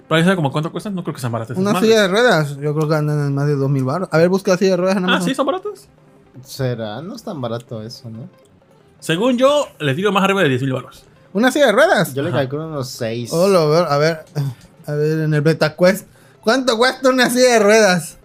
¿Pero 0.08 0.22
sabes 0.22 0.36
como 0.36 0.52
cuánto 0.52 0.72
cuestan? 0.72 0.94
No 0.94 1.04
creo 1.04 1.16
que 1.16 1.22
sean 1.22 1.32
baratas. 1.32 1.58
Una 1.58 1.80
silla 1.82 2.04
de 2.04 2.08
ruedas, 2.10 2.58
yo 2.58 2.76
creo 2.76 2.88
que 2.88 2.94
andan 2.94 3.26
en 3.26 3.34
más 3.34 3.48
de 3.48 3.56
2000 3.56 3.84
baros. 3.86 4.10
A 4.12 4.20
ver, 4.20 4.30
busca 4.30 4.52
la 4.52 4.58
silla 4.58 4.72
de 4.72 4.78
ruedas. 4.78 4.98
Ah, 5.04 5.20
sí, 5.20 5.34
son 5.34 5.48
baratas. 5.48 5.90
Será, 6.44 7.02
no 7.02 7.16
es 7.16 7.24
tan 7.24 7.42
barato 7.42 7.82
eso, 7.82 8.08
¿no? 8.12 8.30
Según 9.00 9.38
yo, 9.38 9.68
le 9.80 9.94
digo 9.94 10.12
más 10.12 10.24
arriba 10.24 10.42
de 10.44 10.50
10 10.50 10.62
mil 10.64 10.74
baros. 10.74 11.04
¿Una 11.34 11.52
silla 11.52 11.68
de 11.68 11.72
ruedas? 11.74 12.14
Yo 12.14 12.24
le 12.24 12.32
calculo 12.32 12.68
unos 12.68 12.90
6. 12.90 13.30
Oh, 13.34 13.48
lo 13.48 13.70
veo. 13.70 13.86
A 13.86 13.98
ver, 13.98 14.24
a 14.88 14.94
ver, 14.94 15.20
en 15.22 15.34
el 15.34 15.42
BetaQuest. 15.42 16.08
¿Cuánto 16.42 16.78
cuesta 16.78 17.10
una 17.10 17.30
silla 17.30 17.54
de 17.54 17.60
ruedas? 17.60 18.18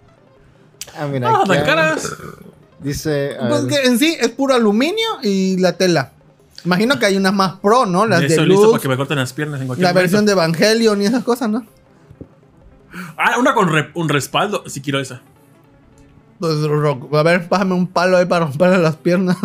Ah, 0.97 1.07
mira. 1.07 1.29
Ah, 1.29 1.43
tan 1.45 1.63
caras. 1.65 2.09
Dice. 2.79 3.35
Pues 3.49 3.65
que 3.65 3.83
en 3.87 3.99
sí 3.99 4.15
es 4.19 4.29
puro 4.29 4.53
aluminio 4.55 5.07
y 5.23 5.57
la 5.57 5.73
tela. 5.73 6.11
Imagino 6.63 6.97
que 6.99 7.05
hay 7.07 7.17
unas 7.17 7.33
más 7.33 7.53
pro, 7.59 7.85
¿no? 7.85 8.05
Las 8.05 8.21
de 8.21 8.27
Estoy 8.27 8.45
luz, 8.45 8.57
listo 8.57 8.71
para 8.71 8.81
que 8.81 8.87
me 8.87 8.97
corten 8.97 9.17
las 9.17 9.33
piernas 9.33 9.61
en 9.61 9.67
cualquier 9.67 9.87
la 9.87 9.93
versión 9.93 10.19
momento. 10.25 10.39
de 10.39 10.45
Evangelion 10.45 11.01
y 11.01 11.05
esas 11.05 11.23
cosas, 11.23 11.49
¿no? 11.49 11.65
Ah, 13.17 13.37
una 13.39 13.53
con 13.53 13.69
re- 13.71 13.91
un 13.95 14.09
respaldo. 14.09 14.63
Si 14.67 14.81
quiero 14.81 14.99
esa. 14.99 15.21
Pues, 16.41 16.55
a 17.13 17.23
ver, 17.23 17.47
pásame 17.47 17.75
un 17.75 17.85
palo 17.87 18.17
ahí 18.17 18.25
para 18.25 18.45
romperle 18.47 18.79
las 18.79 18.95
piernas. 18.97 19.37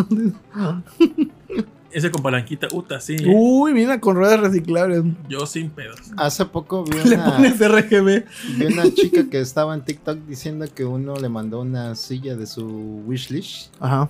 Ese 1.91 2.11
con 2.11 2.21
palanquita. 2.21 2.67
Uta, 2.73 2.99
sí. 2.99 3.15
eh. 3.19 3.33
Uy, 3.33 3.73
mira, 3.73 3.99
con 4.01 4.15
ruedas 4.15 4.39
reciclables. 4.39 5.03
Yo 5.29 5.45
sin 5.45 5.69
pedos. 5.69 5.99
Hace 6.17 6.45
poco 6.45 6.83
vi 6.83 6.97
Le 7.09 7.15
una, 7.15 7.25
pones 7.37 7.59
RGB. 7.59 8.25
vi 8.57 8.65
una 8.65 8.91
chica 8.93 9.29
que 9.29 9.39
estaba 9.39 9.73
en 9.73 9.81
TikTok 9.85 10.17
diciendo 10.27 10.65
que 10.73 10.85
uno 10.85 11.15
le 11.15 11.29
mandó 11.29 11.61
una 11.61 11.95
silla 11.95 12.35
de 12.35 12.45
su 12.45 13.03
wishlist. 13.07 13.73
Ajá. 13.79 14.09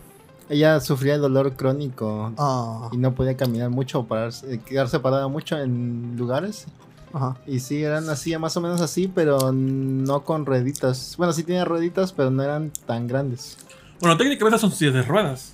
Ella 0.49 0.79
sufría 0.79 1.13
de 1.13 1.19
dolor 1.19 1.53
crónico 1.57 2.31
Ah, 2.38 2.89
y 2.93 2.97
no 2.97 3.13
podía 3.13 3.35
caminar 3.35 3.69
mucho 3.69 3.99
o 3.99 4.07
pararse, 4.07 4.61
quedarse 4.61 4.99
parada 4.99 5.27
mucho 5.27 5.57
en 5.59 6.15
lugares. 6.17 6.67
Ajá. 7.14 7.38
Y 7.47 7.60
sí, 7.60 7.84
eran 7.84 8.10
así, 8.10 8.38
más 8.38 8.55
o 8.58 8.62
menos 8.62 8.82
así, 8.82 9.12
pero 9.14 9.51
no 9.51 10.24
con 10.24 10.45
rueditas. 10.45 11.16
Bueno, 11.18 11.34
sí 11.34 11.43
tenía 11.43 11.66
rueditas, 11.66 12.12
pero 12.14 12.30
no 12.32 12.43
eran 12.43 12.72
tan 12.86 13.08
grandes. 13.08 13.58
Bueno, 13.99 14.16
técnicamente 14.18 14.58
esas 14.58 14.62
son 14.70 14.78
sillas 14.78 14.93
de 14.93 15.01
ruedas. 15.03 15.53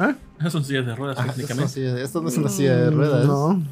¿Eh? 0.00 0.14
Esas 0.40 0.52
son 0.52 0.64
sillas 0.64 0.86
de 0.86 0.94
ruedas, 0.94 1.18
Ah, 1.20 1.26
técnicamente. 1.26 2.02
esto 2.02 2.20
no 2.20 2.28
es 2.28 2.36
una 2.36 2.48
silla 2.48 2.76
de 2.76 2.90
ruedas. 2.90 3.26
No. 3.26 3.62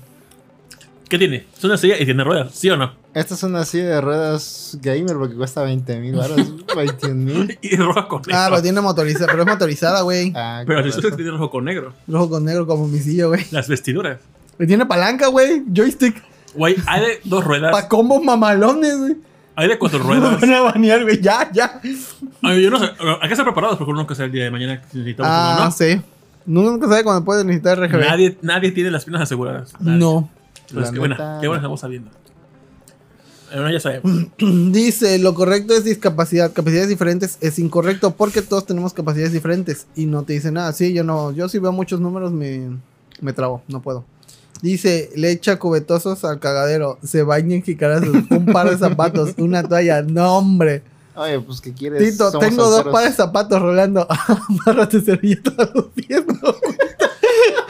¿Qué 1.08 1.18
tiene? 1.18 1.46
Es 1.56 1.62
una 1.62 1.76
silla 1.76 2.00
y 2.00 2.04
tiene 2.04 2.24
ruedas, 2.24 2.52
¿sí 2.52 2.68
o 2.68 2.76
no? 2.76 2.92
Esta 3.14 3.34
es 3.34 3.42
una 3.44 3.64
silla 3.64 3.84
de 3.84 4.00
ruedas 4.00 4.76
gamer 4.82 5.16
porque 5.16 5.36
cuesta 5.36 5.62
20 5.62 6.00
mil 6.00 6.16
baros, 6.16 6.36
21 6.76 7.14
mil. 7.14 7.58
Y 7.62 7.76
roja 7.76 8.08
con 8.08 8.22
negro. 8.22 8.36
Ah, 8.40 8.46
pero 8.50 8.60
tiene 8.62 8.80
motorizada, 8.80 9.26
pero 9.28 9.42
es 9.44 9.48
motorizada, 9.48 10.02
güey. 10.02 10.32
Ah, 10.34 10.64
Pero 10.66 10.82
razón. 10.82 11.14
tiene 11.14 11.30
rojo 11.30 11.48
con 11.50 11.64
negro. 11.64 11.92
Rojo 12.08 12.28
con 12.30 12.44
negro 12.44 12.66
como 12.66 12.88
mi 12.88 12.98
silla, 12.98 13.26
güey. 13.26 13.44
Las 13.52 13.68
vestiduras. 13.68 14.18
Tiene 14.58 14.86
palanca, 14.86 15.26
güey. 15.28 15.62
Joystick. 15.72 16.22
Güey, 16.54 16.76
hay 16.86 17.00
de 17.00 17.20
dos 17.24 17.44
ruedas. 17.44 17.70
Pa' 17.72 17.88
combos 17.88 18.22
mamalones, 18.22 18.98
güey. 18.98 19.16
Hay 19.56 19.68
de 19.68 19.78
cuatro 19.78 19.98
ruedas. 20.02 20.40
van 20.40 20.52
a 20.52 20.60
banear, 20.62 21.02
güey. 21.02 21.20
Ya, 21.20 21.50
ya. 21.52 21.80
Ay, 22.42 22.62
yo 22.62 22.70
no 22.70 22.78
sé. 22.78 22.86
Hay 23.20 23.28
que 23.28 23.34
estar 23.34 23.44
preparados 23.44 23.76
porque 23.76 23.90
uno 23.90 24.00
nunca 24.00 24.14
sabe 24.14 24.26
el 24.26 24.32
día 24.32 24.44
de 24.44 24.50
mañana 24.50 24.82
si 24.90 24.98
necesitamos 24.98 25.30
Ah, 25.34 25.54
uno, 25.56 25.64
¿no? 25.66 25.70
sí. 25.72 26.00
Nunca 26.46 26.86
sabe 26.88 27.02
cuándo 27.04 27.24
puede 27.24 27.44
necesitar 27.44 27.78
RGB. 27.78 28.00
Nadie, 28.00 28.38
nadie 28.42 28.70
tiene 28.70 28.90
las 28.90 29.04
piernas 29.04 29.22
aseguradas. 29.22 29.72
Nadie. 29.80 29.98
No. 29.98 30.30
Qué 30.68 30.98
buena, 30.98 31.38
qué 31.40 31.48
buena 31.48 31.56
estamos 31.60 31.80
sabiendo. 31.80 32.10
Bueno, 33.52 33.70
ya 33.70 33.80
sabemos. 33.80 34.26
Dice, 34.72 35.18
lo 35.18 35.34
correcto 35.34 35.74
es 35.74 35.84
discapacidad. 35.84 36.52
Capacidades 36.52 36.88
diferentes 36.88 37.38
es 37.40 37.58
incorrecto 37.58 38.12
porque 38.16 38.42
todos 38.42 38.66
tenemos 38.66 38.92
capacidades 38.92 39.32
diferentes. 39.32 39.86
Y 39.94 40.06
no 40.06 40.22
te 40.24 40.32
dice 40.32 40.50
nada. 40.50 40.72
Sí, 40.72 40.92
yo 40.92 41.04
no. 41.04 41.32
Yo 41.32 41.48
si 41.48 41.58
veo 41.58 41.72
muchos 41.72 42.00
números 42.00 42.32
me, 42.32 42.70
me 43.20 43.32
trabo. 43.32 43.62
No 43.68 43.80
puedo. 43.82 44.04
Dice, 44.62 45.10
le 45.16 45.30
echa 45.30 45.58
cubetosos 45.58 46.24
al 46.24 46.38
cagadero. 46.40 46.98
Se 47.02 47.22
baña 47.22 47.54
en 47.56 47.62
jicarazos. 47.62 48.14
Un 48.30 48.46
par 48.46 48.70
de 48.70 48.78
zapatos. 48.78 49.34
Una 49.38 49.62
toalla. 49.62 50.02
No, 50.02 50.38
hombre. 50.38 50.82
Oye, 51.14 51.40
pues 51.40 51.60
¿qué 51.60 51.72
quieres? 51.72 52.12
Tito, 52.12 52.30
Somos 52.30 52.46
tengo 52.48 52.68
dos 52.68 52.84
pares 52.92 53.10
de 53.10 53.16
zapatos 53.16 53.60
rolando. 53.60 54.06
Amárrate 54.66 55.00
servilleta 55.00 55.50
a 55.58 55.70
los 55.74 55.86
pies. 55.94 56.24
¿no? 56.26 56.54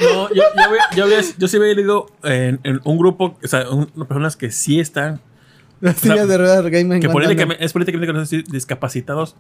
No, 0.01 0.29
yo, 0.29 0.35
yo, 0.35 0.43
había- 0.65 0.91
yo, 0.97 1.05
había- 1.05 1.21
yo 1.39 1.49
sí 1.49 1.57
había 1.57 1.75
leído 1.75 2.07
en, 2.23 2.61
en 2.65 2.81
un 2.85 2.99
grupo, 2.99 3.37
o 3.43 3.49
sea, 3.49 3.69
un- 3.71 3.87
personas 4.07 4.37
que 4.37 4.51
sí 4.51 4.79
están, 4.81 5.21
Las 5.81 5.97
sillas 5.97 6.29
de 6.29 6.39
ruedas 6.39 6.63
game 6.65 6.85
me 6.85 7.01
que 7.01 7.09
políticamente, 7.09 7.65
es 7.65 7.73
políticamente 7.73 8.13
conocidos 8.13 8.45
discapacitados 8.51 9.37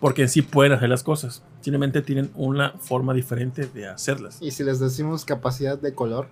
porque 0.00 0.22
en 0.22 0.28
sí 0.28 0.42
pueden 0.42 0.72
hacer 0.72 0.88
las 0.88 1.02
cosas. 1.02 1.42
Simplemente 1.60 2.02
tienen 2.02 2.30
una 2.34 2.72
forma 2.78 3.12
diferente 3.14 3.66
de 3.66 3.88
hacerlas. 3.88 4.38
Y 4.40 4.50
si 4.52 4.62
les 4.64 4.78
decimos 4.80 5.24
capacidad 5.24 5.78
de 5.78 5.92
color, 5.94 6.28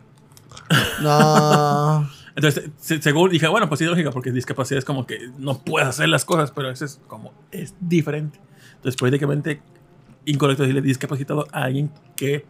No. 1.03 2.09
Entonces, 2.35 2.71
se- 2.79 3.01
según 3.01 3.31
dije, 3.31 3.49
bueno, 3.49 3.69
pues 3.69 3.79
sí, 3.79 3.85
lógica, 3.87 4.11
porque 4.11 4.31
discapacidad 4.31 4.79
es 4.79 4.85
como 4.85 5.07
que 5.07 5.31
no 5.39 5.59
puedes 5.63 5.89
hacer 5.89 6.09
las 6.09 6.25
cosas, 6.25 6.51
pero 6.51 6.71
eso 6.71 6.85
es 6.85 7.01
como, 7.07 7.33
es 7.51 7.75
diferente. 7.81 8.39
Entonces, 8.77 8.97
políticamente 8.97 9.63
incorrecto 10.27 10.63
decirle 10.65 10.83
discapacitado 10.83 11.47
a 11.53 11.63
alguien 11.65 11.91
que 12.15 12.45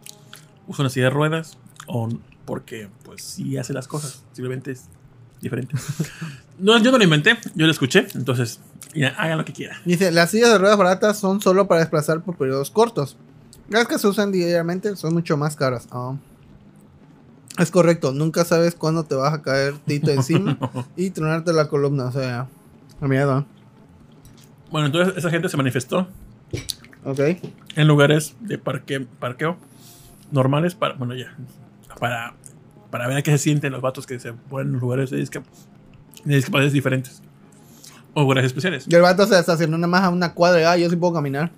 usa 0.67 0.83
una 0.83 0.89
silla 0.89 1.05
de 1.05 1.11
ruedas 1.11 1.57
o 1.87 2.09
porque, 2.45 2.89
pues, 3.03 3.23
sí 3.23 3.57
hace 3.57 3.73
las 3.73 3.87
cosas. 3.87 4.23
Simplemente 4.33 4.71
es 4.71 4.85
diferente. 5.41 5.75
No, 6.59 6.75
yo 6.79 6.89
no 6.91 6.97
lo 6.97 7.03
inventé, 7.03 7.37
yo 7.53 7.67
lo 7.67 7.71
escuché, 7.71 8.07
entonces, 8.15 8.59
ya, 8.95 9.09
hagan 9.09 9.37
lo 9.37 9.45
que 9.45 9.53
quieran. 9.53 9.77
Dice, 9.85 10.09
las 10.11 10.31
sillas 10.31 10.49
de 10.49 10.57
ruedas 10.57 10.75
baratas 10.75 11.19
son 11.19 11.39
solo 11.39 11.67
para 11.67 11.81
desplazar 11.81 12.23
por 12.23 12.35
periodos 12.35 12.71
cortos. 12.71 13.15
Las 13.69 13.87
que 13.87 13.99
se 13.99 14.07
usan 14.07 14.31
diariamente 14.31 14.95
son 14.95 15.13
mucho 15.13 15.37
más 15.37 15.55
caras. 15.55 15.87
Ah. 15.91 16.15
Es 17.57 17.71
correcto, 17.71 18.11
nunca 18.11 18.45
sabes 18.45 18.75
cuándo 18.75 19.03
te 19.03 19.15
vas 19.15 19.33
a 19.33 19.41
caer 19.41 19.73
Tito 19.85 20.11
encima 20.11 20.57
y 20.95 21.09
tronarte 21.09 21.53
la 21.53 21.67
columna. 21.67 22.05
O 22.05 22.11
sea, 22.11 22.47
a 23.01 23.07
miedo. 23.07 23.45
Bueno, 24.71 24.87
entonces 24.87 25.15
esa 25.17 25.29
gente 25.29 25.49
se 25.49 25.57
manifestó 25.57 26.07
Ok. 27.05 27.19
en 27.75 27.87
lugares 27.87 28.35
de 28.41 28.57
parque, 28.57 28.99
parqueo 29.19 29.57
normales 30.31 30.75
para, 30.75 30.93
bueno, 30.95 31.15
ya, 31.15 31.33
para, 31.99 32.33
para 32.91 33.07
ver 33.07 33.17
a 33.17 33.21
qué 33.21 33.31
se 33.31 33.37
sienten 33.37 33.71
los 33.71 33.81
vatos 33.81 34.05
que 34.05 34.19
se 34.19 34.33
ponen 34.33 34.73
en 34.75 34.79
lugares 34.81 35.09
de, 35.09 35.19
discap- 35.23 35.45
de 36.25 36.35
discapacidades 36.35 36.73
diferentes 36.73 37.21
o 38.13 38.21
lugares 38.21 38.45
especiales. 38.45 38.85
Y 38.89 38.93
el 38.95 39.01
vato 39.01 39.25
se 39.25 39.39
estacionó 39.39 39.77
nada 39.77 39.87
más 39.87 40.03
a 40.03 40.09
una 40.09 40.33
cuadra. 40.33 40.59
y, 40.61 40.63
Ah, 40.65 40.77
yo 40.77 40.89
sí 40.89 40.95
puedo 40.97 41.13
caminar. 41.13 41.49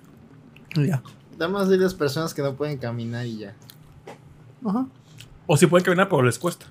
Y 0.76 0.86
ya. 0.86 1.02
nada 1.32 1.48
más 1.50 1.68
diles 1.68 1.94
personas 1.94 2.32
que 2.32 2.42
no 2.42 2.54
pueden 2.54 2.78
caminar 2.78 3.26
y 3.26 3.38
ya. 3.38 3.54
Ajá. 4.64 4.86
O 5.52 5.56
si 5.56 5.66
pueden 5.66 5.84
caminar, 5.84 6.08
pero 6.08 6.22
les 6.22 6.38
cuesta. 6.38 6.66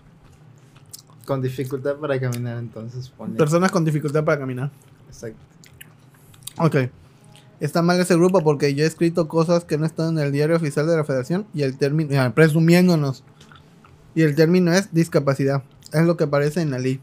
Con 1.26 1.42
dificultad 1.42 1.98
para 1.98 2.18
caminar, 2.18 2.60
entonces 2.60 3.10
pone. 3.10 3.36
Personas 3.36 3.72
con 3.72 3.84
dificultad 3.84 4.24
para 4.24 4.40
caminar. 4.40 4.72
Exacto. 5.10 5.38
Ok. 6.60 6.90
Está 7.60 7.82
mal 7.82 8.00
ese 8.00 8.16
grupo 8.16 8.42
porque 8.42 8.74
yo 8.74 8.86
he 8.86 8.88
escrito 8.88 9.28
cosas 9.28 9.66
que 9.66 9.78
no 9.78 9.86
están 9.86 10.18
en 10.18 10.24
el 10.24 10.32
diario 10.32 10.56
oficial 10.56 10.88
de 10.88 10.96
la 10.96 11.04
federación 11.04 11.46
y 11.54 11.64
el 11.64 11.78
término, 11.78 12.22
ah, 12.22 12.32
presumiéndonos. 12.34 13.26
Y 14.16 14.22
el 14.22 14.34
término 14.34 14.72
es 14.72 14.94
discapacidad. 14.94 15.62
Es 15.92 16.06
lo 16.06 16.16
que 16.16 16.24
aparece 16.24 16.62
en 16.62 16.72
la 16.72 16.80
ley. 16.80 17.02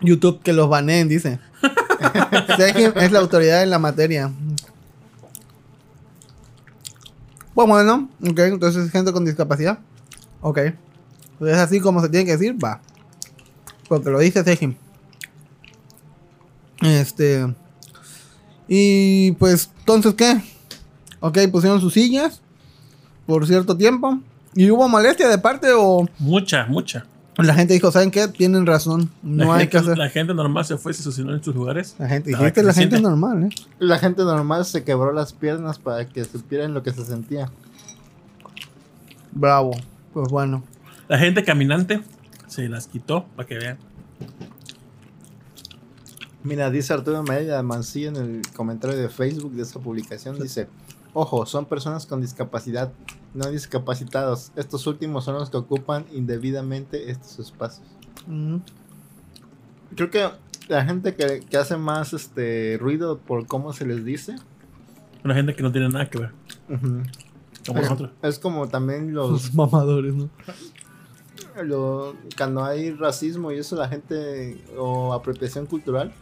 YouTube 0.00 0.40
que 0.40 0.54
los 0.54 0.66
baneen, 0.66 1.08
dice. 1.08 1.40
Sejim 2.56 2.92
es 2.96 3.12
la 3.12 3.18
autoridad 3.18 3.62
en 3.62 3.68
la 3.68 3.78
materia. 3.78 4.32
Pues 7.52 7.68
bueno, 7.68 8.08
ok, 8.26 8.38
entonces 8.38 8.90
gente 8.90 9.12
con 9.12 9.26
discapacidad. 9.26 9.78
Ok. 10.42 10.58
Entonces 11.32 11.56
así 11.58 11.80
como 11.80 12.02
se 12.02 12.08
tiene 12.10 12.26
que 12.26 12.32
decir, 12.32 12.62
va. 12.62 12.80
Porque 13.88 14.10
lo 14.10 14.18
dice 14.18 14.44
Sejim. 14.44 14.74
Este. 16.82 17.54
Y 18.68 19.32
pues, 19.32 19.70
entonces, 19.80 20.14
¿qué? 20.14 20.40
Ok, 21.20 21.38
pusieron 21.50 21.80
sus 21.80 21.94
sillas 21.94 22.42
por 23.26 23.46
cierto 23.46 23.76
tiempo. 23.76 24.18
¿Y 24.54 24.70
hubo 24.70 24.88
molestia 24.88 25.28
de 25.28 25.38
parte 25.38 25.68
o 25.74 26.06
Mucha, 26.18 26.66
mucha. 26.66 27.06
la 27.38 27.54
gente 27.54 27.72
dijo, 27.74 27.90
¿saben 27.90 28.10
qué? 28.10 28.28
Tienen 28.28 28.66
razón, 28.66 29.10
no 29.22 29.44
la, 29.46 29.54
hay 29.54 29.60
gente, 29.60 29.70
que 29.70 29.78
hacer. 29.78 29.98
la 29.98 30.10
gente 30.10 30.34
normal 30.34 30.64
se 30.64 30.76
fue 30.76 30.92
y 30.92 30.94
se 30.94 31.00
estacionó 31.00 31.32
en 31.34 31.42
sus 31.42 31.54
lugares. 31.54 31.94
La 31.98 32.08
gente, 32.08 32.32
la 32.32 32.38
gente 32.38 32.72
siente. 32.72 33.00
normal, 33.00 33.44
¿eh? 33.44 33.48
La 33.78 33.98
gente 33.98 34.22
normal 34.22 34.64
se 34.66 34.84
quebró 34.84 35.12
las 35.12 35.32
piernas 35.32 35.78
para 35.78 36.06
que 36.06 36.24
supieran 36.24 36.74
lo 36.74 36.82
que 36.82 36.92
se 36.92 37.04
sentía. 37.04 37.50
Bravo. 39.30 39.72
Pues 40.12 40.28
bueno. 40.28 40.62
La 41.08 41.18
gente 41.18 41.44
caminante 41.44 42.00
se 42.46 42.68
las 42.68 42.86
quitó 42.86 43.24
para 43.36 43.46
que 43.48 43.56
vean. 43.58 43.78
Mira, 46.44 46.70
dice 46.70 46.92
Arturo 46.92 47.22
María 47.22 47.62
Mancilla 47.62 48.08
en 48.08 48.16
el 48.16 48.42
comentario 48.54 48.96
de 48.96 49.08
Facebook 49.08 49.52
de 49.52 49.62
esa 49.62 49.78
publicación, 49.78 50.40
dice, 50.40 50.68
ojo, 51.12 51.46
son 51.46 51.66
personas 51.66 52.04
con 52.06 52.20
discapacidad, 52.20 52.92
no 53.32 53.48
discapacitados. 53.48 54.50
Estos 54.56 54.86
últimos 54.88 55.24
son 55.24 55.34
los 55.36 55.50
que 55.50 55.56
ocupan 55.56 56.04
indebidamente 56.12 57.10
estos 57.10 57.38
espacios. 57.38 57.86
Mm, 58.26 58.56
Creo 59.94 60.10
que 60.10 60.28
la 60.68 60.84
gente 60.84 61.14
que, 61.14 61.40
que 61.48 61.56
hace 61.58 61.76
más 61.76 62.12
este 62.12 62.76
ruido 62.80 63.18
por 63.18 63.46
cómo 63.46 63.72
se 63.72 63.86
les 63.86 64.04
dice, 64.04 64.34
Una 65.24 65.34
gente 65.34 65.54
que 65.54 65.62
no 65.62 65.70
tiene 65.70 65.88
nada 65.90 66.08
que 66.10 66.18
ver. 66.18 66.32
ujú, 66.68 67.02
Como 67.66 67.78
es, 67.80 67.84
nosotros. 67.84 68.10
es 68.22 68.38
como 68.38 68.68
también 68.68 69.14
los 69.14 69.30
Los 69.30 69.54
mamadores, 69.54 70.14
¿no? 70.14 70.28
lo- 71.62 72.14
cuando 72.36 72.64
hay 72.64 72.90
racismo 72.92 73.52
y 73.52 73.58
eso 73.58 73.76
la 73.76 73.88
gente 73.88 74.56
o 74.78 75.12
apropiación 75.12 75.66
cultural 75.66 76.12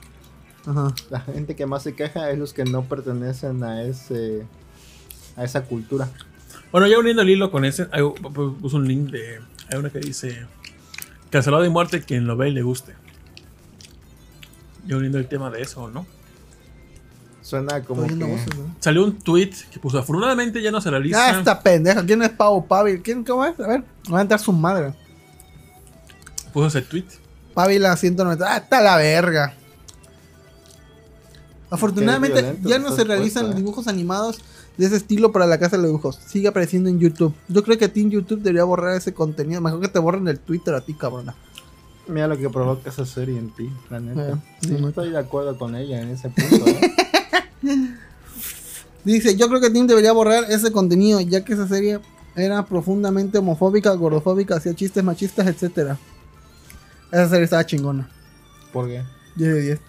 Ajá. 0.66 0.92
la 1.10 1.20
gente 1.20 1.54
que 1.56 1.66
más 1.66 1.82
se 1.84 1.94
queja 1.94 2.30
es 2.30 2.38
los 2.38 2.52
que 2.52 2.64
no 2.64 2.82
pertenecen 2.84 3.62
a 3.62 3.82
ese 3.84 4.46
a 5.36 5.44
esa 5.44 5.64
cultura 5.64 6.08
Bueno, 6.72 6.86
ya 6.88 6.98
uniendo 6.98 7.22
el 7.22 7.30
hilo 7.30 7.50
con 7.50 7.64
ese, 7.64 7.86
hay- 7.92 8.02
puse 8.02 8.76
un 8.76 8.86
link 8.86 9.10
de. 9.10 9.40
Hay 9.72 9.78
una 9.78 9.90
que 9.90 9.98
dice: 10.00 10.46
Cancelado 11.30 11.62
de 11.62 11.68
muerte 11.70 12.00
quien 12.02 12.26
lo 12.26 12.36
ve 12.36 12.48
y 12.48 12.52
le 12.52 12.62
guste. 12.62 12.94
Ya 14.86 14.96
uniendo 14.96 15.18
el 15.18 15.26
tema 15.28 15.50
de 15.50 15.62
eso, 15.62 15.88
¿no? 15.88 16.06
Suena 17.51 17.82
como 17.82 18.06
que... 18.06 18.39
Salió 18.78 19.02
un 19.02 19.18
tweet 19.18 19.51
que 19.72 19.81
puso, 19.81 19.98
afortunadamente 19.98 20.62
ya 20.62 20.70
no 20.70 20.81
se 20.81 20.89
realiza... 20.89 21.27
Ah, 21.27 21.31
esta 21.36 21.60
pendeja. 21.60 22.06
¿Quién 22.06 22.22
es 22.22 22.31
Pau 22.31 22.64
Pavi? 22.64 23.01
¿Quién, 23.01 23.24
cómo 23.24 23.44
es? 23.44 23.59
A 23.59 23.66
ver, 23.66 23.82
va 24.12 24.20
a 24.20 24.22
entrar 24.22 24.39
su 24.39 24.52
madre. 24.52 24.94
Puso 26.52 26.68
ese 26.68 26.82
tweet. 26.82 27.06
la 27.56 27.97
190. 27.97 28.47
Ah, 28.48 28.59
está 28.59 28.81
la 28.81 28.97
verga. 28.98 29.56
Afortunadamente 31.70 32.56
ya 32.62 32.78
no 32.78 32.93
se 32.93 33.02
realizan 33.02 33.51
¿eh? 33.51 33.55
dibujos 33.56 33.89
animados 33.89 34.39
de 34.77 34.86
ese 34.86 34.94
estilo 34.94 35.32
para 35.32 35.47
la 35.47 35.59
casa 35.59 35.77
de 35.77 35.82
los 35.82 35.90
dibujos. 35.90 36.20
Sigue 36.24 36.47
apareciendo 36.47 36.89
en 36.89 37.01
YouTube. 37.01 37.35
Yo 37.48 37.64
creo 37.64 37.78
que 37.78 37.86
a 37.86 37.93
ti 37.93 38.02
en 38.02 38.12
YouTube 38.12 38.43
debería 38.43 38.62
borrar 38.62 38.94
ese 38.94 39.12
contenido. 39.12 39.60
Mejor 39.60 39.81
que 39.81 39.89
te 39.89 39.98
borren 39.98 40.28
el 40.28 40.39
Twitter 40.39 40.72
a 40.72 40.82
ti, 40.82 40.94
cabrona. 40.94 41.35
Mira 42.06 42.28
lo 42.28 42.39
que 42.39 42.48
provoca 42.48 42.90
esa 42.90 43.05
serie 43.05 43.39
en 43.39 43.51
ti, 43.51 43.68
la 43.90 43.98
neta. 43.98 44.31
Eh, 44.31 44.36
sí, 44.60 44.77
no 44.81 44.90
estoy 44.90 45.10
de 45.10 45.18
acuerdo 45.18 45.59
con 45.59 45.74
ella 45.74 46.01
en 46.01 46.10
ese 46.10 46.31
punto. 46.31 46.68
¿eh? 46.68 46.94
Dice, 49.04 49.36
yo 49.36 49.48
creo 49.48 49.60
que 49.60 49.70
Tim 49.70 49.86
debería 49.86 50.12
borrar 50.12 50.44
ese 50.50 50.70
contenido, 50.72 51.20
ya 51.20 51.44
que 51.44 51.54
esa 51.54 51.66
serie 51.66 52.00
era 52.36 52.64
profundamente 52.66 53.38
homofóbica, 53.38 53.92
gordofóbica, 53.94 54.56
hacía 54.56 54.74
chistes 54.74 55.02
machistas, 55.02 55.46
etcétera. 55.46 55.98
Esa 57.10 57.28
serie 57.28 57.44
estaba 57.44 57.64
chingona. 57.64 58.08
¿Por 58.72 58.88
qué? 58.88 59.02
10 59.36 59.54
de 59.54 59.62
10. 59.62 59.80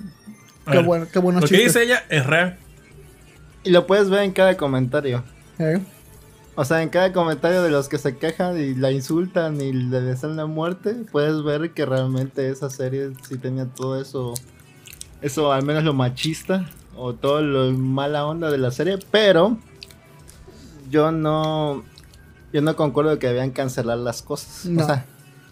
Qué, 0.72 0.80
bueno, 0.80 1.07
qué 1.11 1.19
Lo 1.19 1.41
que 1.41 1.57
dice 1.57 1.84
ella 1.84 2.03
es 2.10 2.26
real. 2.26 2.57
Y 3.64 3.72
lo 3.72 3.85
puedes 3.85 4.10
ver 4.10 4.23
en 4.23 4.31
cada 4.31 4.56
comentario. 4.57 5.23
¿Eh? 5.60 5.80
O 6.56 6.65
sea, 6.65 6.81
en 6.81 6.89
cada 6.89 7.14
comentario 7.14 7.64
de 7.64 7.69
los 7.69 7.89
que 7.89 7.98
se 7.98 8.18
quejan 8.18 8.60
y 8.60 8.76
la 8.76 8.91
insultan 8.91 9.61
y 9.61 9.72
le 9.72 10.02
desean 10.02 10.35
la 10.35 10.45
muerte, 10.45 10.95
puedes 11.11 11.43
ver 11.43 11.72
que 11.72 11.85
realmente 11.85 12.49
esa 12.49 12.69
serie 12.69 13.11
sí 13.27 13.38
tenía 13.38 13.65
todo 13.65 14.02
eso. 14.02 14.34
Eso, 15.22 15.52
al 15.52 15.64
menos 15.64 15.84
lo 15.84 15.93
machista 15.93 16.69
o 16.96 17.14
todo 17.14 17.42
lo 17.42 17.72
mala 17.72 18.26
onda 18.26 18.52
de 18.52 18.58
la 18.58 18.72
serie, 18.72 19.00
pero 19.12 19.58
yo 20.90 21.12
no. 21.12 21.84
Yo 22.54 22.62
no 22.62 22.76
concuerdo 22.76 23.18
que 23.18 23.28
debían 23.28 23.52
cancelar 23.52 23.98
las 23.98 24.22
cosas. 24.22 24.66
O 24.66 24.86
sea, 24.86 25.06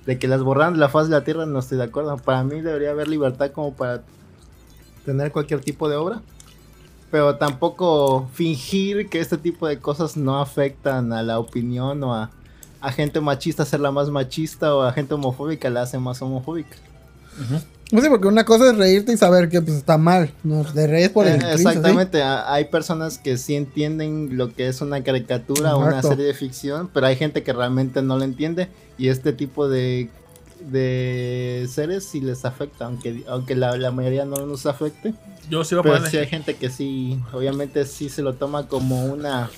de 0.06 0.20
que 0.20 0.28
las 0.28 0.44
borran 0.44 0.74
de 0.74 0.80
la 0.80 0.90
faz 0.90 1.08
de 1.08 1.16
la 1.16 1.24
tierra 1.24 1.46
no 1.46 1.60
estoy 1.60 1.78
de 1.78 1.86
acuerdo. 1.86 2.18
Para 2.18 2.44
mí 2.44 2.60
debería 2.60 2.92
haber 2.92 3.08
libertad 3.08 3.52
como 3.52 3.74
para 3.74 4.04
tener 5.06 5.32
cualquier 5.32 5.62
tipo 5.62 5.88
de 5.88 5.96
obra. 5.96 6.22
Pero 7.10 7.38
tampoco 7.38 8.30
fingir 8.34 9.10
que 9.10 9.20
este 9.20 9.38
tipo 9.38 9.66
de 9.66 9.80
cosas 9.80 10.18
no 10.18 10.40
afectan 10.42 11.14
a 11.14 11.24
la 11.24 11.40
opinión 11.40 12.04
o 12.04 12.14
a, 12.14 12.30
a 12.82 12.92
gente 12.92 13.22
machista 13.22 13.64
hacerla 13.64 13.92
más 13.92 14.10
machista 14.10 14.76
o 14.76 14.82
a 14.82 14.92
gente 14.92 15.14
homofóbica 15.14 15.70
la 15.70 15.84
hace 15.84 15.98
más 15.98 16.22
homofóbica. 16.22 16.76
No 17.92 18.02
sé, 18.02 18.10
porque 18.10 18.28
una 18.28 18.46
cosa 18.46 18.70
es 18.70 18.78
reírte 18.78 19.12
y 19.14 19.18
saber 19.18 19.50
que 19.50 19.62
pues, 19.62 19.78
está 19.78 19.98
mal, 19.98 20.32
¿no? 20.44 20.64
De 20.64 20.86
reír 20.86 21.12
por 21.12 21.26
el 21.26 21.42
eh, 21.42 21.54
Exactamente, 21.54 22.22
hay 22.22 22.66
personas 22.66 23.18
que 23.18 23.38
sí 23.38 23.56
entienden 23.56 24.38
lo 24.38 24.54
que 24.54 24.68
es 24.68 24.82
una 24.82 25.04
caricatura 25.04 25.76
o 25.76 25.80
una 25.80 26.02
serie 26.04 26.26
de 26.26 26.36
ficción, 26.36 26.90
pero 26.94 27.08
hay 27.08 27.16
gente 27.16 27.42
que 27.42 27.52
realmente 27.52 28.04
no 28.04 28.18
lo 28.18 28.24
entiende 28.24 28.68
y 29.00 29.08
este 29.08 29.34
tipo 29.34 29.68
de, 29.68 30.10
de 30.70 31.68
seres 31.72 32.04
sí 32.04 32.22
les 32.22 32.46
afecta, 32.46 32.86
aunque, 32.86 33.24
aunque 33.28 33.56
la, 33.56 33.92
mayoría 33.92 34.26
no 34.26 34.46
nos 34.46 34.68
afecte. 34.68 35.16
Yo 35.50 35.64
sí 35.64 35.74
voy 35.74 35.90
a 35.90 35.94
Pero 35.94 36.06
sí 36.06 36.18
hay 36.18 36.28
gente 36.28 36.56
que 36.56 36.70
sí, 36.70 37.20
obviamente 37.34 37.86
sí 37.86 38.10
se 38.10 38.22
lo 38.22 38.36
toma 38.36 38.68
como 38.68 39.06
una 39.06 39.50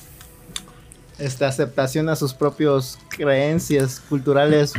esta 1.19 1.49
aceptación 1.49 2.07
a 2.07 2.15
sus 2.15 2.33
propios 2.33 2.97
creencias 3.09 3.99
culturales 3.99 4.73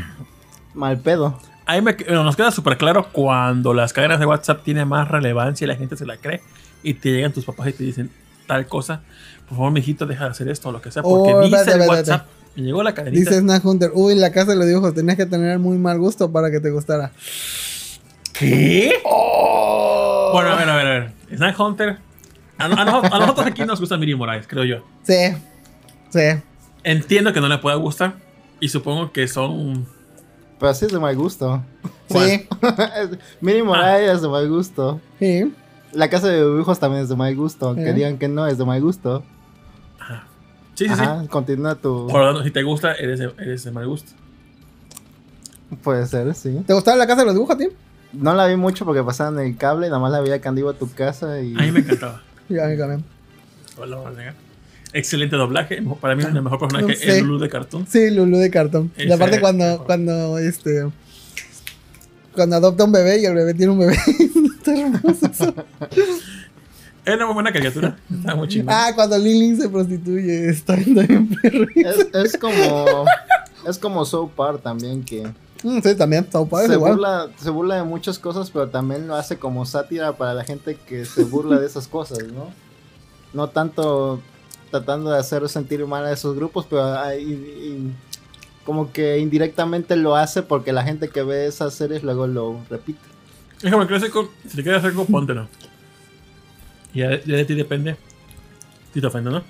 mal 0.74 0.98
pedo 0.98 1.38
ahí 1.66 1.82
me, 1.82 1.96
nos 2.08 2.36
queda 2.36 2.50
súper 2.50 2.76
claro 2.76 3.08
cuando 3.12 3.74
las 3.74 3.92
cadenas 3.92 4.18
de 4.20 4.26
WhatsApp 4.26 4.62
tienen 4.62 4.88
más 4.88 5.08
relevancia 5.08 5.64
y 5.64 5.68
la 5.68 5.76
gente 5.76 5.96
se 5.96 6.06
la 6.06 6.16
cree 6.16 6.40
y 6.82 6.94
te 6.94 7.10
llegan 7.10 7.32
tus 7.32 7.44
papás 7.44 7.68
y 7.68 7.72
te 7.72 7.84
dicen 7.84 8.10
tal 8.46 8.66
cosa. 8.66 9.02
Por 9.48 9.56
favor, 9.56 9.72
mijito, 9.72 10.06
deja 10.06 10.24
de 10.24 10.30
hacer 10.30 10.48
esto 10.48 10.68
o 10.68 10.72
lo 10.72 10.80
que 10.80 10.90
sea. 10.90 11.02
Porque 11.02 11.34
oh, 11.34 11.42
dice 11.42 11.72
el 11.72 11.88
WhatsApp. 11.88 12.26
Me 12.54 12.62
llegó 12.64 12.82
la 12.82 12.92
cadenita. 12.92 13.30
Dice 13.30 13.40
Snack 13.40 13.64
Hunter, 13.64 13.90
uy, 13.94 14.14
la 14.14 14.30
casa 14.30 14.52
de 14.52 14.56
los 14.56 14.66
dibujos 14.66 14.94
tenías 14.94 15.16
que 15.16 15.24
tener 15.24 15.58
muy 15.58 15.78
mal 15.78 15.98
gusto 15.98 16.30
para 16.30 16.50
que 16.50 16.60
te 16.60 16.70
gustara. 16.70 17.12
¿Qué? 18.32 18.92
Oh. 19.04 20.30
Bueno, 20.34 20.50
a 20.50 20.56
ver, 20.56 20.68
a 20.68 20.76
ver, 20.76 20.86
a 20.86 20.90
ver. 20.90 21.12
Snack 21.34 21.58
Hunter. 21.58 21.98
A, 22.58 22.68
nosotros 22.68 23.46
aquí 23.46 23.64
nos 23.64 23.80
gusta 23.80 23.96
Miri 23.96 24.14
Moraes, 24.14 24.46
creo 24.46 24.64
yo. 24.64 24.84
Sí. 25.02 25.34
Sí. 26.10 26.40
Entiendo 26.84 27.32
que 27.32 27.40
no 27.40 27.48
le 27.48 27.58
pueda 27.58 27.76
gustar. 27.76 28.14
Y 28.60 28.68
supongo 28.68 29.12
que 29.12 29.26
son 29.28 29.86
pero 30.62 30.70
así 30.70 30.84
es 30.84 30.92
de 30.92 31.00
mal 31.00 31.16
gusto. 31.16 31.60
Sí. 32.08 32.46
Mínimo 33.40 33.74
ah. 33.74 33.98
es 33.98 34.22
de 34.22 34.28
mal 34.28 34.48
gusto. 34.48 35.00
Sí. 35.18 35.52
La 35.90 36.08
casa 36.08 36.28
de 36.28 36.38
dibujos 36.38 36.78
también 36.78 37.02
es 37.02 37.08
de 37.08 37.16
mal 37.16 37.34
gusto. 37.34 37.66
Aunque 37.66 37.92
digan 37.92 38.16
que 38.16 38.28
no, 38.28 38.46
es 38.46 38.58
de 38.58 38.64
mal 38.64 38.80
gusto. 38.80 39.24
Ajá. 39.98 40.24
Sí, 40.74 40.88
sí, 40.88 40.94
sí. 40.94 41.26
Continúa 41.26 41.74
tu. 41.74 42.06
Por 42.06 42.20
lo 42.20 42.26
tanto, 42.28 42.44
si 42.44 42.52
te 42.52 42.62
gusta, 42.62 42.94
eres 42.94 43.18
de, 43.18 43.32
eres 43.38 43.64
de 43.64 43.72
mal 43.72 43.88
gusto. 43.88 44.12
Puede 45.82 46.06
ser, 46.06 46.32
sí. 46.36 46.62
¿Te 46.64 46.74
gustaba 46.74 46.96
la 46.96 47.08
casa 47.08 47.22
de 47.22 47.26
los 47.26 47.34
dibujos, 47.34 47.58
tío? 47.58 47.70
No 48.12 48.32
la 48.32 48.46
vi 48.46 48.54
mucho 48.54 48.84
porque 48.84 49.02
pasaban 49.02 49.40
el 49.40 49.56
cable, 49.56 49.88
nada 49.88 49.98
más 49.98 50.12
la 50.12 50.20
veía 50.20 50.40
cuando 50.40 50.60
iba 50.60 50.70
a 50.70 50.74
tu 50.74 50.88
casa 50.92 51.40
y. 51.40 51.56
A 51.56 51.62
mí 51.62 51.72
me 51.72 51.80
encantaba. 51.80 52.22
y 52.48 52.56
a 52.60 52.66
mí 52.66 52.78
también. 52.78 53.04
Hola, 53.76 53.98
hola, 53.98 54.34
excelente 54.92 55.36
doblaje. 55.36 55.82
Para 56.00 56.14
mí, 56.14 56.22
el 56.24 56.42
mejor 56.42 56.58
personaje 56.58 56.92
es 56.92 57.22
Lulu 57.22 57.38
de 57.38 57.48
cartón. 57.48 57.86
Sí, 57.88 58.10
Lulu 58.10 58.38
de 58.38 58.50
cartón. 58.50 58.92
y 58.96 59.10
aparte, 59.10 59.40
cuando, 59.40 59.84
cuando 59.84 60.38
este. 60.38 60.88
Cuando 62.34 62.56
adopta 62.56 62.84
un 62.84 62.92
bebé 62.92 63.20
y 63.20 63.26
el 63.26 63.34
bebé 63.34 63.54
tiene 63.54 63.72
un 63.72 63.78
bebé. 63.78 63.96
está 64.58 64.78
hermoso. 64.78 65.54
Es 67.04 67.14
una 67.14 67.26
muy 67.26 67.34
buena 67.34 67.52
caricatura. 67.52 67.98
Está 68.10 68.34
muy 68.34 68.48
chingón. 68.48 68.72
Ah, 68.74 68.92
cuando 68.94 69.18
Lilin 69.18 69.60
se 69.60 69.68
prostituye. 69.68 70.48
Está 70.48 70.76
bien 70.76 71.28
perro. 71.28 71.66
Es, 71.74 72.08
es, 72.14 72.36
como. 72.38 73.04
Es 73.66 73.78
como 73.78 74.04
Soap 74.04 74.32
Park 74.34 74.62
también 74.62 75.04
que. 75.04 75.26
Mm, 75.62 75.80
sí, 75.82 75.94
también. 75.94 76.26
South 76.30 76.48
Park 76.48 76.68
se, 76.68 76.76
burla, 76.76 77.28
se 77.36 77.50
burla 77.50 77.76
de 77.76 77.82
muchas 77.82 78.18
cosas, 78.18 78.50
pero 78.50 78.68
también 78.68 79.06
lo 79.06 79.14
hace 79.14 79.36
como 79.36 79.66
sátira 79.66 80.12
para 80.12 80.34
la 80.34 80.44
gente 80.44 80.76
que 80.86 81.04
se 81.04 81.24
burla 81.24 81.58
de 81.58 81.66
esas 81.66 81.88
cosas, 81.88 82.18
¿no? 82.32 82.50
No 83.32 83.48
tanto 83.48 84.20
tratando 84.72 85.10
de 85.10 85.18
hacer 85.18 85.46
sentir 85.48 85.86
mal 85.86 86.04
a 86.06 86.12
esos 86.12 86.34
grupos, 86.34 86.66
pero 86.68 86.98
hay, 86.98 87.92
como 88.64 88.90
que 88.90 89.18
indirectamente 89.18 89.94
lo 89.96 90.16
hace 90.16 90.42
porque 90.42 90.72
la 90.72 90.82
gente 90.82 91.10
que 91.10 91.22
ve 91.22 91.46
esas 91.46 91.74
series 91.74 92.02
luego 92.02 92.26
lo 92.26 92.58
repite. 92.70 92.98
Es 93.62 93.70
como 93.70 93.86
que 93.86 94.00
si 94.00 94.56
te 94.56 94.62
quieres 94.62 94.78
hacer 94.78 94.90
algo, 94.90 95.04
póntelo. 95.04 95.46
Y 96.94 97.00
ya, 97.00 97.10
de 97.10 97.44
ti 97.44 97.54
depende 97.54 97.96
si 98.92 99.00
te 99.00 99.06
ofende, 99.06 99.30
¿no? 99.30 99.42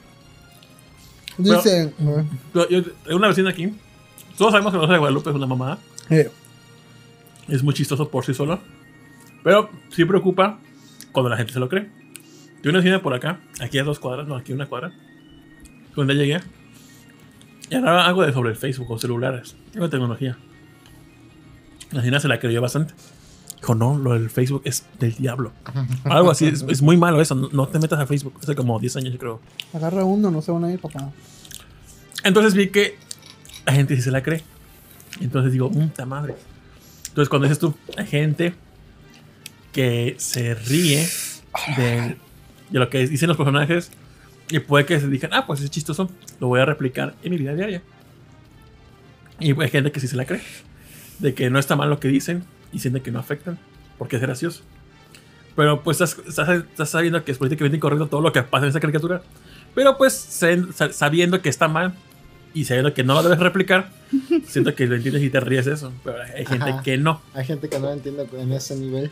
Dice. 1.39 1.95
hay 1.99 3.15
una 3.15 3.29
vecina 3.29 3.51
aquí. 3.51 3.73
Todos 4.37 4.53
sabemos 4.53 4.73
que 4.73 4.79
Rosa 4.79 4.93
de 4.93 4.99
Guadalupe 4.99 5.31
es 5.31 5.37
una 5.37 5.47
mamada. 5.47 5.79
Es 7.49 7.63
muy 7.63 7.75
chistoso 7.75 8.09
por 8.09 8.25
sí 8.25 8.35
solo. 8.35 8.61
Pero 9.45 9.71
sí 9.91 10.05
preocupa 10.05 10.59
cuando 11.13 11.31
la 11.31 11.37
gente 11.37 11.53
se 11.53 11.61
lo 11.61 11.69
cree. 11.69 11.89
Yo 12.63 12.71
una 12.71 12.81
vecina 12.81 13.03
por 13.03 13.15
acá, 13.15 13.41
aquí 13.61 13.79
a 13.79 13.85
dos 13.85 13.99
cuadras, 13.99 14.29
no, 14.29 14.37
aquí 14.37 14.53
a 14.53 14.55
una 14.55 14.67
cuadra 14.67 14.93
cuando 15.95 16.13
llegué, 16.13 16.41
y 17.71 17.75
hablaba 17.75 18.07
algo 18.07 18.23
de 18.23 18.33
sobre 18.33 18.51
el 18.51 18.57
Facebook 18.57 18.91
o 18.91 18.99
celulares, 18.99 19.57
algo 19.75 19.87
de 19.87 19.91
tecnología. 19.91 20.37
La 21.91 22.01
señora 22.01 22.21
se 22.21 22.29
la 22.29 22.39
creyó 22.39 22.61
bastante. 22.61 22.95
Dijo, 23.57 23.75
no, 23.75 23.97
lo 23.97 24.15
del 24.15 24.29
Facebook 24.29 24.63
es 24.65 24.85
del 24.99 25.15
diablo. 25.15 25.53
Algo 26.05 26.33
así, 26.33 26.47
es, 26.47 26.83
muy 26.83 26.97
malo 26.97 27.21
eso. 27.21 27.35
No, 27.35 27.69
te 27.69 27.79
metas 27.79 28.01
a 28.01 28.07
Facebook. 28.07 28.35
Hace 28.43 28.57
como 28.57 28.81
10 28.81 28.97
años, 28.97 29.13
yo 29.13 29.19
creo. 29.21 29.41
Agarra 29.73 30.05
uno, 30.05 30.33
no 30.33 30.43
se 30.43 30.51
van 30.51 30.65
a 30.65 30.73
ir, 30.73 30.81
papá. 30.81 31.13
Entonces 32.25 32.55
vi 32.55 32.71
que 32.71 32.97
la 33.65 33.73
gente 33.73 33.95
sí 33.95 34.03
se 34.03 34.11
la 34.11 34.23
cree. 34.23 34.43
Entonces 35.21 35.53
digo, 35.53 35.71
puta 35.71 36.05
madre. 36.07 36.35
Entonces 37.09 37.29
cuando 37.29 37.47
dices 37.47 37.61
tú, 37.61 37.75
hay 37.97 38.07
gente 38.07 38.55
que 39.71 40.17
se 40.19 40.55
ríe 40.55 41.07
de, 41.77 42.17
de 42.71 42.79
lo 42.79 42.91
que 42.91 43.07
dicen 43.07 43.29
los 43.29 43.37
personajes 43.37 43.93
y 44.51 44.59
puede 44.59 44.85
que 44.85 45.01
se 45.01 45.09
digan, 45.09 45.33
ah, 45.35 45.47
pues 45.47 45.61
es 45.61 45.71
chistoso, 45.71 46.11
lo 46.41 46.49
voy 46.49 46.61
a 46.61 46.65
replicar 46.65 47.15
en 47.23 47.31
mi 47.31 47.39
vida 47.39 47.55
diaria. 47.55 47.83
Y 49.41 49.61
hay 49.61 49.71
gente 49.71 49.91
que 49.93 50.01
sí 50.01 50.09
se 50.09 50.17
la 50.17 50.25
cree, 50.25 50.43
de 51.19 51.35
que 51.35 51.51
no 51.51 51.59
está 51.59 51.75
mal 51.77 51.89
lo 51.91 51.99
que 51.99 52.09
dicen 52.09 52.45
y 52.73 52.79
siente 52.79 53.01
que 53.01 53.11
no 53.11 53.19
afectan, 53.19 53.59
porque 53.99 54.17
es 54.17 54.23
gracioso. 54.23 54.63
Pero 55.57 55.83
pues 55.83 56.01
estás, 56.01 56.89
sabiendo 56.89 57.25
que 57.25 57.33
es 57.33 57.39
políticamente 57.39 57.77
incorrecto 57.77 58.07
todo 58.07 58.21
lo 58.21 58.33
que 58.33 58.43
pasa 58.43 58.65
en 58.65 58.71
esa 58.71 58.81
caricatura. 58.81 59.23
Pero 59.75 59.99
pues 59.99 60.15
sabiendo 60.15 61.43
que 61.43 61.49
está 61.49 61.69
mal 61.69 61.95
y 62.55 62.65
sabiendo 62.65 62.95
que 62.95 63.05
no 63.05 63.15
lo 63.15 63.23
debes 63.23 63.39
replicar, 63.39 63.91
siento 64.47 64.75
que 64.75 64.87
lo 64.87 64.97
entiendes 64.97 65.23
y 65.23 65.31
te 65.31 65.41
ríes 65.41 65.67
eso. 65.67 65.93
Pero 66.05 66.19
hay 66.23 66.47
gente 66.47 66.75
que 66.83 66.97
no. 66.97 67.21
Hay 67.35 67.45
gente 67.45 67.69
que 67.69 67.79
no 67.79 67.87
lo 67.87 67.93
entiende 67.93 68.27
en 68.39 68.53
ese 68.53 68.77
nivel. 68.77 69.11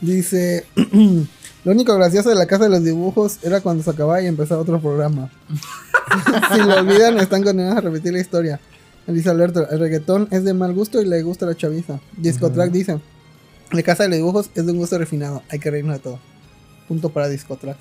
Dice, 0.00 0.66
lo 1.64 1.72
único 1.72 1.94
gracioso 1.94 2.30
de 2.30 2.34
la 2.34 2.46
casa 2.46 2.64
de 2.64 2.70
los 2.70 2.84
dibujos 2.84 3.38
era 3.42 3.60
cuando 3.60 3.82
se 3.82 3.90
acababa 3.90 4.22
y 4.22 4.26
empezaba 4.26 4.62
otro 4.62 4.80
programa. 4.80 5.30
si 6.52 6.58
lo 6.58 6.74
olvidan, 6.74 7.18
están 7.18 7.42
condenados 7.42 7.78
a 7.78 7.80
repetir 7.82 8.12
la 8.12 8.20
historia. 8.20 8.60
Dice 9.06 9.28
Alberto, 9.28 9.68
el 9.68 9.80
reggaetón 9.80 10.28
es 10.30 10.44
de 10.44 10.54
mal 10.54 10.72
gusto 10.72 11.00
y 11.02 11.06
le 11.06 11.22
gusta 11.22 11.46
la 11.46 11.56
chaviza. 11.56 12.00
Discotrack 12.16 12.70
dice, 12.70 13.00
la 13.72 13.82
casa 13.82 14.04
de 14.04 14.10
los 14.10 14.18
dibujos 14.18 14.50
es 14.54 14.66
de 14.66 14.72
un 14.72 14.78
gusto 14.78 14.98
refinado, 14.98 15.42
hay 15.48 15.58
que 15.58 15.70
reírnos 15.70 15.96
de 15.96 16.00
todo. 16.00 16.18
Punto 16.88 17.10
para 17.10 17.28
Discotrack. 17.28 17.76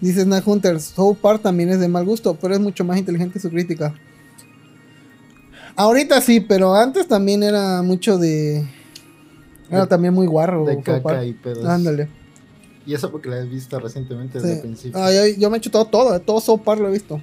Dice 0.00 0.22
Snack 0.22 0.46
Hunter, 0.46 0.80
South 0.80 1.18
Park 1.20 1.42
también 1.42 1.68
es 1.68 1.78
de 1.78 1.88
mal 1.88 2.04
gusto, 2.04 2.36
pero 2.40 2.54
es 2.54 2.60
mucho 2.60 2.84
más 2.84 2.98
inteligente 2.98 3.38
su 3.38 3.50
crítica. 3.50 3.94
Ahorita 5.76 6.20
sí, 6.20 6.40
pero 6.40 6.74
antes 6.74 7.06
también 7.06 7.42
era 7.42 7.82
mucho 7.82 8.18
de. 8.18 8.66
Era 9.70 9.86
también 9.86 10.14
muy 10.14 10.26
guarro. 10.26 10.64
De 10.64 10.80
caca 10.80 11.24
y 11.24 11.34
pedos. 11.34 11.64
Ándale. 11.64 12.08
Y 12.86 12.94
eso 12.94 13.10
porque 13.10 13.28
la 13.28 13.40
he 13.40 13.44
visto 13.44 13.78
recientemente 13.80 14.38
desde 14.38 14.54
el 14.54 14.60
principio. 14.60 15.02
Ah, 15.02 15.10
yo, 15.36 15.50
me 15.50 15.56
he 15.56 15.58
hecho 15.58 15.70
todo, 15.70 15.86
todo, 15.86 16.20
todo 16.20 16.40
South 16.40 16.60
Park 16.64 16.80
lo 16.80 16.88
he 16.88 16.92
visto. 16.92 17.20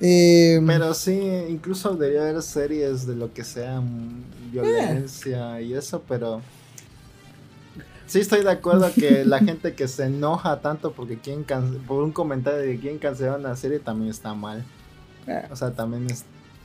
Eh, 0.00 0.60
pero 0.66 0.92
sí, 0.94 1.20
incluso 1.48 1.94
debería 1.94 2.22
haber 2.22 2.42
series 2.42 3.06
de 3.06 3.14
lo 3.14 3.32
que 3.32 3.44
sea 3.44 3.80
mm, 3.80 4.52
violencia 4.52 5.60
y 5.60 5.74
eso, 5.74 6.02
pero 6.08 6.40
sí 8.06 8.20
estoy 8.20 8.42
de 8.42 8.50
acuerdo 8.50 8.90
que 8.92 9.24
la 9.26 9.38
gente 9.38 9.74
que 9.74 9.86
se 9.86 10.06
enoja 10.06 10.60
tanto 10.60 10.92
porque 10.92 11.18
quieren 11.18 11.44
por 11.86 12.02
un 12.02 12.12
comentario 12.12 12.60
de 12.60 12.78
quién 12.78 12.98
cancelar 12.98 13.38
una 13.38 13.54
serie 13.56 13.78
también 13.78 14.10
está 14.10 14.34
mal. 14.34 14.64
Eh. 15.26 15.46
O 15.50 15.56
sea, 15.56 15.72
también 15.72 16.06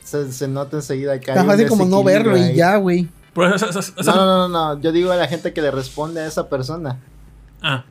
se, 0.04 0.48
nota 0.48 0.78
enseguida 0.78 1.20
que 1.20 1.32
hay 1.32 1.46
fácil 1.46 1.68
como 1.68 1.86
no 1.86 2.04
verlo 2.04 2.38
y 2.38 2.56
ya, 2.56 2.78
güey. 2.78 3.10
No, 3.36 3.48
no, 4.06 4.26
no, 4.26 4.50
no, 4.50 4.82
yo 4.82 4.92
digo 4.92 5.12
a 5.12 5.16
la 5.16 5.28
gente 5.28 5.54
que 5.54 5.62
le 5.62 5.72
responde 5.72 6.20
a 6.22 6.28
esa 6.28 6.50
persona. 6.50 7.00
Ah. 7.62 7.86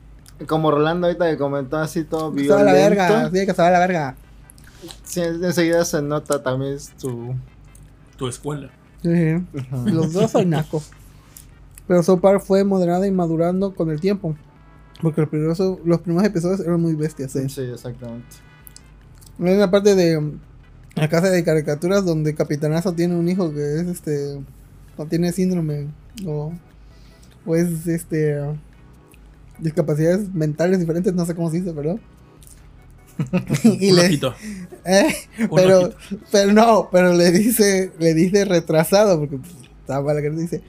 Como 0.47 0.71
Rolando 0.71 1.07
ahorita 1.07 1.29
que 1.29 1.37
comentó 1.37 1.77
así 1.77 2.03
todo 2.03 2.31
violento. 2.31 2.63
La 2.63 2.73
verga, 2.73 3.29
tiene 3.29 3.45
que 3.45 3.53
saber 3.53 3.73
la 3.73 3.79
verga. 3.79 4.15
Sí, 5.03 5.21
enseguida 5.21 5.83
se 5.83 6.01
nota 6.01 6.41
también 6.41 6.77
tu... 6.99 7.35
Tu 8.17 8.27
escuela. 8.27 8.69
Sí, 9.01 9.35
los 9.85 10.13
dos 10.13 10.31
son 10.31 10.49
nacos. 10.49 10.91
Pero 11.87 12.03
Sopar 12.03 12.39
fue 12.39 12.63
moderada 12.63 13.07
y 13.07 13.11
madurando 13.11 13.73
con 13.73 13.89
el 13.89 13.99
tiempo. 13.99 14.35
Porque 15.01 15.21
los 15.21 15.29
primeros, 15.29 15.59
los 15.85 16.01
primeros 16.01 16.27
episodios 16.27 16.59
eran 16.59 16.81
muy 16.81 16.95
bestias. 16.95 17.35
¿eh? 17.35 17.47
Sí, 17.49 17.61
exactamente. 17.61 18.27
Hay 19.39 19.53
una 19.55 19.71
parte 19.71 19.95
de 19.95 20.33
la 20.95 21.07
casa 21.07 21.29
de 21.29 21.43
caricaturas 21.43 22.05
donde 22.05 22.35
Capitanazo 22.35 22.93
tiene 22.93 23.15
un 23.15 23.29
hijo 23.29 23.53
que 23.53 23.79
es 23.79 23.87
este. 23.87 24.41
No 24.97 25.05
tiene 25.05 25.31
síndrome. 25.31 25.87
O, 26.25 26.51
o 27.45 27.55
es 27.55 27.87
este. 27.87 28.39
Discapacidades 29.61 30.33
mentales 30.33 30.79
diferentes, 30.79 31.13
no 31.13 31.25
sé 31.25 31.35
cómo 31.35 31.49
se 31.51 31.57
dice, 31.57 31.71
¿verdad? 31.71 31.97
y 33.63 33.91
le, 33.91 34.05
eh, 34.85 35.15
pero, 35.53 35.91
pero 36.31 36.53
no, 36.53 36.89
pero 36.91 37.13
le 37.13 37.31
dice, 37.31 37.91
le 37.99 38.13
dice 38.13 38.45
retrasado, 38.45 39.19
porque 39.19 39.37
estaba 39.81 40.13
la 40.13 40.21
que 40.21 40.29
dice. 40.29 40.61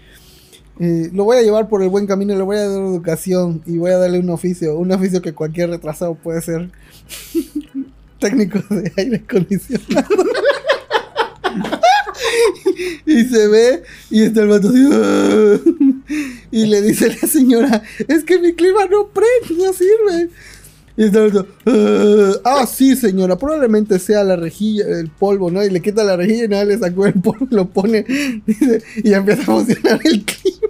Eh, 0.83 1.11
lo 1.13 1.25
voy 1.25 1.37
a 1.37 1.43
llevar 1.43 1.69
por 1.69 1.83
el 1.83 1.91
buen 1.91 2.07
camino, 2.07 2.35
le 2.35 2.43
voy 2.43 2.57
a 2.57 2.67
dar 2.67 2.81
educación 2.81 3.63
y 3.67 3.77
voy 3.77 3.91
a 3.91 3.99
darle 3.99 4.19
un 4.19 4.31
oficio, 4.31 4.79
un 4.79 4.91
oficio 4.93 5.21
que 5.21 5.35
cualquier 5.35 5.69
retrasado 5.69 6.15
puede 6.15 6.41
ser 6.41 6.71
técnico 8.19 8.61
de 8.75 8.91
aire 8.97 9.17
acondicionado. 9.17 10.25
y 13.05 13.25
se 13.25 13.49
ve 13.49 13.83
y 14.09 14.23
está 14.23 14.41
el 14.41 14.49
vato 14.49 14.71
así, 14.71 14.89
y 16.51 16.67
le 16.67 16.83
dice 16.83 17.09
la 17.09 17.29
señora, 17.29 17.83
es 18.09 18.25
que 18.25 18.39
mi 18.39 18.55
clima 18.55 18.87
no 18.87 19.09
prende, 19.09 19.65
no 19.65 19.73
sirve. 19.73 20.31
Y 20.97 21.05
está 21.05 21.25
uh, 21.25 22.41
ah, 22.45 22.67
sí, 22.67 22.95
señora, 22.97 23.39
probablemente 23.39 23.99
sea 23.99 24.23
la 24.25 24.37
rejilla, 24.37 24.85
el 24.87 25.09
polvo, 25.09 25.51
¿no? 25.51 25.65
Y 25.65 25.71
le 25.71 25.81
quita 25.81 26.05
la 26.05 26.17
rejilla 26.17 26.45
y 26.45 26.49
nada, 26.49 26.65
le 26.65 26.79
sacó 26.79 27.07
el 27.07 27.15
polvo, 27.15 27.47
lo 27.51 27.69
pone, 27.69 28.05
dice, 28.47 28.83
y 28.97 29.13
empieza 29.13 29.43
a 29.43 29.47
funcionar 29.47 30.01
el 30.05 30.25
clima. 30.25 30.69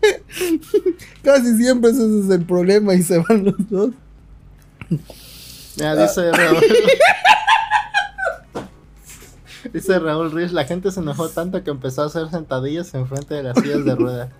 Casi 1.22 1.56
siempre 1.56 1.90
ese 1.90 2.02
es 2.02 2.30
el 2.30 2.44
problema 2.44 2.94
y 2.94 3.02
se 3.02 3.18
van 3.18 3.46
los 3.46 3.70
dos. 3.70 3.90
Ya, 5.76 5.96
dice 6.06 6.30
Raúl. 6.30 6.62
dice 9.72 9.98
Raúl 9.98 10.30
Rich, 10.30 10.52
la 10.52 10.64
gente 10.64 10.90
se 10.90 11.00
enojó 11.00 11.28
tanto 11.30 11.64
que 11.64 11.70
empezó 11.70 12.02
a 12.02 12.06
hacer 12.06 12.30
sentadillas 12.30 12.94
enfrente 12.94 13.34
de 13.34 13.42
las 13.42 13.58
sillas 13.58 13.84
de 13.84 13.94
rueda. 13.94 14.30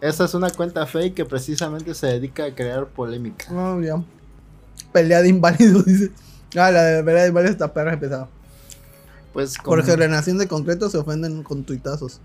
Esa 0.00 0.24
es 0.24 0.34
una 0.34 0.50
cuenta 0.50 0.86
fake 0.86 1.14
que 1.14 1.24
precisamente 1.24 1.94
se 1.94 2.06
dedica 2.06 2.44
a 2.44 2.54
crear 2.54 2.86
polémica. 2.86 3.46
Oh, 3.52 3.80
ya 3.80 4.02
pelea 4.92 5.22
de 5.22 5.28
inválidos, 5.28 5.84
dice. 5.86 6.10
Ah, 6.56 6.70
la 6.70 6.82
de 6.82 7.04
pelea 7.04 7.22
de 7.22 7.28
inválidos 7.28 7.52
está 7.52 7.72
perra 7.72 7.94
empezada. 7.94 8.28
Pues 9.32 9.56
como... 9.56 9.76
Por 9.76 9.84
generación 9.84 10.38
de 10.38 10.48
concreto 10.48 10.90
se 10.90 10.98
ofenden 10.98 11.42
con 11.42 11.64
tuitazos. 11.64 12.20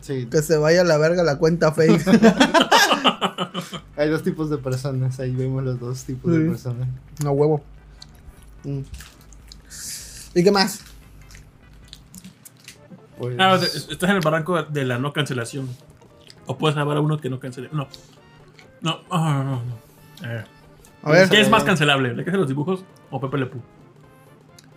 Sí. 0.00 0.26
Que 0.26 0.42
se 0.42 0.56
vaya 0.56 0.82
a 0.82 0.84
la 0.84 0.98
verga 0.98 1.22
la 1.22 1.38
cuenta 1.38 1.72
fake. 1.72 2.04
Hay 3.96 4.08
dos 4.08 4.22
tipos 4.22 4.48
de 4.48 4.56
personas, 4.56 5.20
ahí 5.20 5.34
vemos 5.34 5.62
los 5.62 5.78
dos 5.78 6.04
tipos 6.04 6.32
de 6.32 6.40
personas. 6.40 6.88
No 7.22 7.32
huevo. 7.32 7.62
Mm. 8.64 8.80
¿Y 10.34 10.44
qué 10.44 10.50
más? 10.50 10.80
Pues... 13.18 13.36
Ah, 13.38 13.56
estás 13.56 14.08
en 14.08 14.16
el 14.16 14.22
barranco 14.22 14.62
de 14.62 14.84
la 14.84 14.98
no 14.98 15.12
cancelación. 15.12 15.68
O 16.50 16.58
puedes 16.58 16.76
hablar 16.76 16.96
a 16.96 17.00
uno 17.00 17.20
que 17.20 17.30
no 17.30 17.38
cancele. 17.38 17.68
No. 17.70 17.86
No. 18.80 18.98
Ah, 19.08 19.44
no, 19.44 19.62
no. 19.62 20.28
Eh. 20.28 20.44
A 21.04 21.10
ver. 21.12 21.28
¿Qué 21.28 21.40
es 21.40 21.48
más 21.48 21.62
cancelable? 21.62 22.12
¿La 22.12 22.24
casa 22.24 22.32
de 22.32 22.38
los 22.38 22.48
dibujos 22.48 22.84
o 23.08 23.20
Pepe 23.20 23.38
Le 23.38 23.46
Pew? 23.46 23.60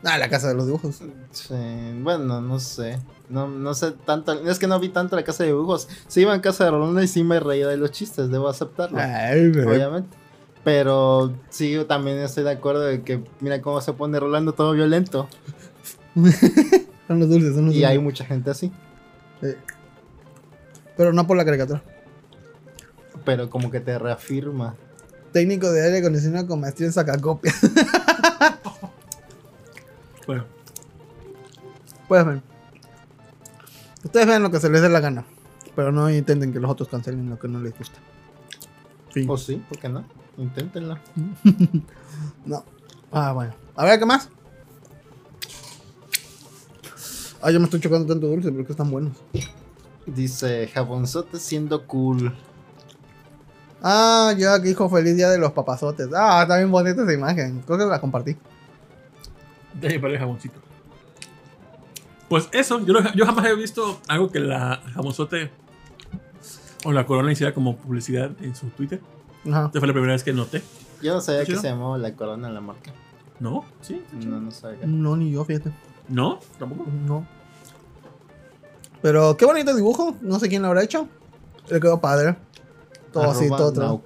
Ah, 0.03 0.19
la 0.19 0.29
casa 0.29 0.49
de 0.49 0.53
los 0.53 0.67
dibujos. 0.67 1.01
Sí, 1.31 1.55
bueno, 2.03 2.41
no 2.41 2.59
sé. 2.59 2.99
No, 3.27 3.47
no 3.47 3.73
sé 3.73 3.93
tanto. 4.05 4.33
Es 4.47 4.59
que 4.59 4.67
no 4.67 4.79
vi 4.79 4.89
tanto 4.89 5.15
la 5.15 5.23
casa 5.23 5.45
de 5.45 5.49
dibujos. 5.49 5.89
Sí 6.05 6.21
iba 6.21 6.35
en 6.35 6.41
casa 6.41 6.65
de 6.65 6.69
Rolanda 6.69 7.03
y 7.03 7.07
sí 7.07 7.23
me 7.23 7.39
reía 7.39 7.67
de 7.67 7.77
los 7.77 7.89
chistes, 7.89 8.29
debo 8.29 8.49
aceptarlo. 8.49 8.99
obviamente. 8.99 10.15
Pero 10.63 11.33
sí, 11.49 11.71
yo 11.71 11.87
también 11.87 12.19
estoy 12.19 12.43
de 12.43 12.51
acuerdo 12.51 12.81
de 12.81 13.01
que 13.01 13.23
mira 13.39 13.63
cómo 13.63 13.81
se 13.81 13.93
pone 13.93 14.19
Rolando 14.19 14.53
todo 14.53 14.73
violento. 14.73 15.27
son 17.07 17.19
los 17.19 17.29
dulces, 17.29 17.55
son 17.55 17.65
los 17.65 17.73
Y 17.73 17.83
hay 17.83 17.97
mucha 17.97 18.25
gente 18.25 18.51
así. 18.51 18.71
Pero 20.97 21.13
no 21.13 21.25
por 21.27 21.37
la 21.37 21.45
caricatura. 21.45 21.83
Pero 23.25 23.49
como 23.49 23.71
que 23.71 23.79
te 23.79 23.97
reafirma 23.97 24.75
técnico 25.33 25.71
de 25.71 25.83
aire 25.83 25.97
acondicionado 25.97 26.47
con 26.47 26.61
maestría 26.61 26.87
en 26.87 26.93
sacacopias. 26.93 27.55
bueno. 30.27 30.45
Puedes 32.07 32.25
ver. 32.25 32.41
Ustedes 34.03 34.27
vean 34.27 34.43
lo 34.43 34.51
que 34.51 34.59
se 34.59 34.69
les 34.69 34.81
dé 34.81 34.89
la 34.89 34.99
gana. 34.99 35.25
Pero 35.75 35.91
no 35.91 36.09
intenten 36.09 36.53
que 36.53 36.59
los 36.59 36.69
otros 36.69 36.87
cancelen 36.87 37.29
lo 37.29 37.39
que 37.39 37.47
no 37.47 37.59
les 37.59 37.77
gusta. 37.77 37.99
O 39.27 39.37
sí, 39.37 39.63
¿por 39.67 39.79
qué 39.79 39.89
no? 39.89 40.05
Inténtenlo. 40.37 40.97
no. 42.45 42.63
Ah, 43.11 43.33
bueno. 43.33 43.53
A 43.75 43.85
ver, 43.85 43.99
¿qué 43.99 44.05
más? 44.05 44.29
Ah, 47.41 47.51
yo 47.51 47.59
me 47.59 47.65
estoy 47.65 47.79
chocando 47.79 48.07
tanto 48.07 48.27
dulce 48.27 48.51
porque 48.51 48.71
están 48.71 48.89
buenos. 48.89 49.13
Dice 50.05 50.67
jabonzote 50.67 51.39
siendo 51.39 51.85
cool. 51.87 52.35
Ah, 53.81 54.33
yo 54.37 54.51
aquí 54.53 54.69
dijo 54.69 54.89
feliz 54.89 55.15
día 55.15 55.29
de 55.29 55.37
los 55.37 55.51
papazotes. 55.51 56.07
Ah, 56.15 56.43
está 56.43 56.57
bien 56.57 56.71
bonita 56.71 57.03
esa 57.03 57.13
imagen. 57.13 57.61
Creo 57.65 57.77
que 57.77 57.85
la 57.85 57.99
compartí. 57.99 58.37
Déjame 59.73 59.99
poner 59.99 60.15
el 60.15 60.19
jamoncito. 60.21 60.59
Pues 62.29 62.49
eso, 62.51 62.83
yo, 62.85 62.93
yo, 63.13 63.25
jamás 63.25 63.45
he 63.45 63.55
visto 63.55 63.99
algo 64.07 64.31
que 64.31 64.39
la 64.39 64.81
jamonzote 64.93 65.51
o 66.85 66.91
la 66.91 67.05
corona 67.05 67.31
hiciera 67.31 67.53
como 67.53 67.75
publicidad 67.75 68.31
en 68.41 68.55
su 68.55 68.67
Twitter. 68.67 69.01
Ajá. 69.45 69.65
Esta 69.65 69.79
fue 69.79 69.87
la 69.87 69.93
primera 69.93 70.13
vez 70.13 70.23
que 70.23 70.33
noté. 70.33 70.63
Yo 71.01 71.13
no 71.13 71.21
sabía 71.21 71.45
que 71.45 71.55
se 71.57 71.67
llamaba 71.67 71.97
la 71.97 72.15
corona 72.15 72.47
en 72.47 72.53
la 72.53 72.61
marca. 72.61 72.93
¿No? 73.39 73.65
¿Sí? 73.81 74.01
No, 74.13 74.39
no 74.39 74.51
sabía. 74.51 74.85
No, 74.85 75.17
ni 75.17 75.31
yo, 75.31 75.43
fíjate. 75.43 75.71
¿No? 76.07 76.39
¿Tampoco? 76.57 76.89
No. 77.05 77.27
Pero 79.03 79.35
qué 79.35 79.45
bonito 79.45 79.75
dibujo. 79.75 80.15
No 80.21 80.39
sé 80.39 80.47
quién 80.47 80.61
lo 80.61 80.69
habrá 80.69 80.81
hecho. 80.81 81.09
Le 81.69 81.79
quedó 81.79 81.99
padre. 81.99 82.37
Todo 83.11 83.29
así, 83.29 83.49
todo. 83.49 84.01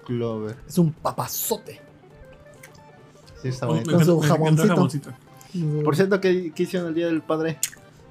Es 0.68 0.78
un 0.80 0.92
papazote. 0.92 1.80
Sí, 3.42 3.50
está 3.50 3.68
bonito. 3.68 3.92
Con 3.92 4.04
su 4.04 4.20
jamoncito. 4.20 5.14
Por 5.84 5.96
cierto, 5.96 6.20
¿qué, 6.20 6.52
¿qué, 6.54 6.64
hicieron 6.64 6.90
el 6.90 6.96
día 6.96 7.06
del 7.06 7.22
padre? 7.22 7.60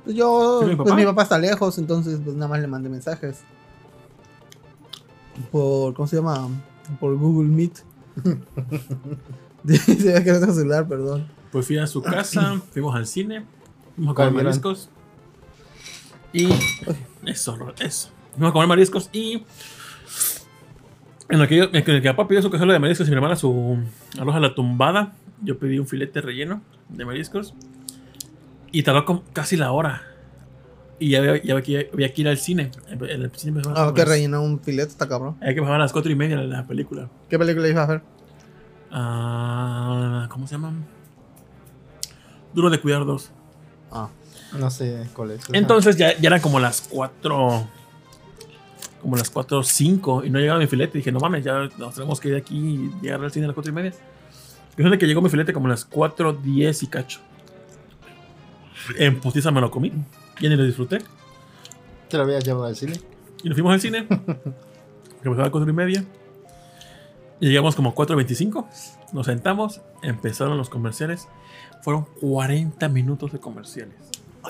Pues 0.05 0.17
yo, 0.17 0.61
pues 0.77 0.95
mi 0.95 1.05
papá 1.05 1.25
está 1.25 1.39
lejos, 1.39 1.77
entonces 1.79 2.21
pues 2.23 2.37
nada 2.37 2.49
más 2.49 2.61
le 2.61 2.69
mandé 2.69 2.89
mensajes. 2.89 3.41
Por, 5.51 5.93
¿cómo 5.95 6.07
se 6.07 6.17
llama? 6.17 6.49
Por 7.01 7.17
Google 7.17 7.49
Meet. 7.49 7.85
Se 9.67 10.13
ve 10.13 10.25
que 10.25 10.33
no 10.33 10.39
tengo 10.41 10.55
celular, 10.55 10.87
perdón. 10.87 11.27
Pues 11.51 11.67
fui 11.67 11.79
a 11.79 11.87
su 11.89 12.01
casa, 12.01 12.63
fuimos 12.73 12.95
al 12.95 13.07
cine, 13.07 13.45
fuimos 13.97 14.13
a 14.13 14.15
comer 14.15 14.45
mariscos. 14.45 14.89
Y. 16.33 16.49
Eso, 17.25 17.59
eso. 17.81 18.11
Fuimos 18.33 18.51
a 18.51 18.53
comer 18.53 18.69
mariscos 18.69 19.11
y 19.13 19.43
en 21.29 21.41
el 21.41 21.49
que, 21.49 21.59
en 21.59 21.75
el 21.75 22.03
que 22.03 22.11
papá 22.11 22.29
pidió 22.29 22.41
su 22.43 22.51
cazuela 22.51 22.73
de 22.73 22.79
mariscos 22.79 23.09
y 23.09 23.11
mi 23.11 23.17
hermana 23.17 23.35
su 23.35 23.79
arroz 24.19 24.37
a 24.37 24.41
la 24.41 24.55
tumbada, 24.55 25.15
yo 25.43 25.59
pedí 25.59 25.79
un 25.79 25.87
filete 25.87 26.21
relleno 26.21 26.63
de 26.89 27.05
mariscos. 27.05 27.55
Y 28.71 28.83
tardó 28.83 29.25
casi 29.33 29.57
la 29.57 29.73
hora. 29.73 30.03
Y 30.99 31.11
ya 31.11 31.19
había, 31.19 31.43
ya 31.43 31.55
había, 31.55 32.13
que 32.13 32.21
ir 32.21 32.29
al 32.29 32.39
cine. 32.39 32.71
El, 32.89 33.31
cine 33.35 33.63
ah, 33.75 33.93
que 33.95 34.05
rellenó 34.05 34.43
un 34.43 34.61
filete, 34.61 34.91
está 34.91 35.09
cabrón. 35.09 35.37
Hay 35.41 35.55
que 35.55 35.61
bajar 35.61 35.77
a 35.77 35.79
las 35.79 35.93
cuatro 35.93 36.11
y 36.11 36.15
media 36.15 36.37
la 36.37 36.67
película. 36.67 37.09
¿Qué 37.29 37.39
película 37.39 37.69
ibas 37.69 37.89
a 37.89 37.93
ver? 37.93 38.03
Ah, 38.91 40.29
¿Cómo 40.31 40.47
se 40.47 40.55
llaman? 40.55 40.85
Duro 42.55 42.71
de 42.71 42.81
cuidar 42.81 43.05
dos. 43.05 43.31
Ah, 43.91 44.09
no 44.53 44.71
sé 44.71 45.07
cuál 45.15 45.33
es. 45.33 45.43
Entonces 45.53 45.97
ya, 45.97 46.17
ya 46.19 46.29
eran 46.29 46.41
como 46.41 46.61
las 46.61 46.83
4. 46.83 47.69
Como 49.01 49.17
las 49.17 49.31
4 49.31 49.63
5 49.63 50.25
y 50.25 50.31
no 50.31 50.39
llegaba 50.39 50.59
mi 50.59 50.67
filete. 50.67 50.99
Dije, 50.99 51.13
no 51.13 51.21
mames, 51.21 51.45
ya 51.45 51.69
nos 51.79 51.95
tenemos 51.95 52.21
que 52.21 52.29
ir 52.29 52.35
de 52.35 52.41
aquí 52.41 52.57
y 52.57 53.03
llegar 53.03 53.23
al 53.23 53.31
cine 53.31 53.45
a 53.45 53.49
las 53.49 53.55
4 53.55 53.71
y 53.71 53.75
media. 53.75 53.93
Fíjate 54.77 54.99
que 54.99 55.07
llegó 55.07 55.23
mi 55.23 55.31
filete 55.31 55.53
como 55.53 55.67
a 55.67 55.71
las 55.71 55.85
4 55.85 56.33
10 56.35 56.83
y 56.83 56.87
cacho. 56.87 57.21
En 58.99 59.21
postiza 59.21 59.51
me 59.51 59.61
lo 59.61 59.71
comí. 59.71 59.93
Ya 60.41 60.49
ni 60.49 60.57
lo 60.57 60.65
disfruté. 60.65 60.99
¿Te 62.09 62.17
lo 62.17 62.25
habías 62.25 62.45
llevado 62.45 62.67
al 62.67 62.77
cine? 62.77 63.01
Y 63.43 63.49
nos 63.49 63.57
fuimos 63.57 63.73
al 63.73 63.81
cine. 63.81 64.07
que 64.07 64.15
empezaba 65.25 65.43
a 65.43 65.47
las 65.47 65.51
4 65.51 65.71
y 65.71 65.73
media. 65.73 66.05
Y 67.41 67.49
llegamos 67.49 67.75
como 67.75 67.95
4.25. 67.95 68.67
Nos 69.13 69.27
sentamos. 69.27 69.81
Empezaron 70.03 70.57
los 70.57 70.71
comerciales. 70.71 71.29
Fueron 71.83 72.07
40 72.21 72.89
minutos 72.89 73.33
de 73.33 73.39
comerciales. 73.39 73.97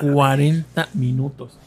40 0.01 0.89
minutos. 0.95 1.59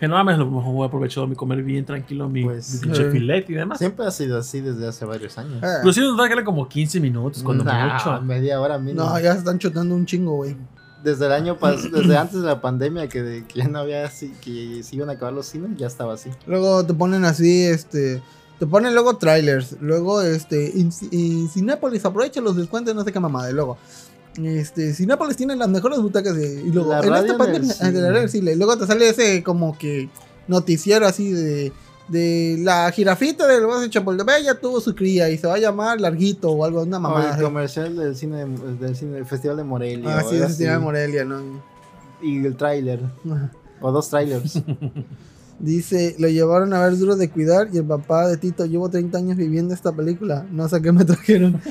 Que 0.00 0.08
no 0.08 0.16
mames, 0.16 0.36
lo 0.36 0.46
mejor 0.50 0.72
voy 0.74 0.82
a 0.82 0.86
aprovechar 0.88 1.28
mi 1.28 1.36
comer 1.36 1.62
bien 1.62 1.84
tranquilo, 1.84 2.28
mi, 2.28 2.42
Pues, 2.44 2.80
pinche 2.82 3.02
eh, 3.06 3.10
filete 3.12 3.52
y 3.52 3.54
demás. 3.54 3.78
Siempre 3.78 4.04
ha 4.04 4.10
sido 4.10 4.36
así 4.36 4.60
desde 4.60 4.88
hace 4.88 5.04
varios 5.04 5.38
años. 5.38 5.62
Eh, 5.62 5.66
Pero 5.80 5.92
sí 5.92 6.00
nos 6.00 6.16
da 6.18 6.26
que 6.26 6.32
era 6.32 6.44
como 6.44 6.68
15 6.68 6.98
minutos, 6.98 7.40
cuando 7.44 7.62
Nah, 7.62 7.92
mucho. 7.94 8.20
media 8.22 8.60
hora 8.60 8.78
mínimo. 8.78 9.04
no, 9.04 9.20
ya 9.20 9.32
se 9.34 9.38
están 9.38 9.58
chutando 9.60 9.94
un 9.94 10.04
chingo, 10.04 10.34
güey. 10.36 10.56
Desde 11.04 11.26
el 11.26 11.32
año 11.32 11.56
pasado, 11.56 11.88
desde 12.00 12.16
antes 12.16 12.40
de 12.40 12.46
la 12.48 12.60
pandemia, 12.60 13.08
que, 13.08 13.22
de- 13.22 13.44
que 13.46 13.60
ya 13.60 13.68
no 13.68 13.78
había 13.78 14.04
así, 14.04 14.32
que 14.40 14.82
se 14.82 14.96
iban 14.96 15.08
a 15.08 15.12
acabar 15.12 15.34
los 15.34 15.46
cines, 15.46 15.70
ya 15.76 15.86
estaba 15.86 16.14
así. 16.14 16.30
Luego 16.48 16.84
te 16.84 16.94
ponen 16.94 17.24
así, 17.24 17.62
este. 17.64 18.20
Te 18.58 18.66
ponen 18.66 18.94
luego 18.94 19.16
trailers. 19.18 19.76
Luego, 19.80 20.20
este. 20.22 20.80
En 20.80 20.90
Cinépolis 21.48 22.04
aprovecha 22.04 22.40
los 22.40 22.56
descuentos, 22.56 22.92
no 22.94 23.04
sé 23.04 23.12
qué 23.12 23.20
mamada. 23.20 23.50
Y 23.50 23.54
luego. 23.54 23.78
Este, 24.36 24.94
Cinépolis 24.94 25.36
tiene 25.36 25.56
las 25.56 25.68
mejores 25.68 25.98
butacas 26.00 26.34
de, 26.34 26.62
y 26.62 26.70
luego 26.70 26.90
La 26.90 27.00
en 27.00 27.14
esta 27.14 27.32
en 27.32 27.38
pandemia, 27.38 27.74
el 27.80 27.86
ah, 27.86 27.90
de 27.90 28.00
del 28.40 28.58
luego 28.58 28.78
te 28.78 28.86
sale 28.86 29.08
ese 29.08 29.42
como 29.42 29.76
que 29.76 30.08
noticiero 30.48 31.06
así 31.06 31.32
de 31.32 31.72
de 32.08 32.56
la 32.60 32.90
jirafita 32.90 33.46
del 33.46 33.64
bosque 33.66 33.82
de 33.84 33.90
Chapultepec 33.90 34.42
ya 34.44 34.54
tuvo 34.54 34.80
su 34.80 34.94
cría 34.94 35.30
y 35.30 35.38
se 35.38 35.46
va 35.46 35.54
a 35.54 35.58
llamar 35.58 36.00
Larguito 36.00 36.50
o 36.50 36.64
algo, 36.64 36.82
una 36.82 36.98
O 36.98 37.00
mamada. 37.00 37.26
el 37.26 37.32
así. 37.32 37.42
comercial 37.42 37.96
del 37.96 38.16
cine, 38.16 38.44
del 38.80 38.96
cine 38.96 39.12
del 39.12 39.26
Festival 39.26 39.56
de 39.56 39.64
Morelia. 39.64 40.18
Ah, 40.18 40.22
o 40.24 40.28
sí, 40.28 40.36
ese 40.36 40.54
tiene 40.56 40.72
así. 40.72 40.82
Morelia, 40.82 41.24
¿no? 41.24 41.40
Y 42.20 42.44
el 42.44 42.56
tráiler. 42.56 43.00
O 43.80 43.92
dos 43.92 44.08
trailers. 44.10 44.60
Dice, 45.58 46.16
lo 46.18 46.28
llevaron 46.28 46.74
a 46.74 46.82
ver 46.82 46.98
duro 46.98 47.14
de 47.14 47.30
cuidar 47.30 47.68
y 47.72 47.78
el 47.78 47.84
papá 47.84 48.26
de 48.26 48.36
Tito, 48.36 48.66
llevo 48.66 48.88
30 48.90 49.16
años 49.16 49.36
viviendo 49.36 49.72
esta 49.72 49.92
película, 49.92 50.44
no 50.50 50.68
sé 50.68 50.82
qué 50.82 50.90
me 50.90 51.04
trajeron. 51.04 51.60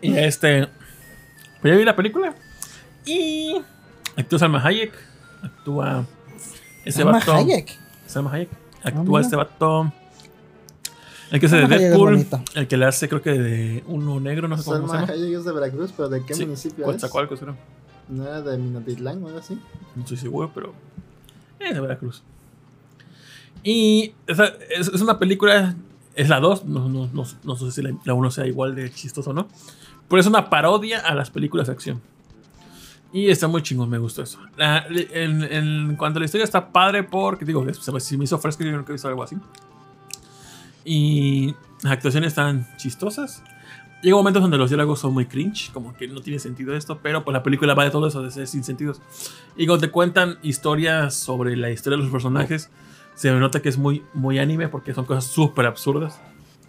Y 0.00 0.16
este. 0.16 0.68
Pues 1.60 1.72
ya 1.72 1.78
vi 1.78 1.84
la 1.84 1.96
película. 1.96 2.34
Y. 3.06 3.60
Actúa 4.16 4.38
Salma 4.38 4.64
Hayek. 4.64 4.92
Actúa. 5.42 6.06
Ese 6.84 6.98
Salma 6.98 7.18
vato. 7.18 7.34
Hayek. 7.34 7.78
Salma 8.06 8.32
Hayek. 8.32 8.48
Ah, 8.82 8.88
Actúa 8.88 9.04
mira. 9.04 9.20
este 9.20 9.36
vato. 9.36 9.92
El 11.30 11.40
que 11.40 11.46
hace 11.46 11.56
de 11.56 11.62
Salma 11.62 11.74
Hayek 11.76 11.84
es 11.86 11.90
Deadpool. 11.90 12.26
El 12.54 12.68
que 12.68 12.76
le 12.76 12.84
hace, 12.86 13.08
creo 13.08 13.22
que 13.22 13.30
de 13.32 13.84
uno 13.86 14.20
negro, 14.20 14.48
no 14.48 14.58
sé 14.58 14.64
cómo 14.64 14.76
se 14.76 14.86
Salma 14.88 15.00
llama. 15.00 15.12
Hayek 15.12 15.38
es 15.38 15.44
de 15.44 15.52
Veracruz, 15.52 15.92
pero 15.96 16.08
¿de 16.08 16.24
qué 16.24 16.34
Sí, 16.34 16.44
municipio 16.44 16.84
es? 16.84 16.86
Coatzacoalcos, 16.86 17.40
creo. 17.40 17.56
¿No 18.08 18.24
era 18.26 18.42
de 18.42 18.58
Minatitlán 18.58 19.22
o 19.22 19.28
algo 19.28 19.38
así? 19.38 19.58
No 19.94 20.02
estoy 20.02 20.16
seguro, 20.16 20.50
pero. 20.54 20.74
Es 21.60 21.74
de 21.74 21.80
Veracruz. 21.80 22.22
Y. 23.62 24.12
es 24.26 25.00
una 25.00 25.18
película. 25.18 25.74
Es 26.14 26.28
la 26.28 26.40
2. 26.40 26.64
No, 26.66 26.88
no, 26.88 27.08
no, 27.12 27.24
no 27.44 27.56
sé 27.56 27.70
si 27.72 27.82
la 28.04 28.14
1 28.14 28.30
sea 28.30 28.46
igual 28.46 28.74
de 28.74 28.90
chistoso 28.92 29.30
o 29.30 29.32
no. 29.32 29.48
Pero 30.08 30.20
es 30.20 30.26
una 30.26 30.50
parodia 30.50 31.00
a 31.00 31.14
las 31.14 31.30
películas 31.30 31.68
de 31.68 31.72
acción. 31.72 32.00
Y 33.14 33.28
está 33.30 33.46
muy 33.48 33.62
chingón, 33.62 33.90
me 33.90 33.98
gustó 33.98 34.22
eso. 34.22 34.38
La- 34.56 34.86
en, 34.88 35.42
en 35.42 35.96
cuanto 35.96 36.18
a 36.18 36.20
la 36.20 36.24
historia 36.24 36.44
está 36.44 36.72
padre 36.72 37.02
porque, 37.02 37.44
digo, 37.44 37.64
se 37.74 38.16
me, 38.16 38.24
hizo 38.24 38.38
fresco, 38.38 38.64
yo 38.64 38.72
nunca 38.72 38.90
he 38.90 38.94
visto 38.94 39.08
algo 39.08 39.22
así. 39.22 39.36
Y 40.84 41.54
las 41.82 41.92
actuaciones 41.92 42.28
están 42.28 42.66
chistosas. 42.76 43.42
Llega 44.02 44.16
momentos 44.16 44.42
donde 44.42 44.58
los 44.58 44.68
diálogos 44.70 44.98
son 44.98 45.12
muy 45.12 45.26
cringe, 45.26 45.70
como 45.72 45.94
que 45.94 46.08
no 46.08 46.20
tiene 46.20 46.38
sentido 46.40 46.74
esto, 46.74 46.98
pero 47.02 47.22
pues 47.22 47.32
la 47.32 47.42
película 47.44 47.74
va 47.74 47.84
de 47.84 47.90
todo 47.90 48.08
eso, 48.08 48.20
de 48.22 48.32
ser 48.32 48.48
sin 48.48 48.64
sentidos. 48.64 49.00
Y 49.56 49.66
cuando 49.66 49.86
te 49.86 49.92
cuentan 49.92 50.38
historias 50.42 51.14
sobre 51.14 51.56
la 51.56 51.70
historia 51.70 51.96
de 51.98 52.02
los 52.02 52.12
personajes, 52.12 52.68
se 53.14 53.30
nota 53.32 53.60
que 53.62 53.68
es 53.68 53.78
muy, 53.78 54.04
muy 54.14 54.38
anime 54.38 54.68
porque 54.68 54.94
son 54.94 55.04
cosas 55.04 55.24
súper 55.24 55.66
absurdas. 55.66 56.20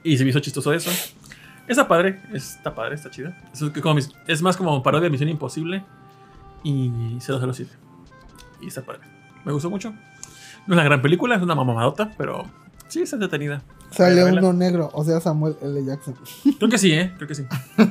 Y 0.04 0.18
se 0.18 0.24
me 0.24 0.30
hizo 0.32 0.40
chistoso 0.40 0.74
eso. 0.74 0.90
Está 1.68 1.88
padre, 1.88 2.22
está 2.34 2.76
padre, 2.76 2.96
está 2.96 3.10
chido. 3.10 3.32
Es, 3.54 3.64
como 3.82 3.96
mis- 3.96 4.12
es 4.28 4.42
más 4.42 4.58
como 4.58 4.84
parodia 4.84 5.06
de 5.06 5.10
Misión 5.10 5.30
Imposible 5.30 5.84
y 6.64 6.92
007. 7.20 7.70
Y 8.62 8.68
está 8.68 8.82
padre. 8.84 9.02
Me 9.46 9.52
gustó 9.54 9.70
mucho. 9.70 9.92
No 9.92 9.98
es 10.68 10.74
una 10.74 10.84
gran 10.84 11.02
película, 11.02 11.36
es 11.36 11.42
una 11.42 11.56
mamadota, 11.56 12.12
pero 12.18 12.46
sí 12.88 13.02
está 13.02 13.16
entretenida. 13.16 13.62
Sale 13.92 14.24
uno 14.26 14.54
negro, 14.54 14.90
o 14.94 15.04
sea, 15.04 15.20
Samuel 15.22 15.56
L. 15.62 15.86
Jackson. 15.86 16.16
Creo 16.58 16.70
que 16.70 16.78
sí, 16.78 16.92
¿eh? 16.94 17.14
Creo 17.16 17.28
que 17.28 17.36
sí. 17.36 17.44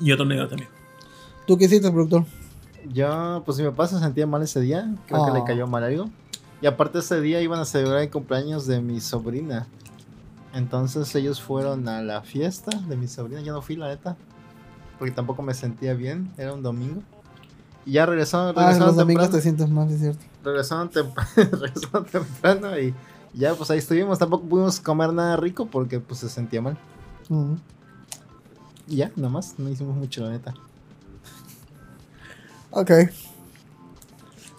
y 0.00 0.12
otro 0.12 0.24
negro 0.24 0.48
también. 0.48 0.68
¿Tú 1.46 1.58
qué 1.58 1.66
hiciste, 1.66 1.90
productor? 1.90 2.24
Yo, 2.92 3.42
pues 3.46 3.58
mi 3.58 3.64
papá 3.64 3.86
se 3.88 3.98
sentía 3.98 4.26
mal 4.26 4.42
ese 4.42 4.60
día. 4.60 4.94
Creo 5.06 5.24
que 5.26 5.32
le 5.32 5.44
cayó 5.44 5.66
mal 5.66 5.84
algo. 5.84 6.10
Y 6.60 6.66
aparte 6.66 6.98
ese 7.00 7.20
día 7.20 7.40
iban 7.40 7.60
a 7.60 7.64
celebrar 7.64 8.00
el 8.02 8.10
cumpleaños 8.10 8.66
de 8.66 8.80
mi 8.80 9.00
sobrina. 9.00 9.66
Entonces 10.52 11.12
ellos 11.14 11.40
fueron 11.40 11.88
a 11.88 12.00
la 12.02 12.22
fiesta 12.22 12.70
de 12.88 12.96
mi 12.96 13.08
sobrina. 13.08 13.40
Yo 13.40 13.52
no 13.52 13.60
fui, 13.62 13.76
la 13.76 13.88
neta. 13.88 14.16
Porque 14.98 15.12
tampoco 15.12 15.42
me 15.42 15.52
sentía 15.54 15.94
bien. 15.94 16.30
Era 16.36 16.54
un 16.54 16.62
domingo. 16.62 17.02
Y 17.86 17.92
ya 17.92 18.06
regresaron, 18.06 18.54
Ah, 18.56 18.60
regresaron 18.60 18.86
los 18.88 18.96
domingos 18.96 19.24
temprano. 19.24 19.36
te 19.38 19.42
sientes 19.42 19.68
mal, 19.68 19.90
es 19.90 20.00
cierto. 20.00 20.24
Regresaron, 20.44 20.88
temprano, 20.90 21.30
regresaron 21.36 22.04
temprano 22.06 22.78
y 22.78 22.94
ya 23.34 23.54
pues 23.54 23.70
ahí 23.70 23.78
estuvimos. 23.78 24.18
Tampoco 24.18 24.46
pudimos 24.46 24.80
comer 24.80 25.12
nada 25.12 25.36
rico 25.36 25.66
porque 25.66 26.00
pues 26.00 26.20
se 26.20 26.28
sentía 26.28 26.62
mal. 26.62 26.78
Y 28.86 28.96
ya, 28.96 29.10
nada 29.16 29.28
más. 29.28 29.58
No 29.58 29.68
hicimos 29.68 29.96
mucho, 29.96 30.22
la 30.22 30.30
neta. 30.30 30.54
Ok. 32.74 32.90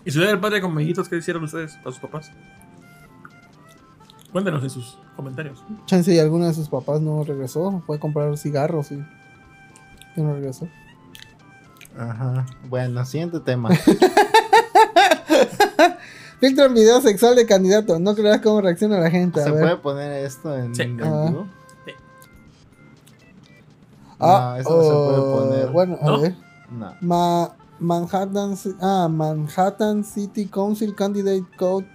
¿Y 0.05 0.11
su 0.11 0.19
día 0.19 0.29
del 0.29 0.39
padre 0.39 0.61
con 0.61 0.71
amiguitos 0.71 1.09
qué 1.09 1.17
hicieron 1.17 1.43
ustedes 1.43 1.73
para 1.77 1.91
sus 1.91 1.99
papás? 1.99 2.31
Cuéntenos 4.31 4.63
en 4.63 4.69
sus 4.69 4.97
comentarios. 5.15 5.63
Chance 5.85 6.13
y 6.13 6.19
alguno 6.19 6.45
de 6.45 6.53
sus 6.53 6.69
papás 6.69 7.01
no 7.01 7.23
regresó. 7.23 7.81
Fue 7.85 7.97
a 7.97 7.99
comprar 7.99 8.37
cigarros 8.37 8.91
y. 8.91 8.95
y 10.15 10.21
no 10.21 10.33
regresó. 10.33 10.67
Ajá. 11.97 12.45
Bueno, 12.69 13.03
siguiente 13.05 13.39
tema. 13.39 13.69
Filtro 16.39 16.65
en 16.65 16.73
video 16.73 17.01
sexual 17.01 17.35
de 17.35 17.45
candidato. 17.45 17.97
No 17.99 18.13
creas 18.15 18.41
cómo 18.41 18.61
reacciona 18.61 18.99
la 18.99 19.09
gente. 19.09 19.41
A 19.41 19.45
¿Se 19.45 19.51
ver. 19.51 19.61
puede 19.61 19.77
poner 19.77 20.25
esto 20.25 20.55
en, 20.55 20.75
Sí. 20.75 20.83
Ah. 21.01 21.27
vivo? 21.29 21.47
Ah, 24.19 24.53
no, 24.55 24.61
eso 24.61 24.77
no 24.77 24.83
se 24.83 24.89
puede 24.89 25.17
oh, 25.19 25.37
poner. 25.47 25.67
Bueno, 25.71 25.97
a 26.01 26.05
¿No? 26.05 26.21
ver. 26.21 26.35
No. 26.71 26.93
Ma- 27.01 27.51
Manhattan, 27.79 28.55
ah, 28.81 29.07
Manhattan 29.09 30.03
City 30.03 30.45
Council 30.47 30.93
Candidate 30.95 31.45
Code. 31.57 31.85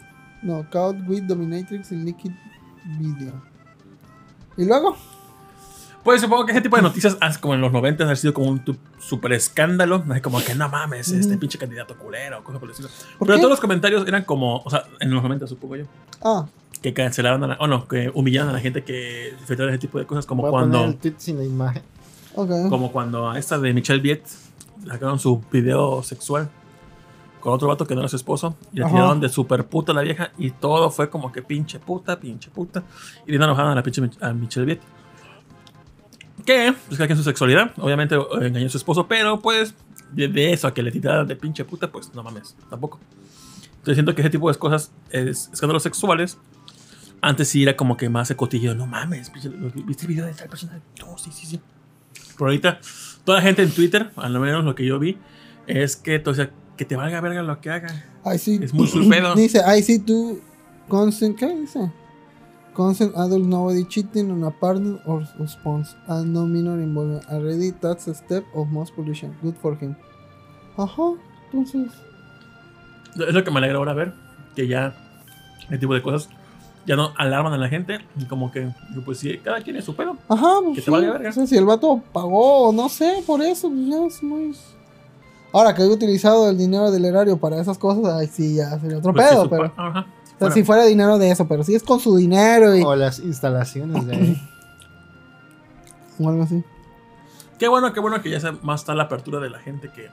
No, 0.43 0.65
Code 0.71 1.03
with 1.07 1.23
Dominatrix 1.25 1.93
in 1.93 2.05
Liquid 2.05 2.33
Video. 2.99 3.33
¿Y 4.57 4.65
luego? 4.65 4.97
Pues 6.03 6.23
supongo 6.23 6.47
que 6.47 6.53
ese 6.53 6.63
tipo 6.63 6.77
de 6.77 6.83
noticias, 6.83 7.17
como 7.39 7.55
en 7.55 7.61
los 7.61 7.73
90, 7.73 8.11
ha 8.11 8.17
sido 8.17 8.33
como 8.33 8.49
un 8.51 8.63
super 8.99 9.33
escándalo. 9.35 10.03
Así 10.11 10.21
Como 10.23 10.43
que 10.43 10.55
no 10.55 10.67
mames, 10.71 11.09
este 11.13 11.37
pinche 11.37 11.59
candidato 11.59 11.97
culero, 11.99 12.43
cosas 12.43 12.59
por 12.59 12.69
el 12.69 12.73
estilo. 12.73 12.89
¿Por 13.19 13.27
Pero 13.27 13.37
qué? 13.37 13.41
todos 13.43 13.51
los 13.51 13.61
comentarios 13.61 14.09
eran 14.09 14.25
como, 14.25 14.63
o 14.63 14.71
sea, 14.71 14.85
en 14.99 15.11
los 15.11 15.23
90 15.23 15.47
supongo 15.47 15.77
yo, 15.77 15.85
Ah, 16.25 16.47
que 16.81 16.95
cancelaban 16.95 17.45
a 17.45 17.47
la, 17.49 17.55
o 17.61 17.67
no, 17.67 17.87
que 17.87 18.11
humillaban 18.15 18.49
a 18.49 18.53
la 18.55 18.61
gente 18.61 18.83
que 18.83 19.29
enfrentaba 19.33 19.69
ese 19.69 19.79
tipo 19.79 19.99
de 19.99 20.07
cosas, 20.07 20.25
como 20.25 20.41
Voy 20.43 20.49
a 20.49 20.53
poner 20.53 20.71
cuando, 20.71 20.89
el 20.89 20.97
tweet 20.97 21.15
sin 21.19 21.37
la 21.37 21.45
imagen. 21.45 21.83
ok. 22.35 22.51
como 22.71 22.91
cuando 22.93 23.29
a 23.29 23.39
esta 23.39 23.59
de 23.59 23.75
Michelle 23.75 24.01
Viet 24.01 24.23
sacaron 24.87 25.19
su 25.19 25.43
video 25.51 26.03
sexual 26.03 26.51
con 27.41 27.55
otro 27.55 27.69
vato 27.69 27.87
que 27.87 27.95
no 27.95 28.01
era 28.01 28.09
su 28.09 28.17
esposo 28.17 28.57
y 28.73 28.79
le 28.79 28.85
Ajá. 28.85 28.93
tiraron 28.93 29.21
de 29.21 29.29
super 29.29 29.67
puta 29.67 29.93
a 29.93 29.95
la 29.95 30.03
vieja 30.03 30.31
y 30.39 30.51
todo 30.51 30.91
fue 30.91 31.09
como 31.09 31.33
que 31.33 31.43
pinche 31.43 31.79
puta, 31.79 32.21
pinche 32.21 32.51
puta 32.51 32.85
y 33.27 33.31
le 33.31 33.37
enojaban 33.37 33.73
a 33.73 33.75
la 33.75 33.83
pinche 33.83 34.03
a 34.21 34.33
Michelle 34.33 34.67
Viet. 34.67 34.81
Que, 36.45 36.75
pues 36.87 36.97
cada 36.97 37.07
quien 37.07 37.17
su 37.17 37.25
sexualidad, 37.25 37.73
obviamente 37.79 38.15
eh, 38.15 38.47
engañó 38.47 38.67
a 38.67 38.71
su 38.71 38.79
esposo, 38.79 39.07
pero 39.07 39.41
pues 39.41 39.75
de, 40.13 40.29
de 40.29 40.53
eso 40.53 40.67
a 40.67 40.75
que 40.75 40.83
le 40.83 40.91
tiraran 40.91 41.27
de 41.27 41.37
pinche 41.37 41.65
puta, 41.65 41.91
pues 41.91 42.15
no 42.15 42.23
mames, 42.23 42.57
tampoco. 42.69 42.99
Entonces 43.81 43.97
siento 43.97 44.15
que 44.15 44.21
ese 44.21 44.31
tipo 44.31 44.51
de 44.51 44.59
cosas, 44.59 44.93
es, 45.11 45.51
escándalos 45.53 45.83
sexuales, 45.83 46.39
antes 47.23 47.49
sí 47.49 47.63
era 47.63 47.77
como 47.77 47.97
que 47.97 48.09
más 48.09 48.33
cotillo, 48.35 48.75
no 48.75 48.87
mames, 48.87 49.33
¿viste 49.33 50.03
el 50.03 50.09
video 50.09 50.27
de 50.27 50.35
tal 50.35 50.49
persona? 50.49 50.81
No, 50.99 51.17
sí, 51.19 51.31
sí, 51.33 51.47
sí. 51.47 51.61
Pero 52.37 52.47
ahorita, 52.47 52.81
toda 53.25 53.39
la 53.39 53.43
gente 53.43 53.63
en 53.63 53.71
Twitter, 53.71 54.11
al 54.17 54.39
menos 54.39 54.65
lo 54.65 54.75
que 54.75 54.85
yo 54.85 54.99
vi, 54.99 55.19
es 55.67 55.97
que, 55.97 56.23
o 56.25 56.35
sea, 56.35 56.51
que 56.77 56.85
te 56.85 56.97
valga 56.97 57.21
verga 57.21 57.43
lo 57.43 57.61
que 57.61 57.71
haga. 57.71 57.89
I 58.25 58.39
see. 58.39 58.59
Es 58.63 58.73
muy 58.73 58.87
su 58.87 59.09
pedo. 59.11 59.35
Dice, 59.35 59.61
I 59.67 59.83
see 59.83 59.99
two 59.99 60.41
constant. 60.89 61.39
¿Qué 61.39 61.47
dice? 61.55 61.93
Consent 62.73 63.15
adult 63.17 63.45
nobody 63.45 63.85
cheating 63.85 64.31
on 64.31 64.45
a 64.45 64.51
partner 64.51 65.01
or 65.05 65.27
response 65.39 65.95
and 66.07 66.33
no 66.33 66.47
minor 66.47 66.81
involvement. 66.81 67.27
Already 67.29 67.73
that's 67.73 68.07
a 68.09 68.15
step 68.15 68.45
of 68.55 68.69
most 68.69 68.95
pollution. 68.95 69.37
Good 69.43 69.57
for 69.61 69.77
him. 69.77 69.97
Ajá, 70.77 71.03
entonces. 71.47 71.93
Es 73.17 73.35
lo 73.35 73.43
que 73.45 73.51
me 73.51 73.59
alegra 73.59 73.79
ahora 73.79 73.93
ver. 73.93 74.15
Que 74.55 74.67
ya. 74.69 74.95
Ese 75.69 75.79
tipo 75.79 75.95
de 75.95 76.01
cosas. 76.03 76.31
Ya 76.91 76.97
no 76.97 77.13
alarman 77.17 77.53
a 77.53 77.57
la 77.57 77.69
gente. 77.69 78.01
Y 78.19 78.25
como 78.25 78.51
que. 78.51 78.69
Pues 79.05 79.19
si 79.19 79.39
cada 79.39 79.61
quien 79.61 79.77
es 79.77 79.85
su 79.85 79.95
pedo. 79.95 80.17
Ajá, 80.29 80.55
pues. 80.65 80.75
Que 80.75 80.83
te 80.83 80.91
valga 80.91 81.13
verga. 81.13 81.31
si 81.31 81.57
el 81.57 81.65
vato 81.65 82.03
pagó, 82.13 82.73
no 82.73 82.89
sé, 82.89 83.23
por 83.25 83.41
eso. 83.43 83.71
Pues 83.71 83.87
ya 83.87 84.05
es 84.07 84.23
muy. 84.25 84.57
Ahora 85.53 85.73
que 85.73 85.83
he 85.83 85.87
utilizado 85.87 86.51
el 86.51 86.59
dinero 86.59 86.91
del 86.91 87.05
erario 87.05 87.39
para 87.39 87.61
esas 87.61 87.79
cosas, 87.79 88.13
ahí 88.13 88.27
sí 88.27 88.57
ya 88.57 88.77
sería 88.81 88.99
otro 88.99 89.13
pues 89.13 89.25
pedo, 89.25 89.49
pero. 89.49 89.73
Ajá. 89.77 90.05
O 90.35 90.39
sea, 90.41 90.51
si 90.51 90.65
fuera 90.65 90.85
dinero 90.85 91.17
de 91.17 91.31
eso, 91.31 91.47
pero 91.47 91.63
si 91.63 91.77
es 91.77 91.85
con 91.85 92.01
su 92.01 92.17
dinero 92.17 92.75
y. 92.75 92.83
O 92.83 92.97
las 92.97 93.21
instalaciones 93.21 94.05
de 94.09 94.17
ahí. 94.17 94.43
o 96.19 96.29
algo 96.29 96.43
así. 96.43 96.65
Qué 97.61 97.69
bueno, 97.69 97.93
qué 97.93 98.01
bueno 98.01 98.21
que 98.21 98.31
ya 98.31 98.41
más 98.63 98.81
está 98.81 98.97
la 98.97 99.05
apertura 99.05 99.39
de 99.39 99.51
la 99.51 99.61
gente 99.61 99.93
que. 99.93 100.11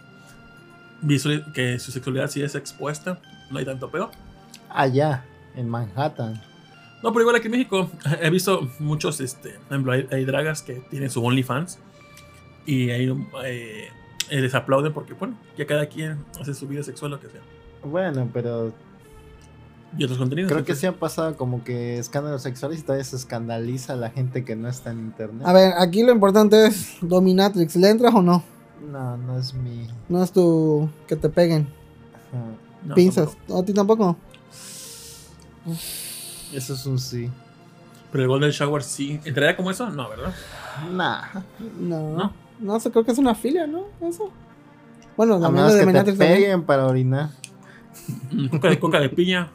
que 1.56 1.80
su 1.80 1.92
sexualidad 1.92 2.30
sí 2.30 2.44
es 2.44 2.54
expuesta. 2.54 3.20
No 3.50 3.58
hay 3.58 3.66
tanto 3.66 3.90
peor. 3.90 4.12
Allá, 4.70 5.26
en 5.56 5.70
Manhattan. 5.70 6.40
No, 7.04 7.14
pero 7.14 7.22
igual 7.22 7.36
aquí 7.36 7.48
en 7.48 7.52
México 7.52 7.90
he 8.22 8.30
visto 8.30 8.68
muchos, 8.80 9.20
este, 9.22 9.52
por 9.68 9.78
ejemplo, 9.78 9.92
hay, 9.92 10.26
dragas 10.26 10.62
que 10.62 10.76
tienen 10.90 11.10
su 11.10 11.24
OnlyFans 11.24 11.80
y 12.66 12.90
ahí 12.90 13.14
eh, 13.46 13.90
les 14.30 14.56
aplauden 14.56 14.94
porque, 14.94 15.14
bueno, 15.14 15.38
ya 15.58 15.66
cada 15.66 15.86
quien 15.88 16.26
hace 16.40 16.54
su 16.54 16.68
vida 16.68 16.84
sexual, 16.84 17.12
lo 17.12 17.20
que 17.20 17.30
sea. 17.30 17.42
Bueno, 17.84 18.30
pero 18.34 18.74
y 19.96 20.04
otros 20.04 20.20
contenidos. 20.20 20.52
Creo 20.52 20.66
que 20.66 20.76
sí 20.76 20.86
han 20.86 20.96
pasado 20.96 21.38
como 21.38 21.64
que 21.64 21.98
escándalos 21.98 22.42
sexuales 22.42 22.80
y 22.80 22.82
todavía 22.84 23.04
se 23.04 23.16
escandaliza 23.16 23.94
a 23.94 23.96
la 23.96 24.10
gente 24.10 24.44
que 24.44 24.56
no 24.56 24.68
está 24.68 24.92
en 24.92 25.00
internet. 25.00 25.48
A 25.48 25.54
ver, 25.54 25.74
aquí 25.78 26.04
lo 26.04 26.12
importante 26.12 26.68
es 26.68 26.98
Dominatrix. 27.02 27.76
¿Le 27.78 27.90
entras 27.90 28.14
o 28.14 28.22
no? 28.22 28.44
No, 28.92 29.18
no 29.18 29.40
es 29.40 29.54
mi. 29.54 29.88
No 30.10 30.24
es 30.24 30.32
tu. 30.32 30.90
que 31.08 31.16
te 31.16 31.30
peguen. 31.30 31.68
Pinzas. 32.94 33.38
¿A 33.54 33.64
ti 33.64 33.74
tampoco? 33.74 34.18
Eso 36.54 36.74
es 36.74 36.86
un 36.86 37.00
sí. 37.00 37.30
Pero 38.12 38.24
el 38.24 38.30
Golden 38.30 38.52
Shower 38.52 38.84
sí. 38.84 39.20
¿Entraría 39.26 39.56
como 39.56 39.72
eso? 39.72 39.90
No, 39.90 40.10
¿verdad? 40.10 40.34
Nah. 40.92 41.42
No. 41.80 42.16
No. 42.16 42.34
No, 42.60 42.80
creo 42.80 43.04
que 43.04 43.12
es 43.12 43.18
una 43.18 43.36
filia, 43.36 43.68
¿no? 43.68 43.86
Eso. 44.02 44.32
Bueno, 45.16 45.36
a 45.44 45.52
menos 45.52 45.74
que 45.76 46.04
te 46.04 46.14
peguen 46.14 46.64
para 46.64 46.86
orinar. 46.86 47.30
Coca 48.52 48.70
de, 48.70 48.80
coca 48.80 49.00
de 49.00 49.10
piña. 49.10 49.50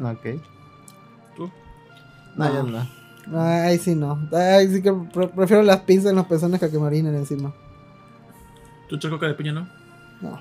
Ok. 0.00 0.40
¿Tú? 1.36 1.50
No, 2.36 2.54
yo 2.54 2.62
no. 2.62 2.88
Ay, 3.38 3.78
sí, 3.78 3.94
no. 3.94 4.28
Ay, 4.32 4.68
sí 4.68 4.82
que 4.82 4.92
prefiero 5.34 5.62
las 5.62 5.80
pinzas 5.80 6.10
en 6.10 6.16
las 6.16 6.26
personas 6.26 6.58
que 6.58 6.70
que 6.70 6.78
me 6.78 6.86
orinen 6.86 7.14
encima. 7.14 7.52
¿Tú 8.88 8.96
echas 8.96 9.10
coca 9.10 9.26
de 9.26 9.34
piña, 9.34 9.52
no? 9.52 9.68
No. 10.20 10.40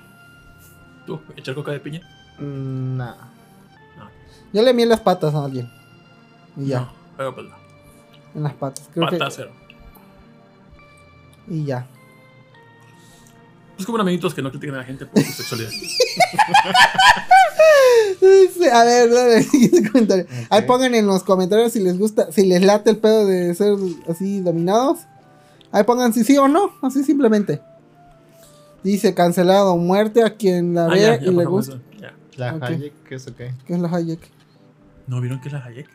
¿Tú 1.05 1.19
echas 1.35 1.53
coca 1.53 1.71
de 1.71 1.79
piña? 1.79 2.01
Mm, 2.39 2.97
no. 2.97 3.30
Yo 4.53 4.61
le 4.61 4.73
miel 4.73 4.89
las 4.89 4.99
patas 4.99 5.33
a 5.33 5.45
alguien. 5.45 5.69
Y 6.57 6.67
ya. 6.67 6.81
No, 6.81 6.91
pero 7.17 7.35
pues 7.35 7.47
no. 7.47 7.55
En 8.35 8.43
las 8.43 8.53
patas. 8.53 8.89
Creo 8.93 9.09
Patas 9.09 9.33
cero. 9.35 9.51
Y 11.47 11.65
ya. 11.65 11.87
Es 13.77 13.85
como 13.85 13.97
amiguitos 13.97 14.33
que 14.33 14.41
no 14.41 14.51
critican 14.51 14.75
a 14.75 14.79
la 14.79 14.83
gente 14.83 15.05
por 15.05 15.23
su 15.23 15.31
sexualidad. 15.31 15.71
a 18.73 18.83
ver, 18.83 19.11
dale, 19.11 19.47
comentario. 19.91 20.25
Ahí 20.49 20.61
pongan 20.63 20.93
en 20.93 21.07
los 21.07 21.23
comentarios 21.23 21.73
si 21.73 21.79
les 21.79 21.97
gusta, 21.97 22.31
si 22.31 22.45
les 22.45 22.63
late 22.63 22.91
el 22.91 22.97
pedo 22.97 23.25
de 23.25 23.55
ser 23.55 23.75
así 24.07 24.41
dominados. 24.41 24.99
Ahí 25.71 25.83
pongan 25.83 26.13
si 26.13 26.23
sí 26.23 26.37
o 26.37 26.47
no, 26.47 26.71
así 26.81 27.03
simplemente. 27.03 27.61
Dice 28.83 29.13
cancelado, 29.13 29.77
muerte 29.77 30.23
a 30.23 30.35
quien 30.35 30.75
la 30.75 30.85
ah, 30.85 30.89
vea 30.89 31.19
y 31.21 31.31
le 31.31 31.45
gusta. 31.45 31.79
La 32.37 32.57
Hayek, 32.61 32.93
¿qué 33.07 33.15
es 33.15 33.25
qué? 33.37 33.53
¿Qué 33.65 33.73
es 33.73 33.79
la 33.79 33.89
Hayek? 33.89 34.19
¿No 35.07 35.21
vieron 35.21 35.41
qué 35.41 35.49
es 35.49 35.53
la 35.53 35.63
Hayek? 35.63 35.89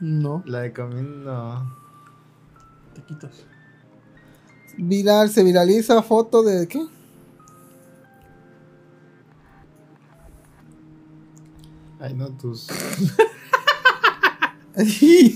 No. 0.00 0.42
La 0.46 0.60
de 0.60 0.72
comiendo 0.72 1.66
quitas 3.06 3.44
Viral, 4.76 5.30
se 5.30 5.42
viraliza 5.42 6.02
foto 6.02 6.42
de 6.42 6.68
qué? 6.68 6.80
Ay, 12.00 12.14
no, 12.14 12.28
tus. 12.30 12.68
Ay, 14.76 15.34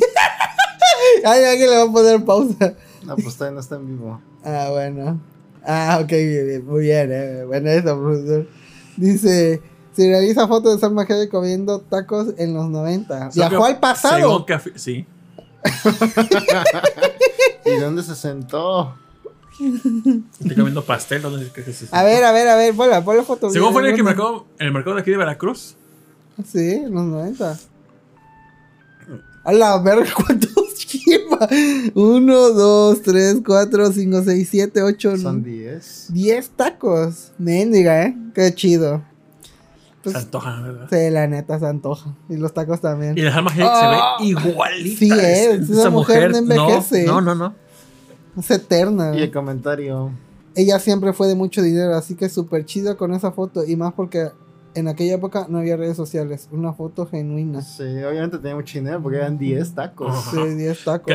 alguien 1.25 1.71
le 1.71 1.77
va 1.77 1.83
a 1.83 1.93
poner 1.93 2.25
pausa. 2.25 2.75
No, 3.05 3.17
pues 3.17 3.37
todavía 3.37 3.55
no 3.55 3.61
está 3.61 3.77
en 3.77 3.87
vivo. 3.89 4.21
Ah, 4.45 4.69
bueno. 4.71 5.21
Ah, 5.65 5.99
ok, 6.01 6.13
muy 6.65 6.83
bien, 6.83 7.11
eh. 7.11 7.45
Bueno, 7.45 7.69
eso, 7.71 8.01
profesor. 8.01 8.47
Dice, 8.97 9.61
se 9.95 10.09
realiza 10.09 10.49
foto 10.49 10.73
de 10.73 10.79
Salma 10.79 11.03
Hayek 11.03 11.31
comiendo 11.31 11.81
tacos 11.81 12.29
en 12.39 12.55
los 12.55 12.69
90. 12.69 13.31
Viajó 13.35 13.65
al 13.65 13.79
pasado. 13.79 14.47
sí. 14.75 15.07
¿Y 17.65 17.79
dónde 17.79 18.03
se 18.03 18.17
sentó? 18.17 18.97
Estoy 20.41 20.57
comiendo 20.57 20.85
pastel. 20.85 21.23
¿Dónde 21.23 21.49
se 21.51 21.73
sentó? 21.73 21.95
A 21.95 22.03
ver, 22.03 22.25
a 22.25 22.33
ver, 22.33 22.49
a 22.49 22.57
ver, 22.57 22.75
ponla, 22.75 23.01
la 23.01 23.23
foto. 23.23 23.51
Según 23.51 23.73
fue 23.73 23.89
en 23.89 23.95
el, 23.95 24.03
mercado, 24.03 24.47
en 24.59 24.67
el 24.67 24.73
mercado 24.73 24.97
de 24.97 25.03
aquí 25.03 25.11
de 25.11 25.19
Veracruz. 25.19 25.77
Sí, 26.45 26.73
en 26.73 26.95
los 26.95 27.05
90. 27.05 27.59
A 29.45 29.53
la 29.53 29.79
verga, 29.79 30.11
¿cuántos 30.17 30.87
lleva? 30.87 31.49
1, 31.95 32.49
2, 32.51 33.03
3, 33.03 33.37
4, 33.45 33.93
5, 33.93 34.23
6, 34.25 34.49
7, 34.51 34.83
8, 34.83 35.17
Son 35.19 35.43
10. 35.43 36.07
10 36.13 36.51
tacos. 36.51 37.33
Mendiga, 37.39 38.05
¿eh? 38.05 38.17
Qué 38.35 38.55
chido. 38.55 39.05
Pues, 40.03 40.15
se 40.15 40.23
antoja, 40.23 40.61
¿verdad? 40.61 40.89
Sí, 40.91 41.11
la 41.11 41.27
neta 41.27 41.59
se 41.59 41.67
antoja. 41.67 42.15
Y 42.29 42.37
los 42.37 42.53
tacos 42.53 42.81
también. 42.81 43.17
Y 43.17 43.23
la 43.23 43.37
Alma 43.37 43.51
Hayek 43.51 43.75
se 43.75 43.87
ve 43.87 43.97
ah, 44.01 44.17
igualita. 44.21 44.99
Sí, 44.99 45.11
es. 45.13 45.71
Esa, 45.71 45.91
mujer, 45.91 46.31
no 46.31 46.39
envejece. 46.39 47.05
No, 47.07 47.21
no, 47.21 47.35
no, 47.35 47.55
Es 48.37 48.51
eterna. 48.51 49.17
Y 49.17 49.23
el 49.23 49.31
comentario. 49.31 50.11
Ella 50.55 50.79
siempre 50.79 51.13
fue 51.13 51.29
de 51.29 51.35
mucho 51.35 51.63
dinero, 51.63 51.95
así 51.95 52.15
que 52.15 52.29
súper 52.29 52.65
chido 52.65 52.97
con 52.97 53.15
esa 53.15 53.33
foto. 53.33 53.65
Y 53.65 53.77
más 53.77 53.93
porque 53.95 54.31
en 54.75 54.89
aquella 54.89 55.15
época 55.15 55.47
no 55.49 55.59
había 55.59 55.77
redes 55.77 55.97
sociales. 55.97 56.49
Una 56.51 56.73
foto 56.73 57.07
genuina. 57.07 57.63
Sí, 57.63 57.83
obviamente 57.83 58.39
tenía 58.39 58.57
mucho 58.57 58.79
dinero 58.79 59.01
porque 59.03 59.19
eran 59.19 59.39
10 59.39 59.75
tacos. 59.75 60.25
Sí, 60.31 60.55
10 60.55 60.85
tacos. 60.85 61.15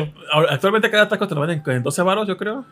Actualmente 0.50 0.90
cada 0.90 1.08
taco 1.08 1.28
te 1.28 1.34
lo 1.34 1.42
venden 1.42 1.62
en 1.64 1.82
12 1.82 2.02
varos, 2.02 2.26
yo 2.26 2.36
creo. 2.36 2.64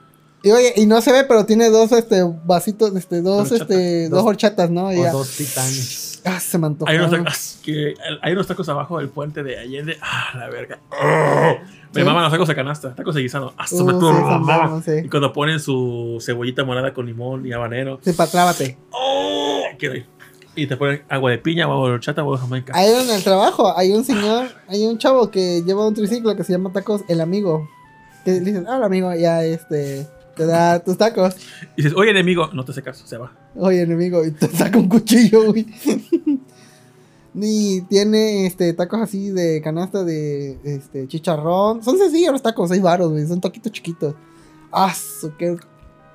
Y 0.42 0.50
oye, 0.50 0.74
y 0.76 0.86
no 0.86 1.00
se 1.00 1.12
ve, 1.12 1.24
pero 1.24 1.44
tiene 1.44 1.70
dos 1.70 1.90
este 1.92 2.22
vasitos, 2.44 2.94
este, 2.94 3.20
dos, 3.20 3.50
este, 3.50 4.08
dos, 4.08 4.24
horchatas, 4.24 4.70
¿no? 4.70 4.88
O 4.88 5.12
dos 5.12 5.36
titanes. 5.36 6.05
Ah, 6.26 6.40
se 6.40 6.58
me 6.58 6.66
antojó. 6.66 6.90
Hay 6.90 6.98
unos, 6.98 7.10
tacos, 7.12 7.60
que, 7.62 7.94
hay 8.20 8.32
unos 8.32 8.46
tacos 8.48 8.68
abajo 8.68 8.98
del 8.98 9.08
puente 9.08 9.44
de 9.44 9.58
Allende. 9.58 9.96
Ah, 10.02 10.32
la 10.36 10.48
verga. 10.48 10.80
Oh, 10.90 11.56
me 11.94 12.04
maman 12.04 12.24
los 12.24 12.32
tacos 12.32 12.48
de 12.48 12.54
canasta, 12.56 12.94
tacos 12.94 13.14
de 13.14 13.22
guisado. 13.22 13.54
Ah, 13.56 13.66
se 13.66 13.82
me 13.84 13.92
uh, 13.92 14.82
sí, 14.84 14.90
Y 15.04 15.08
cuando 15.08 15.32
ponen 15.32 15.60
su 15.60 16.18
cebollita 16.20 16.64
morada 16.64 16.92
con 16.92 17.06
limón 17.06 17.46
y 17.46 17.52
habanero. 17.52 18.00
Sí, 18.02 18.12
patrábate. 18.12 18.76
Oh, 18.90 19.62
quiero 19.78 19.94
ir. 19.94 20.06
Y 20.56 20.66
te 20.66 20.76
ponen 20.76 21.04
agua 21.08 21.30
de 21.30 21.38
piña, 21.38 21.64
agua 21.64 21.88
de 21.88 21.94
horchata, 21.94 22.22
agua 22.22 22.36
de 22.36 22.42
jamaica. 22.42 22.72
Ahí 22.74 22.90
en 22.90 23.10
el 23.10 23.22
trabajo 23.22 23.76
hay 23.76 23.92
un 23.92 24.04
señor, 24.04 24.48
hay 24.68 24.84
un 24.84 24.98
chavo 24.98 25.30
que 25.30 25.62
lleva 25.62 25.86
un 25.86 25.94
triciclo 25.94 26.34
que 26.34 26.42
se 26.42 26.52
llama 26.52 26.72
Tacos 26.72 27.02
El 27.08 27.20
Amigo. 27.20 27.68
Que 28.24 28.32
le 28.32 28.40
dices, 28.40 28.64
ah, 28.68 28.78
el 28.78 28.82
amigo, 28.82 29.14
ya 29.14 29.44
este, 29.44 30.08
te 30.36 30.46
da 30.46 30.78
tus 30.80 30.96
tacos. 30.96 31.34
Y 31.76 31.82
dices, 31.82 31.94
oye, 31.96 32.10
enemigo, 32.10 32.48
no 32.52 32.64
te 32.64 32.72
hace 32.72 32.82
caso, 32.82 33.06
se 33.06 33.16
va. 33.16 33.32
Oye, 33.56 33.82
enemigo, 33.82 34.24
y 34.24 34.30
te 34.30 34.48
saca 34.48 34.78
un 34.78 34.88
cuchillo, 34.88 35.50
güey. 35.50 35.66
y 37.34 37.80
tiene 37.82 38.46
este 38.46 38.72
tacos 38.72 39.00
así 39.00 39.30
de 39.30 39.60
canasta 39.62 40.04
de 40.04 40.58
este 40.64 41.08
chicharrón. 41.08 41.82
Son 41.82 41.98
sencillos 41.98 42.32
los 42.32 42.42
tacos, 42.42 42.68
seis 42.68 42.82
baros, 42.82 43.10
güey. 43.10 43.26
Son 43.26 43.40
taquitos 43.40 43.72
chiquitos. 43.72 44.14
¡Ah, 44.72 44.94
qué 45.38 45.56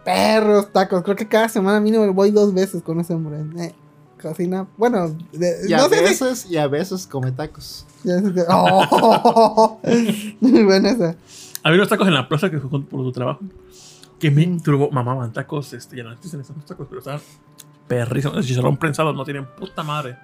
perros 0.05 0.71
tacos! 0.71 1.03
Creo 1.03 1.15
que 1.15 1.27
cada 1.27 1.49
semana 1.49 1.79
mínimo 1.79 2.11
voy 2.13 2.31
dos 2.31 2.53
veces 2.53 2.81
con 2.83 2.99
ese 2.99 3.13
hombre. 3.13 3.37
Eh 3.57 3.73
cocina. 4.21 4.67
Bueno, 4.77 5.15
y 5.67 5.73
a 5.73 5.87
veces 5.87 6.47
y 6.49 6.57
a 6.57 6.67
veces 6.67 7.07
come 7.07 7.31
tacos. 7.31 7.85
Oh. 8.49 9.79
bueno, 10.39 10.87
esa. 10.87 11.15
Había 11.63 11.77
unos 11.77 11.89
tacos 11.89 12.07
en 12.07 12.13
la 12.13 12.27
plaza 12.27 12.49
que 12.49 12.59
fue 12.59 12.69
por 12.69 13.01
tu 13.01 13.11
trabajo. 13.11 13.41
Que 14.21 14.29
me 14.29 14.45
mm. 14.45 14.61
turbo, 14.61 14.91
mamaban 14.91 15.33
tacos, 15.33 15.73
este, 15.73 15.97
ya 15.97 16.03
no 16.03 16.13
existen 16.13 16.41
esos 16.41 16.63
tacos, 16.63 16.85
pero 16.87 16.99
estaban 16.99 17.21
perrísimos. 17.87 18.37
El 18.37 18.43
chicharrón 18.45 18.77
prensado 18.77 19.11
no 19.13 19.25
tienen 19.25 19.47
puta 19.47 19.81
madre. 19.81 20.15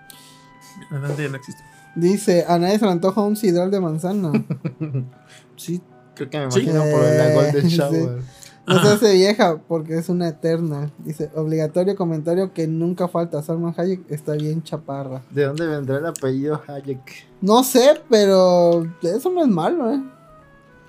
No, 0.91 0.99
no 0.99 1.07
existe. 1.07 1.63
Dice, 1.95 2.45
a 2.47 2.59
nadie 2.59 2.77
se 2.77 2.85
le 2.85 2.91
antoja 2.91 3.21
un 3.21 3.35
sidral 3.35 3.71
de 3.71 3.79
manzana. 3.79 4.31
sí. 5.55 5.81
Creo 6.13 6.29
que 6.29 6.37
me 6.37 6.43
imagino 6.43 6.83
por 6.91 7.01
la 7.01 7.33
Golden 7.33 7.67
Shower. 7.67 8.21
No 8.67 8.81
se 8.81 8.87
hace 8.89 9.13
vieja 9.13 9.57
porque 9.67 9.97
es 9.97 10.09
una 10.09 10.27
eterna. 10.27 10.91
Dice, 10.99 11.31
obligatorio 11.33 11.95
comentario 11.95 12.53
que 12.53 12.67
nunca 12.67 13.07
falta. 13.07 13.41
Salman 13.41 13.73
Hayek 13.75 14.11
está 14.11 14.33
bien 14.33 14.61
chaparra. 14.61 15.23
¿De 15.31 15.45
dónde 15.45 15.65
vendrá 15.65 15.97
el 15.97 16.05
apellido 16.05 16.61
Hayek? 16.67 17.27
No 17.41 17.63
sé, 17.63 18.01
pero 18.09 18.85
eso 19.01 19.31
no 19.31 19.41
es 19.41 19.47
malo, 19.47 19.91
¿eh? 19.91 20.03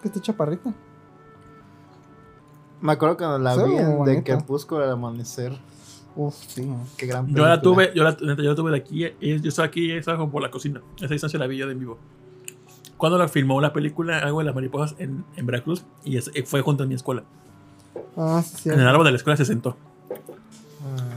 Que 0.02 0.08
esté 0.08 0.20
chaparrita. 0.20 0.74
Me 2.80 2.92
acuerdo 2.92 3.16
cuando 3.16 3.38
la 3.38 3.56
vi 3.56 3.76
en 3.76 4.04
de 4.04 4.22
Crepúsculo 4.22 4.84
al 4.84 4.90
amanecer. 4.90 5.52
Uf, 6.16 6.34
sí. 6.46 6.68
Qué 6.96 7.06
gran 7.06 7.26
película. 7.26 7.44
Yo 7.44 7.48
la 7.48 7.62
tuve, 7.62 7.92
yo 7.94 8.04
la, 8.04 8.16
yo 8.16 8.34
la 8.34 8.54
tuve 8.54 8.70
de 8.72 8.76
aquí, 8.78 9.00
yo 9.20 9.48
estaba 9.48 9.66
aquí 9.66 9.92
y 9.92 9.92
estaba 9.92 10.18
como 10.18 10.32
por 10.32 10.42
la 10.42 10.50
cocina. 10.50 10.80
Esa 10.96 11.12
distancia 11.12 11.38
la 11.38 11.46
vi 11.46 11.56
yo 11.56 11.66
de 11.66 11.72
en 11.72 11.78
vivo. 11.78 11.98
Cuando 12.96 13.18
la 13.18 13.28
filmó 13.28 13.60
la 13.60 13.72
película, 13.72 14.18
algo 14.18 14.40
de 14.40 14.46
las 14.46 14.54
mariposas 14.54 14.96
en, 14.98 15.24
en 15.36 15.46
Veracruz, 15.46 15.84
y 16.04 16.18
fue 16.18 16.62
junto 16.62 16.82
a 16.82 16.86
mi 16.86 16.94
escuela. 16.94 17.22
Ah, 18.16 18.42
sí, 18.42 18.68
En 18.68 18.80
el 18.80 18.88
árbol 18.88 19.04
de 19.04 19.12
la 19.12 19.16
escuela 19.16 19.36
se 19.36 19.44
sentó. 19.44 19.76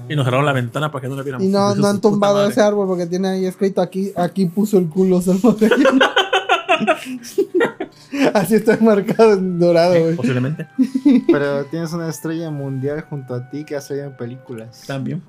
Y 0.09 0.15
nos 0.15 0.25
cerraron 0.25 0.45
la 0.45 0.53
ventana 0.53 0.91
para 0.91 1.01
que 1.01 1.07
no 1.07 1.15
la 1.15 1.23
viéramos. 1.23 1.47
Y 1.47 1.49
no, 1.49 1.73
no 1.75 1.87
han 1.87 2.01
tumbado 2.01 2.45
ese 2.45 2.61
árbol 2.61 2.87
porque 2.87 3.05
tiene 3.05 3.29
ahí 3.29 3.45
escrito 3.45 3.81
aquí, 3.81 4.11
aquí 4.15 4.45
puso 4.45 4.77
el 4.77 4.89
culo 4.89 5.21
Así 8.33 8.55
está 8.55 8.77
marcado 8.81 9.33
en 9.33 9.59
dorado, 9.59 9.99
güey. 9.99 10.15
Posiblemente. 10.15 10.67
Pero 11.31 11.65
tienes 11.65 11.93
una 11.93 12.09
estrella 12.09 12.49
mundial 12.49 13.01
junto 13.09 13.35
a 13.35 13.49
ti 13.49 13.63
que 13.63 13.75
ha 13.75 13.81
salido 13.81 14.07
en 14.07 14.17
películas. 14.17 14.83
También. 14.85 15.21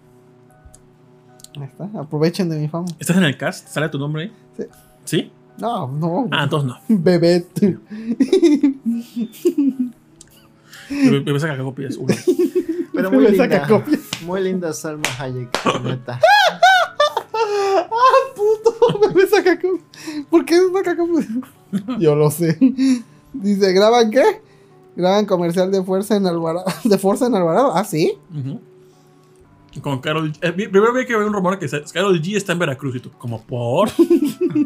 Ahí 1.56 1.64
está. 1.64 1.88
Aprovechen 1.98 2.48
de 2.48 2.58
mi 2.58 2.68
fama. 2.68 2.86
¿Estás 2.98 3.16
en 3.16 3.24
el 3.24 3.36
cast? 3.36 3.68
¿Sale 3.68 3.88
tu 3.88 3.98
nombre 3.98 4.24
ahí? 4.24 4.32
Sí. 4.56 4.64
¿Sí? 5.04 5.32
No, 5.58 5.88
no. 5.88 6.28
Ah, 6.30 6.44
entonces 6.44 6.68
no. 6.68 6.80
Bebé. 6.88 7.46
Me, 10.90 11.40
saca 11.40 11.58
copias. 11.58 11.96
Uno. 11.96 12.14
Pero 12.92 13.10
muy 13.10 13.28
linda. 13.28 13.84
Muy 14.22 14.42
linda 14.42 14.72
Salma 14.72 15.08
Hayek, 15.18 15.50
neta. 15.84 16.20
¡Ah, 17.34 17.88
puto! 18.34 19.14
Me 19.14 19.26
saca 19.26 19.56
copias. 19.56 20.26
¿Por 20.30 20.44
qué 20.44 20.60
me 20.60 20.78
saca 20.78 20.96
copias? 20.96 21.26
Yo 21.98 22.14
lo 22.14 22.30
sé. 22.30 22.58
Dice, 23.32 23.72
¿graban 23.72 24.10
qué? 24.10 24.42
Graban 24.94 25.24
comercial 25.24 25.70
de 25.70 25.82
Fuerza 25.82 26.16
en 26.16 26.26
Alvarado. 26.26 26.66
¿De 26.84 26.98
Fuerza 26.98 27.26
en 27.26 27.34
Alvarado? 27.34 27.72
Ah, 27.74 27.84
sí. 27.84 28.18
Con 29.80 30.00
Carol 30.00 30.30
eh, 30.42 30.52
primero 30.52 30.92
vi 30.92 31.06
que 31.06 31.14
había 31.14 31.26
un 31.26 31.32
rumor 31.32 31.58
que 31.58 31.66
Carol 31.94 32.20
G 32.20 32.36
está 32.36 32.52
en 32.52 32.58
Veracruz 32.58 32.96
y 32.96 33.00
tú, 33.00 33.10
como 33.12 33.40
por. 33.42 33.88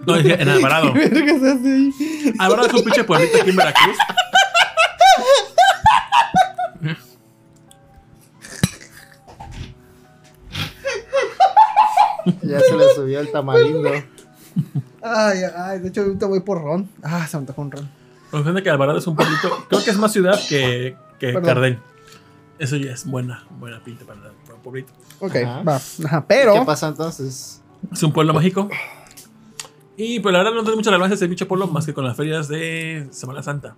no, 0.04 0.16
en 0.16 0.48
Alvarado. 0.48 0.92
¿Qué 0.94 1.08
verga 1.08 1.38
se 1.38 1.50
hace 1.50 1.72
ahí? 1.72 1.92
Alvarado 2.38 2.68
es 2.68 2.74
un 2.74 2.82
pinche 2.82 3.04
pueblito 3.04 3.40
aquí 3.40 3.50
en 3.50 3.56
Veracruz. 3.56 3.96
ya 12.42 12.60
se 12.60 12.76
le 12.76 12.94
subió 12.94 13.20
el 13.20 13.30
tamarindo. 13.30 13.90
Ay, 15.08 15.38
ay, 15.56 15.78
de 15.78 15.88
hecho 15.88 16.02
ahorita 16.02 16.26
voy 16.26 16.40
por 16.40 16.62
ron. 16.62 16.88
Ah, 17.02 17.26
se 17.26 17.38
me 17.38 17.46
tocó 17.46 17.62
un 17.62 17.70
ron. 17.70 17.88
Por 18.30 18.62
que 18.62 18.70
Alvarado 18.70 18.98
es 18.98 19.06
un 19.06 19.14
pueblito, 19.14 19.66
creo 19.68 19.84
que 19.84 19.90
es 19.90 19.98
más 19.98 20.12
ciudad 20.12 20.38
que, 20.48 20.96
que 21.18 21.32
Cardén. 21.40 21.78
Eso 22.58 22.76
ya 22.76 22.92
es 22.92 23.04
buena, 23.04 23.44
buena 23.58 23.80
pinta 23.80 24.04
para, 24.04 24.20
un 24.20 24.62
pueblito. 24.62 24.92
Ok, 25.20 25.34
va. 25.66 25.76
Ajá, 25.76 26.26
pero. 26.26 26.54
¿Qué 26.54 26.60
pasa 26.64 26.88
entonces? 26.88 27.62
Es 27.92 28.02
un 28.02 28.12
pueblo 28.12 28.34
mágico. 28.34 28.68
Y 29.96 30.20
pues 30.20 30.32
la 30.32 30.40
verdad 30.40 30.54
no 30.54 30.64
tengo 30.64 30.76
mucha 30.76 30.90
relevancia 30.90 31.14
ese 31.14 31.26
bicho 31.26 31.48
pueblo 31.48 31.66
más 31.68 31.86
que 31.86 31.94
con 31.94 32.04
las 32.04 32.16
ferias 32.16 32.48
de 32.48 33.08
Semana 33.10 33.42
Santa. 33.42 33.76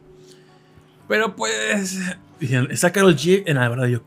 Pero 1.09 1.36
pues. 1.36 1.98
Dijeron, 2.40 2.68
está 2.70 2.92
Carol 2.92 3.16
G 3.16 3.42
en 3.46 3.59
Alvarado. 3.59 3.88
Yo, 3.88 4.00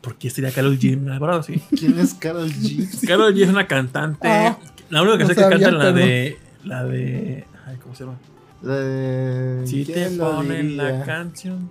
¿por 0.00 0.16
qué 0.16 0.28
estaría 0.28 0.50
Carol 0.50 0.78
G 0.78 0.92
en 0.92 1.08
Alvarado? 1.08 1.42
Sí. 1.42 1.62
¿Quién 1.76 1.98
es 1.98 2.14
Carol 2.14 2.50
G? 2.50 3.06
Carol 3.06 3.34
G 3.34 3.42
es 3.42 3.48
una 3.48 3.66
cantante. 3.66 4.28
Ah, 4.28 4.58
la 4.90 5.02
única 5.02 5.18
que 5.18 5.26
sé 5.26 5.34
que 5.34 5.40
canta 5.42 5.68
es 5.68 5.72
la 5.72 5.92
de. 5.92 6.38
La 6.64 6.84
de. 6.84 7.44
Ay, 7.66 7.76
¿cómo 7.82 7.94
se 7.94 8.04
llama? 8.04 8.18
La 8.62 8.74
de. 8.74 9.66
Si 9.66 9.84
te 9.84 10.10
ponen 10.10 10.76
la 10.76 11.04
canción. 11.04 11.70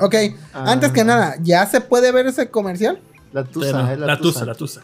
Ok, 0.00 0.14
ah. 0.54 0.64
antes 0.70 0.92
que 0.92 1.04
nada, 1.04 1.34
¿ya 1.42 1.66
se 1.66 1.80
puede 1.80 2.12
ver 2.12 2.26
ese 2.26 2.50
comercial? 2.50 3.00
La 3.32 3.44
Tusa, 3.44 3.96
la, 3.96 4.18
tusa. 4.18 4.44
La 4.44 4.54
Tusa, 4.54 4.82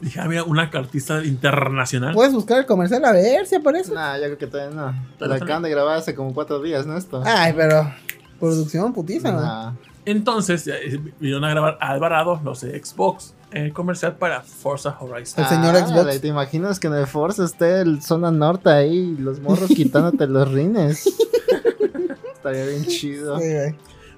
Dije, 0.00 0.18
ah, 0.18 0.26
mira, 0.26 0.44
una 0.44 0.62
artista 0.62 1.22
internacional. 1.24 2.14
¿Puedes 2.14 2.32
buscar 2.32 2.58
el 2.58 2.66
comercial 2.66 3.04
a 3.04 3.12
ver 3.12 3.46
si 3.46 3.56
aparece? 3.56 3.92
Nah, 3.92 4.16
yo 4.16 4.24
creo 4.24 4.38
que 4.38 4.46
todavía 4.46 4.74
no. 4.74 4.94
La 5.18 5.34
acaban 5.34 5.62
de 5.62 5.70
grabar 5.70 5.98
hace 5.98 6.14
como 6.14 6.32
cuatro 6.32 6.60
días, 6.62 6.86
¿no? 6.86 6.96
Esto. 6.96 7.22
Ay, 7.24 7.52
pero. 7.54 7.92
Producción 8.38 8.94
putiza, 8.94 9.32
¿no? 9.32 9.76
Entonces, 10.06 10.68
vinieron 11.20 11.44
a 11.44 11.50
grabar 11.50 11.78
Alvarado, 11.80 12.40
los 12.42 12.62
de 12.62 12.82
Xbox, 12.82 13.34
el 13.52 13.72
comercial 13.72 14.16
para 14.16 14.42
Forza 14.42 14.96
Horizon. 15.00 15.44
El 15.44 15.50
señor 15.50 15.76
ah, 15.76 15.86
Xbox. 15.86 16.20
¿Te 16.20 16.28
imaginas 16.28 16.80
que 16.80 16.86
en 16.86 16.94
el 16.94 17.06
Forza 17.06 17.44
esté 17.44 17.80
el 17.80 18.02
zona 18.02 18.30
norte 18.30 18.70
ahí, 18.70 19.16
los 19.18 19.40
morros 19.40 19.68
quitándote 19.68 20.26
los 20.26 20.50
rines? 20.50 21.06
Estaría 22.34 22.64
bien 22.66 22.86
chido. 22.86 23.38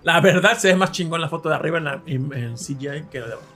la 0.03 0.21
verdad 0.21 0.57
se 0.59 0.69
ve 0.69 0.77
más 0.77 0.93
chingón 0.93 1.21
la 1.21 1.29
foto 1.29 1.49
de 1.49 1.55
arriba 1.55 1.79
en, 1.79 1.85
la, 1.85 2.03
en, 2.07 2.55
CGI 2.55 3.05
que 3.11 3.21
la 3.21 3.27
de 3.27 3.33
abajo. 3.33 3.49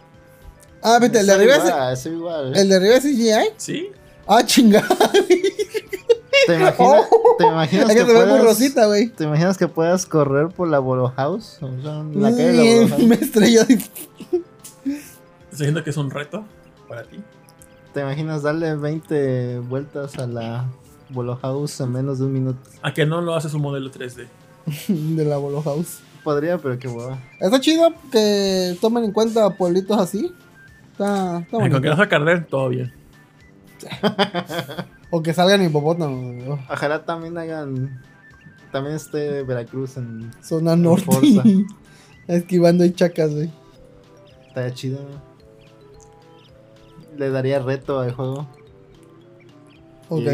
Ah, 0.83 0.99
vete, 1.01 1.21
el 1.21 1.27
de 1.27 1.33
arriba 1.33 1.93
es, 1.93 2.07
igual. 2.07 2.57
¿El 2.57 2.69
de 2.69 2.77
arriba 2.77 2.97
es 2.97 3.03
CGI? 3.03 3.55
Sí. 3.57 3.91
Ah, 4.27 4.45
chingada. 4.45 4.89
¿Te 6.47 6.55
imaginas, 6.55 7.09
¿te 7.39 7.47
imaginas 7.47 7.95
que, 7.95 8.05
puedas, 8.05 8.59
¿Te 9.17 9.25
imaginas 9.25 9.59
que 9.59 9.69
puedas 9.69 10.07
correr 10.07 10.49
por 10.49 10.69
la 10.69 10.79
Bolo 10.79 11.13
House? 11.17 11.59
O 11.61 11.83
sea, 11.83 12.05
la 12.15 12.31
calle 12.31 12.53
de 12.53 12.89
la 12.89 12.99
Me 12.99 13.15
estrelló. 13.17 13.63
¿Estás 15.57 15.69
diciendo 15.69 15.85
que 15.85 15.89
es 15.89 15.97
un 15.97 16.11
reto 16.11 16.45
para 16.87 17.05
ti? 17.05 17.17
¿Te 17.95 18.03
imaginas 18.03 18.43
darle 18.43 18.75
20 18.75 19.61
vueltas 19.61 20.19
a 20.19 20.27
la 20.27 20.67
Bolo 21.09 21.35
House 21.37 21.81
en 21.81 21.93
menos 21.93 22.19
de 22.19 22.27
un 22.27 22.35
minuto? 22.35 22.61
¿A 22.83 22.93
que 22.93 23.07
no 23.07 23.23
lo 23.23 23.35
haces 23.35 23.55
un 23.55 23.63
modelo 23.63 23.91
3D? 23.91 24.27
de 25.17 25.25
la 25.25 25.39
Bolo 25.39 25.63
House. 25.63 26.01
Podría, 26.23 26.59
pero 26.59 26.79
qué 26.79 26.89
hueva. 26.89 27.19
Está 27.41 27.59
chido 27.59 27.91
que 28.13 28.77
tomen 28.83 29.05
en 29.05 29.13
cuenta 29.13 29.49
pueblitos 29.49 29.99
así. 29.99 30.31
Está, 30.93 31.39
está 31.39 31.57
Con 31.57 31.81
que 31.81 31.89
no 31.89 31.97
se 31.97 32.41
todo 32.41 32.69
bien. 32.69 32.93
o 35.11 35.23
que 35.23 35.33
salgan 35.33 35.65
hipopótamos. 35.65 36.61
Ojalá 36.69 37.03
también 37.07 37.39
hagan. 37.39 38.03
También 38.73 38.97
esté 38.97 39.43
Veracruz 39.43 39.97
en. 39.97 40.31
Zona 40.43 40.77
norte. 40.77 41.07
Esquivando 42.29 42.85
y 42.85 42.93
chacas, 42.93 43.33
güey. 43.33 43.51
Estaría 44.49 44.75
chido. 44.75 44.99
Le 47.17 47.31
daría 47.31 47.59
reto 47.59 48.01
al 48.01 48.13
juego. 48.13 48.47
Ok. 50.09 50.29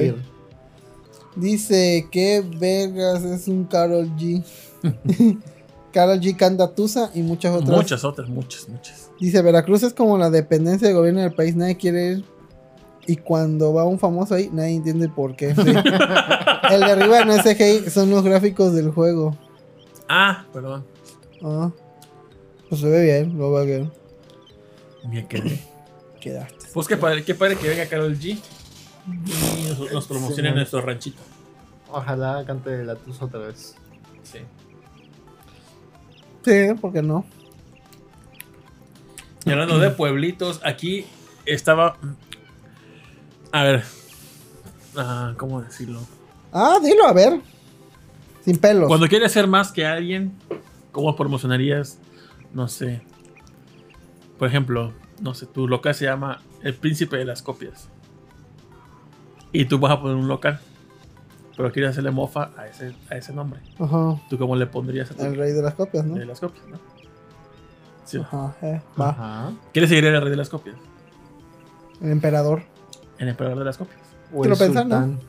Dice 1.36 2.08
que 2.10 2.44
Vegas 2.58 3.22
es 3.24 3.48
un 3.48 3.64
Carol 3.64 4.10
G. 4.16 4.44
Carol 5.92 6.20
G 6.20 6.36
canta 6.36 6.74
Tusa 6.74 7.10
y 7.14 7.22
muchas 7.22 7.54
otras. 7.54 7.76
Muchas 7.76 8.04
otras, 8.04 8.28
muchas, 8.28 8.68
muchas. 8.68 9.10
Dice 9.18 9.40
Veracruz 9.42 9.82
es 9.82 9.94
como 9.94 10.18
la 10.18 10.30
dependencia 10.30 10.88
del 10.88 10.96
gobierno 10.96 11.20
del 11.20 11.32
país. 11.32 11.54
Nadie 11.54 11.76
quiere 11.76 12.12
ir. 12.12 12.24
Y 13.06 13.16
cuando 13.16 13.74
va 13.74 13.84
un 13.84 13.98
famoso 13.98 14.34
ahí, 14.34 14.48
nadie 14.52 14.76
entiende 14.76 15.08
por 15.08 15.34
qué. 15.34 15.48
el 16.70 16.80
de 16.80 16.92
arriba 16.92 17.24
no 17.24 17.32
es 17.32 17.42
CGI, 17.42 17.90
son 17.90 18.10
los 18.10 18.22
gráficos 18.22 18.74
del 18.74 18.90
juego. 18.90 19.36
Ah, 20.08 20.44
perdón. 20.52 20.84
Ah. 21.42 21.72
Pues 22.68 22.80
se 22.80 22.88
ve 22.88 23.02
bien, 23.04 23.36
lo 23.36 23.50
va 23.50 23.64
bien. 23.64 23.90
Bien 25.04 25.26
quedé. 25.26 25.58
Quedaste. 26.20 26.61
Pues 26.72 26.88
qué 26.88 26.96
padre, 26.96 27.24
qué 27.24 27.34
padre 27.34 27.56
que 27.56 27.68
venga 27.68 27.86
Carol 27.86 28.18
G 28.18 28.38
y 29.26 29.92
nos, 29.92 30.06
promocione 30.06 30.50
en 30.50 30.54
nuestro 30.54 30.80
ranchito. 30.80 31.20
Ojalá 31.88 32.44
cante 32.46 32.84
la 32.84 32.94
tusa 32.94 33.26
otra 33.26 33.40
vez. 33.40 33.74
Sí. 34.22 34.38
Sí, 36.44 36.74
¿por 36.80 36.92
qué 36.92 37.02
no? 37.02 37.24
Y 39.44 39.50
hablando 39.50 39.78
de 39.78 39.90
pueblitos, 39.90 40.60
aquí 40.64 41.04
estaba. 41.44 41.96
A 43.50 43.64
ver. 43.64 43.84
Ah, 44.96 45.34
¿Cómo 45.36 45.60
decirlo? 45.62 46.00
Ah, 46.52 46.78
dilo, 46.82 47.06
a 47.06 47.12
ver. 47.12 47.40
Sin 48.44 48.58
pelos. 48.58 48.88
Cuando 48.88 49.08
quieres 49.08 49.32
ser 49.32 49.46
más 49.46 49.72
que 49.72 49.84
alguien, 49.84 50.32
¿cómo 50.90 51.14
promocionarías? 51.16 51.98
No 52.52 52.68
sé. 52.68 53.02
Por 54.38 54.48
ejemplo, 54.48 54.92
no 55.22 55.34
sé, 55.34 55.46
tu 55.46 55.68
local 55.68 55.94
se 55.94 56.04
llama 56.04 56.40
El 56.62 56.74
Príncipe 56.74 57.16
de 57.16 57.24
las 57.24 57.42
Copias. 57.42 57.88
Y 59.52 59.66
tú 59.66 59.78
vas 59.78 59.92
a 59.92 60.00
poner 60.00 60.16
un 60.16 60.28
local. 60.28 60.60
Pero 61.56 61.70
quieres 61.70 61.92
hacerle 61.92 62.10
mofa 62.10 62.50
a 62.56 62.66
ese, 62.66 62.94
a 63.10 63.16
ese 63.16 63.32
nombre. 63.32 63.60
Ajá. 63.78 64.20
¿Tú 64.28 64.38
cómo 64.38 64.56
le 64.56 64.66
pondrías 64.66 65.10
a 65.10 65.14
tu 65.14 65.22
El 65.22 65.36
rey 65.36 65.52
de 65.52 65.62
las 65.62 65.74
copias, 65.74 66.04
¿no? 66.04 66.16
De 66.16 66.24
las 66.24 66.40
copias, 66.40 66.66
¿no? 66.66 66.78
Sí. 68.04 68.18
Ajá, 68.18 68.56
eh, 68.62 68.80
va. 69.00 69.10
Ajá. 69.10 69.52
¿Quién 69.72 69.82
le 69.82 69.88
seguiría 69.88 70.10
el 70.10 70.20
rey 70.20 70.30
de 70.30 70.36
las 70.36 70.48
copias? 70.48 70.76
El 72.00 72.10
emperador. 72.10 72.62
El 73.18 73.28
emperador 73.28 73.58
de 73.58 73.64
las 73.64 73.78
copias. 73.78 74.00
O 74.34 74.44
el 74.44 74.56
sultán. 74.56 75.20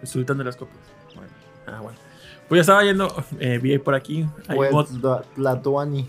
El 0.00 0.08
sultán 0.08 0.38
de 0.38 0.44
las 0.44 0.56
copias. 0.56 0.80
Bueno. 1.14 1.30
Ah, 1.66 1.80
bueno. 1.82 1.98
Pues 2.48 2.58
ya 2.58 2.60
estaba 2.62 2.84
yendo, 2.84 3.14
eh, 3.40 3.58
vi 3.58 3.76
por 3.78 3.94
aquí. 3.94 4.26
Hay, 4.48 4.56
pues, 4.56 4.90
un 4.90 6.06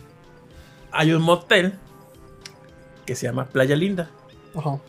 hay 0.91 1.11
un 1.11 1.21
motel 1.21 1.73
que 3.05 3.15
se 3.15 3.27
llama 3.27 3.45
Playa 3.45 3.75
Linda. 3.75 4.09
Ajá. 4.55 4.80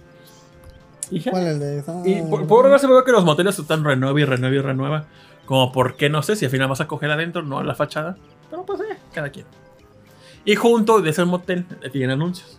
Y, 1.10 1.22
¿Cuál 1.22 1.46
es 1.46 1.60
de 1.60 1.78
esa? 1.78 2.02
Y 2.04 2.22
por, 2.22 2.46
por 2.46 2.80
se 2.80 2.86
que 3.04 3.12
los 3.12 3.24
moteles 3.24 3.58
están 3.58 3.84
renueva 3.84 4.20
y 4.20 4.24
renueva 4.24 4.54
y 4.54 4.60
renueva. 4.60 5.04
Como 5.46 5.72
por 5.72 5.96
qué 5.96 6.08
no 6.08 6.22
sé 6.22 6.36
si 6.36 6.46
al 6.46 6.50
final 6.50 6.68
vas 6.68 6.80
a 6.80 6.86
coger 6.86 7.10
adentro, 7.10 7.42
no 7.42 7.58
a 7.58 7.64
la 7.64 7.74
fachada. 7.74 8.16
Pero 8.50 8.64
pues 8.64 8.80
eh, 8.80 8.96
cada 9.12 9.30
quien. 9.30 9.46
Y 10.44 10.56
junto 10.56 11.00
de 11.00 11.10
ese 11.10 11.24
motel 11.24 11.66
eh, 11.82 11.90
tienen 11.90 12.10
anuncios. 12.10 12.58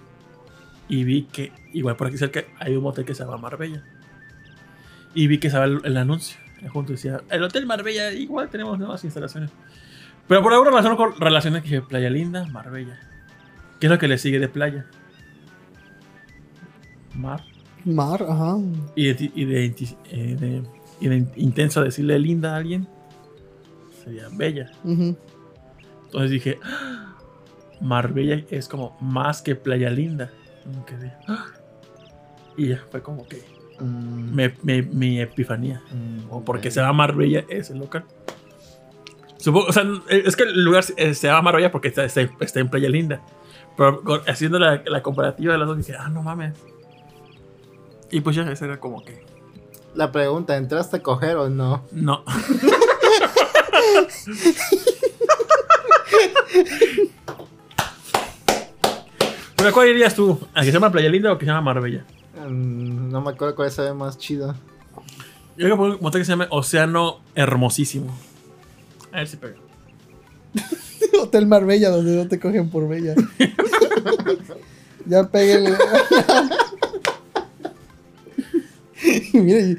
Y 0.88 1.04
vi 1.04 1.24
que, 1.24 1.52
igual 1.74 1.96
por 1.96 2.08
aquí 2.08 2.18
cerca, 2.18 2.44
hay 2.60 2.76
un 2.76 2.84
motel 2.84 3.06
que 3.06 3.16
se 3.16 3.24
llama 3.24 3.38
Marbella. 3.38 3.84
Y 5.16 5.28
vi 5.28 5.40
que 5.40 5.48
estaba 5.48 5.66
el, 5.66 5.98
anuncio. 5.98 6.38
Y 6.62 6.68
junto 6.68 6.92
decía, 6.92 7.22
el 7.30 7.44
Hotel 7.44 7.66
Marbella, 7.66 8.12
igual 8.12 8.50
tenemos 8.50 8.78
nuevas 8.78 9.04
instalaciones. 9.04 9.50
Pero 10.28 10.44
por 10.44 10.54
ahora 10.54 10.70
relaciono 10.70 10.98
con 10.98 11.20
relaciones 11.20 11.64
que 11.64 11.70
dije, 11.70 11.82
Playa 11.82 12.10
Linda, 12.10 12.46
Marbella. 12.48 13.00
¿Qué 13.80 13.88
es 13.88 13.92
lo 13.92 13.98
que 13.98 14.08
le 14.08 14.18
sigue 14.18 14.40
de 14.40 14.48
playa? 14.48 14.86
Mar. 17.16 17.42
Mar, 17.84 18.24
ajá. 18.28 18.58
Y 18.96 19.14
de, 19.14 19.32
y 19.36 19.46
de, 19.46 19.74
eh, 20.12 21.26
intenso 21.36 21.84
decirle 21.84 22.18
linda 22.20 22.54
a 22.54 22.58
alguien 22.58 22.88
sería 24.04 24.28
bella. 24.32 24.72
Entonces 24.84 26.32
dije, 26.32 26.60
¡Ah! 26.64 27.16
Marbella 27.82 28.44
es 28.50 28.68
como 28.68 28.98
más 29.02 29.42
que 29.42 29.56
Playa 29.56 29.90
Linda. 29.90 30.32
¡Ah! 31.28 31.48
Y 32.58 32.70
ya 32.70 32.84
fue 32.90 33.02
como 33.02 33.28
que 33.28 33.44
mm. 33.80 34.40
mi 34.94 35.20
epifanía. 35.20 35.82
Mm, 35.92 36.32
o 36.32 36.44
porque 36.44 36.72
se 36.72 36.80
llama 36.80 36.94
Marbella 36.94 37.46
ese 37.50 37.76
local. 37.76 38.06
Supongo, 39.38 39.68
o 39.68 39.74
sea, 39.74 39.84
es 40.10 40.36
que 40.36 40.44
el 40.44 40.64
lugar 40.64 40.84
se 40.84 41.14
llama 41.14 41.44
Marbella 41.44 41.72
porque 41.72 41.90
está, 41.90 42.06
está, 42.06 42.60
en 42.60 42.70
Playa 42.70 42.90
Linda. 42.90 43.22
Pero 43.78 44.02
haciendo 44.28 44.58
la, 44.58 44.82
la, 44.86 45.02
comparativa 45.04 45.54
de 45.54 45.60
las 45.60 45.68
dos, 45.68 45.78
dije, 45.78 45.96
ah, 46.00 46.10
no 46.10 46.24
mames. 46.24 46.54
Y 48.12 48.22
pues 48.22 48.36
ya, 48.36 48.44
esa 48.52 48.66
era 48.66 48.80
como 48.80 49.04
que. 49.04 49.24
La 49.94 50.12
pregunta, 50.12 50.58
¿entraste 50.58 50.98
a 50.98 51.04
coger 51.04 51.38
o 51.38 51.50
no? 51.50 51.86
No. 51.92 52.24
¿Pero 59.56 59.74
cuál 59.74 59.88
dirías 59.88 60.14
tú? 60.14 60.40
¿A 60.54 60.60
que 60.60 60.68
se 60.68 60.72
llama 60.74 60.92
Playa 60.92 61.10
Linda 61.10 61.32
o 61.32 61.38
que 61.38 61.46
se 61.46 61.52
llama 61.52 61.74
Marbella? 61.74 62.06
Mm, 62.48 63.10
no 63.10 63.22
me 63.22 63.32
acuerdo 63.32 63.56
cuál 63.56 63.72
se 63.72 63.82
ve 63.82 63.94
más 63.94 64.18
chido. 64.18 64.54
Yo 65.58 65.66
creo 65.66 65.78
que 65.78 65.84
un 65.84 65.98
motel 66.02 66.22
que 66.22 66.26
se 66.26 66.32
llama 66.32 66.48
Océano 66.52 67.22
Hermosísimo. 67.34 68.16
A 69.12 69.18
ver 69.18 69.28
si 69.28 69.38
pega. 69.38 69.56
Hotel 71.22 71.48
Marbella, 71.48 71.90
donde 71.90 72.16
no 72.16 72.28
te 72.28 72.40
cogen 72.40 72.70
por 72.70 72.88
bella. 72.88 73.16
ya 75.06 75.24
pegué 75.30 75.74
Mira, 79.34 79.78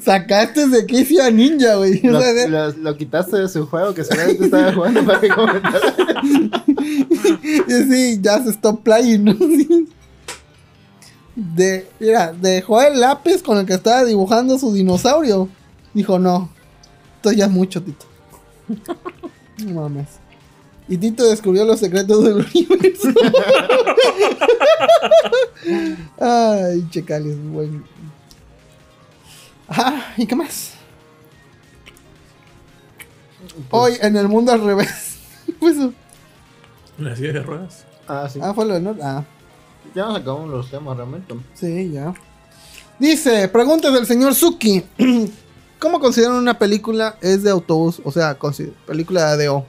sacaste 0.00 0.68
de 0.68 0.86
Kiss 0.86 1.10
Ninja, 1.32 1.76
güey. 1.76 2.00
Lo, 2.02 2.96
quitaste 2.96 3.38
de 3.38 3.48
su 3.48 3.66
juego 3.66 3.94
que 3.94 4.04
seguramente 4.04 4.44
estaba 4.44 4.72
jugando 4.72 5.04
para 5.04 5.20
que 5.20 5.28
comentara. 5.28 5.94
sí, 7.68 8.18
ya 8.20 8.42
se 8.42 8.50
stop 8.50 8.82
playing, 8.82 9.24
¿no? 9.24 9.34
De, 11.36 11.86
mira, 12.00 12.32
dejó 12.32 12.82
el 12.82 13.00
lápiz 13.00 13.42
con 13.42 13.58
el 13.58 13.66
que 13.66 13.74
estaba 13.74 14.04
dibujando 14.04 14.58
su 14.58 14.72
dinosaurio. 14.72 15.48
Dijo, 15.94 16.18
no, 16.18 16.50
esto 17.16 17.32
ya 17.32 17.46
es 17.46 17.50
mucho, 17.50 17.82
Tito. 17.82 18.06
No 19.58 19.80
mames. 19.80 20.06
Y 20.88 20.96
Tito 20.96 21.28
descubrió 21.28 21.64
los 21.64 21.80
secretos 21.80 22.22
del 22.22 22.46
universo. 22.54 23.08
Ay, 26.20 26.86
checales, 26.90 27.36
bueno. 27.50 27.82
Ah, 29.68 30.14
¿y 30.16 30.26
qué 30.26 30.34
más? 30.34 30.72
Hoy 33.70 33.94
en 34.00 34.16
el 34.16 34.28
mundo 34.28 34.52
al 34.52 34.64
revés. 34.64 35.18
pues, 35.60 35.76
¿La 36.98 37.14
silla 37.14 37.32
de 37.32 37.42
ruedas? 37.42 37.84
Ah, 38.06 38.28
sí. 38.32 38.40
Ah, 38.42 38.54
fue 38.54 38.64
lo 38.66 38.74
de 38.74 38.80
Nord. 38.80 39.00
Ah. 39.02 39.24
Ya 39.94 40.06
nos 40.06 40.18
acabamos 40.18 40.50
los 40.50 40.70
temas 40.70 40.96
realmente. 40.96 41.34
Sí, 41.54 41.90
ya. 41.92 42.14
Dice, 42.98 43.48
pregunta 43.48 43.90
del 43.90 44.06
señor 44.06 44.34
Suki. 44.34 44.82
¿Cómo 45.78 46.00
consideran 46.00 46.36
una 46.36 46.58
película 46.58 47.16
es 47.20 47.42
de 47.44 47.50
autobús? 47.50 48.00
O 48.04 48.10
sea, 48.10 48.36
película 48.86 49.36
de 49.36 49.48
O. 49.48 49.66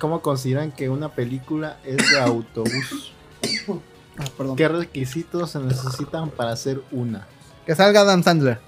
¿Cómo 0.00 0.20
consideran 0.20 0.72
que 0.72 0.88
una 0.88 1.10
película 1.10 1.78
es 1.84 1.96
de 2.10 2.18
autobús? 2.18 3.12
ah, 4.18 4.24
perdón. 4.36 4.56
¿Qué 4.56 4.68
requisitos 4.68 5.50
se 5.50 5.60
necesitan 5.60 6.30
para 6.30 6.52
hacer 6.52 6.82
una? 6.90 7.28
Que 7.66 7.74
salga 7.76 8.00
Adam 8.00 8.22
Sandler. 8.24 8.58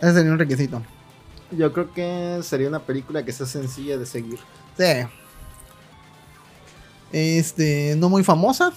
Ese 0.00 0.14
sería 0.14 0.32
un 0.32 0.38
requisito. 0.38 0.82
Yo 1.50 1.72
creo 1.72 1.92
que 1.92 2.40
sería 2.42 2.68
una 2.68 2.80
película 2.80 3.24
que 3.24 3.32
sea 3.32 3.46
sencilla 3.46 3.96
de 3.96 4.06
seguir. 4.06 4.38
Sí. 4.76 5.06
Este, 7.12 7.94
no 7.96 8.08
muy 8.08 8.24
famosa. 8.24 8.72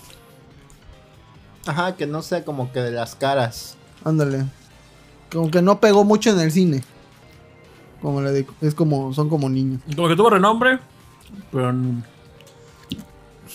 Ajá, 1.65 1.95
que 1.95 2.05
no 2.05 2.21
sea 2.21 2.45
como 2.45 2.71
que 2.71 2.79
de 2.79 2.91
las 2.91 3.15
caras. 3.15 3.75
Ándale. 4.03 4.45
Como 5.31 5.51
que 5.51 5.61
no 5.61 5.79
pegó 5.79 6.03
mucho 6.03 6.29
en 6.31 6.39
el 6.39 6.51
cine. 6.51 6.83
Como 8.01 8.21
le 8.21 8.31
digo, 8.31 8.53
es 8.61 8.73
como, 8.73 9.13
son 9.13 9.29
como 9.29 9.49
niños. 9.49 9.81
Como 9.95 10.07
que 10.07 10.15
tuvo 10.15 10.29
renombre, 10.29 10.79
pero 11.51 11.73
no, 11.73 12.01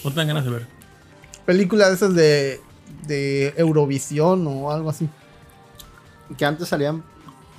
no 0.05 0.11
tengan 0.11 0.29
ganas 0.29 0.45
de 0.45 0.51
ver. 0.51 0.67
Películas 1.47 1.89
de 1.89 1.95
esas 1.95 2.15
de, 2.15 2.61
de 3.07 3.55
Eurovisión 3.57 4.47
o 4.47 4.71
algo 4.71 4.91
así. 4.91 5.09
Que 6.37 6.45
antes 6.45 6.69
salían 6.69 7.03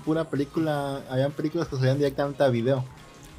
pura 0.06 0.24
película, 0.30 1.02
habían 1.10 1.32
películas 1.32 1.68
que 1.68 1.76
salían 1.76 1.98
directamente 1.98 2.44
a 2.44 2.50
video. 2.50 2.86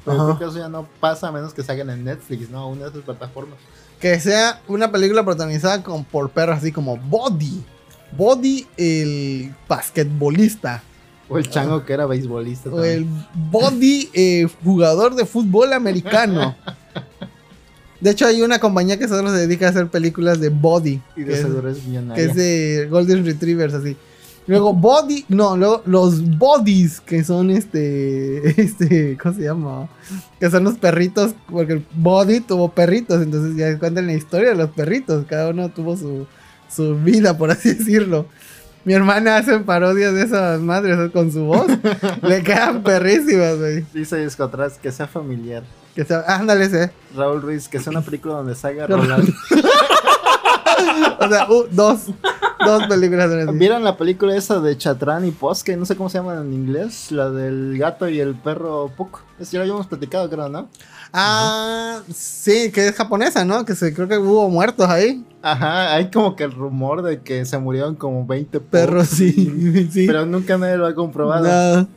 Pero 0.05 0.17
creo 0.17 0.39
que 0.39 0.45
eso 0.45 0.57
ya 0.57 0.69
no 0.69 0.87
pasa 0.99 1.27
a 1.27 1.31
menos 1.31 1.53
que 1.53 1.63
salgan 1.63 1.89
en 1.89 2.03
Netflix, 2.03 2.49
¿no? 2.49 2.69
Una 2.69 2.83
de 2.83 2.89
esas 2.89 3.01
plataformas. 3.01 3.57
Que 3.99 4.19
sea 4.19 4.61
una 4.67 4.91
película 4.91 5.25
protagonizada 5.25 5.83
con, 5.83 6.05
por 6.05 6.29
perros 6.29 6.57
así 6.57 6.71
como 6.71 6.97
Body. 6.97 7.63
Body, 8.15 8.67
el 8.77 9.53
basquetbolista. 9.67 10.83
O 11.29 11.37
el 11.37 11.49
chango 11.49 11.83
que 11.83 11.91
era 11.93 12.05
beisbolista. 12.05 12.69
O 12.69 12.83
el 12.83 13.05
Body, 13.33 14.09
eh, 14.13 14.47
jugador 14.63 15.15
de 15.15 15.25
fútbol 15.25 15.73
americano. 15.73 16.55
De 17.99 18.11
hecho, 18.11 18.27
hay 18.27 18.41
una 18.41 18.59
compañía 18.59 18.97
que 18.97 19.07
solo 19.07 19.29
se 19.29 19.37
dedica 19.37 19.67
a 19.67 19.69
hacer 19.71 19.87
películas 19.87 20.39
de 20.39 20.49
Body. 20.49 21.01
Y 21.15 21.23
de 21.23 21.33
que, 21.33 22.13
que 22.15 22.23
es 22.23 22.35
de 22.35 22.87
Golden 22.89 23.25
Retrievers, 23.25 23.73
así. 23.73 23.97
Luego 24.47 24.73
Body, 24.73 25.25
no, 25.27 25.57
luego 25.57 25.83
los 25.85 26.37
Bodies, 26.37 27.01
que 27.01 27.23
son 27.23 27.51
este, 27.51 28.61
este, 28.61 29.17
¿cómo 29.21 29.35
se 29.35 29.43
llama? 29.43 29.89
Que 30.39 30.49
son 30.49 30.63
los 30.63 30.77
perritos, 30.77 31.35
porque 31.49 31.73
el 31.73 31.85
Body 31.93 32.39
tuvo 32.39 32.69
perritos, 32.69 33.21
entonces 33.21 33.55
ya 33.57 33.77
cuentan 33.77 34.07
la 34.07 34.13
historia 34.13 34.49
de 34.49 34.55
los 34.55 34.69
perritos, 34.71 35.25
cada 35.27 35.49
uno 35.49 35.69
tuvo 35.69 35.97
su, 35.97 36.25
su 36.73 36.95
vida, 36.95 37.37
por 37.37 37.51
así 37.51 37.73
decirlo. 37.73 38.25
Mi 38.87 38.93
hermana 38.93 39.35
hace 39.35 39.59
parodias 39.59 40.13
de 40.13 40.23
esas 40.23 40.61
madres 40.61 41.11
con 41.11 41.29
su 41.29 41.43
voz. 41.43 41.67
Le 42.21 42.41
quedan 42.41 42.83
perrísimas, 42.83 43.57
güey. 43.57 43.85
Dice 43.93 44.15
Disco 44.15 44.45
atrás 44.45 44.79
que 44.81 44.93
sea 44.93 45.07
familiar. 45.07 45.63
Que 45.93 46.05
sea, 46.05 46.23
ándale, 46.25 46.63
ese. 46.63 46.91
Raúl 47.13 47.41
Ruiz, 47.41 47.67
que 47.67 47.81
sea 47.81 47.91
una 47.91 48.01
película 48.01 48.35
donde 48.35 48.55
salga 48.55 48.87
Rolando. 48.87 49.33
o 51.19 51.29
sea, 51.29 51.49
uh, 51.49 51.65
dos. 51.71 52.07
Dos 52.65 52.87
películas. 52.87 53.29
¿Vieron 53.53 53.83
la 53.83 53.97
película 53.97 54.35
esa 54.35 54.59
de 54.59 54.77
Chatrán 54.77 55.25
y 55.25 55.31
Posque? 55.31 55.77
No 55.77 55.85
sé 55.85 55.95
cómo 55.95 56.09
se 56.09 56.17
llama 56.17 56.35
en 56.41 56.53
inglés. 56.53 57.11
La 57.11 57.29
del 57.29 57.77
gato 57.77 58.09
y 58.09 58.19
el 58.19 58.35
perro 58.35 58.91
Puck. 58.95 59.21
Ya 59.39 59.59
lo 59.59 59.61
habíamos 59.61 59.87
platicado, 59.87 60.29
creo, 60.29 60.49
¿no? 60.49 60.67
Ah, 61.13 62.01
sí, 62.13 62.71
que 62.71 62.87
es 62.87 62.95
japonesa, 62.95 63.45
¿no? 63.45 63.65
Que 63.65 63.75
se, 63.75 63.93
creo 63.93 64.07
que 64.07 64.17
hubo 64.17 64.49
muertos 64.49 64.89
ahí. 64.89 65.23
Ajá, 65.41 65.93
hay 65.93 66.11
como 66.11 66.35
que 66.35 66.43
el 66.43 66.51
rumor 66.51 67.01
de 67.01 67.21
que 67.21 67.45
se 67.45 67.57
murieron 67.57 67.95
como 67.95 68.25
20 68.25 68.59
perros, 68.59 69.07
sí, 69.07 69.87
sí. 69.91 70.07
Pero 70.07 70.25
nunca 70.25 70.57
nadie 70.57 70.77
lo 70.77 70.87
ha 70.87 70.95
comprobado. 70.95 71.87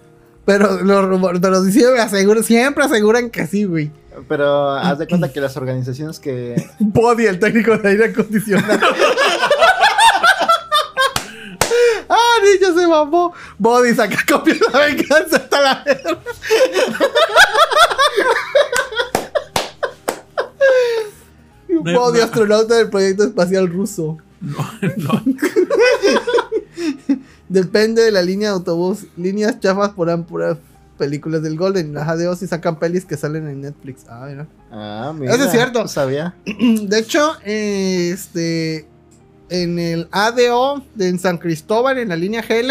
Pero 0.44 0.82
los 0.82 1.04
rumores, 1.04 1.40
pero 1.40 1.62
siempre 1.64 2.00
aseguran, 2.00 2.44
siempre 2.44 2.84
aseguran 2.84 3.30
que 3.30 3.46
sí, 3.46 3.64
güey. 3.64 3.90
Pero 4.28 4.72
haz 4.72 4.98
de 4.98 5.06
cuenta 5.06 5.32
que 5.32 5.40
las 5.40 5.56
organizaciones 5.56 6.18
que. 6.18 6.54
Body, 6.78 7.26
el 7.26 7.38
técnico 7.38 7.76
de 7.78 7.88
aire 7.88 8.06
acondicionado. 8.06 8.80
¡Ah, 12.08 12.38
niño 12.42 12.76
se 12.76 12.88
mamó! 12.88 13.32
Body 13.58 13.94
saca 13.94 14.16
copia 14.28 14.54
de 14.54 14.60
la 14.72 14.86
venganza 14.86 15.36
hasta 15.36 15.60
la 15.60 15.84
Body, 21.68 22.20
astronauta 22.20 22.74
del 22.74 22.90
proyecto 22.90 23.24
espacial 23.24 23.68
ruso. 23.68 24.18
No, 24.40 24.56
no. 24.96 25.22
Depende 27.48 28.02
de 28.02 28.10
la 28.10 28.22
línea 28.22 28.48
de 28.48 28.54
autobús. 28.54 29.06
Líneas 29.16 29.60
chafas 29.60 29.90
por, 29.90 30.08
películas 31.00 31.42
del 31.42 31.56
Golden. 31.56 31.92
Las 31.94 32.06
ADO 32.06 32.36
sí 32.36 32.46
sacan 32.46 32.78
pelis 32.78 33.04
que 33.04 33.16
salen 33.16 33.48
en 33.48 33.62
Netflix. 33.62 34.04
Ah, 34.08 34.26
mira. 34.28 34.46
Ah, 34.70 35.12
mira. 35.18 35.34
Eso 35.34 35.44
es 35.46 35.50
cierto. 35.50 35.80
No 35.82 35.88
sabía. 35.88 36.36
De 36.46 36.98
hecho, 36.98 37.32
este. 37.44 38.86
En 39.48 39.80
el 39.80 40.06
ADO 40.12 40.84
de 40.94 41.08
en 41.08 41.18
San 41.18 41.38
Cristóbal, 41.38 41.98
en 41.98 42.10
la 42.10 42.14
línea 42.16 42.40
GL, 42.42 42.70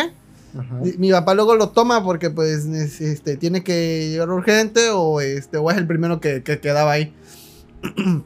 Ajá. 0.57 0.75
mi 0.97 1.11
papá 1.11 1.33
luego 1.33 1.55
lo 1.55 1.69
toma 1.71 2.01
porque 2.05 2.29
pues 2.29 2.63
es- 2.65 3.01
este, 3.01 3.35
tiene 3.35 3.63
que 3.65 4.07
llegar 4.11 4.29
urgente 4.29 4.89
o, 4.91 5.19
este, 5.19 5.57
o 5.57 5.69
es 5.71 5.75
el 5.77 5.85
primero 5.87 6.21
que, 6.21 6.41
que 6.41 6.61
quedaba 6.61 6.91
ahí. 6.93 7.13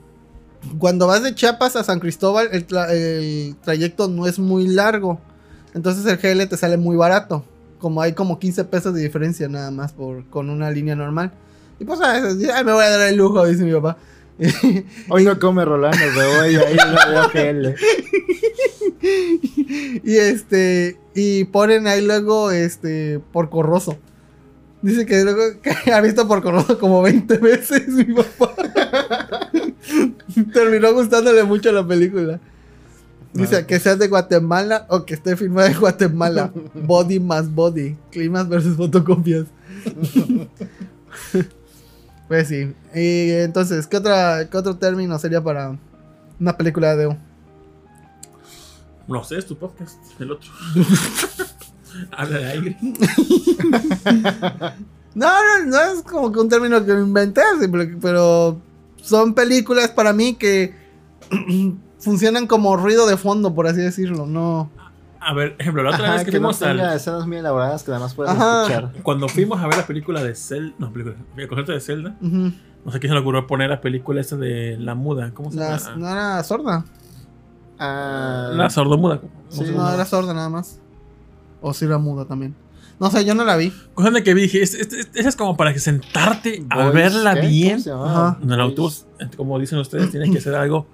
Cuando 0.77 1.07
vas 1.07 1.23
de 1.23 1.34
Chiapas 1.35 1.75
a 1.75 1.84
San 1.84 1.99
Cristóbal, 1.99 2.49
el, 2.51 2.67
tra- 2.67 2.89
el 2.91 3.55
trayecto 3.63 4.07
no 4.07 4.27
es 4.27 4.39
muy 4.39 4.67
largo. 4.67 5.19
Entonces 5.73 6.05
el 6.05 6.17
GL 6.17 6.47
te 6.47 6.55
sale 6.57 6.77
muy 6.77 6.95
barato. 6.95 7.43
Como 7.84 8.01
hay 8.01 8.14
como 8.14 8.39
15 8.39 8.64
pesos 8.64 8.93
de 8.93 9.01
diferencia 9.01 9.49
nada 9.49 9.69
más 9.69 9.91
por, 9.91 10.26
con 10.30 10.49
una 10.49 10.72
línea 10.72 10.95
normal. 10.95 11.34
Y 11.81 11.84
pues 11.84 11.99
a 11.99 12.14
veces, 12.14 12.49
ay, 12.49 12.64
me 12.64 12.72
voy 12.72 12.85
a 12.85 12.89
dar 12.89 13.10
el 13.10 13.18
lujo, 13.18 13.45
dice 13.45 13.65
mi 13.65 13.73
papá. 13.73 13.97
Hoy 15.10 15.26
no 15.26 15.38
come 15.38 15.65
Rolando, 15.65 15.97
pero 16.15 16.39
hoy 16.39 16.55
ahí 16.55 16.77
no 16.77 17.27
GL. 17.27 17.76
y 20.01 20.15
este 20.15 20.97
y 21.14 21.43
ponen 21.43 21.85
ahí 21.88 22.01
luego 22.01 22.51
este 22.51 23.19
Porco 23.34 23.61
Rosso. 23.64 23.97
Dice 24.81 25.05
que 25.05 25.22
luego 25.26 25.41
que 25.61 25.91
ha 25.91 25.99
visto 25.99 26.26
Porco 26.26 26.51
Rosso 26.51 26.80
como 26.80 27.01
20 27.01 27.38
veces 27.39 27.89
mi 27.89 28.05
papá. 28.05 28.55
Terminó 30.53 30.93
gustándole 30.93 31.43
mucho 31.43 31.73
la 31.73 31.85
película. 31.85 32.39
Dice 33.34 33.57
Ah. 33.57 33.68
que 33.68 33.80
seas 33.80 33.97
de 33.97 34.07
Guatemala 34.07 34.85
o 34.89 35.05
que 35.05 35.15
esté 35.15 35.35
filmada 35.35 35.69
en 35.72 35.80
Guatemala. 35.80 36.51
Body 36.76 37.19
más 37.19 37.53
body. 37.53 37.95
Climas 38.11 38.47
versus 38.47 38.77
fotocopias. 38.77 39.45
pues 42.27 42.47
sí. 42.47 42.73
Y 42.93 43.31
entonces, 43.31 43.88
¿qué, 43.88 43.97
otra, 43.97 44.47
¿qué 44.49 44.57
otro 44.57 44.77
término 44.77 45.18
sería 45.18 45.43
para 45.43 45.77
una 46.39 46.55
película 46.55 46.95
de 46.95 47.18
No 49.07 49.23
sé, 49.23 49.38
es 49.39 49.45
tu 49.45 49.57
podcast, 49.57 49.97
el 50.19 50.31
otro. 50.31 50.51
Habla 52.11 52.38
de 52.39 52.45
aire. 52.45 52.77
No, 55.15 55.27
no, 55.27 55.65
no 55.65 55.81
es 55.81 56.01
como 56.03 56.31
que 56.31 56.39
un 56.39 56.49
término 56.49 56.84
que 56.84 56.93
me 56.93 57.01
inventé, 57.01 57.41
pero 58.01 58.60
son 59.01 59.34
películas 59.35 59.89
para 59.91 60.11
mí 60.11 60.34
que 60.34 60.73
funcionan 62.03 62.47
como 62.47 62.75
ruido 62.77 63.07
de 63.07 63.17
fondo, 63.17 63.53
por 63.55 63.67
así 63.67 63.81
decirlo. 63.81 64.25
No. 64.25 64.69
A 65.19 65.34
ver, 65.34 65.55
ejemplo, 65.57 65.84
la 65.84 65.91
otra 65.91 66.03
Ajá, 66.03 66.13
vez 66.15 66.25
que, 66.25 66.31
que 66.31 66.39
no 66.39 66.49
fuimos 66.49 66.61
al. 66.63 66.77
tenga 66.77 66.95
escenas 66.95 67.25
muy 67.25 67.38
elaboradas 67.38 67.84
que 67.84 67.91
nada 67.91 68.01
más 68.03 68.13
puedas 68.13 68.35
Ajá. 68.35 68.63
escuchar. 68.63 68.91
Cuando 69.03 69.30
fuimos 69.30 69.61
a 69.61 69.67
ver 69.67 69.77
la 69.77 69.88
película 69.88 70.21
de 70.21 70.35
Zelda. 70.35 70.75
No, 70.80 70.91
película. 70.91 71.15
El 71.38 71.47
concierto 71.47 71.71
de 71.71 71.80
Zelda. 71.80 72.15
No 72.21 72.91
sé 72.91 72.99
quién 72.99 73.09
se 73.09 73.13
le 73.15 73.19
ocurrió 73.21 73.47
poner 73.47 73.69
la 73.69 73.80
película 73.80 74.19
esta 74.19 74.35
de 74.35 74.75
La 74.77 74.95
Muda. 74.95 75.31
¿Cómo 75.34 75.49
se 75.49 75.57
La- 75.57 75.77
llama? 75.77 75.95
no 75.95 76.09
era 76.09 76.43
sorda. 76.43 76.84
Ah, 77.80 78.51
La 78.53 78.69
sordomuda. 78.69 79.19
¿cómo 79.19 79.31
Sí, 79.49 79.63
No, 79.75 79.91
era 79.93 80.05
sorda 80.05 80.34
nada 80.34 80.49
más. 80.49 80.80
O 81.61 81.73
sí 81.73 81.85
era 81.85 81.97
muda 81.97 82.25
también. 82.25 82.55
No 82.99 83.09
sé, 83.09 83.23
yo 83.25 83.34
no 83.35 83.43
la 83.45 83.55
vi. 83.55 83.73
Cosa 83.93 84.11
de 84.11 84.23
que 84.23 84.34
vi, 84.34 84.43
dije, 84.43 84.61
es- 84.61 84.73
es- 84.75 84.93
es- 84.93 85.09
esa 85.13 85.30
es 85.30 85.35
como 85.35 85.57
para 85.57 85.73
que 85.73 85.80
sentarte 85.80 86.65
a 86.69 86.89
verla 86.89 87.34
¿qué? 87.35 87.39
¿Cómo 87.41 87.49
bien. 87.51 87.81
se 87.81 87.89
llamaba? 87.89 88.27
Ajá. 88.30 88.38
En 88.41 88.51
el 88.51 88.59
autobús, 88.61 89.05
como 89.38 89.57
dicen 89.59 89.80
ustedes, 89.80 90.11
tienes 90.11 90.30
que 90.31 90.38
hacer 90.39 90.55
algo 90.55 90.85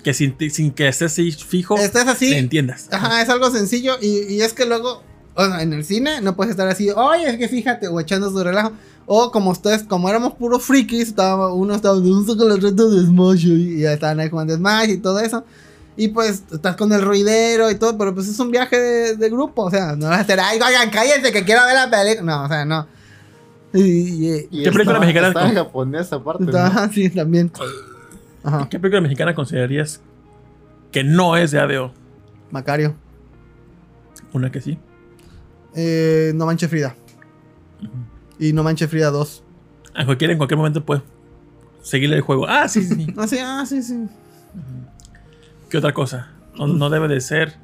que 0.00 0.14
sin, 0.14 0.36
sin 0.50 0.70
que 0.72 0.88
estés 0.88 1.18
ahí 1.18 1.32
fijo, 1.32 1.76
Esta 1.76 2.00
es 2.00 2.06
le 2.06 2.12
así. 2.12 2.32
entiendas. 2.34 2.88
Ajá, 2.90 3.22
es 3.22 3.28
algo 3.28 3.50
sencillo. 3.50 3.94
Y, 4.00 4.34
y 4.34 4.42
es 4.42 4.52
que 4.52 4.66
luego, 4.66 5.02
o 5.34 5.44
sea, 5.46 5.62
en 5.62 5.72
el 5.72 5.84
cine, 5.84 6.20
no 6.20 6.36
puedes 6.36 6.50
estar 6.50 6.66
así, 6.68 6.90
oye, 6.90 7.28
es 7.30 7.36
que 7.38 7.48
fíjate, 7.48 7.88
o 7.88 8.00
echando 8.00 8.30
su 8.30 8.42
relajo. 8.42 8.72
O 9.06 9.30
como 9.32 9.50
ustedes, 9.50 9.82
como 9.82 10.08
éramos 10.08 10.34
puros 10.34 10.62
frikis, 10.62 11.08
estaba, 11.08 11.52
uno 11.52 11.74
estaba, 11.74 11.96
un 11.96 12.24
con 12.26 12.48
los 12.48 12.62
retos 12.62 12.94
de 12.94 13.06
Smash 13.06 13.46
y 13.46 13.80
ya 13.80 13.92
estaban 13.94 14.20
ahí 14.20 14.28
jugando 14.30 14.54
Smash 14.54 14.90
y 14.90 14.96
todo 14.98 15.18
eso. 15.20 15.44
Y 15.96 16.08
pues 16.08 16.44
estás 16.52 16.76
con 16.76 16.92
el 16.92 17.02
ruidero 17.02 17.70
y 17.70 17.74
todo, 17.74 17.98
pero 17.98 18.14
pues 18.14 18.28
es 18.28 18.38
un 18.38 18.50
viaje 18.52 18.78
de, 18.80 19.16
de 19.16 19.28
grupo, 19.30 19.64
o 19.64 19.70
sea, 19.70 19.96
no 19.96 20.08
vas 20.08 20.18
a 20.18 20.20
estar, 20.22 20.38
ay, 20.40 20.58
oigan, 20.64 20.88
cállense 20.90 21.32
que 21.32 21.44
quiero 21.44 21.62
ver 21.66 21.74
la 21.74 21.90
película. 21.90 22.22
No, 22.38 22.44
o 22.44 22.48
sea, 22.48 22.64
no. 22.64 22.86
Y, 23.72 23.80
y- 23.82 24.48
Y 24.50 24.62
¿Qué 24.64 24.72
película 24.72 24.98
mexicana 25.00 25.28
Estaba 25.28 25.48
en 25.48 25.54
japonés 25.56 26.12
aparte. 26.12 26.44
¿no? 26.44 26.58
Ajá, 26.58 26.90
sí, 26.92 27.08
también. 27.10 27.50
Ajá, 28.42 28.68
¿Qué 28.70 28.78
película 28.78 29.00
mexicana 29.00 29.34
considerarías 29.34 30.00
que 30.92 31.04
no 31.04 31.36
es 31.36 31.50
de 31.50 31.60
ADO? 31.60 31.92
Macario. 32.50 32.94
Una 34.32 34.50
que 34.50 34.60
sí. 34.60 34.78
Eh, 35.74 36.32
no 36.34 36.46
manche 36.46 36.68
Frida. 36.68 36.94
Y 38.38 38.52
no 38.52 38.62
manche 38.62 38.88
Frida 38.88 39.10
2. 39.10 39.44
A 39.94 40.04
cualquiera 40.04 40.32
en 40.32 40.38
cualquier 40.38 40.58
momento 40.58 40.84
puede 40.84 41.02
seguirle 41.82 42.16
el 42.16 42.22
juego. 42.22 42.46
Ah, 42.48 42.68
sí, 42.68 42.82
sí. 42.82 43.06
Ah, 43.16 43.26
sí, 43.26 43.38
ah, 43.40 43.64
sí, 43.66 43.82
sí. 43.82 44.06
¿Qué 45.68 45.78
otra 45.78 45.92
cosa? 45.92 46.30
No, 46.56 46.66
no 46.66 46.90
debe 46.90 47.08
de 47.08 47.20
ser. 47.20 47.54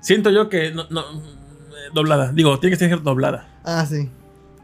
Siento 0.00 0.30
yo 0.30 0.48
que 0.48 0.72
no, 0.72 0.84
no, 0.90 1.00
eh, 1.00 1.90
doblada. 1.94 2.32
Digo, 2.32 2.58
tiene 2.60 2.76
que 2.76 2.88
ser 2.88 3.02
doblada. 3.02 3.48
Ah, 3.64 3.86
sí. 3.86 4.10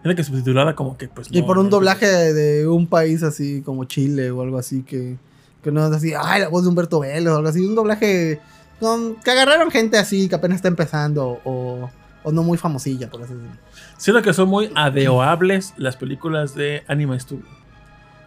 Tiene 0.03 0.15
que 0.15 0.25
subtitulada 0.25 0.75
como 0.75 0.97
que 0.97 1.09
pues 1.09 1.29
Y 1.31 1.43
por 1.43 1.59
un 1.59 1.69
doblaje 1.69 2.07
de 2.07 2.67
un 2.67 2.87
país 2.87 3.23
así 3.23 3.61
como 3.63 3.85
Chile 3.85 4.31
o 4.31 4.41
algo 4.41 4.59
así 4.59 4.83
que, 4.83 5.19
que 5.63 5.71
no 5.71 5.87
es 5.87 5.93
así, 5.93 6.13
ay, 6.19 6.41
la 6.41 6.49
voz 6.49 6.63
de 6.63 6.69
Humberto 6.69 7.01
Vélez 7.01 7.33
o 7.33 7.37
algo 7.37 7.49
así. 7.49 7.61
Un 7.65 7.75
doblaje 7.75 8.41
con, 8.79 9.17
que 9.17 9.31
agarraron 9.31 9.71
gente 9.71 9.99
así 9.99 10.29
que 10.29 10.35
apenas 10.35 10.57
está 10.57 10.69
empezando 10.69 11.41
o, 11.45 11.91
o 12.23 12.33
no 12.33 12.43
muy 12.43 12.59
famosilla, 12.59 13.11
por 13.11 13.23
así 13.23 13.35
decirlo. 13.35 13.57
Siento 13.97 14.23
que 14.23 14.33
son 14.33 14.49
muy 14.49 14.71
adeoables 14.75 15.75
las 15.77 15.97
películas 15.97 16.55
de 16.55 16.83
Anima 16.89 17.19
Studio. 17.19 17.45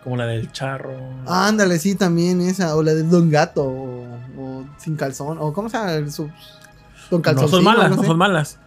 Como 0.03 0.17
la 0.17 0.25
del 0.25 0.51
charro. 0.51 0.93
Ándale, 1.25 1.79
sí, 1.79 1.95
también 1.95 2.41
esa. 2.41 2.75
O 2.75 2.83
la 2.83 2.93
de 2.93 3.03
Don 3.03 3.29
Gato 3.29 3.63
o, 3.63 4.03
o 4.37 4.65
Sin 4.77 4.97
Calzón. 4.97 5.37
O 5.39 5.53
¿cómo 5.53 5.69
se 5.69 5.77
llama? 5.77 6.11
Su, 6.11 6.29
Don 7.09 7.21
Calzón. 7.21 7.45
no 7.45 7.49
son 7.49 7.63
malas, 7.63 7.95
no 7.95 8.03
son 8.03 8.17
malas. 8.17 8.59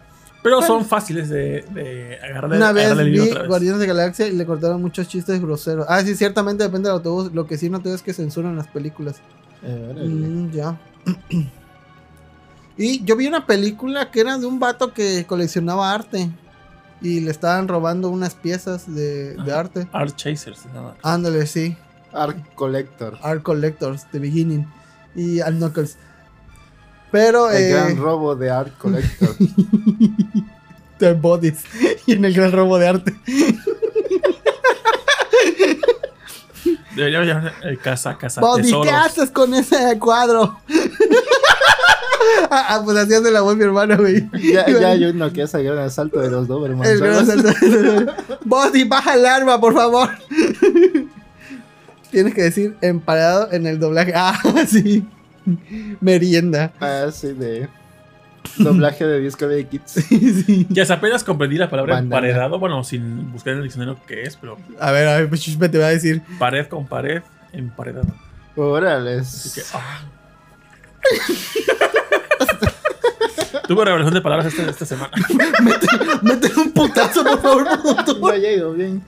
Pero 0.47 0.61
son 0.61 0.85
fáciles 0.85 1.27
de, 1.29 1.63
de 1.73 2.17
agarrarle, 2.23 2.57
Una 2.57 2.71
vez 2.71 2.85
agarrarle 2.85 3.11
vi 3.11 3.19
otra 3.19 3.39
vez. 3.41 3.47
Guardianes 3.49 3.79
de 3.81 3.87
la 3.87 3.93
Galaxia 3.93 4.27
y 4.27 4.31
le 4.31 4.45
cortaron 4.45 4.81
muchos 4.81 5.07
chistes 5.07 5.41
groseros. 5.41 5.85
Ah, 5.89 6.01
sí, 6.01 6.15
ciertamente 6.15 6.63
depende 6.63 6.87
del 6.89 6.97
autobús. 6.97 7.33
Lo 7.33 7.45
que 7.45 7.57
sí 7.57 7.69
noté 7.69 7.93
es 7.93 8.01
que 8.01 8.13
censuran 8.13 8.55
las 8.55 8.67
películas. 8.67 9.17
Eh. 9.63 9.93
Mm, 10.07 10.51
ya. 10.51 10.79
y 12.77 13.03
yo 13.03 13.15
vi 13.15 13.27
una 13.27 13.45
película 13.45 14.11
que 14.11 14.21
era 14.21 14.37
de 14.37 14.45
un 14.45 14.59
vato 14.59 14.93
que 14.93 15.25
coleccionaba 15.25 15.93
arte. 15.93 16.29
Y 16.99 17.19
le 17.19 17.29
estaban 17.29 17.67
robando 17.67 18.09
unas 18.09 18.33
piezas 18.33 18.91
de, 18.93 19.33
de 19.35 19.51
Ajá. 19.51 19.59
arte. 19.59 19.87
Art 19.91 20.15
Chasers. 20.15 20.59
se 20.59 20.69
llama. 20.69 20.95
Ándale, 21.03 21.45
sí. 21.45 21.77
Arc 22.11 22.55
Collector. 22.55 23.19
Art 23.21 23.43
Collectors, 23.43 24.09
The 24.11 24.17
Beginning. 24.19 24.65
Y 25.15 25.39
Al 25.41 25.57
Knuckles. 25.57 25.97
Pero, 27.11 27.49
El 27.49 27.63
eh, 27.63 27.69
gran 27.69 27.97
robo 27.97 28.35
de 28.35 28.49
Arc 28.49 28.77
Collector. 28.77 29.35
The 30.97 31.13
Bodies. 31.13 31.63
Y 32.05 32.13
en 32.13 32.25
el 32.25 32.33
gran 32.33 32.51
robo 32.51 32.77
de 32.77 32.87
arte. 32.87 33.15
Debería 36.95 37.23
llamar 37.23 37.53
el 37.63 37.77
casa, 37.77 38.17
casa 38.17 38.41
Body, 38.41 38.73
¿qué 38.81 38.89
haces 38.89 39.29
con 39.29 39.53
ese 39.53 39.99
cuadro? 39.99 40.57
ah, 42.49 42.65
ah, 42.69 42.81
pues 42.83 42.97
así 42.97 43.13
hace 43.13 43.29
la 43.29 43.41
voz 43.41 43.55
mi 43.55 43.63
hermano, 43.63 43.97
güey. 43.97 44.27
ya, 44.51 44.65
ya 44.67 44.89
hay 44.89 45.05
uno 45.05 45.31
que 45.31 45.43
es 45.43 45.53
el 45.53 45.63
gran 45.63 45.77
asalto 45.77 46.19
de 46.19 46.31
los 46.31 46.47
Doberman. 46.47 46.87
El 46.87 46.99
gran 46.99 47.25
¿sabes? 47.25 47.43
salto- 47.43 48.13
Body, 48.45 48.83
baja 48.85 49.13
el 49.13 49.27
arma, 49.27 49.61
por 49.61 49.75
favor. 49.75 50.09
Tienes 52.09 52.33
que 52.33 52.41
decir 52.41 52.75
emparedado 52.81 53.51
en 53.51 53.67
el 53.67 53.79
doblaje. 53.79 54.13
Ah, 54.15 54.39
sí. 54.67 55.05
Merienda. 56.01 56.71
Ah, 56.79 57.07
sí, 57.11 57.33
de 57.33 57.67
doblaje 58.57 59.05
de 59.05 59.19
Discovery 59.19 59.65
Kids. 59.65 59.91
Sí, 60.07 60.43
sí. 60.43 60.67
Ya 60.69 60.85
se 60.85 60.93
apenas 60.93 61.23
comprendí 61.23 61.57
la 61.57 61.69
palabra 61.69 61.95
Bandana. 61.95 62.27
emparedado. 62.27 62.59
Bueno, 62.59 62.83
sin 62.83 63.31
buscar 63.31 63.53
en 63.53 63.59
el 63.59 63.63
diccionario 63.65 63.99
qué 64.07 64.23
es, 64.23 64.35
pero 64.37 64.57
A 64.79 64.91
ver, 64.91 65.07
a 65.07 65.17
ver, 65.17 65.29
pues 65.29 65.41
chisme 65.41 65.69
te 65.69 65.77
va 65.77 65.87
a 65.87 65.89
decir. 65.89 66.21
pared 66.39 66.67
con 66.67 66.87
pared, 66.87 67.21
emparedado. 67.53 68.07
Órale. 68.55 69.19
Así 69.19 69.59
que, 69.59 69.65
ah. 69.73 70.01
Tuve 73.67 73.83
revelación 73.83 74.13
de 74.13 74.21
palabras 74.21 74.47
esta, 74.47 74.69
esta 74.69 74.85
semana. 74.85 75.11
Mete 76.21 76.47
un 76.57 76.71
putazo, 76.71 77.23
por 77.23 77.41
favor. 77.41 77.67
No 78.19 78.35
llego 78.35 78.73
bien. 78.73 79.03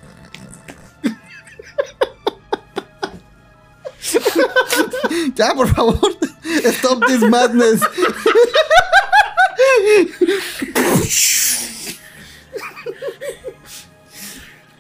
Ya, 5.35 5.53
por 5.53 5.67
favor. 5.73 5.99
Stop 6.43 7.05
this 7.07 7.21
madness. 7.21 7.81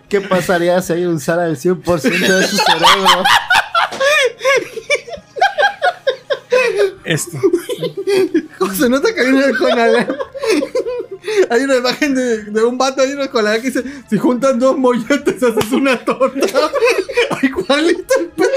¿Qué 0.07 0.21
pasaría 0.21 0.81
si 0.81 0.93
alguien 0.93 1.13
usara 1.13 1.45
el 1.47 1.57
100% 1.57 2.01
de 2.01 2.47
su 2.47 2.57
cerebro? 2.57 3.23
Esto. 7.03 7.37
Se 8.77 8.89
nota 8.89 9.13
que 9.13 9.21
viene 9.21 9.55
con 9.57 9.71
Alan. 9.71 10.07
Hay 11.49 11.61
una 11.63 11.77
imagen 11.77 12.15
de, 12.15 12.43
de 12.45 12.63
un 12.63 12.77
vato 12.77 13.01
ahí 13.01 13.11
en 13.11 13.19
el 13.19 13.29
que 13.29 13.59
dice: 13.61 13.83
Si 14.09 14.17
juntan 14.17 14.59
dos 14.59 14.77
molletes, 14.77 15.41
haces 15.43 15.71
una 15.71 15.97
torta. 16.03 16.71
Igualito 17.41 18.13
el 18.19 18.27
pedo. 18.27 18.49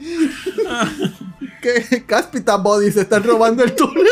¿Qué? 1.62 2.04
Caspita 2.06 2.56
Body 2.56 2.90
se 2.90 3.02
están 3.02 3.22
robando 3.22 3.62
el 3.62 3.74
túnel. 3.74 4.06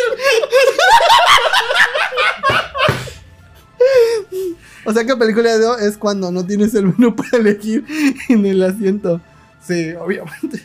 O 4.85 4.93
sea 4.93 5.05
que 5.05 5.17
película 5.17 5.57
de 5.57 5.87
es 5.87 5.97
cuando 5.97 6.31
no 6.31 6.47
tienes 6.47 6.75
el 6.75 6.87
menú 6.87 7.15
para 7.17 7.39
elegir 7.39 7.85
en 8.29 8.47
el 8.47 8.63
asiento. 8.63 9.21
Sí, 9.67 9.93
obviamente. 9.95 10.63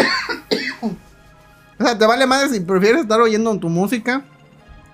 o 0.80 1.84
sea, 1.84 1.98
te 1.98 2.06
vale 2.06 2.26
madre 2.26 2.48
si 2.48 2.60
prefieres 2.60 3.02
estar 3.02 3.20
oyendo 3.20 3.56
tu 3.58 3.68
música 3.68 4.22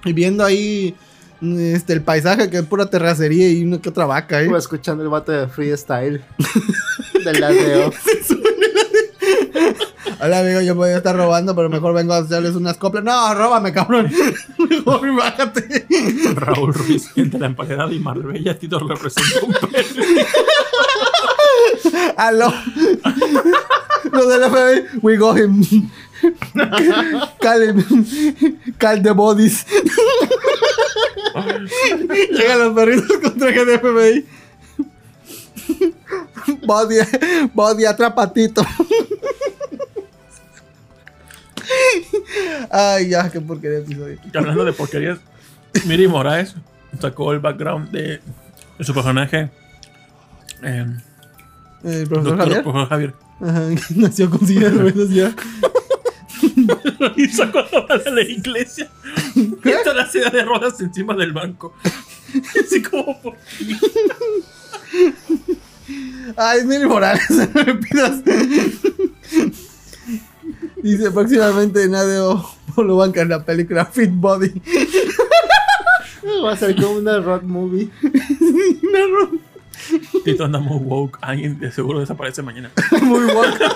y 0.04 0.12
viendo 0.12 0.44
ahí 0.44 0.94
este, 1.42 1.92
el 1.92 2.02
paisaje 2.02 2.48
que 2.48 2.58
es 2.58 2.64
pura 2.64 2.86
terracería 2.86 3.50
y 3.50 3.64
una 3.64 3.80
que 3.80 3.88
otra 3.88 4.06
vaca, 4.06 4.42
¿eh? 4.42 4.48
O 4.48 4.56
escuchando 4.56 5.02
el 5.02 5.10
vato 5.10 5.32
de 5.32 5.48
freestyle 5.48 6.24
del 7.24 7.40
ladeo. 7.40 7.92
Hola 10.18 10.40
amigo, 10.40 10.60
yo 10.62 10.74
podría 10.74 10.96
estar 10.96 11.14
robando, 11.14 11.54
pero 11.54 11.68
mejor 11.68 11.92
vengo 11.92 12.14
a 12.14 12.18
hacerles 12.18 12.54
unas 12.54 12.78
coplas. 12.78 13.04
No, 13.04 13.34
róbame, 13.34 13.72
cabrón. 13.72 14.10
Mejor 14.58 15.14
bájate. 15.14 15.86
Raúl 16.34 16.72
Ruiz, 16.72 17.10
entre 17.16 17.38
la 17.38 17.46
emparedada 17.46 17.92
y 17.92 17.98
Marbella, 17.98 18.58
Tito 18.58 18.78
representa 18.78 19.44
un 19.44 19.52
perro. 19.52 20.02
Aló. 22.16 22.52
Los 24.12 24.28
del 24.28 24.42
FBI, 24.50 24.98
we 25.02 25.16
go 25.16 25.36
him. 25.36 25.62
Call 27.40 27.62
him. 27.62 27.84
Call 28.78 29.02
the 29.02 29.12
bodies. 29.12 29.66
Llegan 32.30 32.58
los 32.60 32.74
perritos 32.74 33.18
con 33.22 33.38
traje 33.38 33.64
de 33.64 33.78
FBI. 33.78 34.26
Body, 36.64 36.96
body 37.54 37.84
atrapatito. 37.84 38.62
Ay, 42.70 43.08
ya, 43.10 43.30
qué 43.30 43.40
porquería 43.40 43.78
episodio. 43.78 44.18
Y 44.32 44.36
hablando 44.36 44.64
de 44.64 44.72
porquerías, 44.72 45.18
Miri 45.86 46.08
Moraes 46.08 46.54
sacó 47.00 47.32
el 47.32 47.40
background 47.40 47.90
de, 47.90 48.20
de 48.78 48.84
su 48.84 48.94
personaje. 48.94 49.50
Eh, 50.62 50.86
¿El 51.84 52.06
profesor 52.08 52.36
doctor- 52.36 52.38
Javier? 52.38 52.62
profesor 52.62 52.88
Javier. 52.88 53.14
Ajá, 53.40 53.68
nació 53.96 54.30
con 54.30 54.46
silla 54.46 54.70
de 54.70 54.78
ruedas 54.78 55.10
ya. 55.10 55.34
Lo 56.98 57.12
hizo 57.16 57.50
cuando 57.50 57.86
va 57.86 57.94
a 57.94 58.10
la 58.10 58.22
iglesia. 58.22 58.90
Está 59.64 59.94
la 59.94 60.10
silla 60.10 60.30
de 60.30 60.42
ruedas 60.42 60.80
encima 60.80 61.14
del 61.14 61.32
banco. 61.32 61.74
Así 62.64 62.82
como 62.82 63.20
por 63.20 63.36
Ay, 66.36 66.58
es 66.58 66.64
Miri 66.66 66.86
Morales, 66.86 67.22
no 67.54 67.64
me 67.64 67.74
pidas. 67.74 68.22
Dice 70.82 71.10
próximamente 71.10 71.88
Nadeo 71.88 72.44
lo 72.76 72.96
banca 72.96 73.22
en 73.22 73.28
la 73.30 73.44
película 73.44 73.86
Fit 73.86 74.10
Body. 74.12 74.52
Va 76.44 76.52
a 76.52 76.56
ser 76.56 76.74
como 76.76 76.96
una 76.96 77.20
road 77.20 77.42
movie. 77.42 77.90
Tito 80.24 80.44
anda 80.44 80.58
muy 80.58 80.78
woke. 80.78 81.18
Alguien 81.20 81.58
de 81.58 81.70
seguro 81.70 82.00
desaparece 82.00 82.42
mañana. 82.42 82.70
Muy 83.02 83.24
bueno. 83.32 83.54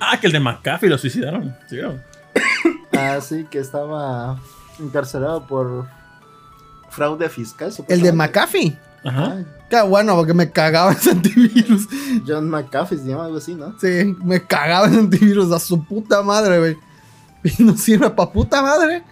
Ah, 0.00 0.18
que 0.20 0.26
el 0.26 0.32
de 0.34 0.40
McAfee 0.40 0.88
lo 0.88 0.98
suicidaron. 0.98 1.56
¿Sí 1.68 1.76
vieron? 1.76 2.02
Así 2.92 3.44
que 3.50 3.58
estaba 3.58 4.38
encarcelado 4.78 5.46
por 5.46 5.86
fraude 6.90 7.28
fiscal. 7.30 7.72
El 7.88 8.02
de. 8.02 8.12
McAfee. 8.12 8.78
Ajá. 9.04 9.36
Ah, 9.38 9.44
Qué 9.70 9.80
bueno, 9.82 10.14
porque 10.16 10.34
me 10.34 10.50
cagaba 10.50 10.92
ese 10.92 11.10
antivirus. 11.10 11.88
John 12.26 12.48
McAfee 12.48 12.98
se 12.98 13.04
llama 13.06 13.24
algo 13.26 13.38
así, 13.38 13.54
¿no? 13.54 13.74
Sí, 13.80 14.14
me 14.22 14.42
cagaba 14.42 14.86
ese 14.88 14.98
antivirus 14.98 15.50
a 15.52 15.58
su 15.58 15.82
puta 15.84 16.22
madre, 16.22 16.58
güey. 16.58 16.76
Y 17.44 17.62
no 17.62 17.76
sirve 17.76 18.10
pa' 18.10 18.30
puta 18.30 18.62
madre. 18.62 19.02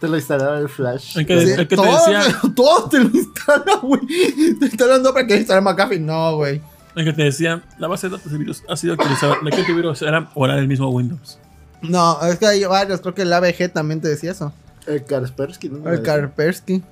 Te 0.00 0.08
lo 0.08 0.16
instalaba 0.16 0.58
el 0.58 0.68
Flash. 0.68 1.18
El 1.18 1.26
que, 1.26 1.34
el 1.34 1.56
que 1.56 1.66
te 1.66 1.76
todo, 1.76 1.86
decía, 1.86 2.22
todo 2.54 2.88
te 2.88 2.98
lo 2.98 3.10
instala, 3.10 3.76
güey. 3.82 4.02
Te 4.58 4.66
instalan 4.66 5.02
no 5.02 5.12
para 5.12 5.26
que 5.26 5.36
instalar 5.36 5.62
McAfee. 5.62 6.00
No, 6.00 6.36
güey. 6.36 6.60
el 6.96 7.04
que 7.04 7.12
te 7.12 7.22
decía, 7.22 7.62
la 7.78 7.88
base 7.88 8.08
de 8.08 8.16
datos 8.16 8.30
de 8.30 8.38
virus 8.38 8.62
ha 8.68 8.76
sido 8.76 8.94
actualizada. 8.94 9.36
¿De 9.42 9.50
qué 9.50 9.60
antivirus 9.60 10.02
era? 10.02 10.30
O 10.34 10.44
era 10.44 10.58
el 10.58 10.68
mismo 10.68 10.88
Windows. 10.88 11.38
No, 11.82 12.20
es 12.22 12.38
que 12.38 12.46
hay 12.46 12.64
varios. 12.64 13.00
Creo 13.00 13.14
que 13.14 13.22
el 13.22 13.32
ABG 13.32 13.72
también 13.72 14.00
te 14.00 14.08
decía 14.08 14.32
eso. 14.32 14.52
El 14.86 15.04
Kaspersky, 15.04 15.68
¿no? 15.68 15.90
El 15.90 16.02
Karpersky. 16.02 16.82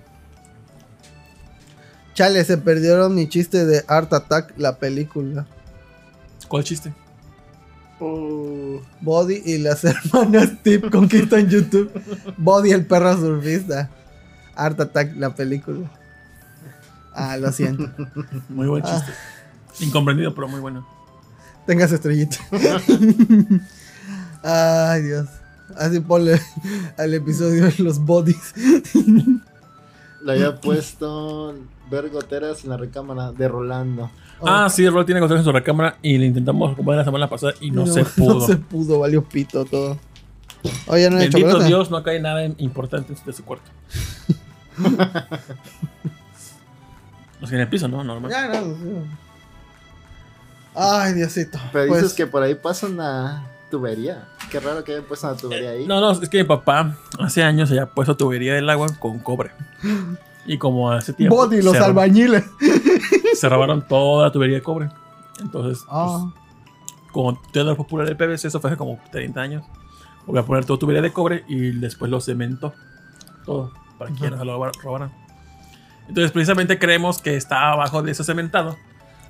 Chale, 2.15 2.45
se 2.45 2.59
perdieron 2.59 3.15
mi 3.15 3.29
chiste 3.29 3.65
de 3.65 3.85
Art 3.89 4.13
Attack, 4.13 4.55
la 4.59 4.77
película. 4.77 5.47
¿Cuál 6.49 6.65
chiste? 6.65 6.93
Oh, 8.05 8.83
Body 9.01 9.43
y 9.45 9.59
las 9.59 9.85
hermanas 9.85 10.61
Tip 10.65 10.91
conquistan 10.91 11.49
YouTube. 11.49 11.89
Body 12.37 12.73
el 12.73 12.85
perro 12.85 13.17
surfista. 13.17 13.91
Art 14.57 14.81
Attack, 14.81 15.15
la 15.17 15.33
película. 15.37 15.89
Ah, 17.15 17.37
lo 17.37 17.53
siento. 17.53 17.89
Muy 18.49 18.67
buen 18.67 18.83
chiste. 18.83 19.13
Incomprendido, 19.79 20.35
pero 20.35 20.49
muy 20.49 20.61
bueno. 20.61 20.87
Tengas 21.65 21.93
estrellita. 21.93 22.37
Ay, 24.43 25.03
Dios. 25.03 25.29
Así 25.77 26.01
ponle 26.01 26.41
al 26.99 27.15
episodio 27.15 27.67
de 27.67 27.75
los 27.79 28.01
bodies. 28.01 28.53
le 30.23 30.33
había 30.33 30.61
puesto 30.61 31.55
ver 31.91 32.11
goteras 32.11 32.65
en 32.65 32.71
la 32.71 32.77
recámara 32.77 33.31
de 33.31 33.49
Rolando. 33.49 34.11
Ah, 34.45 34.69
sí, 34.69 34.89
Rol 34.89 35.05
tiene 35.05 35.21
control 35.21 35.41
en 35.41 35.45
su 35.45 35.53
recámara 35.53 35.97
y 36.03 36.19
le 36.19 36.27
intentamos 36.27 36.73
ocupar 36.73 36.97
la 36.97 37.05
semana 37.05 37.29
pasada 37.29 37.55
y 37.61 37.71
no, 37.71 37.87
se 37.87 38.05
pudo. 38.17 38.35
No 38.35 38.47
se 38.47 38.57
pudo, 38.57 38.99
valió 38.99 39.23
pito 39.23 39.65
todo. 39.65 39.99
Oye, 40.87 41.11
no 41.11 41.17
hay 41.17 41.25
Bendito 41.29 41.49
chocolate. 41.49 41.67
Dios, 41.67 41.91
no 41.91 42.03
cae 42.03 42.21
nada 42.21 42.45
importante 42.59 43.15
de 43.25 43.33
su 43.33 43.45
cuarto. 43.45 43.71
o 47.41 47.47
sea, 47.47 47.57
en 47.57 47.61
el 47.63 47.69
piso, 47.69 47.89
¿no? 47.89 48.05
Normal. 48.05 48.31
Ya, 48.31 48.49
no, 48.49 48.67
no. 48.67 49.23
Ay, 50.75 51.15
Diosito. 51.15 51.59
Pero 51.73 51.89
Pues, 51.89 52.03
dices 52.03 52.17
que 52.17 52.27
por 52.27 52.43
ahí 52.43 52.55
pasa 52.55 52.87
una 52.87 53.47
tubería. 53.71 54.29
Qué 54.51 54.61
raro 54.61 54.85
que 54.85 54.93
hayan 54.93 55.05
puesto 55.05 55.29
una 55.29 55.37
tubería 55.37 55.71
ahí. 55.71 55.87
No, 55.87 56.01
no, 56.01 56.13
es 56.13 56.29
que 56.29 56.39
mi 56.39 56.45
papá 56.45 56.97
hace 57.19 57.43
años 57.43 57.71
había 57.71 57.87
puesto 57.87 58.17
tubería 58.17 58.55
del 58.55 58.69
agua 58.71 58.89
con 58.99 59.19
cobre. 59.19 59.51
Y 60.47 60.59
como 60.59 60.91
hace 60.91 61.13
tiempo. 61.13 61.37
Body, 61.37 61.63
los 61.63 61.73
se, 61.73 61.79
albañiles. 61.79 62.45
Se 63.35 63.49
robaron 63.49 63.87
toda 63.87 64.27
la 64.27 64.33
tubería 64.33 64.57
de 64.57 64.63
cobre. 64.63 64.89
Entonces, 65.41 65.85
Ah, 65.89 66.31
pues, 66.33 67.13
como 67.13 67.41
todo 67.53 67.65
lo 67.65 67.77
popular 67.77 68.07
del 68.07 68.17
PVC, 68.17 68.49
eso 68.49 68.61
fue 68.61 68.71
hace 68.71 68.77
como 68.77 68.99
30 69.11 69.41
años. 69.41 69.65
Voy 70.27 70.39
a 70.39 70.45
poner 70.45 70.65
toda 70.65 70.79
tubería 70.79 71.03
de 71.03 71.13
cobre 71.13 71.45
y 71.49 71.71
después 71.73 72.11
lo 72.11 72.21
cementó. 72.21 72.73
Todo. 73.45 73.73
Para 73.99 74.11
que 74.13 74.21
ya 74.21 74.31
no 74.31 74.39
se 74.39 74.45
lo 74.45 74.57
robar- 74.59 74.73
robaran. 74.83 75.13
Entonces, 76.09 76.31
precisamente 76.33 76.79
creemos 76.79 77.19
que 77.21 77.37
está 77.37 77.73
abajo 77.73 78.03
de 78.03 78.13
ese 78.13 78.25
cementado 78.25 78.77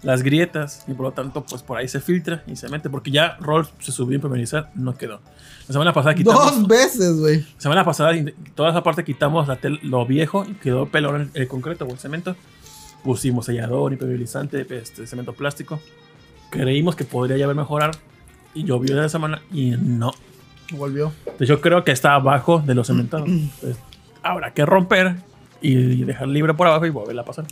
las 0.03 0.23
grietas 0.23 0.85
y 0.89 0.95
por 0.95 1.07
lo 1.07 1.13
tanto, 1.13 1.45
pues 1.45 1.63
por 1.63 1.79
ahí 1.79 1.87
se 1.87 2.01
filtra 2.01 2.43
y 2.49 2.57
se 2.57 2.69
mete. 2.69 2.91
Porque 2.91 3.11
ya 3.11 3.37
Roll 3.41 3.69
se 3.79 3.93
subió 3.93 4.15
a 4.15 4.17
impermeabilizar, 4.17 4.71
no 4.75 4.97
quedó. 4.97 5.21
La 5.69 5.73
semana 5.73 5.93
pasada 5.93 6.15
quitamos. 6.15 6.45
dos 6.45 6.67
veces, 6.69 7.21
güey. 7.21 7.41
La 7.41 7.61
semana 7.61 7.85
pasada, 7.85 8.13
toda 8.55 8.71
esa 8.71 8.83
parte 8.83 9.05
quitamos 9.05 9.47
la 9.47 9.59
lo 9.83 10.05
viejo 10.07 10.45
y 10.45 10.55
quedó 10.55 10.87
pelón 10.87 11.31
el, 11.35 11.43
el 11.43 11.49
concreto 11.49 11.85
o 11.85 11.91
el 11.93 11.99
cemento. 11.99 12.35
Pusimos 13.05 13.47
sellador, 13.47 13.93
impermeabilizante, 13.93 14.67
este, 14.71 15.07
cemento 15.07 15.33
plástico. 15.33 15.81
Creímos 16.51 16.95
que 16.97 17.05
podría 17.05 17.37
ya 17.37 17.45
haber 17.45 17.57
mejorar 17.57 17.93
y 18.55 18.65
llovió 18.65 18.99
esa 18.99 19.09
semana 19.09 19.43
y 19.51 19.71
no. 19.73 20.13
Volvió. 20.73 21.13
Entonces 21.25 21.49
yo 21.49 21.61
creo 21.61 21.85
que 21.85 21.93
está 21.93 22.15
abajo 22.15 22.63
de 22.65 22.75
los 22.75 22.87
cementados. 22.87 23.29
Entonces, 23.29 23.77
habrá 24.23 24.53
que 24.53 24.65
romper 24.65 25.17
y 25.61 26.05
dejar 26.05 26.29
libre 26.29 26.55
por 26.55 26.67
abajo 26.67 26.87
y 26.87 26.91
volverla 26.91 27.23
a 27.23 27.25
pasar. 27.25 27.45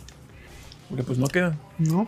Porque 0.89 1.03
pues 1.03 1.17
no 1.17 1.27
queda. 1.27 1.57
No, 1.77 2.07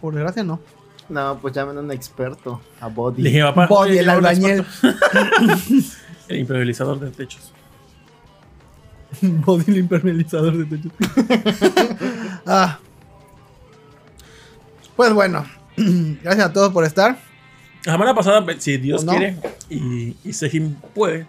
por 0.00 0.14
desgracia 0.14 0.44
no. 0.44 0.60
No, 1.08 1.38
pues 1.40 1.54
llamen 1.54 1.78
a 1.78 1.80
un 1.80 1.90
experto. 1.90 2.60
A 2.80 2.88
Body. 2.88 3.22
Le 3.22 3.30
dije, 3.30 3.42
papá. 3.42 3.66
Body, 3.66 3.98
el 3.98 4.08
albañil. 4.08 4.64
El 6.28 6.40
impermeabilizador 6.40 7.00
de 7.00 7.10
techos. 7.10 7.52
Body 9.22 9.64
el 9.68 9.78
impermeabilizador 9.78 10.58
de 10.58 10.76
techo. 10.76 10.90
ah. 12.48 12.78
Pues 14.96 15.12
bueno. 15.12 15.44
Gracias 16.22 16.46
a 16.46 16.52
todos 16.52 16.72
por 16.72 16.84
estar. 16.84 17.18
La 17.84 17.92
semana 17.92 18.14
pasada, 18.14 18.44
si 18.58 18.76
Dios 18.76 19.04
quiere 19.04 19.36
y, 19.70 20.16
y 20.24 20.32
Sejim 20.32 20.74
puede, 20.94 21.26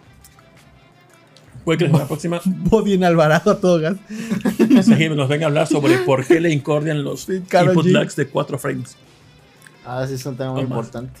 puede 1.64 1.78
que 1.78 1.84
la 1.84 1.90
semana 1.90 2.08
próxima 2.08 2.40
Body 2.44 2.94
en 2.94 3.04
Alvarado 3.04 3.52
a 3.52 3.60
todo 3.60 3.80
gas. 3.80 3.96
Sejim 4.84 5.14
nos 5.14 5.28
venga 5.28 5.46
a 5.46 5.48
hablar 5.48 5.68
sobre 5.68 5.98
por 5.98 6.26
qué 6.26 6.40
le 6.40 6.50
incordian 6.50 7.04
los 7.04 7.22
Sí, 7.22 7.36
input 7.36 7.86
G. 7.86 7.92
lags 7.92 8.16
de 8.16 8.26
4 8.26 8.58
frames. 8.58 8.96
Ah, 9.86 10.04
sí, 10.06 10.14
es 10.14 10.26
un 10.26 10.36
tema 10.36 10.52
muy 10.52 10.62
importante. 10.62 11.18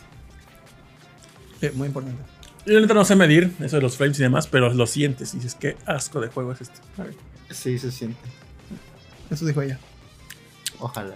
Sí, 1.60 1.68
muy 1.74 1.86
importante. 1.86 2.20
Yo 2.66 2.80
no 2.80 3.04
sé 3.04 3.16
medir 3.16 3.52
eso 3.60 3.76
de 3.76 3.82
los 3.82 3.96
frames 3.96 4.18
y 4.18 4.22
demás, 4.22 4.46
pero 4.46 4.72
lo 4.74 4.86
sientes 4.86 5.32
y 5.32 5.38
dices, 5.38 5.54
qué 5.54 5.76
asco 5.86 6.20
de 6.20 6.28
juego 6.28 6.52
es 6.52 6.62
este. 6.62 6.80
Sí, 7.50 7.78
se 7.78 7.90
siente. 7.90 8.20
Eso 9.30 9.46
dijo 9.46 9.62
ella. 9.62 9.78
Ojalá. 10.80 11.14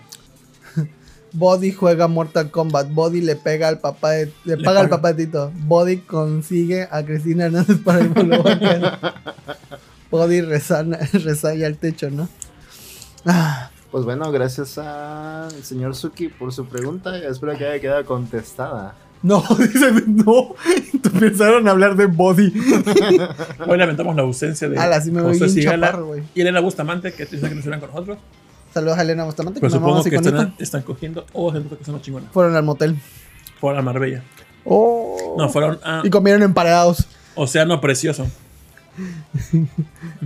Body 1.34 1.72
juega 1.72 2.06
Mortal 2.06 2.50
Kombat. 2.50 2.92
Body 2.92 3.20
le 3.20 3.34
pega 3.36 3.68
al 3.68 3.80
papá 3.80 4.12
de, 4.12 4.32
le, 4.44 4.56
paga 4.58 4.80
al 4.80 4.88
papá 4.88 5.12
de 5.12 5.26
Tito. 5.26 5.52
Body 5.66 5.98
consigue 5.98 6.88
a 6.90 7.04
Cristina 7.04 7.46
Hernández 7.46 7.78
para 7.84 8.00
el 8.00 8.10
Body 10.10 10.40
resaya 10.42 11.66
al 11.66 11.76
techo, 11.76 12.10
¿no? 12.10 12.28
Ah. 13.26 13.70
Pues 13.90 14.04
bueno, 14.04 14.30
gracias 14.32 14.76
al 14.78 15.62
señor 15.62 15.94
Suki 15.94 16.28
por 16.28 16.52
su 16.52 16.66
pregunta. 16.66 17.16
Espero 17.16 17.56
que 17.56 17.64
haya 17.64 17.80
quedado 17.80 18.04
contestada. 18.04 18.94
No, 19.22 19.42
dice, 19.58 19.92
no. 20.06 20.54
Empezaron 20.92 21.66
a 21.66 21.70
hablar 21.70 21.96
de 21.96 22.06
body. 22.06 22.52
Hoy 23.66 23.78
lamentamos 23.78 24.14
la 24.14 24.22
ausencia 24.22 24.68
de 24.68 24.78
Ala, 24.78 25.00
sí 25.00 25.10
me 25.10 25.22
voy 25.22 25.38
José 25.38 25.48
Sigala 25.48 25.98
y 26.34 26.40
Elena 26.40 26.60
Bustamante, 26.60 27.12
que 27.12 27.24
te 27.24 27.36
que 27.36 27.42
no 27.42 27.46
estuvieran 27.46 27.80
con 27.80 27.90
nosotros. 27.90 28.18
Saludos 28.74 28.98
a 28.98 29.02
Elena 29.02 29.22
Bustamante. 29.22 29.60
Pues 29.60 29.72
supongo 29.72 30.02
que 30.02 30.16
están, 30.16 30.52
están, 30.58 30.82
cogiendo 30.82 31.24
o 31.32 31.46
oh, 31.46 31.52
que 31.52 31.84
son 31.84 32.02
chingonas. 32.02 32.32
Fueron 32.32 32.56
al 32.56 32.64
motel. 32.64 32.98
Fueron 33.60 33.78
a 33.78 33.82
Marbella. 33.82 34.24
Oh. 34.64 35.36
No, 35.38 35.48
fueron 35.48 35.78
a... 35.84 36.02
Y 36.02 36.10
comieron 36.10 36.42
emparedados. 36.42 37.06
Océano 37.36 37.80
Precioso. 37.80 38.26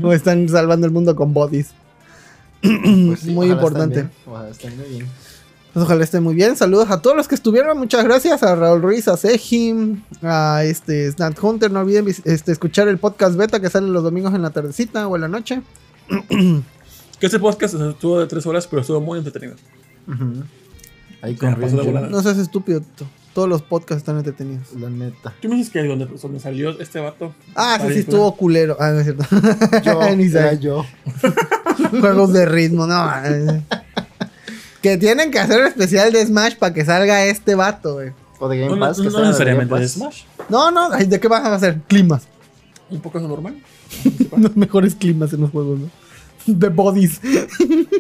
o 0.02 0.12
están 0.14 0.48
salvando 0.48 0.86
el 0.86 0.94
mundo 0.94 1.14
con 1.14 1.34
bodies. 1.34 1.72
Pues 2.62 3.24
muy 3.26 3.50
importante. 3.50 4.08
Ojalá 4.26 4.48
estén 4.48 4.78
muy 4.78 4.88
bien. 4.88 5.06
Pues 5.74 5.84
ojalá 5.84 6.04
estén 6.04 6.22
muy 6.22 6.34
bien. 6.34 6.56
Saludos 6.56 6.90
a 6.90 7.02
todos 7.02 7.18
los 7.18 7.28
que 7.28 7.34
estuvieron. 7.34 7.76
Muchas 7.76 8.02
gracias 8.02 8.42
a 8.42 8.56
Raúl 8.56 8.80
Ruiz, 8.80 9.08
a 9.08 9.18
Sejim, 9.18 10.04
a 10.22 10.64
este 10.64 11.12
Snap 11.12 11.36
Hunter. 11.44 11.70
No 11.70 11.80
olviden 11.80 12.08
este, 12.24 12.50
escuchar 12.50 12.88
el 12.88 12.96
podcast 12.96 13.36
beta 13.36 13.60
que 13.60 13.68
sale 13.68 13.88
los 13.88 14.02
domingos 14.02 14.34
en 14.34 14.40
la 14.40 14.48
tardecita 14.48 15.06
o 15.06 15.16
en 15.16 15.20
la 15.20 15.28
noche. 15.28 15.60
que 17.18 17.26
ese 17.26 17.38
podcast 17.38 17.74
estuvo 17.74 18.20
de 18.20 18.26
tres 18.26 18.46
horas, 18.46 18.66
pero 18.66 18.82
estuvo 18.82 19.00
muy 19.00 19.18
entretenido. 19.18 19.56
Ahí 21.22 21.34
con 21.34 21.58
No 22.10 22.22
seas 22.22 22.38
estúpido. 22.38 22.82
Todos 23.34 23.48
los 23.48 23.62
podcasts 23.62 23.98
están 23.98 24.16
entretenidos. 24.18 24.72
La 24.74 24.90
neta. 24.90 25.34
¿Tú 25.40 25.48
me 25.48 25.56
dices 25.56 25.72
que 25.72 25.84
donde, 25.84 26.06
donde 26.06 26.40
salió 26.40 26.70
este 26.80 26.98
vato? 26.98 27.34
Ah, 27.54 27.78
sí, 27.80 27.92
sí, 27.92 27.98
estuvo 28.00 28.34
culero. 28.34 28.76
Ah, 28.80 28.90
no 28.90 29.00
es 29.00 29.04
cierto. 29.04 29.24
Yo, 29.84 30.16
Ni 30.16 30.26
era 30.26 30.54
yo. 30.54 30.84
Juegos 32.00 32.32
de 32.32 32.46
ritmo, 32.46 32.86
no. 32.86 33.08
que 34.82 34.96
tienen 34.96 35.30
que 35.30 35.38
hacer 35.38 35.60
un 35.60 35.66
especial 35.68 36.12
de 36.12 36.26
Smash 36.26 36.56
para 36.56 36.74
que 36.74 36.84
salga 36.84 37.24
este 37.26 37.54
vato, 37.54 37.94
güey. 37.94 38.12
O 38.40 38.48
de 38.48 38.58
Game 38.58 38.76
Pass. 38.76 38.98
No, 38.98 39.04
no, 39.04 39.10
no 39.10 39.24
necesariamente 39.26 39.74
de, 39.74 39.88
Smash. 39.88 40.22
No, 40.48 40.70
no, 40.70 40.90
¿de 40.90 41.20
qué 41.20 41.28
van 41.28 41.46
a 41.46 41.54
hacer? 41.54 41.80
Climas. 41.86 42.26
Un 42.90 43.00
poco 43.00 43.18
eso 43.18 43.28
normal. 43.28 43.56
los 44.36 44.56
mejores 44.56 44.94
climas 44.94 45.32
en 45.32 45.42
los 45.42 45.50
juegos, 45.50 45.78
¿no? 45.78 45.90
De 46.46 46.68
bodies. 46.68 47.20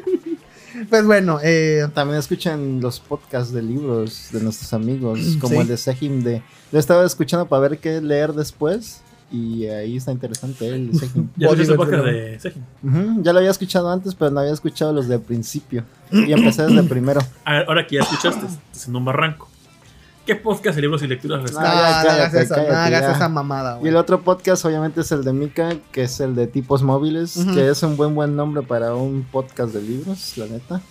pues 0.90 1.04
bueno, 1.06 1.38
eh, 1.42 1.86
también 1.94 2.18
escuchan 2.18 2.80
los 2.80 3.00
podcasts 3.00 3.52
de 3.52 3.62
libros 3.62 4.28
de 4.32 4.40
nuestros 4.40 4.72
amigos, 4.72 5.20
como 5.40 5.60
el 5.60 5.68
de 5.68 5.76
Sejim 5.76 6.22
de... 6.22 6.42
Lo 6.72 6.78
estaba 6.78 7.04
escuchando 7.04 7.46
para 7.46 7.62
ver 7.62 7.78
qué 7.78 8.00
leer 8.00 8.32
después. 8.32 9.02
Y 9.30 9.66
ahí 9.66 9.98
está 9.98 10.10
interesante 10.10 10.66
el 10.68 10.90
¿Ya 11.36 11.48
el 11.50 11.76
podcast 11.76 12.04
de 12.04 12.40
Sejim? 12.40 13.22
Ya 13.22 13.32
lo 13.32 13.40
había 13.40 13.50
escuchado 13.50 13.90
antes, 13.90 14.14
pero 14.14 14.30
no 14.30 14.40
había 14.40 14.52
escuchado 14.52 14.92
los 14.92 15.06
de 15.06 15.18
principio. 15.18 15.84
Y 16.10 16.32
empecé 16.32 16.66
desde 16.66 16.82
primero. 16.88 17.20
Ahora 17.44 17.86
que 17.86 17.96
ya 17.96 18.02
escuchaste, 18.02 18.46
estás 18.46 18.88
en 18.88 18.96
un 18.96 19.04
barranco. 19.04 19.48
¿Qué 20.28 20.36
podcast 20.36 20.76
de 20.76 20.82
libros 20.82 21.02
y 21.02 21.06
lecturas 21.06 21.50
no, 21.54 21.58
no, 21.58 21.66
hagas 21.66 22.34
esa, 22.34 23.30
mamada, 23.30 23.80
Y 23.82 23.88
el 23.88 23.96
otro 23.96 24.20
podcast, 24.20 24.62
obviamente, 24.66 25.00
es 25.00 25.10
el 25.10 25.24
de 25.24 25.32
Mika, 25.32 25.70
que 25.90 26.02
es 26.02 26.20
el 26.20 26.34
de 26.34 26.46
tipos 26.46 26.82
móviles, 26.82 27.46
que 27.54 27.70
es 27.70 27.82
un 27.82 27.96
buen, 27.96 28.14
buen 28.14 28.36
nombre 28.36 28.62
para 28.62 28.94
un 28.94 29.22
podcast 29.22 29.72
de 29.72 29.80
libros, 29.80 30.36
la 30.36 30.44
neta. 30.44 30.82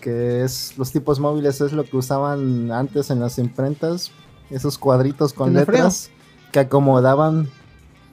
Que 0.00 0.44
es 0.44 0.78
los 0.78 0.92
tipos 0.92 1.18
móviles, 1.18 1.60
es 1.60 1.72
lo 1.72 1.82
que 1.82 1.96
usaban 1.96 2.70
antes 2.70 3.10
en 3.10 3.18
las 3.18 3.36
imprentas, 3.38 4.12
esos 4.48 4.78
cuadritos 4.78 5.32
con 5.32 5.52
letras 5.52 6.12
que 6.52 6.60
acomodaban 6.60 7.50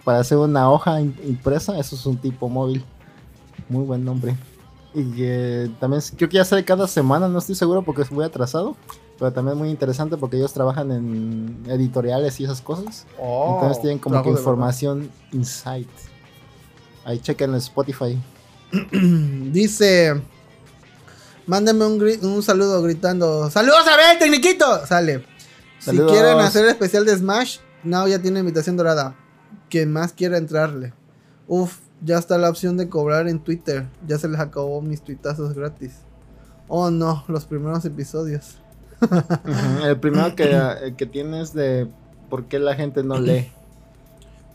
para 0.03 0.17
hacer 0.17 0.39
una 0.39 0.71
hoja 0.71 0.99
impresa, 0.99 1.77
eso 1.77 1.95
es 1.95 2.03
un 2.07 2.17
tipo 2.17 2.49
móvil. 2.49 2.83
Muy 3.69 3.83
buen 3.83 4.03
nombre. 4.03 4.35
Y 4.95 5.13
eh, 5.19 5.69
también 5.79 6.01
creo 6.15 6.27
que 6.27 6.37
ya 6.37 6.43
sale 6.43 6.65
cada 6.65 6.87
semana, 6.87 7.27
no 7.27 7.37
estoy 7.37 7.53
seguro 7.53 7.83
porque 7.83 8.01
es 8.01 8.11
muy 8.11 8.25
atrasado. 8.25 8.75
Pero 9.17 9.33
también 9.33 9.57
muy 9.57 9.69
interesante 9.69 10.15
porque 10.17 10.37
ellos 10.37 10.53
trabajan 10.53 10.91
en 10.91 11.63
editoriales 11.67 12.39
y 12.39 12.43
esas 12.43 12.61
cosas. 12.61 13.07
Oh, 13.19 13.55
Entonces 13.55 13.81
tienen 13.81 13.99
como 13.99 14.21
que 14.21 14.29
información 14.29 15.09
insight. 15.31 15.89
Ahí 17.03 17.19
chequen 17.19 17.51
en 17.51 17.55
Spotify. 17.57 18.21
Dice. 19.51 20.21
Mándeme 21.47 21.85
un, 21.85 22.01
un, 22.25 22.43
saludo 22.43 22.81
gritando. 22.81 23.49
¡Saludos 23.49 23.87
a 23.87 23.95
ver, 23.95 24.19
Tecniquito! 24.19 24.85
Sale. 24.85 25.25
Si 25.79 25.97
quieren 25.97 26.39
hacer 26.39 26.65
el 26.65 26.71
especial 26.71 27.05
de 27.05 27.15
Smash, 27.15 27.59
no, 27.83 28.07
ya 28.07 28.19
tiene 28.19 28.41
invitación 28.41 28.75
dorada. 28.75 29.15
Quien 29.69 29.93
más 29.93 30.11
quiera 30.11 30.37
entrarle. 30.37 30.93
Uf, 31.47 31.77
ya 32.03 32.17
está 32.17 32.37
la 32.37 32.49
opción 32.49 32.75
de 32.75 32.89
cobrar 32.89 33.29
en 33.29 33.39
Twitter. 33.39 33.87
Ya 34.05 34.17
se 34.17 34.27
les 34.27 34.39
acabó 34.39 34.81
mis 34.81 35.01
tuitazos 35.01 35.53
gratis. 35.53 35.93
Oh 36.67 36.91
no, 36.91 37.23
los 37.29 37.45
primeros 37.45 37.85
episodios. 37.85 38.57
El 39.83 39.97
primero 39.99 40.35
que, 40.35 40.49
eh, 40.51 40.93
que 40.97 41.05
tienes 41.05 41.53
de 41.53 41.87
por 42.29 42.45
qué 42.45 42.59
la 42.59 42.75
gente 42.75 43.03
no 43.03 43.19
lee. 43.19 43.51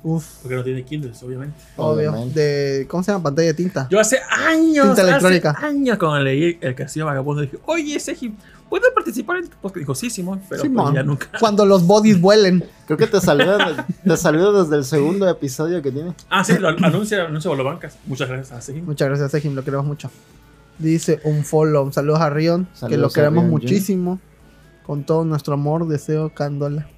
Uf. 0.05 0.39
Porque 0.43 0.57
no 0.57 0.65
tiene 0.65 0.83
Kindles, 0.85 1.23
obviamente. 1.23 1.57
Obvio. 1.77 2.13
De, 2.35 2.87
¿Cómo 2.89 3.03
se 3.03 3.13
llama? 3.13 3.23
Pantalla 3.25 3.49
de 3.49 3.55
tinta. 3.55 3.87
Yo 3.89 4.01
hace 4.01 4.19
años. 4.31 4.87
Tinta 4.87 5.03
electrónica. 5.03 5.51
Hace 5.51 5.67
años 5.67 5.99
cuando 5.99 6.21
leí 6.21 6.59
El 6.61 6.75
Castillo 6.75 7.07
Vagabundo 7.07 7.43
dije, 7.43 7.59
oye, 7.67 7.95
ese 7.95 8.17
¿puede 8.69 8.91
participar 8.91 9.37
en 9.39 9.49
tu 9.49 9.69
Dijo, 9.79 9.95
sí, 9.95 10.11
Simón, 10.11 10.41
pero 10.49 10.63
pues 10.63 10.95
ya 10.95 11.03
nunca. 11.03 11.29
Cuando 11.39 11.65
los 11.67 11.87
bodies 11.87 12.21
vuelen. 12.21 12.65
Creo 12.87 12.99
que 12.99 13.07
te 13.07 13.21
salió, 13.21 13.57
te 14.05 14.17
salió 14.17 14.53
desde 14.53 14.77
el 14.77 14.85
segundo 14.85 15.29
episodio 15.29 15.83
que 15.83 15.93
tiene. 15.93 16.15
Ah, 16.29 16.43
sí, 16.43 16.55
lo 16.59 16.69
anuncia, 16.69 17.27
anuncia 17.27 17.51
bancas 17.51 17.99
Muchas 18.07 18.29
gracias 18.29 18.53
a 18.53 18.61
Sejim. 18.61 18.85
Muchas 18.85 19.09
gracias, 19.09 19.31
Sejim, 19.31 19.55
lo 19.55 19.63
queremos 19.63 19.87
mucho. 19.87 20.11
Dice 20.79 21.21
un 21.25 21.45
follow. 21.45 21.93
Saludos 21.93 22.21
a 22.21 22.31
Rion, 22.31 22.67
que 22.89 22.97
lo 22.97 23.11
queremos 23.11 23.45
muchísimo. 23.45 24.19
Con 24.85 25.05
todo 25.05 25.25
nuestro 25.25 25.55
amor, 25.55 25.87
deseo, 25.87 26.35
Candola. 26.35 26.89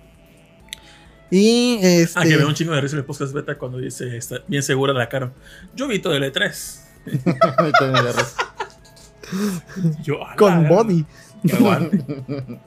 Y 1.30 1.78
este. 1.82 2.18
Ah, 2.18 2.22
que 2.22 2.36
me 2.36 2.44
un 2.44 2.54
chingo 2.54 2.72
de 2.72 2.80
risa 2.80 2.96
en 2.96 3.00
el 3.00 3.04
podcast 3.04 3.32
beta 3.32 3.58
cuando 3.58 3.78
dice, 3.78 4.16
está 4.16 4.36
bien 4.46 4.62
segura 4.62 4.92
de 4.92 5.00
la 5.00 5.08
cara. 5.08 5.32
Yo 5.74 5.88
vi 5.88 5.98
todo 5.98 6.14
el 6.14 6.22
E3. 6.22 6.80
Yo, 10.02 10.18
Con 10.36 10.68
body. 10.68 11.04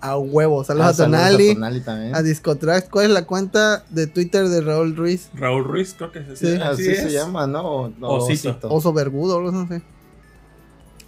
a 0.00 0.18
huevo. 0.18 0.64
Saludos 0.64 0.86
ah, 0.86 0.90
a 0.90 0.96
Tonali. 0.96 1.56
A, 2.12 2.22
Discotrax. 2.22 2.88
¿Cuál 2.88 3.06
es 3.06 3.12
la 3.12 3.26
cuenta 3.26 3.84
de 3.90 4.06
Twitter 4.06 4.48
de 4.48 4.60
Raúl 4.60 4.94
Ruiz? 4.96 5.30
Raúl 5.34 5.64
Ruiz, 5.64 5.94
creo 5.96 6.12
que 6.12 6.20
es 6.20 6.28
así. 6.30 6.56
así, 6.56 6.94
se 6.94 7.12
llama, 7.12 7.46
¿no? 7.46 7.92
Osito. 8.00 8.68
Oso 8.68 8.92
Vergudo, 8.92 9.40
no 9.40 9.68
sé. 9.68 9.82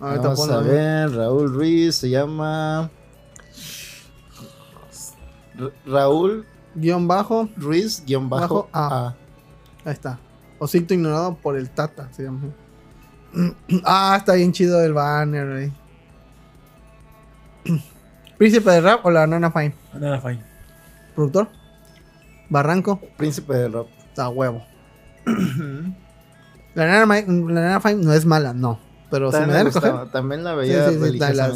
Vamos 0.00 0.48
a 0.48 0.60
ver, 0.60 1.10
Raúl 1.10 1.52
Ruiz 1.52 1.96
se 1.96 2.10
llama. 2.10 2.90
Raúl. 5.86 6.46
Guión 6.74 7.08
bajo. 7.08 7.48
Ruiz, 7.56 8.04
guion 8.06 8.28
bajo. 8.28 8.68
A. 8.72 9.14
Ahí 9.84 9.92
está. 9.92 10.20
Osito 10.58 10.94
ignorado 10.94 11.36
por 11.36 11.56
el 11.56 11.70
Tata, 11.70 12.08
se 12.12 12.24
llama. 12.24 12.40
ah, 13.84 14.16
está 14.18 14.34
bien 14.34 14.52
chido 14.52 14.82
el 14.82 14.92
banner, 14.92 15.72
¿Príncipe 18.38 18.70
de 18.70 18.80
rap 18.80 19.04
o 19.04 19.10
la 19.10 19.26
Nana 19.26 19.50
Fine? 19.50 19.74
Nana 19.94 20.20
Fine. 20.20 20.42
¿Productor? 21.14 21.48
¿Barranco? 22.48 23.00
Príncipe 23.16 23.54
de 23.54 23.68
rap. 23.68 23.86
Está 24.08 24.28
huevo. 24.28 24.64
la, 26.74 26.86
Nana, 26.86 27.06
la 27.06 27.60
Nana 27.60 27.80
Fine 27.80 28.04
no 28.04 28.12
es 28.12 28.24
mala, 28.24 28.54
no. 28.54 28.87
Pero 29.10 29.32
si 29.32 29.38
me 29.40 29.52
da 29.52 29.60
a 29.60 30.06
También 30.10 30.44
la 30.44 30.54
veía 30.54 30.90
sí, 30.90 30.98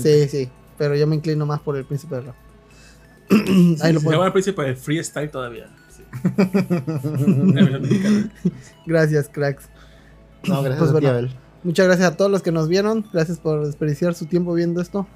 sí, 0.02 0.28
sí, 0.28 0.48
pero 0.78 0.96
yo 0.96 1.06
me 1.06 1.16
inclino 1.16 1.44
más 1.46 1.60
por 1.60 1.76
el 1.76 1.84
príncipe 1.84 2.16
de 2.16 2.20
rap. 2.22 2.34
Ahí 3.82 3.92
lo 3.92 4.00
se 4.00 4.10
llama 4.10 4.26
el 4.26 4.32
príncipe 4.32 4.62
de 4.62 4.74
freestyle 4.74 5.30
todavía. 5.30 5.68
gracias, 8.86 9.28
cracks. 9.28 9.68
No, 10.44 10.62
gracias 10.62 10.90
pues, 10.90 11.04
a 11.04 11.28
Muchas 11.62 11.86
gracias 11.86 12.12
a 12.12 12.16
todos 12.16 12.30
los 12.30 12.42
que 12.42 12.50
nos 12.50 12.68
vieron. 12.68 13.06
Gracias 13.12 13.38
por 13.38 13.64
desperdiciar 13.64 14.14
su 14.14 14.26
tiempo 14.26 14.52
viendo 14.54 14.80
esto. 14.80 15.06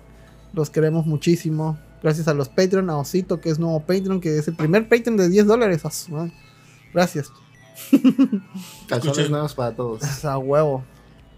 Los 0.53 0.71
queremos 0.71 1.07
muchísimo. 1.07 1.79
Gracias 2.03 2.29
a 2.29 2.35
los 2.35 2.49
Patreon, 2.49 2.89
a 2.91 2.99
Osito, 2.99 3.41
que 3.41 3.51
es 3.51 3.59
nuevo 3.59 3.81
Patreon, 3.81 4.21
que 4.21 4.39
es 4.39 4.47
el 4.47 4.55
primer 4.55 4.89
Patreon 4.89 5.17
de 5.17 5.29
10 5.29 5.47
dólares. 5.47 5.83
Gracias. 6.95 7.33
Calzones 8.89 9.29
nuevos 9.29 9.55
para 9.55 9.75
todos. 9.75 10.25
A 10.25 10.39
huevo. 10.39 10.85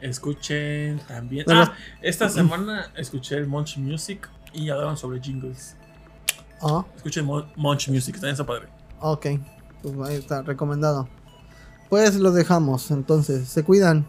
Escuchen 0.00 1.00
también. 1.08 1.44
ah, 1.50 1.74
esta 2.00 2.28
semana 2.28 2.92
escuché 2.96 3.36
el 3.36 3.46
Munch 3.46 3.78
Music 3.78 4.28
y 4.52 4.70
hablaban 4.70 4.96
sobre 4.96 5.20
jingles. 5.20 5.76
Ah. 6.62 6.84
Escuchen 6.96 7.26
Munch 7.56 7.88
Music, 7.88 8.14
también 8.14 8.32
está 8.32 8.46
padre. 8.46 8.68
Ok, 9.00 9.26
pues 9.82 9.94
ahí 10.08 10.16
está, 10.16 10.42
recomendado. 10.42 11.08
Pues 11.88 12.16
lo 12.16 12.32
dejamos, 12.32 12.90
entonces, 12.90 13.48
se 13.48 13.64
cuidan. 13.64 14.06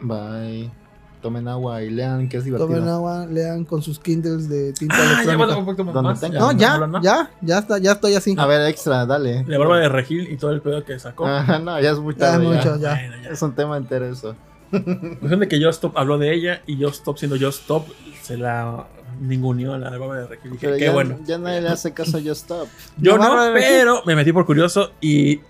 Bye. 0.00 0.81
Tomen 1.22 1.46
agua 1.46 1.82
y 1.84 1.90
lean, 1.90 2.28
que 2.28 2.38
es 2.38 2.44
divertido. 2.44 2.66
Tomen 2.66 2.88
agua, 2.88 3.26
lean 3.26 3.64
con 3.64 3.80
sus 3.80 4.00
Kindles 4.00 4.48
de 4.48 4.72
tinta 4.78 4.96
ah, 4.98 5.22
electrónica. 5.22 6.58
Ya, 6.58 6.76
no, 6.78 7.00
ya, 7.00 7.00
ya, 7.00 7.30
ya, 7.40 7.58
está, 7.58 7.78
ya 7.78 7.92
estoy 7.92 8.16
así. 8.16 8.34
A 8.36 8.46
ver, 8.46 8.68
extra, 8.68 9.06
dale. 9.06 9.44
La 9.46 9.56
barba 9.56 9.78
de 9.78 9.88
Regil 9.88 10.30
y 10.30 10.36
todo 10.36 10.50
el 10.50 10.60
pedo 10.60 10.84
que 10.84 10.98
sacó. 10.98 11.26
Ah, 11.26 11.60
no, 11.64 11.80
ya 11.80 11.92
es 11.92 11.98
muy 11.98 12.14
tarde. 12.14 12.44
Ya 12.44 12.50
es 12.50 12.66
mucho, 12.66 12.76
ya. 12.80 12.94
Es 13.30 13.40
un 13.40 13.54
tema 13.54 13.76
entero 13.76 14.06
eso. 14.06 14.34
Cuestión 14.70 15.38
de 15.38 15.48
que 15.48 15.60
Yo 15.60 15.68
Stop 15.70 15.96
habló 15.96 16.18
de 16.18 16.34
ella 16.34 16.62
y 16.66 16.76
Yo 16.76 16.88
Stop 16.88 17.18
siendo 17.18 17.36
Yo 17.36 17.50
Stop 17.50 17.86
se 18.20 18.36
la 18.36 18.86
ninguneó 19.20 19.74
a 19.74 19.78
la 19.78 19.90
barba 19.90 20.16
de 20.16 20.26
Regil. 20.26 20.52
Dije, 20.52 20.76
qué 20.76 20.90
bueno. 20.90 21.18
Ya 21.24 21.38
nadie 21.38 21.60
le 21.60 21.68
hace 21.68 21.92
caso 21.92 22.16
a 22.16 22.20
Yo 22.20 22.32
Stop. 22.32 22.66
Yo 22.96 23.16
no, 23.16 23.52
pero 23.54 24.02
me 24.06 24.16
metí 24.16 24.32
por 24.32 24.44
curioso 24.44 24.90
y 25.00 25.40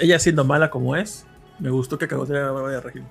ella 0.00 0.18
siendo 0.18 0.44
mala 0.44 0.70
como 0.70 0.96
es, 0.96 1.26
me 1.58 1.68
gustó 1.68 1.98
que 1.98 2.08
cagó 2.08 2.24
la 2.24 2.50
barba 2.52 2.70
de 2.70 2.80
Regil. 2.80 3.04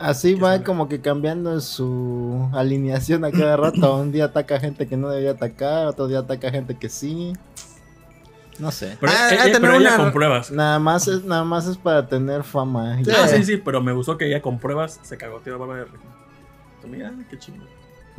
Así 0.00 0.34
va 0.34 0.64
como 0.64 0.88
que 0.88 1.02
cambiando 1.02 1.60
su 1.60 2.48
alineación 2.54 3.22
a 3.26 3.30
cada 3.30 3.58
rato. 3.58 3.96
Un 4.00 4.12
día 4.12 4.24
ataca 4.24 4.58
gente 4.58 4.88
que 4.88 4.96
no 4.96 5.10
debería 5.10 5.32
atacar, 5.32 5.88
otro 5.88 6.08
día 6.08 6.20
ataca 6.20 6.50
gente 6.50 6.74
que 6.74 6.88
sí. 6.88 7.34
No 8.58 8.70
sé. 8.70 8.96
Pero, 8.98 9.12
ah, 9.14 9.28
ella, 9.30 9.96
con 9.98 10.10
pruebas. 10.12 10.50
Nada 10.50 10.78
más 10.78 11.06
es, 11.06 11.22
nada 11.24 11.44
más 11.44 11.66
es 11.66 11.76
para 11.76 12.06
tener 12.08 12.44
fama. 12.44 12.96
Sí, 13.04 13.12
sí, 13.28 13.44
sí, 13.44 13.56
pero 13.58 13.82
me 13.82 13.92
gustó 13.92 14.16
que 14.16 14.26
ella 14.26 14.40
con 14.40 14.58
pruebas 14.58 15.00
se 15.02 15.18
cagó 15.18 15.40
tío 15.40 15.58
barba 15.58 15.76
de 15.76 15.86
Mira, 16.88 17.12
qué 17.28 17.38
chingo. 17.38 17.64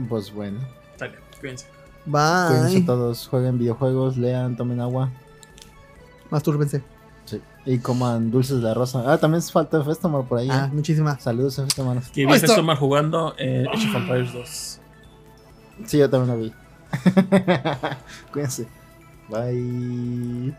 Pues 0.08 0.32
bueno. 0.32 0.60
Dale, 1.00 1.18
cuídense. 1.40 1.66
Bye. 2.06 2.48
Cuídense 2.48 2.82
todos, 2.82 3.28
jueguen 3.28 3.58
videojuegos, 3.58 4.18
lean, 4.18 4.56
tomen 4.56 4.82
agua. 4.82 5.10
Mastúrbense. 6.30 6.84
Y 7.66 7.78
coman 7.80 8.32
dulces 8.32 8.58
de 8.58 8.64
la 8.64 8.74
rosa. 8.74 9.04
Ah, 9.06 9.18
también 9.18 9.44
falta 9.44 9.84
Festomar 9.84 10.24
por 10.24 10.40
ahí. 10.40 10.50
Ah, 10.52 10.68
¿eh? 10.68 10.76
muchísimas. 10.76 11.22
Saludos 11.22 11.60
a 11.60 11.64
Festomar. 11.64 12.02
Que 12.14 12.26
vi 12.26 12.34
oh, 12.34 12.36
Festomar 12.36 12.78
jugando 12.78 13.36
eh, 13.38 13.66
Age 13.72 13.88
of 13.88 13.96
Empires 13.96 14.34
2. 14.34 14.80
Sí, 15.86 15.98
yo 15.98 16.10
también 16.10 16.38
lo 16.38 16.44
vi. 16.44 16.54
Cuídense. 18.32 18.68
Bye. 19.30 20.54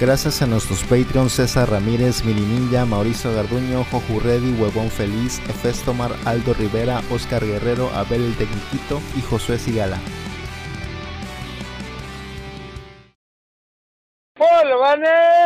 Gracias 0.00 0.40
a 0.40 0.46
nuestros 0.46 0.82
Patreons 0.84 1.34
César 1.34 1.70
Ramírez, 1.70 2.24
Mirininja, 2.24 2.86
Mauricio 2.86 3.34
Garduño, 3.34 3.84
Joju 3.84 4.20
Reddy, 4.20 4.54
Huevón 4.54 4.90
Feliz, 4.90 5.40
Efestomar, 5.48 6.10
Aldo 6.24 6.54
Rivera, 6.54 7.02
Oscar 7.10 7.44
Guerrero, 7.44 7.90
Abel 7.94 8.22
el 8.24 8.34
Tecniquito 8.36 8.98
y 9.16 9.20
Josué 9.20 9.58
Sigala. 9.58 9.98
¡Polvanes! 14.34 15.39